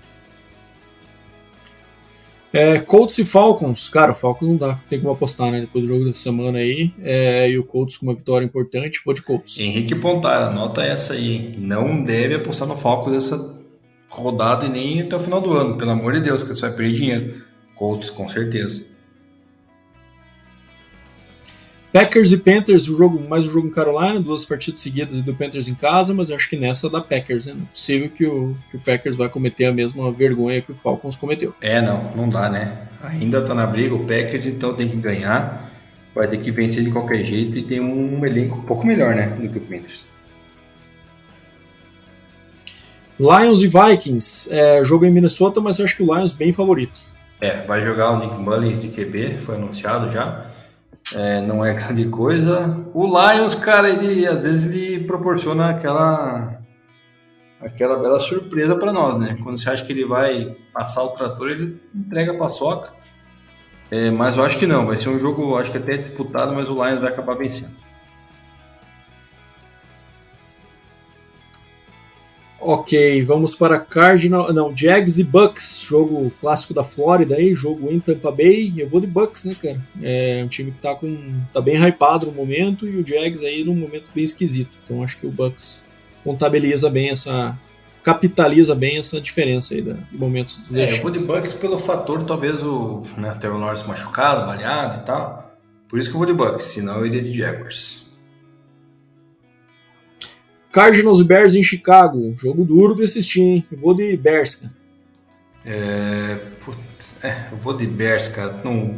É, 2.54 2.80
Colts 2.80 3.18
e 3.18 3.24
Falcons, 3.24 3.88
cara, 3.88 4.12
o 4.12 4.16
Falcons 4.16 4.50
não 4.50 4.58
dá, 4.58 4.78
tem 4.90 5.00
como 5.00 5.14
apostar, 5.14 5.50
né? 5.52 5.62
Depois 5.62 5.86
do 5.86 5.88
jogo 5.88 6.04
dessa 6.04 6.20
semana 6.20 6.58
aí, 6.58 6.94
é, 7.02 7.50
e 7.50 7.58
o 7.58 7.64
Colts 7.64 7.96
com 7.96 8.08
uma 8.08 8.14
vitória 8.14 8.44
importante, 8.44 9.00
vou 9.06 9.14
de 9.14 9.22
Colts. 9.22 9.58
Henrique 9.58 9.96
Pontara, 9.96 10.48
anota 10.48 10.84
essa 10.84 11.14
aí. 11.14 11.56
Não 11.58 12.04
deve 12.04 12.36
apostar 12.36 12.68
no 12.68 12.76
Falcons 12.76 13.16
essa 13.16 13.56
rodada 14.10 14.66
e 14.66 14.70
nem 14.70 15.02
até 15.02 15.16
o 15.16 15.20
final 15.20 15.40
do 15.40 15.54
ano, 15.54 15.78
pelo 15.78 15.92
amor 15.92 16.12
de 16.12 16.20
Deus, 16.20 16.44
que 16.44 16.50
você 16.50 16.62
vai 16.62 16.72
perder 16.72 16.94
dinheiro. 16.94 17.51
Colts, 17.82 18.12
com 18.12 18.30
certeza. 18.30 18.84
Packers 21.92 22.32
e 22.32 22.38
Panthers, 22.38 22.88
o 22.88 22.96
jogo, 22.96 23.20
mais 23.28 23.44
um 23.44 23.50
jogo 23.50 23.68
em 23.70 23.72
Carolina, 23.72 24.20
duas 24.20 24.46
partidas 24.46 24.80
seguidas 24.80 25.16
do 25.16 25.34
Panthers 25.34 25.68
em 25.68 25.74
casa, 25.74 26.14
mas 26.14 26.30
acho 26.30 26.48
que 26.48 26.56
nessa 26.56 26.88
da 26.88 27.02
Packers, 27.02 27.48
né? 27.48 27.54
Não 27.56 27.64
é 27.64 27.66
possível 27.66 28.10
que 28.12 28.24
o, 28.24 28.56
que 28.70 28.78
o 28.78 28.80
Packers 28.80 29.16
vai 29.16 29.28
cometer 29.30 29.66
a 29.66 29.74
mesma 29.74 30.12
vergonha 30.12 30.62
que 30.62 30.72
o 30.72 30.76
Falcons 30.76 31.16
cometeu. 31.16 31.56
É, 31.60 31.82
não, 31.82 32.16
não 32.16 32.30
dá, 32.30 32.52
né? 32.52 32.88
Ainda 33.02 33.42
tá 33.42 33.56
na 33.56 33.66
briga 33.66 33.96
o 33.96 34.06
Packers, 34.06 34.46
então 34.46 34.76
tem 34.76 34.88
que 34.88 34.98
ganhar, 34.98 35.72
vai 36.14 36.28
ter 36.28 36.38
que 36.38 36.52
vencer 36.52 36.84
de 36.84 36.92
qualquer 36.92 37.24
jeito 37.24 37.58
e 37.58 37.64
tem 37.64 37.80
um 37.80 38.24
elenco 38.24 38.60
um 38.60 38.62
pouco 38.62 38.86
melhor, 38.86 39.16
né, 39.16 39.26
do 39.26 39.50
que 39.50 39.58
o 39.58 39.62
Panthers. 39.62 40.06
Lions 43.20 43.62
e 43.64 43.68
Vikings, 43.68 44.54
é, 44.54 44.84
jogo 44.84 45.04
em 45.04 45.12
Minnesota, 45.12 45.60
mas 45.60 45.80
eu 45.80 45.86
acho 45.86 45.98
que 45.98 46.04
o 46.04 46.16
Lions 46.16 46.32
bem 46.32 46.54
favorito. 46.54 47.11
É, 47.42 47.66
vai 47.66 47.82
jogar 47.82 48.12
o 48.12 48.20
Nick 48.20 48.36
Mullins 48.36 48.80
de 48.80 48.90
QB, 48.90 49.40
foi 49.40 49.56
anunciado 49.56 50.12
já 50.12 50.52
é, 51.16 51.42
não 51.42 51.66
é 51.66 51.74
grande 51.76 52.06
coisa. 52.06 52.78
O 52.94 53.06
Lions, 53.06 53.56
cara, 53.56 53.90
ele 53.90 54.28
às 54.28 54.44
vezes 54.44 54.72
ele 54.72 55.04
proporciona 55.06 55.70
aquela 55.70 56.60
aquela 57.60 57.98
bela 57.98 58.20
surpresa 58.20 58.76
para 58.76 58.92
nós, 58.92 59.18
né? 59.18 59.38
Quando 59.44 59.60
você 59.60 59.70
acha 59.70 59.86
que 59.86 59.92
ele 59.92 60.06
vai 60.06 60.56
passar 60.74 61.04
o 61.04 61.10
trator, 61.10 61.50
ele 61.50 61.80
entrega 61.94 62.32
a 62.34 62.38
paçoca. 62.38 62.92
É, 63.92 64.10
mas 64.10 64.38
eu 64.38 64.44
acho 64.44 64.58
que 64.58 64.66
não, 64.66 64.86
vai 64.86 65.00
ser 65.00 65.10
um 65.10 65.20
jogo, 65.20 65.56
acho 65.58 65.72
que 65.72 65.78
até 65.78 65.98
disputado, 65.98 66.56
mas 66.56 66.70
o 66.70 66.74
Lions 66.74 67.00
vai 67.00 67.12
acabar 67.12 67.36
vencendo. 67.36 67.72
Ok, 72.64 73.24
vamos 73.24 73.56
para 73.56 73.80
Cardinal, 73.80 74.54
não, 74.54 74.76
Jags 74.76 75.18
e 75.18 75.24
Bucks, 75.24 75.82
jogo 75.82 76.32
clássico 76.40 76.76
da 76.76 76.84
Flórida 76.84 77.36
aí, 77.36 77.56
jogo 77.56 77.92
em 77.92 78.00
Tampa 78.00 78.32
Bay. 78.32 78.72
Eu 78.78 78.88
vou 78.88 79.02
de 79.02 79.08
Bucks, 79.08 79.46
né, 79.46 79.56
cara? 79.60 79.82
É 80.02 80.42
um 80.46 80.48
time 80.48 80.72
que 80.72 80.78
tá 80.78 80.94
com 80.94 81.42
tá 81.52 81.60
bem 81.60 81.76
hypado 81.76 82.28
no 82.28 82.32
momento 82.32 82.88
e 82.88 82.98
o 82.98 83.06
Jags 83.06 83.44
aí 83.44 83.64
num 83.64 83.76
momento 83.76 84.12
bem 84.14 84.24
esquisito. 84.24 84.78
Então 84.86 85.04
acho 85.04 85.18
que 85.18 85.26
o 85.26 85.32
Bucks 85.32 85.86
contabiliza 86.24 86.88
bem 86.88 87.10
essa 87.10 87.58
capitaliza 88.04 88.74
bem 88.76 88.98
essa 88.98 89.20
diferença 89.22 89.74
aí 89.74 89.82
da, 89.82 89.94
de 89.94 90.18
momentos 90.18 90.58
dos 90.58 90.72
É, 90.76 90.92
eu 90.92 91.02
vou 91.02 91.12
de 91.12 91.20
Bucks 91.20 91.54
pelo 91.54 91.80
fator 91.80 92.24
talvez 92.26 92.62
o, 92.62 93.04
né, 93.18 93.36
Trevor 93.40 93.60
Lawrence 93.60 93.88
machucado, 93.88 94.46
baleado 94.46 95.02
e 95.02 95.06
tal. 95.06 95.56
Por 95.88 96.00
isso 96.00 96.10
que 96.10 96.16
eu 96.16 96.20
vou 96.20 96.28
de 96.28 96.34
Bucks, 96.34 96.66
senão 96.66 96.98
eu 96.98 97.06
iria 97.06 97.22
de 97.22 97.38
Jaguars. 97.38 98.01
Cardinals 100.72 101.22
Bears 101.22 101.56
em 101.56 101.64
Chicago. 101.64 102.34
Jogo 102.36 102.64
duro 102.64 102.96
de 102.96 103.04
assistir, 103.04 103.42
hein? 103.42 103.66
Eu 103.72 103.78
vou 103.78 103.94
de 103.94 104.16
Bears, 104.16 104.56
cara. 104.56 104.74
É, 105.66 106.40
é, 107.22 107.48
eu 107.52 107.58
vou 107.58 107.76
de 107.76 107.86
Bears, 107.86 108.28
cara. 108.28 108.60
Não, 108.64 108.98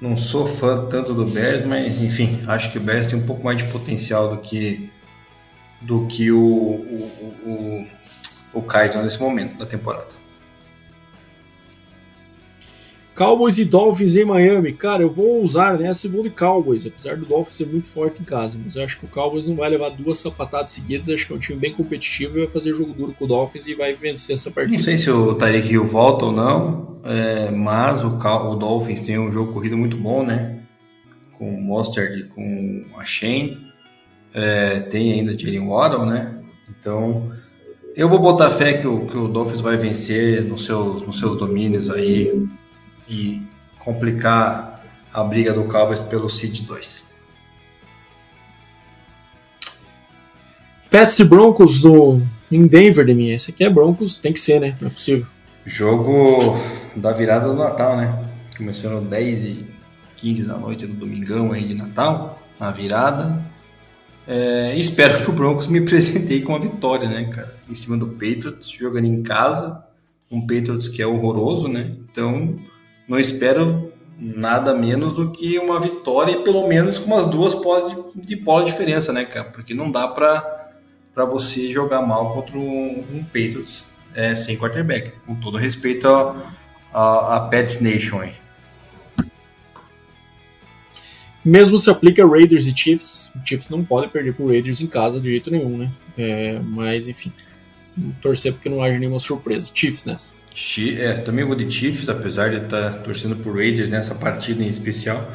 não 0.00 0.16
sou 0.16 0.46
fã 0.46 0.86
tanto 0.86 1.14
do 1.14 1.24
Bears, 1.24 1.64
mas 1.64 2.02
enfim, 2.02 2.42
acho 2.46 2.70
que 2.72 2.78
o 2.78 2.80
Bears 2.80 3.06
tem 3.06 3.18
um 3.18 3.26
pouco 3.26 3.44
mais 3.44 3.58
de 3.58 3.64
potencial 3.64 4.34
do 4.34 4.42
que 4.42 4.90
do 5.80 6.06
que 6.06 6.32
o, 6.32 6.38
o, 6.40 7.34
o, 7.44 7.86
o 8.54 8.62
Cardinals 8.62 9.04
nesse 9.04 9.20
momento 9.20 9.58
da 9.58 9.66
temporada. 9.66 10.15
Cowboys 13.16 13.56
e 13.56 13.64
Dolphins 13.64 14.14
em 14.14 14.26
Miami. 14.26 14.74
Cara, 14.74 15.02
eu 15.02 15.10
vou 15.10 15.42
usar 15.42 15.78
nessa 15.78 16.06
e 16.06 16.10
vou 16.10 16.22
de 16.22 16.28
Cowboys, 16.28 16.86
apesar 16.86 17.16
do 17.16 17.24
Dolphins 17.24 17.54
ser 17.54 17.66
muito 17.66 17.86
forte 17.86 18.20
em 18.20 18.24
casa. 18.24 18.58
Mas 18.62 18.76
eu 18.76 18.84
acho 18.84 18.98
que 18.98 19.06
o 19.06 19.08
Cowboys 19.08 19.46
não 19.46 19.56
vai 19.56 19.70
levar 19.70 19.88
duas 19.88 20.18
sapatadas 20.18 20.72
seguidas. 20.72 21.08
Acho 21.08 21.26
que 21.26 21.32
é 21.32 21.36
um 21.36 21.38
time 21.38 21.58
bem 21.58 21.72
competitivo 21.72 22.36
e 22.36 22.40
vai 22.40 22.50
fazer 22.50 22.74
jogo 22.74 22.92
duro 22.92 23.14
com 23.18 23.24
o 23.24 23.28
Dolphins 23.28 23.66
e 23.68 23.74
vai 23.74 23.94
vencer 23.94 24.34
essa 24.34 24.50
partida. 24.50 24.76
Não 24.76 24.84
sei 24.84 24.98
se 24.98 25.10
o 25.10 25.34
Tyreek 25.34 25.72
Hill 25.72 25.86
volta 25.86 26.26
ou 26.26 26.32
não, 26.32 26.98
é, 27.04 27.50
mas 27.50 28.04
o, 28.04 28.08
o, 28.08 28.54
Dolphins 28.54 29.00
tem 29.00 29.18
um 29.18 29.32
jogo 29.32 29.50
corrido 29.50 29.78
muito 29.78 29.96
bom, 29.96 30.22
né? 30.22 30.58
Com 31.32 31.48
o 31.54 31.60
Mostert 31.60 32.18
e 32.18 32.24
com 32.24 32.84
a 32.98 33.04
Shane. 33.06 33.56
É, 34.34 34.80
tem 34.80 35.14
ainda 35.14 35.38
Jalen 35.38 35.66
Waddle, 35.66 36.04
né? 36.04 36.38
Então, 36.68 37.32
eu 37.96 38.10
vou 38.10 38.18
botar 38.18 38.50
fé 38.50 38.74
que 38.74 38.86
o, 38.86 39.06
que 39.06 39.16
o 39.16 39.26
Dolphins 39.26 39.62
vai 39.62 39.78
vencer 39.78 40.44
nos 40.44 40.66
seus, 40.66 41.00
nos 41.00 41.18
seus 41.18 41.34
domínios 41.38 41.90
aí 41.90 42.30
e 43.08 43.42
complicar 43.78 44.84
a 45.12 45.22
briga 45.22 45.52
do 45.52 45.64
Cowboys 45.64 46.00
pelo 46.00 46.28
Seed 46.28 46.60
2. 46.66 47.06
Pets 50.90 51.18
e 51.18 51.24
Broncos 51.24 51.80
do, 51.80 52.22
em 52.50 52.66
Denver, 52.66 53.04
de 53.04 53.14
mim. 53.14 53.30
Esse 53.30 53.50
aqui 53.50 53.64
é 53.64 53.70
Broncos, 53.70 54.16
tem 54.16 54.32
que 54.32 54.40
ser, 54.40 54.60
né? 54.60 54.74
Não 54.80 54.88
é 54.88 54.90
possível. 54.90 55.26
Jogo 55.64 56.58
da 56.94 57.12
virada 57.12 57.48
do 57.48 57.54
Natal, 57.54 57.96
né? 57.96 58.28
Começando 58.56 59.06
10 59.08 59.44
e 59.44 59.66
15 60.16 60.42
da 60.44 60.56
noite 60.56 60.86
do 60.86 60.94
domingão 60.94 61.52
aí 61.52 61.66
de 61.66 61.74
Natal, 61.74 62.40
na 62.58 62.70
virada. 62.70 63.42
É, 64.26 64.74
espero 64.76 65.22
que 65.22 65.30
o 65.30 65.32
Broncos 65.32 65.66
me 65.66 65.80
presenteie 65.84 66.42
com 66.42 66.52
uma 66.52 66.60
vitória, 66.60 67.08
né, 67.08 67.24
cara? 67.24 67.54
Em 67.68 67.74
cima 67.74 67.96
do 67.96 68.06
Patriots, 68.06 68.68
jogando 68.68 69.06
em 69.06 69.22
casa. 69.22 69.84
Um 70.30 70.40
Patriots 70.40 70.88
que 70.88 71.02
é 71.02 71.06
horroroso, 71.06 71.68
né? 71.68 71.92
Então, 72.10 72.56
não 73.08 73.18
espero 73.18 73.92
nada 74.18 74.74
menos 74.74 75.12
do 75.12 75.30
que 75.30 75.58
uma 75.58 75.80
vitória 75.80 76.32
e 76.32 76.42
pelo 76.42 76.66
menos 76.66 76.98
com 76.98 77.12
umas 77.12 77.26
duas 77.26 77.54
de, 77.54 78.26
de 78.26 78.36
bola 78.36 78.64
diferença, 78.64 79.12
né, 79.12 79.24
cara? 79.24 79.44
Porque 79.50 79.74
não 79.74 79.90
dá 79.90 80.08
para 80.08 80.64
para 81.14 81.24
você 81.24 81.72
jogar 81.72 82.02
mal 82.02 82.34
contra 82.34 82.58
um, 82.58 83.02
um 83.10 83.24
Patriots 83.24 83.88
é, 84.14 84.36
sem 84.36 84.54
quarterback, 84.54 85.12
com 85.24 85.34
todo 85.34 85.56
respeito 85.56 86.06
a, 86.06 86.52
a, 86.92 87.36
a 87.36 87.40
Pets 87.48 87.80
Nation 87.80 88.20
aí. 88.20 88.34
Mesmo 91.42 91.78
se 91.78 91.88
aplica 91.88 92.26
Raiders 92.26 92.66
e 92.66 92.76
Chiefs, 92.76 93.32
o 93.34 93.46
Chiefs 93.46 93.70
não 93.70 93.82
pode 93.82 94.08
perder 94.08 94.34
pro 94.34 94.48
Raiders 94.48 94.82
em 94.82 94.86
casa 94.86 95.18
de 95.18 95.30
jeito 95.30 95.50
nenhum, 95.50 95.78
né? 95.78 95.90
É, 96.18 96.58
mas 96.62 97.08
enfim, 97.08 97.32
torcer 98.20 98.52
porque 98.52 98.68
não 98.68 98.82
haja 98.82 98.98
nenhuma 98.98 99.18
surpresa. 99.18 99.70
Chiefs 99.72 100.04
nessa. 100.04 100.34
É, 100.98 101.12
também 101.14 101.44
vou 101.44 101.54
de 101.54 101.70
Chiefs, 101.70 102.08
apesar 102.08 102.48
de 102.48 102.64
estar 102.64 102.92
tá 102.92 102.98
torcendo 102.98 103.36
por 103.36 103.56
Raiders 103.56 103.90
nessa 103.90 104.14
partida 104.14 104.62
em 104.62 104.68
especial. 104.68 105.30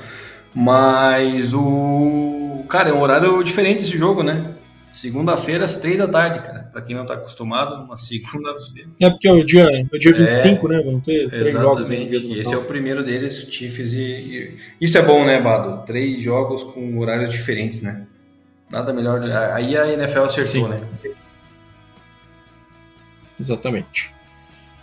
Mas 0.54 1.54
o. 1.54 2.66
Cara, 2.68 2.90
é 2.90 2.94
um 2.94 3.02
horário 3.02 3.44
diferente 3.44 3.84
esse 3.84 3.98
jogo, 3.98 4.24
né? 4.24 4.56
Segunda-feira, 4.92 5.64
às 5.64 5.76
três 5.76 5.98
da 5.98 6.08
tarde, 6.08 6.40
cara. 6.40 6.70
Pra 6.72 6.82
quem 6.82 6.96
não 6.96 7.06
tá 7.06 7.14
acostumado, 7.14 7.84
uma 7.86 7.96
segunda-feira. 7.96 8.90
É 9.00 9.10
porque 9.10 9.28
é 9.28 9.32
o 9.32 9.44
dia, 9.44 9.64
é 9.64 9.96
o 9.96 10.00
dia 10.00 10.14
25, 10.14 10.68
é, 10.72 10.76
né? 10.76 10.84
Vão 10.84 11.00
ter 11.00 11.30
três 11.30 11.54
jogos 11.54 11.88
no 11.88 12.06
dia 12.06 12.20
do 12.20 12.36
Esse 12.36 12.54
é 12.54 12.58
o 12.58 12.66
primeiro 12.66 13.04
deles, 13.04 13.48
Chiefs 13.50 13.94
e, 13.94 14.00
e, 14.00 14.58
Isso 14.82 14.98
é 14.98 15.02
bom, 15.02 15.24
né, 15.24 15.40
Bado? 15.40 15.86
Três 15.86 16.22
jogos 16.22 16.64
com 16.64 16.98
horários 16.98 17.32
diferentes, 17.32 17.82
né? 17.82 18.06
Nada 18.70 18.92
melhor. 18.92 19.22
Aí 19.54 19.78
a 19.78 19.94
NFL 19.94 20.24
acertou, 20.24 20.48
Sim. 20.48 20.68
né? 20.68 20.78
Exatamente. 23.40 24.21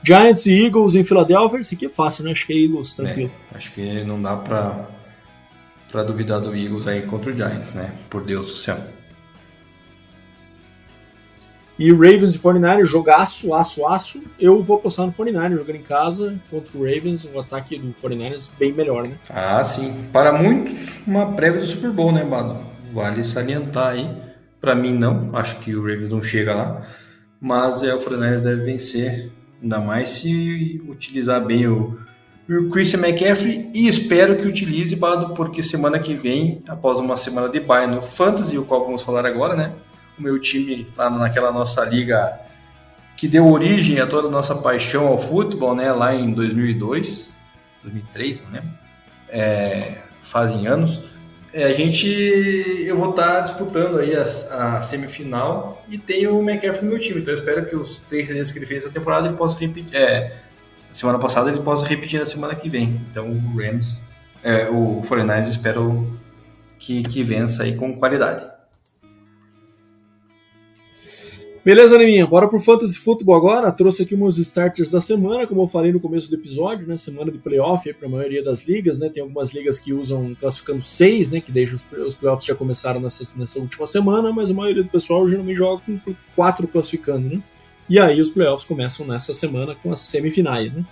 Giants 0.02 0.46
e 0.46 0.64
Eagles 0.64 0.94
em 0.94 1.04
Filadélfia, 1.04 1.60
isso 1.60 1.74
aqui 1.74 1.86
é 1.86 1.88
fácil, 1.88 2.24
né? 2.24 2.30
Acho 2.30 2.46
que 2.46 2.52
é 2.52 2.64
Eagles, 2.64 2.94
tranquilo. 2.94 3.30
É, 3.52 3.56
acho 3.56 3.72
que 3.72 4.04
não 4.04 4.20
dá 4.20 4.36
pra, 4.36 4.88
pra 5.90 6.02
duvidar 6.02 6.40
do 6.40 6.54
Eagles 6.54 6.86
aí 6.86 7.02
contra 7.02 7.30
o 7.30 7.36
Giants, 7.36 7.72
né? 7.72 7.92
Por 8.08 8.24
Deus 8.24 8.46
do 8.46 8.56
céu. 8.56 8.78
E 11.78 11.92
Ravens 11.92 12.34
e 12.34 12.38
49ers, 12.40 12.86
jogaço, 12.86 13.54
aço, 13.54 13.86
aço. 13.86 14.20
Eu 14.38 14.60
vou 14.62 14.78
apostar 14.78 15.06
no 15.06 15.12
49ers 15.12 15.58
jogando 15.58 15.76
em 15.76 15.82
casa 15.82 16.34
contra 16.50 16.76
o 16.76 16.82
Ravens, 16.82 17.24
o 17.32 17.38
ataque 17.38 17.78
do 17.78 17.94
49ers 18.02 18.50
bem 18.58 18.72
melhor, 18.72 19.04
né? 19.04 19.14
Ah, 19.30 19.62
sim. 19.62 19.94
Para 20.12 20.32
muitos, 20.32 20.90
uma 21.06 21.32
prévia 21.32 21.60
do 21.60 21.66
Super 21.66 21.92
Bowl, 21.92 22.10
né, 22.10 22.24
Bado? 22.24 22.58
Vale 22.92 23.22
salientar 23.22 23.92
aí. 23.92 24.10
Para 24.60 24.74
mim, 24.74 24.92
não. 24.92 25.30
Acho 25.36 25.56
que 25.60 25.72
o 25.76 25.82
Ravens 25.82 26.08
não 26.08 26.20
chega 26.20 26.52
lá. 26.52 26.82
Mas 27.40 27.84
é, 27.84 27.94
o 27.94 28.00
49ers 28.00 28.40
deve 28.40 28.64
vencer. 28.64 29.30
Ainda 29.62 29.80
mais 29.80 30.10
se 30.10 30.80
utilizar 30.88 31.44
bem 31.44 31.66
o, 31.66 31.98
o 32.48 32.70
Christian 32.70 33.00
McCaffrey. 33.00 33.70
E 33.74 33.88
espero 33.88 34.36
que 34.36 34.46
utilize, 34.46 34.94
Bado, 34.94 35.34
porque 35.34 35.62
semana 35.62 35.98
que 35.98 36.14
vem, 36.14 36.62
após 36.68 36.98
uma 36.98 37.16
semana 37.16 37.48
de 37.48 37.60
bye 37.60 37.86
no 37.86 38.00
Fantasy, 38.00 38.56
o 38.56 38.64
qual 38.64 38.84
vamos 38.84 39.02
falar 39.02 39.26
agora, 39.26 39.56
né? 39.56 39.72
o 40.18 40.22
meu 40.22 40.38
time 40.38 40.86
lá 40.96 41.08
naquela 41.08 41.52
nossa 41.52 41.84
liga 41.84 42.40
que 43.16 43.28
deu 43.28 43.50
origem 43.50 44.00
a 44.00 44.06
toda 44.06 44.28
a 44.28 44.30
nossa 44.30 44.54
paixão 44.54 45.06
ao 45.06 45.18
futebol, 45.18 45.74
né? 45.74 45.90
Lá 45.92 46.14
em 46.14 46.32
2002, 46.32 47.32
2003, 47.82 48.38
não 48.44 48.50
lembro. 48.52 48.70
É, 49.28 49.98
fazem 50.22 50.66
anos. 50.66 51.02
É, 51.52 51.64
a 51.64 51.72
gente, 51.72 52.06
eu 52.86 52.96
vou 52.96 53.10
estar 53.10 53.40
disputando 53.40 53.98
aí 53.98 54.14
a, 54.14 54.22
a, 54.76 54.82
semifinal 54.82 55.82
e 55.88 55.96
tenho 55.96 56.38
o 56.38 56.42
McCaffrey 56.42 56.84
no 56.84 56.90
meu 56.90 57.00
time. 57.00 57.20
Então 57.20 57.32
eu 57.32 57.38
espero 57.38 57.66
que 57.66 57.74
os 57.74 57.96
três 58.08 58.28
dias 58.28 58.50
que 58.50 58.58
ele 58.58 58.66
fez 58.66 58.82
essa 58.82 58.92
temporada 58.92 59.28
ele 59.28 59.36
possa 59.36 59.58
repetir. 59.58 59.94
É, 59.94 60.32
semana 60.92 61.18
passada 61.18 61.50
ele 61.50 61.60
possa 61.60 61.86
repetir 61.86 62.20
na 62.20 62.26
semana 62.26 62.54
que 62.54 62.68
vem. 62.68 63.00
Então 63.10 63.30
o 63.30 63.56
Rams, 63.56 63.98
é, 64.42 64.68
o 64.68 65.02
49 65.06 65.50
espero 65.50 66.18
que, 66.78 67.02
que 67.02 67.22
vença 67.22 67.62
aí 67.62 67.74
com 67.74 67.96
qualidade. 67.96 68.44
Beleza, 71.68 71.98
Neminha? 71.98 72.26
Bora 72.26 72.48
pro 72.48 72.58
Fantasy 72.58 72.96
Football 72.96 73.36
agora. 73.36 73.70
Trouxe 73.70 74.02
aqui 74.02 74.16
meus 74.16 74.38
starters 74.38 74.90
da 74.90 75.02
semana, 75.02 75.46
como 75.46 75.60
eu 75.60 75.66
falei 75.66 75.92
no 75.92 76.00
começo 76.00 76.30
do 76.30 76.36
episódio, 76.36 76.86
né? 76.86 76.96
Semana 76.96 77.30
de 77.30 77.36
playoff 77.36 77.92
para 77.92 78.08
a 78.08 78.10
maioria 78.10 78.42
das 78.42 78.66
ligas, 78.66 78.98
né? 78.98 79.10
Tem 79.10 79.22
algumas 79.22 79.52
ligas 79.52 79.78
que 79.78 79.92
usam 79.92 80.34
classificando 80.34 80.80
seis, 80.80 81.30
né? 81.30 81.42
Que 81.42 81.52
deixam 81.52 81.74
os, 81.76 81.84
os 82.06 82.14
playoffs 82.14 82.46
já 82.46 82.54
começaram 82.54 83.00
nessa, 83.00 83.38
nessa 83.38 83.60
última 83.60 83.86
semana, 83.86 84.32
mas 84.32 84.50
a 84.50 84.54
maioria 84.54 84.82
do 84.82 84.88
pessoal 84.88 85.28
geralmente 85.28 85.58
joga 85.58 85.82
com 85.84 86.14
quatro 86.34 86.66
classificando, 86.66 87.28
né? 87.28 87.42
E 87.86 87.98
aí 87.98 88.18
os 88.18 88.30
playoffs 88.30 88.66
começam 88.66 89.06
nessa 89.06 89.34
semana 89.34 89.74
com 89.74 89.92
as 89.92 90.00
semifinais, 90.00 90.72
né? 90.72 90.82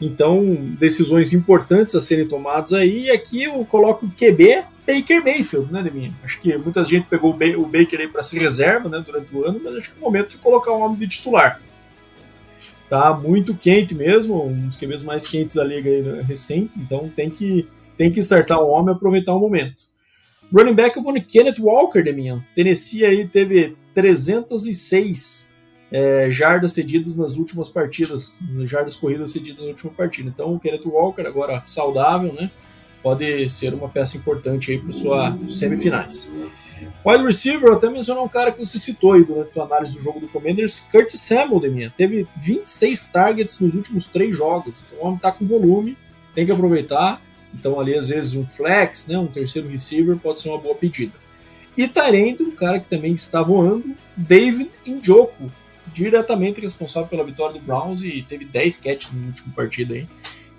Então, 0.00 0.44
decisões 0.78 1.32
importantes 1.32 1.94
a 1.94 2.00
serem 2.00 2.26
tomadas 2.26 2.72
aí. 2.72 3.06
E 3.06 3.10
aqui 3.10 3.44
eu 3.44 3.64
coloco 3.64 4.06
o 4.06 4.10
QB 4.10 4.64
Baker 4.86 5.22
Mayfield, 5.22 5.70
né, 5.70 5.82
Deminha? 5.82 6.14
Acho 6.24 6.40
que 6.40 6.56
muita 6.56 6.82
gente 6.82 7.06
pegou 7.08 7.32
o 7.32 7.66
Baker 7.66 8.00
aí 8.00 8.08
para 8.08 8.22
ser 8.22 8.40
reserva 8.40 8.88
né, 8.88 9.02
durante 9.04 9.34
o 9.34 9.44
ano, 9.44 9.60
mas 9.62 9.76
acho 9.76 9.90
que 9.90 9.96
é 9.98 10.00
o 10.00 10.04
momento 10.04 10.30
de 10.30 10.38
colocar 10.38 10.72
o 10.72 10.80
homem 10.80 10.96
de 10.96 11.08
titular. 11.08 11.60
Tá 12.88 13.12
muito 13.12 13.54
quente 13.54 13.94
mesmo, 13.94 14.46
um 14.46 14.68
dos 14.68 14.76
QBs 14.76 15.02
mais 15.02 15.28
quentes 15.28 15.56
da 15.56 15.64
liga 15.64 15.90
aí, 15.90 16.00
né, 16.00 16.22
recente, 16.22 16.78
então 16.78 17.10
tem 17.14 17.28
que, 17.28 17.68
tem 17.98 18.10
que 18.10 18.20
startar 18.20 18.58
o 18.60 18.68
homem 18.68 18.94
e 18.94 18.96
aproveitar 18.96 19.34
o 19.34 19.38
momento. 19.38 19.84
Running 20.50 20.74
back, 20.74 20.96
eu 20.96 21.02
vou 21.02 21.12
no 21.12 21.22
Kenneth 21.22 21.60
Walker, 21.60 22.02
Deminha. 22.02 22.42
Tennessee 22.54 23.04
aí 23.04 23.28
teve 23.28 23.76
306 23.94 25.47
é, 25.90 26.30
jardas 26.30 26.72
cedidas 26.72 27.16
nas 27.16 27.36
últimas 27.36 27.68
partidas, 27.68 28.36
jardas 28.64 28.94
corridas 28.94 29.30
cedidas 29.30 29.60
na 29.60 29.68
última 29.68 29.92
partida. 29.92 30.28
Então, 30.28 30.54
o 30.54 30.60
Kenneth 30.60 30.86
Walker 30.86 31.26
agora 31.26 31.62
saudável, 31.64 32.32
né? 32.32 32.50
Pode 33.02 33.48
ser 33.48 33.72
uma 33.74 33.88
peça 33.88 34.16
importante 34.16 34.70
aí 34.70 34.78
para 34.78 34.92
sua 34.92 35.38
semifinais. 35.48 36.30
Wide 37.04 37.24
receiver, 37.24 37.72
até 37.72 37.88
mencionar 37.88 38.22
um 38.22 38.28
cara 38.28 38.52
que 38.52 38.58
você 38.58 38.78
citou 38.78 39.12
aí 39.12 39.24
durante 39.24 39.58
a 39.58 39.62
análise 39.62 39.96
do 39.96 40.02
jogo 40.02 40.20
do 40.20 40.28
Commanders, 40.28 40.80
Curtis 40.80 41.20
Samuel, 41.20 41.60
de 41.60 41.70
minha. 41.70 41.94
Teve 41.96 42.26
26 42.36 43.08
targets 43.08 43.58
nos 43.60 43.74
últimos 43.74 44.08
três 44.08 44.36
jogos. 44.36 44.74
Então 44.86 45.04
o 45.04 45.06
homem 45.08 45.18
tá 45.18 45.32
com 45.32 45.46
volume, 45.46 45.96
tem 46.34 46.44
que 46.44 46.52
aproveitar. 46.52 47.20
Então 47.54 47.80
ali 47.80 47.94
às 47.94 48.08
vezes 48.08 48.34
um 48.34 48.46
flex, 48.46 49.06
né, 49.06 49.18
um 49.18 49.26
terceiro 49.26 49.68
receiver 49.68 50.16
pode 50.16 50.40
ser 50.40 50.50
uma 50.50 50.58
boa 50.58 50.74
pedida. 50.74 51.12
E 51.76 51.86
Tyrande, 51.86 52.42
um 52.42 52.50
cara 52.50 52.80
que 52.80 52.88
também 52.88 53.14
está 53.14 53.40
voando, 53.42 53.94
David 54.16 54.70
Njoku, 54.86 55.50
diretamente 55.92 56.60
responsável 56.60 57.08
pela 57.08 57.24
vitória 57.24 57.58
do 57.58 57.64
Browns 57.64 58.02
e 58.02 58.22
teve 58.22 58.44
10 58.44 58.76
catches 58.78 59.12
no 59.12 59.26
último 59.26 59.52
partido 59.54 59.94
aí. 59.94 60.06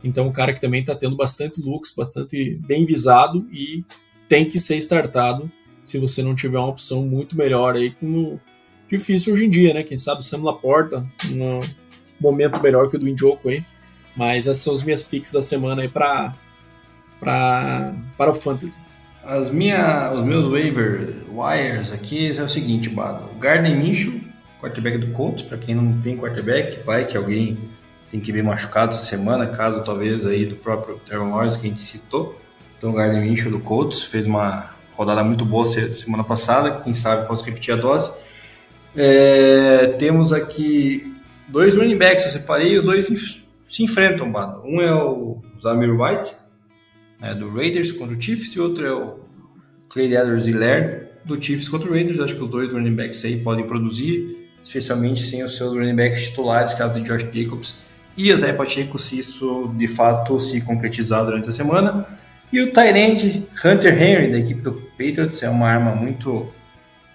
Então, 0.03 0.27
um 0.27 0.31
cara 0.31 0.53
que 0.53 0.61
também 0.61 0.81
está 0.81 0.95
tendo 0.95 1.15
bastante 1.15 1.61
looks, 1.61 1.93
bastante 1.95 2.60
bem 2.65 2.85
visado 2.85 3.47
e 3.51 3.84
tem 4.27 4.45
que 4.45 4.60
ser 4.60 4.77
startado 4.77 5.51
se 5.84 5.97
você 5.97 6.22
não 6.22 6.35
tiver 6.35 6.57
uma 6.57 6.69
opção 6.69 7.03
muito 7.03 7.35
melhor 7.35 7.76
aí, 7.76 7.91
como 7.91 8.39
difícil 8.88 9.34
hoje 9.34 9.45
em 9.45 9.49
dia, 9.49 9.73
né? 9.73 9.84
Quem 9.84 9.97
sabe 9.97 10.22
o 10.22 10.23
Sam 10.23 10.43
Laporta, 10.43 11.06
um 11.31 11.60
momento 12.22 12.61
melhor 12.61 12.89
que 12.89 12.95
o 12.95 12.99
do 12.99 13.07
Indioco 13.07 13.49
aí. 13.49 13.64
Mas 14.15 14.47
essas 14.47 14.61
são 14.61 14.73
as 14.73 14.84
minhas 14.84 15.01
picks 15.01 15.31
da 15.31 15.41
semana 15.41 15.81
aí 15.81 15.88
para 15.88 16.35
para 17.19 18.30
o 18.30 18.34
Fantasy. 18.34 18.80
As 19.23 19.49
minha, 19.49 20.11
os 20.11 20.23
meus 20.23 20.47
waiver 20.47 21.14
wires 21.31 21.91
aqui 21.91 22.35
é 22.38 22.41
o 22.41 22.49
seguinte, 22.49 22.89
Bado. 22.89 23.30
Gardner 23.39 23.77
Minshew, 23.77 24.22
quarterback 24.60 24.98
do 24.98 25.07
Colts, 25.07 25.44
para 25.44 25.57
quem 25.57 25.76
não 25.76 25.99
tem 26.02 26.18
quarterback, 26.18 26.84
vai 26.84 27.06
que 27.06 27.15
alguém 27.15 27.57
tem 28.10 28.19
que 28.19 28.31
ver 28.31 28.44
machucado 28.44 28.94
essa 28.94 29.06
semana, 29.06 29.48
caso 29.48 29.84
talvez 29.84 30.26
aí 30.26 30.45
do 30.45 30.56
próprio 30.56 30.99
Trevor 31.06 31.27
Morris 31.27 31.56
que 31.56 31.68
a 31.68 31.69
gente 31.69 31.81
citou. 31.81 32.40
Então 32.77 32.91
o 32.91 32.94
Gardner 32.94 33.22
Minshew 33.22 33.52
do 33.52 33.60
Colts 33.60 34.03
fez 34.03 34.26
uma 34.26 34.72
rodada 34.94 35.23
muito 35.23 35.45
boa 35.45 35.65
semana 35.65 36.23
passada, 36.23 36.81
quem 36.84 36.94
sabe 36.94 37.27
posso 37.27 37.44
repetir 37.44 37.73
a 37.73 37.77
dose. 37.77 38.11
É, 38.95 39.95
temos 39.99 40.34
aqui 40.34 41.14
dois 41.48 41.76
running 41.76 41.98
backs, 41.98 42.26
eu 42.26 42.31
separei, 42.31 42.77
os 42.77 42.84
dois 42.84 43.07
se 43.69 43.84
enfrentam, 43.84 44.27
mano. 44.27 44.61
Um 44.65 44.81
é 44.81 44.94
o 44.94 45.41
Zamir 45.61 45.91
White, 45.91 46.36
né, 47.19 47.36
do 47.36 47.49
Raiders 47.49 47.91
contra 47.91 48.18
o 48.18 48.22
Chiefs, 48.22 48.56
e 48.56 48.60
outro 48.60 48.86
é 48.86 48.94
o 48.94 49.19
Clay 49.90 50.15
Edwards 50.15 50.53
Laird 50.53 51.07
do 51.23 51.41
Chiefs 51.41 51.69
contra 51.69 51.90
o 51.90 51.94
Raiders. 51.94 52.19
Acho 52.19 52.36
que 52.36 52.44
os 52.44 52.49
dois 52.49 52.73
running 52.73 52.95
backs 52.95 53.23
aí 53.23 53.38
podem 53.38 53.68
produzir, 53.68 54.38
especialmente 54.64 55.22
sem 55.23 55.44
os 55.44 55.56
seus 55.57 55.73
running 55.73 55.95
backs 55.95 56.23
titulares, 56.23 56.73
caso 56.73 56.99
de 56.99 57.02
Josh 57.02 57.26
Jacobs 57.34 57.76
e 58.18 58.36
Zé 58.36 58.52
Pacheco, 58.52 58.99
se 58.99 59.19
isso 59.19 59.73
de 59.76 59.88
fato 59.88 60.40
se 60.40 60.60
concretizar 60.61 61.23
durante 61.26 61.49
a 61.49 61.52
semana. 61.52 62.06
E 62.52 62.60
o 62.61 62.73
Tyrande 62.73 63.48
Hunter 63.64 64.02
Henry, 64.02 64.31
da 64.31 64.40
equipe 64.40 64.61
do 64.61 64.73
Patriots, 64.98 65.41
é 65.41 65.49
uma 65.49 65.68
arma 65.68 65.95
muito 65.95 66.52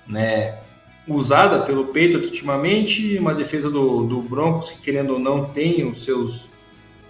né, 0.06 0.54
usada 1.06 1.60
pelo 1.60 1.86
Patriots 1.86 2.28
ultimamente, 2.28 3.18
uma 3.18 3.34
defesa 3.34 3.68
do, 3.68 4.04
do 4.04 4.22
Broncos 4.22 4.70
que, 4.70 4.78
querendo 4.78 5.14
ou 5.14 5.18
não, 5.18 5.44
tem 5.44 5.86
os 5.86 6.04
seus, 6.04 6.48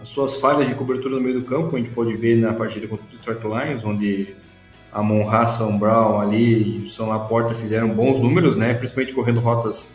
as 0.00 0.08
suas 0.08 0.36
falhas 0.36 0.66
de 0.66 0.74
cobertura 0.74 1.14
no 1.14 1.20
meio 1.20 1.40
do 1.40 1.46
campo, 1.46 1.76
a 1.76 1.78
gente 1.78 1.90
pode 1.90 2.16
ver 2.16 2.36
na 2.36 2.52
partida 2.52 2.88
contra 2.88 3.04
o 3.06 3.10
Detroit 3.10 3.44
Lions, 3.44 3.84
onde 3.84 4.34
a 4.90 5.02
Monra, 5.02 5.46
São 5.46 5.78
Brown 5.78 6.20
ali 6.20 6.78
e 6.78 6.84
o 6.86 6.88
São 6.88 7.08
Laporta 7.08 7.54
fizeram 7.54 7.88
bons 7.90 8.20
números, 8.20 8.56
né, 8.56 8.74
principalmente 8.74 9.12
correndo 9.12 9.40
rotas 9.40 9.92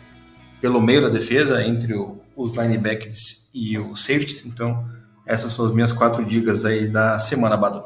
pelo 0.60 0.80
meio 0.80 1.02
da 1.02 1.08
defesa, 1.08 1.64
entre 1.64 1.94
o, 1.94 2.20
os 2.36 2.52
linebackers 2.52 3.48
e 3.54 3.78
os 3.78 4.04
safeties. 4.04 4.44
Então, 4.44 4.84
essas 5.26 5.52
são 5.52 5.64
as 5.64 5.72
minhas 5.72 5.92
quatro 5.92 6.24
dicas 6.24 6.64
aí 6.64 6.86
da 6.86 7.18
semana, 7.18 7.56
Badu. 7.56 7.84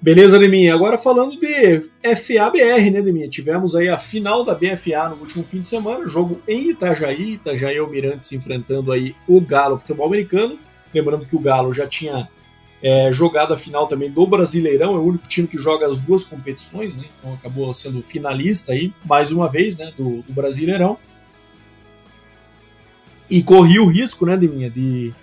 Beleza, 0.00 0.38
Deminha. 0.38 0.74
Agora 0.74 0.96
falando 0.98 1.38
de 1.40 1.80
FABR, 2.02 2.90
né, 2.92 3.02
Deminha? 3.02 3.28
Tivemos 3.28 3.74
aí 3.74 3.88
a 3.88 3.98
final 3.98 4.44
da 4.44 4.54
BFA 4.54 5.08
no 5.08 5.16
último 5.16 5.42
fim 5.42 5.60
de 5.60 5.66
semana, 5.66 6.06
jogo 6.06 6.40
em 6.46 6.70
Itajaí, 6.70 7.32
Itajaí 7.32 7.78
Almirante 7.78 8.24
se 8.24 8.36
enfrentando 8.36 8.92
aí 8.92 9.16
o 9.26 9.40
Galo 9.40 9.78
Futebol 9.78 10.06
Americano. 10.06 10.58
Lembrando 10.94 11.26
que 11.26 11.34
o 11.34 11.40
Galo 11.40 11.72
já 11.72 11.86
tinha 11.86 12.28
é, 12.82 13.10
jogado 13.10 13.54
a 13.54 13.56
final 13.56 13.86
também 13.86 14.10
do 14.10 14.26
Brasileirão, 14.26 14.94
é 14.94 14.98
o 14.98 15.04
único 15.04 15.26
time 15.28 15.48
que 15.48 15.58
joga 15.58 15.86
as 15.86 15.98
duas 15.98 16.24
competições, 16.24 16.96
né? 16.96 17.04
Então 17.18 17.34
acabou 17.34 17.72
sendo 17.72 18.02
finalista 18.02 18.72
aí, 18.72 18.92
mais 19.04 19.32
uma 19.32 19.48
vez, 19.48 19.78
né, 19.78 19.92
do, 19.96 20.22
do 20.22 20.32
Brasileirão. 20.32 20.98
E 23.28 23.42
corria 23.42 23.82
o 23.82 23.88
risco, 23.88 24.26
né, 24.26 24.36
de 24.36 24.70
de. 24.70 25.14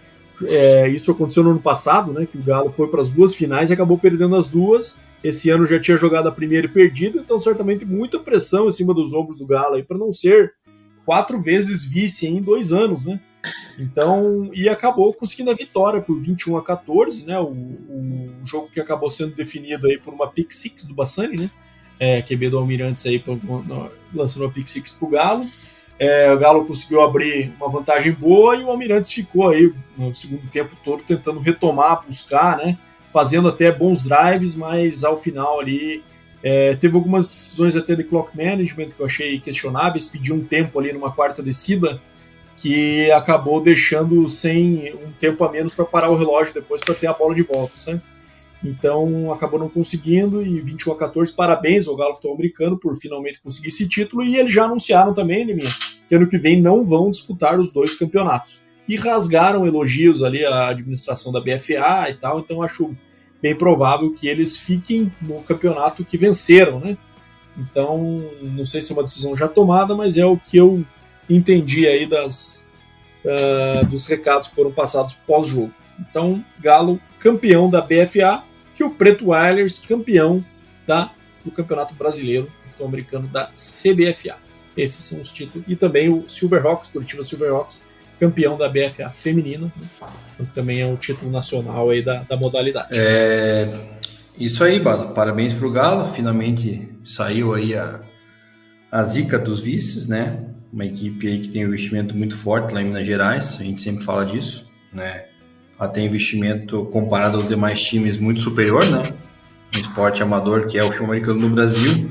É, 0.46 0.90
isso 0.90 1.12
aconteceu 1.12 1.44
no 1.44 1.52
ano 1.52 1.60
passado, 1.60 2.12
né? 2.12 2.28
Que 2.30 2.38
o 2.38 2.44
Galo 2.44 2.70
foi 2.70 2.88
para 2.88 3.02
as 3.02 3.10
duas 3.10 3.36
finais 3.36 3.70
e 3.70 3.74
acabou 3.74 3.98
perdendo 3.98 4.36
as 4.36 4.48
duas. 4.48 4.98
Esse 5.24 5.50
ano 5.50 5.66
já 5.66 5.80
tinha 5.80 5.96
jogado 5.96 6.28
a 6.28 6.32
primeira 6.32 6.68
e 6.68 6.70
perdido, 6.70 7.20
então 7.20 7.40
certamente 7.40 7.86
muita 7.86 8.20
pressão 8.20 8.68
em 8.68 8.72
cima 8.72 8.94
dos 8.94 9.14
ombros 9.14 9.38
do 9.38 9.46
Galo 9.46 9.76
aí 9.76 9.84
para 9.84 9.98
não 9.98 10.12
ser 10.12 10.54
quatro 11.06 11.40
vezes 11.40 11.86
vice 11.86 12.28
em 12.28 12.42
dois 12.42 12.74
anos, 12.74 13.06
né? 13.06 13.22
Então, 13.78 14.50
e 14.54 14.70
acabou 14.70 15.14
conseguindo 15.14 15.52
a 15.52 15.56
vitória 15.56 16.02
por 16.02 16.20
21 16.20 16.58
a 16.58 16.64
14, 16.64 17.26
né? 17.26 17.40
O, 17.40 17.48
o 17.48 18.30
jogo 18.44 18.70
que 18.72 18.80
acabou 18.80 19.10
sendo 19.10 19.36
definido 19.36 19.88
aí 19.88 19.98
por 19.98 20.14
uma 20.14 20.28
pick 20.28 20.52
six 20.52 20.86
do 20.86 20.94
Bassani, 20.94 21.38
né? 21.38 21.52
É, 22.00 22.22
QB 22.22 22.50
do 22.50 22.58
Almirantes 22.58 23.06
aí 23.06 23.24
lançando 24.14 24.44
uma 24.44 24.52
pick 24.52 24.68
six 24.68 24.92
pro 24.92 25.08
Galo. 25.08 25.46
É, 26.00 26.32
o 26.32 26.40
Galo 26.40 26.66
conseguiu 26.66 27.02
abrir 27.02 27.54
uma 27.58 27.70
vantagem 27.70 28.12
boa 28.12 28.56
e 28.56 28.64
o 28.64 28.70
Almirantes 28.70 29.12
ficou 29.12 29.50
aí 29.50 29.74
no 29.98 30.14
segundo 30.14 30.48
tempo 30.50 30.76
todo 30.84 31.04
tentando 31.04 31.40
retomar, 31.40 32.04
buscar, 32.06 32.58
né? 32.58 32.78
Fazendo 33.12 33.48
até 33.48 33.72
bons 33.72 34.04
drives, 34.04 34.56
mas 34.56 35.04
ao 35.04 35.18
final 35.18 35.60
ali 35.60 36.04
É, 36.46 36.76
teve 36.76 36.98
algumas 36.98 37.26
decisões 37.26 37.74
até 37.74 37.96
de 37.96 38.04
clock 38.04 38.36
management 38.36 38.90
que 38.90 39.00
eu 39.00 39.06
achei 39.06 39.40
questionáveis, 39.40 40.08
pediu 40.08 40.36
um 40.36 40.44
tempo 40.44 40.78
ali 40.78 40.92
numa 40.92 41.10
quarta 41.10 41.42
descida 41.42 42.02
que 42.64 43.12
acabou 43.12 43.60
deixando 43.60 44.30
sem 44.30 44.94
um 44.94 45.12
tempo 45.20 45.44
a 45.44 45.52
menos 45.52 45.74
para 45.74 45.84
parar 45.84 46.10
o 46.10 46.16
relógio 46.16 46.54
depois 46.54 46.80
para 46.80 46.96
ter 46.96 47.08
a 47.08 47.14
bola 47.14 47.36
de 47.36 47.44
volta? 47.44 48.02
Então 48.64 49.34
acabou 49.34 49.60
não 49.60 49.68
conseguindo 49.68 50.42
e 50.42 50.62
21 50.62 50.94
a 50.94 50.98
14, 50.98 51.34
parabéns 51.34 51.90
ao 51.90 51.98
Galo 51.98 52.14
Futebol 52.14 52.36
Americano 52.38 52.80
por 52.80 52.96
finalmente 52.96 53.42
conseguir 53.42 53.68
esse 53.68 53.86
título 53.90 54.24
e 54.24 54.38
eles 54.38 54.54
já 54.54 54.64
anunciaram 54.64 55.14
também, 55.14 55.44
Neminha, 55.44 55.70
que 56.08 56.16
ano 56.16 56.26
que 56.26 56.38
vem 56.38 56.62
não 56.62 56.86
vão 56.86 57.12
disputar 57.12 57.60
os 57.60 57.70
dois 57.70 57.96
campeonatos. 57.96 58.62
E 58.88 58.96
rasgaram 58.96 59.68
elogios 59.68 60.24
ali 60.24 60.46
à 60.46 60.70
administração 60.70 61.34
da 61.34 61.42
BFA 61.42 62.12
e 62.12 62.14
tal, 62.14 62.40
então 62.40 62.62
acho 62.62 62.96
bem 63.42 63.54
provável 63.54 64.14
que 64.14 64.26
eles 64.26 64.56
fiquem 64.56 65.12
no 65.22 65.42
campeonato 65.42 66.06
que 66.06 66.16
venceram, 66.16 66.80
né? 66.80 66.98
Então, 67.58 68.24
não 68.42 68.66
sei 68.66 68.82
se 68.82 68.94
é 68.94 68.96
uma 68.96 69.04
decisão 69.04 69.36
já 69.36 69.50
tomada, 69.50 69.94
mas 69.94 70.18
é 70.18 70.26
o 70.26 70.38
que 70.38 70.56
eu 70.56 70.82
entendi 71.30 71.88
aí 71.88 72.06
das, 72.06 72.66
uh, 73.24 73.86
dos 73.86 74.06
recados 74.06 74.48
que 74.48 74.56
foram 74.56 74.72
passados 74.72 75.14
pós-jogo. 75.26 75.74
Então, 76.00 76.44
Galo 76.60 77.00
campeão 77.20 77.70
da 77.70 77.82
BFA 77.82 78.44
e 78.78 78.84
o 78.84 78.90
Preto 78.90 79.30
Whalers 79.30 79.86
campeão 79.86 80.44
da, 80.86 81.12
do 81.44 81.52
Campeonato 81.52 81.94
Brasileiro 81.94 82.52
de 82.64 82.70
Futebol 82.70 82.88
Americano 82.88 83.28
da 83.28 83.46
CBFA. 83.54 84.36
Esses 84.76 85.06
são 85.06 85.22
os 85.22 85.32
títulos. 85.32 85.66
E 85.68 85.76
também 85.76 86.10
o 86.10 86.28
Silverhawks, 86.28 86.90
Curitiba 86.90 87.24
Silverhawks, 87.24 87.84
campeão 88.20 88.58
da 88.58 88.68
BFA 88.68 89.10
feminina, 89.10 89.72
né? 89.76 90.08
que 90.38 90.54
também 90.54 90.82
é 90.82 90.86
um 90.86 90.96
título 90.96 91.32
nacional 91.32 91.90
aí 91.90 92.02
da, 92.02 92.24
da 92.24 92.36
modalidade. 92.36 92.90
É, 92.94 93.68
isso 94.38 94.64
aí, 94.64 94.80
Bado. 94.80 95.14
Parabéns 95.14 95.54
para 95.54 95.68
o 95.68 95.72
Galo. 95.72 96.08
Finalmente 96.10 96.90
saiu 97.06 97.54
aí 97.54 97.76
a, 97.76 98.02
a 98.92 99.04
zica 99.04 99.38
dos 99.38 99.60
vices, 99.60 100.08
né? 100.08 100.53
Uma 100.74 100.86
equipe 100.86 101.28
aí 101.28 101.40
que 101.40 101.50
tem 101.50 101.64
um 101.64 101.68
investimento 101.68 102.18
muito 102.18 102.36
forte 102.36 102.74
lá 102.74 102.82
em 102.82 102.86
Minas 102.86 103.06
Gerais. 103.06 103.58
A 103.60 103.64
gente 103.64 103.80
sempre 103.80 104.04
fala 104.04 104.26
disso, 104.26 104.68
né? 104.92 105.26
Até 105.80 106.02
investimento 106.02 106.86
comparado 106.86 107.38
aos 107.38 107.48
demais 107.48 107.80
times 107.80 108.18
muito 108.18 108.42
superior, 108.42 108.84
né? 108.90 109.04
No 109.72 109.80
esporte 109.80 110.24
amador 110.24 110.66
que 110.66 110.80
é 110.80 110.84
o 110.84 110.92
filme 110.92 111.12
americano 111.12 111.40
no 111.42 111.50
Brasil. 111.50 112.10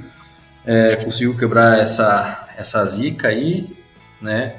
É, 0.65 0.95
conseguiu 0.95 1.37
quebrar 1.37 1.81
essa, 1.81 2.55
essa 2.57 2.87
zica 2.87 3.27
aí, 3.27 3.69
né? 4.21 4.55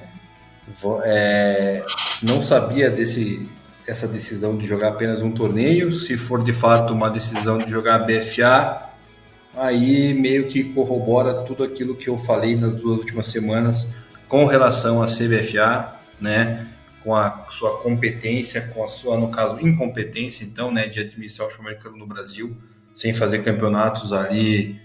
É, 1.06 1.86
não 2.24 2.44
sabia 2.44 2.90
desse, 2.90 3.48
dessa 3.88 4.06
decisão 4.06 4.58
de 4.58 4.68
jogar 4.68 4.90
apenas 4.90 5.22
um 5.22 5.32
torneio. 5.32 5.94
Se 5.94 6.18
for 6.18 6.44
de 6.44 6.54
fato 6.54 6.94
uma 6.94 7.10
decisão 7.10 7.58
de 7.58 7.70
jogar 7.70 8.00
BFA, 8.00 8.93
aí 9.56 10.14
meio 10.14 10.48
que 10.48 10.64
corrobora 10.64 11.44
tudo 11.44 11.64
aquilo 11.64 11.96
que 11.96 12.10
eu 12.10 12.18
falei 12.18 12.56
nas 12.56 12.76
duas 12.76 12.98
últimas 12.98 13.28
semanas 13.28 13.94
com 14.28 14.46
relação 14.46 15.02
à 15.02 15.06
CBFA, 15.06 15.96
né? 16.20 16.68
Com 17.04 17.16
a 17.16 17.46
sua 17.50 17.78
competência, 17.82 18.62
com 18.74 18.84
a 18.84 18.88
sua, 18.88 19.18
no 19.18 19.30
caso, 19.30 19.60
incompetência, 19.60 20.44
então, 20.46 20.72
né, 20.72 20.88
de 20.88 21.02
administrar 21.02 21.48
o 21.48 21.52
futebol 21.52 21.70
americano 21.70 21.98
no 21.98 22.08
Brasil, 22.08 22.56
sem 22.94 23.14
fazer 23.14 23.44
campeonatos 23.44 24.14
ali 24.14 24.80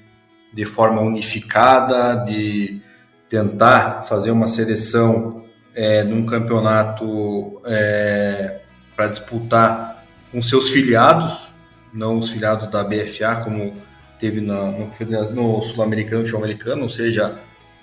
de 0.53 0.65
forma 0.65 1.01
unificada, 1.01 2.17
de 2.25 2.81
tentar 3.29 4.03
fazer 4.03 4.31
uma 4.31 4.47
seleção 4.47 5.45
é, 5.75 6.03
num 6.03 6.27
campeonato 6.27 7.61
é, 7.65 8.61
para 8.97 9.09
disputar 9.09 10.05
com 10.33 10.43
seus 10.43 10.71
filiados, 10.71 11.51
não 11.93 12.19
os 12.19 12.33
filiados 12.33 12.67
da 12.67 12.83
BFA, 12.83 13.37
como 13.45 13.75
teve 14.19 14.41
no, 14.41 14.73
no, 14.73 15.31
no 15.31 15.63
Sul-Americano, 15.63 16.27
Sul-Americano, 16.27 16.83
ou 16.83 16.91
seja, 16.91 17.39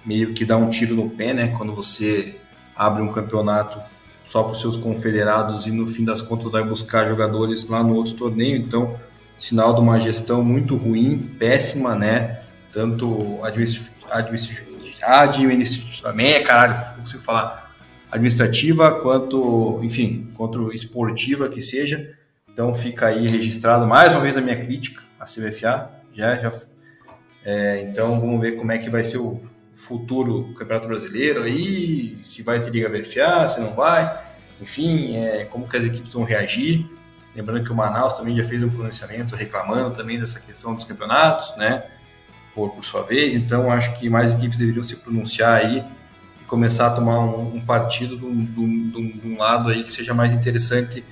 meio 0.06 0.34
que 0.34 0.45
dá 0.45 0.57
um 0.57 0.70
tiro 0.70 0.95
no 0.95 1.10
pé, 1.10 1.34
né? 1.34 1.48
Quando 1.57 1.74
você 1.74 2.36
abre 2.76 3.02
um 3.02 3.12
campeonato 3.12 3.80
só 4.28 4.44
para 4.44 4.53
os 4.53 4.62
seus 4.62 4.76
confederados 4.76 5.66
e 5.66 5.72
no 5.72 5.88
fim 5.88 6.03
das 6.03 6.22
contas 6.22 6.52
vai 6.52 6.64
buscar 6.64 7.07
jogadores 7.07 7.68
lá 7.68 7.84
no 7.84 7.95
outro 7.95 8.14
torneio, 8.14 8.57
então 8.57 8.99
sinal 9.38 9.74
de 9.74 9.82
uma 9.82 9.99
gestão 9.99 10.44
muito 10.44 10.76
ruim, 10.76 11.18
péssima, 11.40 11.95
né? 11.95 12.41
Tanto 12.72 13.40
administrativamente, 13.44 15.03
administrativamente, 15.03 16.44
caralho, 16.44 16.95
não 16.95 17.03
consigo 17.03 17.22
falar 17.22 17.74
administrativa 18.12 18.91
quanto, 19.02 19.80
enfim, 19.84 20.28
quanto 20.36 20.74
esportiva 20.74 21.49
que 21.49 21.62
seja. 21.62 22.14
Então 22.52 22.74
fica 22.74 23.07
aí 23.07 23.28
registrado 23.28 23.86
mais 23.86 24.14
uma 24.14 24.22
vez 24.22 24.38
a 24.38 24.41
minha 24.41 24.56
crítica 24.56 25.03
à 25.20 25.26
CBFA. 25.26 25.90
Já, 26.15 26.35
já, 26.35 26.51
é, 27.45 27.81
então 27.81 28.19
vamos 28.19 28.39
ver 28.39 28.53
como 28.53 28.71
é 28.71 28.77
que 28.77 28.89
vai 28.89 29.03
ser 29.03 29.17
o 29.17 29.41
futuro 29.73 30.53
Campeonato 30.57 30.87
Brasileiro 30.87 31.43
aí, 31.43 32.17
se 32.25 32.41
vai 32.41 32.59
ter 32.59 32.71
Liga 32.71 32.89
BFA, 32.89 33.47
se 33.47 33.59
não 33.59 33.73
vai, 33.73 34.23
enfim, 34.61 35.17
é, 35.17 35.45
como 35.45 35.67
que 35.67 35.75
as 35.75 35.85
equipes 35.85 36.13
vão 36.13 36.23
reagir. 36.23 36.85
Lembrando 37.35 37.65
que 37.65 37.71
o 37.71 37.75
Manaus 37.75 38.13
também 38.13 38.35
já 38.35 38.43
fez 38.45 38.63
um 38.63 38.69
pronunciamento 38.69 39.35
reclamando 39.35 39.93
também 39.93 40.17
dessa 40.17 40.39
questão 40.39 40.73
dos 40.73 40.85
campeonatos, 40.85 41.55
né? 41.57 41.83
Por, 42.53 42.69
por 42.69 42.85
sua 42.85 43.03
vez, 43.03 43.35
então 43.35 43.69
acho 43.69 43.99
que 43.99 44.09
mais 44.09 44.31
equipes 44.31 44.57
deveriam 44.57 44.81
se 44.81 44.95
pronunciar 44.95 45.59
aí 45.59 45.85
começar 46.47 46.87
a 46.87 46.91
tomar 46.91 47.19
um, 47.19 47.55
um 47.55 47.61
partido 47.61 48.17
de 48.17 48.25
um, 48.25 49.35
lado 49.37 49.69
aí 49.69 49.83
que 49.83 49.91
seja 49.91 50.13
mais 50.13 50.31
interessante 50.31 51.03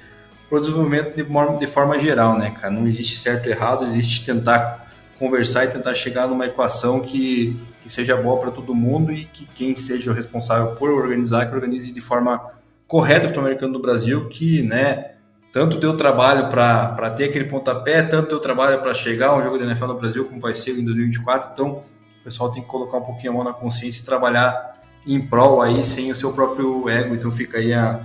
para 0.47 0.57
o 0.57 0.61
desenvolvimento 0.61 1.15
de, 1.15 1.59
de 1.59 1.67
forma 1.67 1.97
geral, 1.97 2.37
né, 2.37 2.51
cara? 2.51 2.71
Não 2.71 2.87
existe 2.87 3.17
certo 3.17 3.45
ou 3.45 3.51
errado, 3.51 3.85
existe 3.85 4.23
tentar 4.25 4.82
conversar 5.17 5.65
e 5.65 5.67
tentar 5.69 5.93
chegar 5.95 6.27
numa 6.27 6.45
equação 6.45 7.01
que, 7.01 7.57
que 7.81 7.89
seja 7.89 8.15
boa 8.15 8.39
para 8.39 8.51
todo 8.51 8.73
mundo 8.73 9.11
e 9.11 9.25
que 9.25 9.45
quem 9.45 9.75
seja 9.75 10.11
o 10.11 10.13
responsável 10.13 10.75
por 10.75 10.89
organizar, 10.89 11.47
que 11.47 11.55
organize 11.55 11.91
de 11.91 12.01
forma 12.01 12.51
correta 12.87 13.33
o 13.35 13.39
americano 13.39 13.73
do 13.73 13.79
Brasil, 13.79 14.27
que, 14.29 14.61
né, 14.61 15.11
tanto 15.51 15.77
deu 15.77 15.95
trabalho 15.95 16.49
para 16.49 17.11
ter 17.11 17.25
aquele 17.25 17.45
pontapé, 17.45 18.01
tanto 18.01 18.29
deu 18.29 18.39
trabalho 18.39 18.79
para 18.81 18.93
chegar 18.93 19.29
ao 19.29 19.43
jogo 19.43 19.57
da 19.57 19.65
NFL 19.65 19.85
no 19.85 19.95
Brasil, 19.95 20.25
como 20.25 20.39
vai 20.39 20.53
ser 20.53 20.71
em 20.77 20.83
2024. 20.83 21.51
Então, 21.53 21.83
o 22.21 22.23
pessoal 22.23 22.51
tem 22.51 22.61
que 22.61 22.67
colocar 22.67 22.97
um 22.97 23.03
pouquinho 23.03 23.31
a 23.31 23.35
mão 23.35 23.43
na 23.43 23.53
consciência 23.53 24.01
e 24.01 24.05
trabalhar 24.05 24.73
em 25.05 25.19
prol 25.21 25.61
aí 25.61 25.83
sem 25.83 26.11
o 26.11 26.15
seu 26.15 26.31
próprio 26.31 26.89
ego. 26.89 27.13
Então 27.13 27.31
fica 27.31 27.57
aí 27.57 27.73
a, 27.73 27.99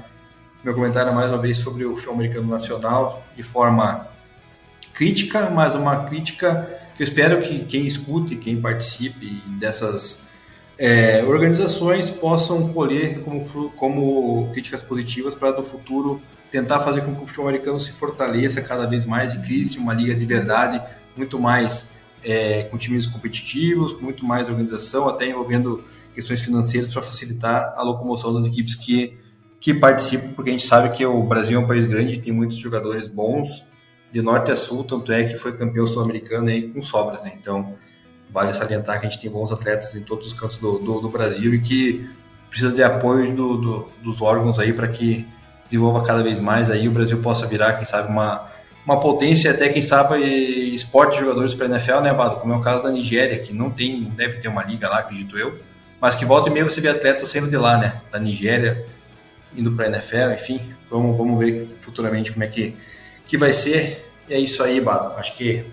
meu 0.63 0.75
comentário 0.75 1.13
mais 1.15 1.31
uma 1.31 1.39
vez 1.39 1.59
sobre 1.59 1.85
o 1.85 1.95
futebol 1.95 2.15
americano 2.15 2.49
nacional 2.49 3.23
de 3.37 3.43
forma 3.43 4.09
crítica, 4.93 5.49
mas 5.51 5.75
uma 5.75 6.05
crítica 6.05 6.69
eu 6.99 7.05
espero 7.05 7.41
que 7.43 7.65
quem 7.65 7.87
escute, 7.87 8.37
quem 8.37 8.61
participe 8.61 9.43
dessas 9.59 10.21
é, 10.77 11.23
organizações 11.25 12.11
possam 12.11 12.73
colher 12.73 13.21
como, 13.21 13.71
como 13.71 14.51
críticas 14.53 14.81
positivas 14.81 15.35
para 15.35 15.53
no 15.53 15.63
futuro 15.63 16.21
tentar 16.51 16.81
fazer 16.81 17.03
com 17.03 17.15
que 17.15 17.23
o 17.23 17.27
futebol 17.27 17.49
americano 17.49 17.79
se 17.79 17.93
fortaleça 17.93 18.63
cada 18.63 18.87
vez 18.87 19.05
mais 19.05 19.35
e 19.35 19.39
crie 19.39 19.65
uma 19.79 19.93
liga 19.93 20.15
de 20.15 20.25
verdade 20.25 20.81
muito 21.17 21.39
mais 21.39 21.93
é, 22.25 22.65
com 22.65 22.79
times 22.79 23.07
competitivos, 23.07 23.93
com 23.93 24.03
muito 24.03 24.25
mais 24.25 24.49
organização, 24.49 25.09
até 25.09 25.29
envolvendo 25.29 25.85
questões 26.15 26.41
financeiras 26.43 26.93
para 26.93 27.03
facilitar 27.03 27.75
a 27.77 27.83
locomoção 27.83 28.33
das 28.35 28.47
equipes 28.47 28.75
que, 28.75 29.17
que 29.61 29.75
participam, 29.75 30.33
porque 30.33 30.51
a 30.51 30.53
gente 30.53 30.67
sabe 30.67 30.97
que 30.97 31.05
o 31.05 31.23
Brasil 31.23 31.61
é 31.61 31.63
um 31.63 31.67
país 31.67 31.85
grande, 31.85 32.19
tem 32.19 32.33
muitos 32.33 32.57
jogadores 32.57 33.09
bons 33.09 33.65
de 34.11 34.23
norte 34.23 34.51
a 34.51 34.57
sul, 34.57 34.85
tanto 34.85 35.13
é 35.13 35.25
que 35.25 35.37
foi 35.37 35.57
campeão 35.57 35.87
sul-americano 35.87 36.49
aí 36.49 36.63
com 36.63 36.81
sobras, 36.83 37.23
né? 37.25 37.33
Então, 37.39 37.75
vale 38.31 38.53
salientar 38.53 39.01
que 39.01 39.07
a 39.07 39.11
gente 39.11 39.21
tem 39.21 39.31
bons 39.31 39.53
atletas 39.53 39.95
em 39.95 40.03
todos 40.03 40.27
os 40.27 40.33
cantos 40.33 40.57
do, 40.57 40.79
do, 40.79 41.01
do 41.01 41.09
Brasil 41.09 41.55
e 41.55 41.61
que 41.61 42.09
precisa 42.49 42.73
de 42.73 42.83
apoio 42.83 43.35
do, 43.35 43.57
do, 43.57 43.89
dos 44.03 44.23
órgãos 44.23 44.59
aí 44.59 44.73
para 44.73 44.89
que 44.89 45.27
desenvolva 45.65 46.03
cada 46.03 46.23
vez 46.23 46.41
mais 46.41 46.71
aí 46.71 46.89
o 46.89 46.91
Brasil 46.91 47.19
possa 47.19 47.47
virar, 47.47 47.75
quem 47.75 47.85
sabe, 47.85 48.11
uma, 48.11 48.49
uma 48.85 48.99
potência 48.99 49.51
até, 49.51 49.69
quem 49.69 49.83
sabe, 49.83 50.17
esporte 50.75 51.15
de 51.15 51.21
jogadores 51.21 51.53
para 51.53 51.67
a 51.67 51.71
NFL, 51.71 52.01
né, 52.01 52.13
Bado? 52.15 52.37
Como 52.37 52.53
é 52.55 52.57
o 52.57 52.61
caso 52.61 52.83
da 52.83 52.91
Nigéria, 52.91 53.39
que 53.39 53.53
não 53.53 53.71
tem, 53.71 54.05
deve 54.05 54.39
ter 54.39 54.49
uma 54.49 54.65
liga 54.65 54.89
lá, 54.89 55.01
acredito 55.01 55.37
eu, 55.39 55.59
mas 56.01 56.15
que 56.15 56.25
volta 56.25 56.49
e 56.49 56.53
meia 56.53 56.65
você 56.65 56.81
vê 56.81 56.89
atletas 56.89 57.29
saindo 57.29 57.49
de 57.49 57.57
lá, 57.57 57.77
né? 57.77 58.01
Da 58.11 58.19
Nigéria, 58.19 58.87
indo 59.57 59.73
para 59.73 59.87
a 59.87 59.89
NFL, 59.89 60.33
enfim. 60.35 60.61
Vamos, 60.91 61.17
vamos 61.17 61.39
ver 61.39 61.77
futuramente 61.81 62.33
como 62.33 62.45
é 62.45 62.47
que, 62.47 62.75
que 63.29 63.37
vai 63.37 63.53
ser. 63.53 64.05
É 64.29 64.39
isso 64.41 64.63
aí, 64.63 64.81
Bado. 64.81 65.15
Acho 65.17 65.37
que 65.37 65.65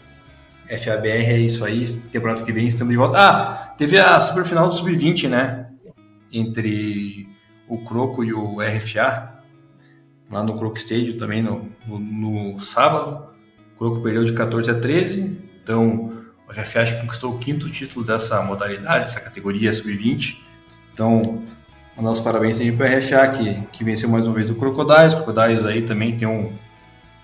FABR 0.69 1.31
é 1.31 1.39
isso 1.39 1.65
aí. 1.65 1.87
Temporada 2.11 2.43
que 2.43 2.51
vem 2.51 2.67
estamos 2.67 2.91
de 2.91 2.97
volta. 2.97 3.17
Ah, 3.17 3.73
teve 3.77 3.97
a 3.97 4.21
super 4.21 4.45
final 4.45 4.67
do 4.67 4.75
Sub-20, 4.75 5.29
né? 5.29 5.67
Entre 6.31 7.27
o 7.67 7.79
Croco 7.79 8.23
e 8.23 8.33
o 8.33 8.59
RFA. 8.61 9.33
Lá 10.29 10.43
no 10.43 10.57
Croco 10.57 10.77
Stadium 10.77 11.17
também 11.17 11.41
no, 11.41 11.71
no, 11.87 11.99
no 11.99 12.59
sábado. 12.59 13.29
O 13.73 13.77
Croco 13.77 14.01
perdeu 14.01 14.23
de 14.23 14.33
14 14.33 14.69
a 14.71 14.79
13. 14.79 15.39
Então, 15.63 16.13
o 16.47 16.51
RFA 16.51 16.81
acho 16.81 16.95
que 16.95 17.01
conquistou 17.01 17.33
o 17.33 17.37
quinto 17.37 17.69
título 17.69 18.05
dessa 18.05 18.41
modalidade, 18.41 19.05
dessa 19.05 19.19
categoria 19.19 19.73
sub-20. 19.73 20.37
Então, 20.93 21.43
mandar 21.95 22.11
os 22.11 22.19
parabéns 22.19 22.59
aí 22.59 22.71
para 22.71 22.85
o 22.85 22.97
RFA, 22.97 23.27
que, 23.29 23.61
que 23.71 23.83
venceu 23.83 24.09
mais 24.09 24.25
uma 24.25 24.35
vez 24.35 24.49
o 24.49 24.55
Crocodiles. 24.55 25.13
O 25.13 25.23
Crocodiles 25.23 25.65
aí 25.65 25.81
também 25.83 26.17
tem 26.17 26.27
um. 26.27 26.53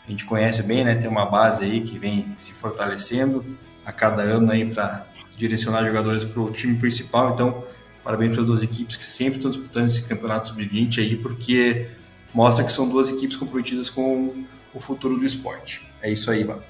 A 0.06 0.10
gente 0.12 0.26
conhece 0.26 0.64
bem, 0.64 0.84
né? 0.84 0.96
Tem 0.96 1.10
uma 1.10 1.26
base 1.26 1.64
aí 1.64 1.82
que 1.82 1.98
vem 1.98 2.34
se 2.38 2.54
fortalecendo. 2.54 3.46
a 3.86 3.92
cada 3.92 4.22
ano 4.22 4.52
aí 4.52 4.66
para 4.66 5.06
direcionar 5.36 5.84
jogadores 5.84 6.24
para 6.24 6.42
o 6.42 6.52
time 6.52 6.78
principal. 6.78 7.34
Então, 7.34 7.64
parabéns 8.04 8.32
para 8.32 8.42
as 8.42 8.48
duas 8.48 8.62
equipes 8.62 8.96
que 8.96 9.06
sempre 9.06 9.38
estão 9.38 9.50
disputando 9.50 9.88
esse 9.88 10.04
campeonato 10.04 10.50
sub-20 10.50 11.00
aí, 11.00 11.16
porque 11.16 11.88
mostra 12.34 12.64
que 12.64 12.72
são 12.72 12.88
duas 12.88 13.10
equipes 13.10 13.36
comprometidas 13.36 13.90
com 13.90 14.46
o 14.74 14.80
futuro 14.80 15.18
do 15.18 15.26
esporte. 15.26 15.82
É 16.02 16.12
isso 16.12 16.30
aí, 16.30 16.44
mano. 16.44 16.64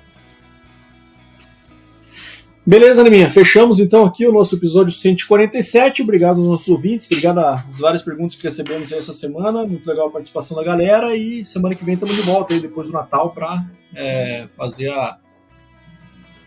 Beleza, 2.66 3.04
Neminha. 3.04 3.30
Fechamos 3.30 3.80
então 3.80 4.06
aqui 4.06 4.26
o 4.28 4.32
nosso 4.32 4.56
episódio 4.56 4.94
147. 4.94 6.04
Obrigado 6.04 6.38
aos 6.38 6.48
nossos 6.48 6.68
ouvintes, 6.68 7.08
obrigado 7.08 7.40
às 7.40 7.80
várias 7.80 8.04
perguntas 8.04 8.36
que 8.36 8.44
recebemos 8.44 8.92
essa 8.92 9.12
semana. 9.14 9.66
Muito 9.66 9.88
legal 9.88 10.08
a 10.08 10.12
participação 10.12 10.56
da 10.56 10.64
galera. 10.64 11.16
E 11.16 11.44
semana 11.44 11.74
que 11.74 11.84
vem 11.84 11.96
estamos 11.96 12.16
de 12.16 12.22
volta 12.22 12.54
aí 12.54 12.60
depois 12.60 12.86
do 12.86 12.94
Natal 12.94 13.32
para 13.32 13.66
é, 13.96 14.48
fazer 14.56 14.90
a 14.90 15.18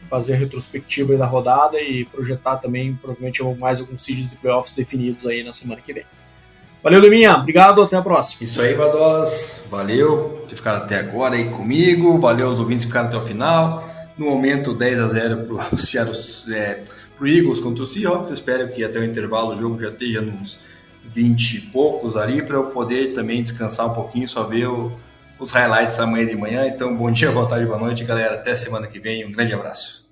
fazer 0.09 0.35
a 0.35 0.37
retrospectiva 0.37 1.17
da 1.17 1.27
rodada 1.27 1.81
e 1.81 2.05
projetar 2.05 2.57
também, 2.59 2.95
provavelmente, 2.95 3.43
mais 3.59 3.81
alguns 3.81 4.01
seeds 4.03 4.33
e 4.33 4.37
playoffs 4.37 4.75
definidos 4.75 5.27
aí 5.27 5.43
na 5.43 5.53
semana 5.53 5.81
que 5.81 5.93
vem. 5.93 6.05
Valeu, 6.81 7.01
Leminha. 7.01 7.35
Obrigado. 7.37 7.83
Até 7.83 7.97
a 7.97 8.03
próxima. 8.03 8.45
Isso 8.45 8.61
aí, 8.61 8.75
Badolas. 8.75 9.63
Valeu 9.69 10.39
por 10.39 10.49
ter 10.49 10.55
ficado 10.55 10.85
até 10.85 10.97
agora 10.97 11.35
aí 11.35 11.51
comigo. 11.51 12.21
Valeu 12.21 12.49
aos 12.49 12.61
ouvintes 12.61 12.85
que 12.85 12.91
ficaram 12.91 13.09
até 13.09 13.17
o 13.17 13.23
final. 13.23 13.94
No 14.17 14.27
momento, 14.27 14.73
10 14.73 15.01
a 15.01 15.09
0 15.09 15.37
para 15.47 15.75
o 15.75 15.79
Seattle, 15.79 16.17
é, 16.55 16.83
pro 17.17 17.27
Eagles 17.27 17.59
contra 17.59 17.83
o 17.83 17.87
Seahawks. 17.87 18.31
Espero 18.31 18.69
que 18.69 18.85
até 18.85 18.99
o 18.99 19.05
intervalo 19.05 19.55
o 19.55 19.57
jogo 19.57 19.81
já 19.81 19.89
esteja 19.89 20.21
nos 20.21 20.59
20 21.05 21.55
e 21.55 21.61
poucos 21.63 22.17
ali, 22.17 22.43
para 22.43 22.57
eu 22.57 22.67
poder 22.67 23.13
também 23.13 23.43
descansar 23.43 23.87
um 23.87 23.95
pouquinho, 23.95 24.29
só 24.29 24.45
ver 24.45 24.69
o, 24.69 24.93
os 25.39 25.51
highlights 25.51 25.99
amanhã 25.99 26.27
de 26.27 26.37
manhã. 26.37 26.67
Então, 26.67 26.97
bom 26.97 27.11
dia, 27.11 27.31
boa 27.33 27.49
tarde, 27.49 27.67
boa 27.67 27.79
noite, 27.79 28.05
galera. 28.05 28.35
Até 28.35 28.55
semana 28.55 28.87
que 28.87 28.99
vem. 28.99 29.27
Um 29.27 29.33
grande 29.33 29.53
abraço. 29.53 30.04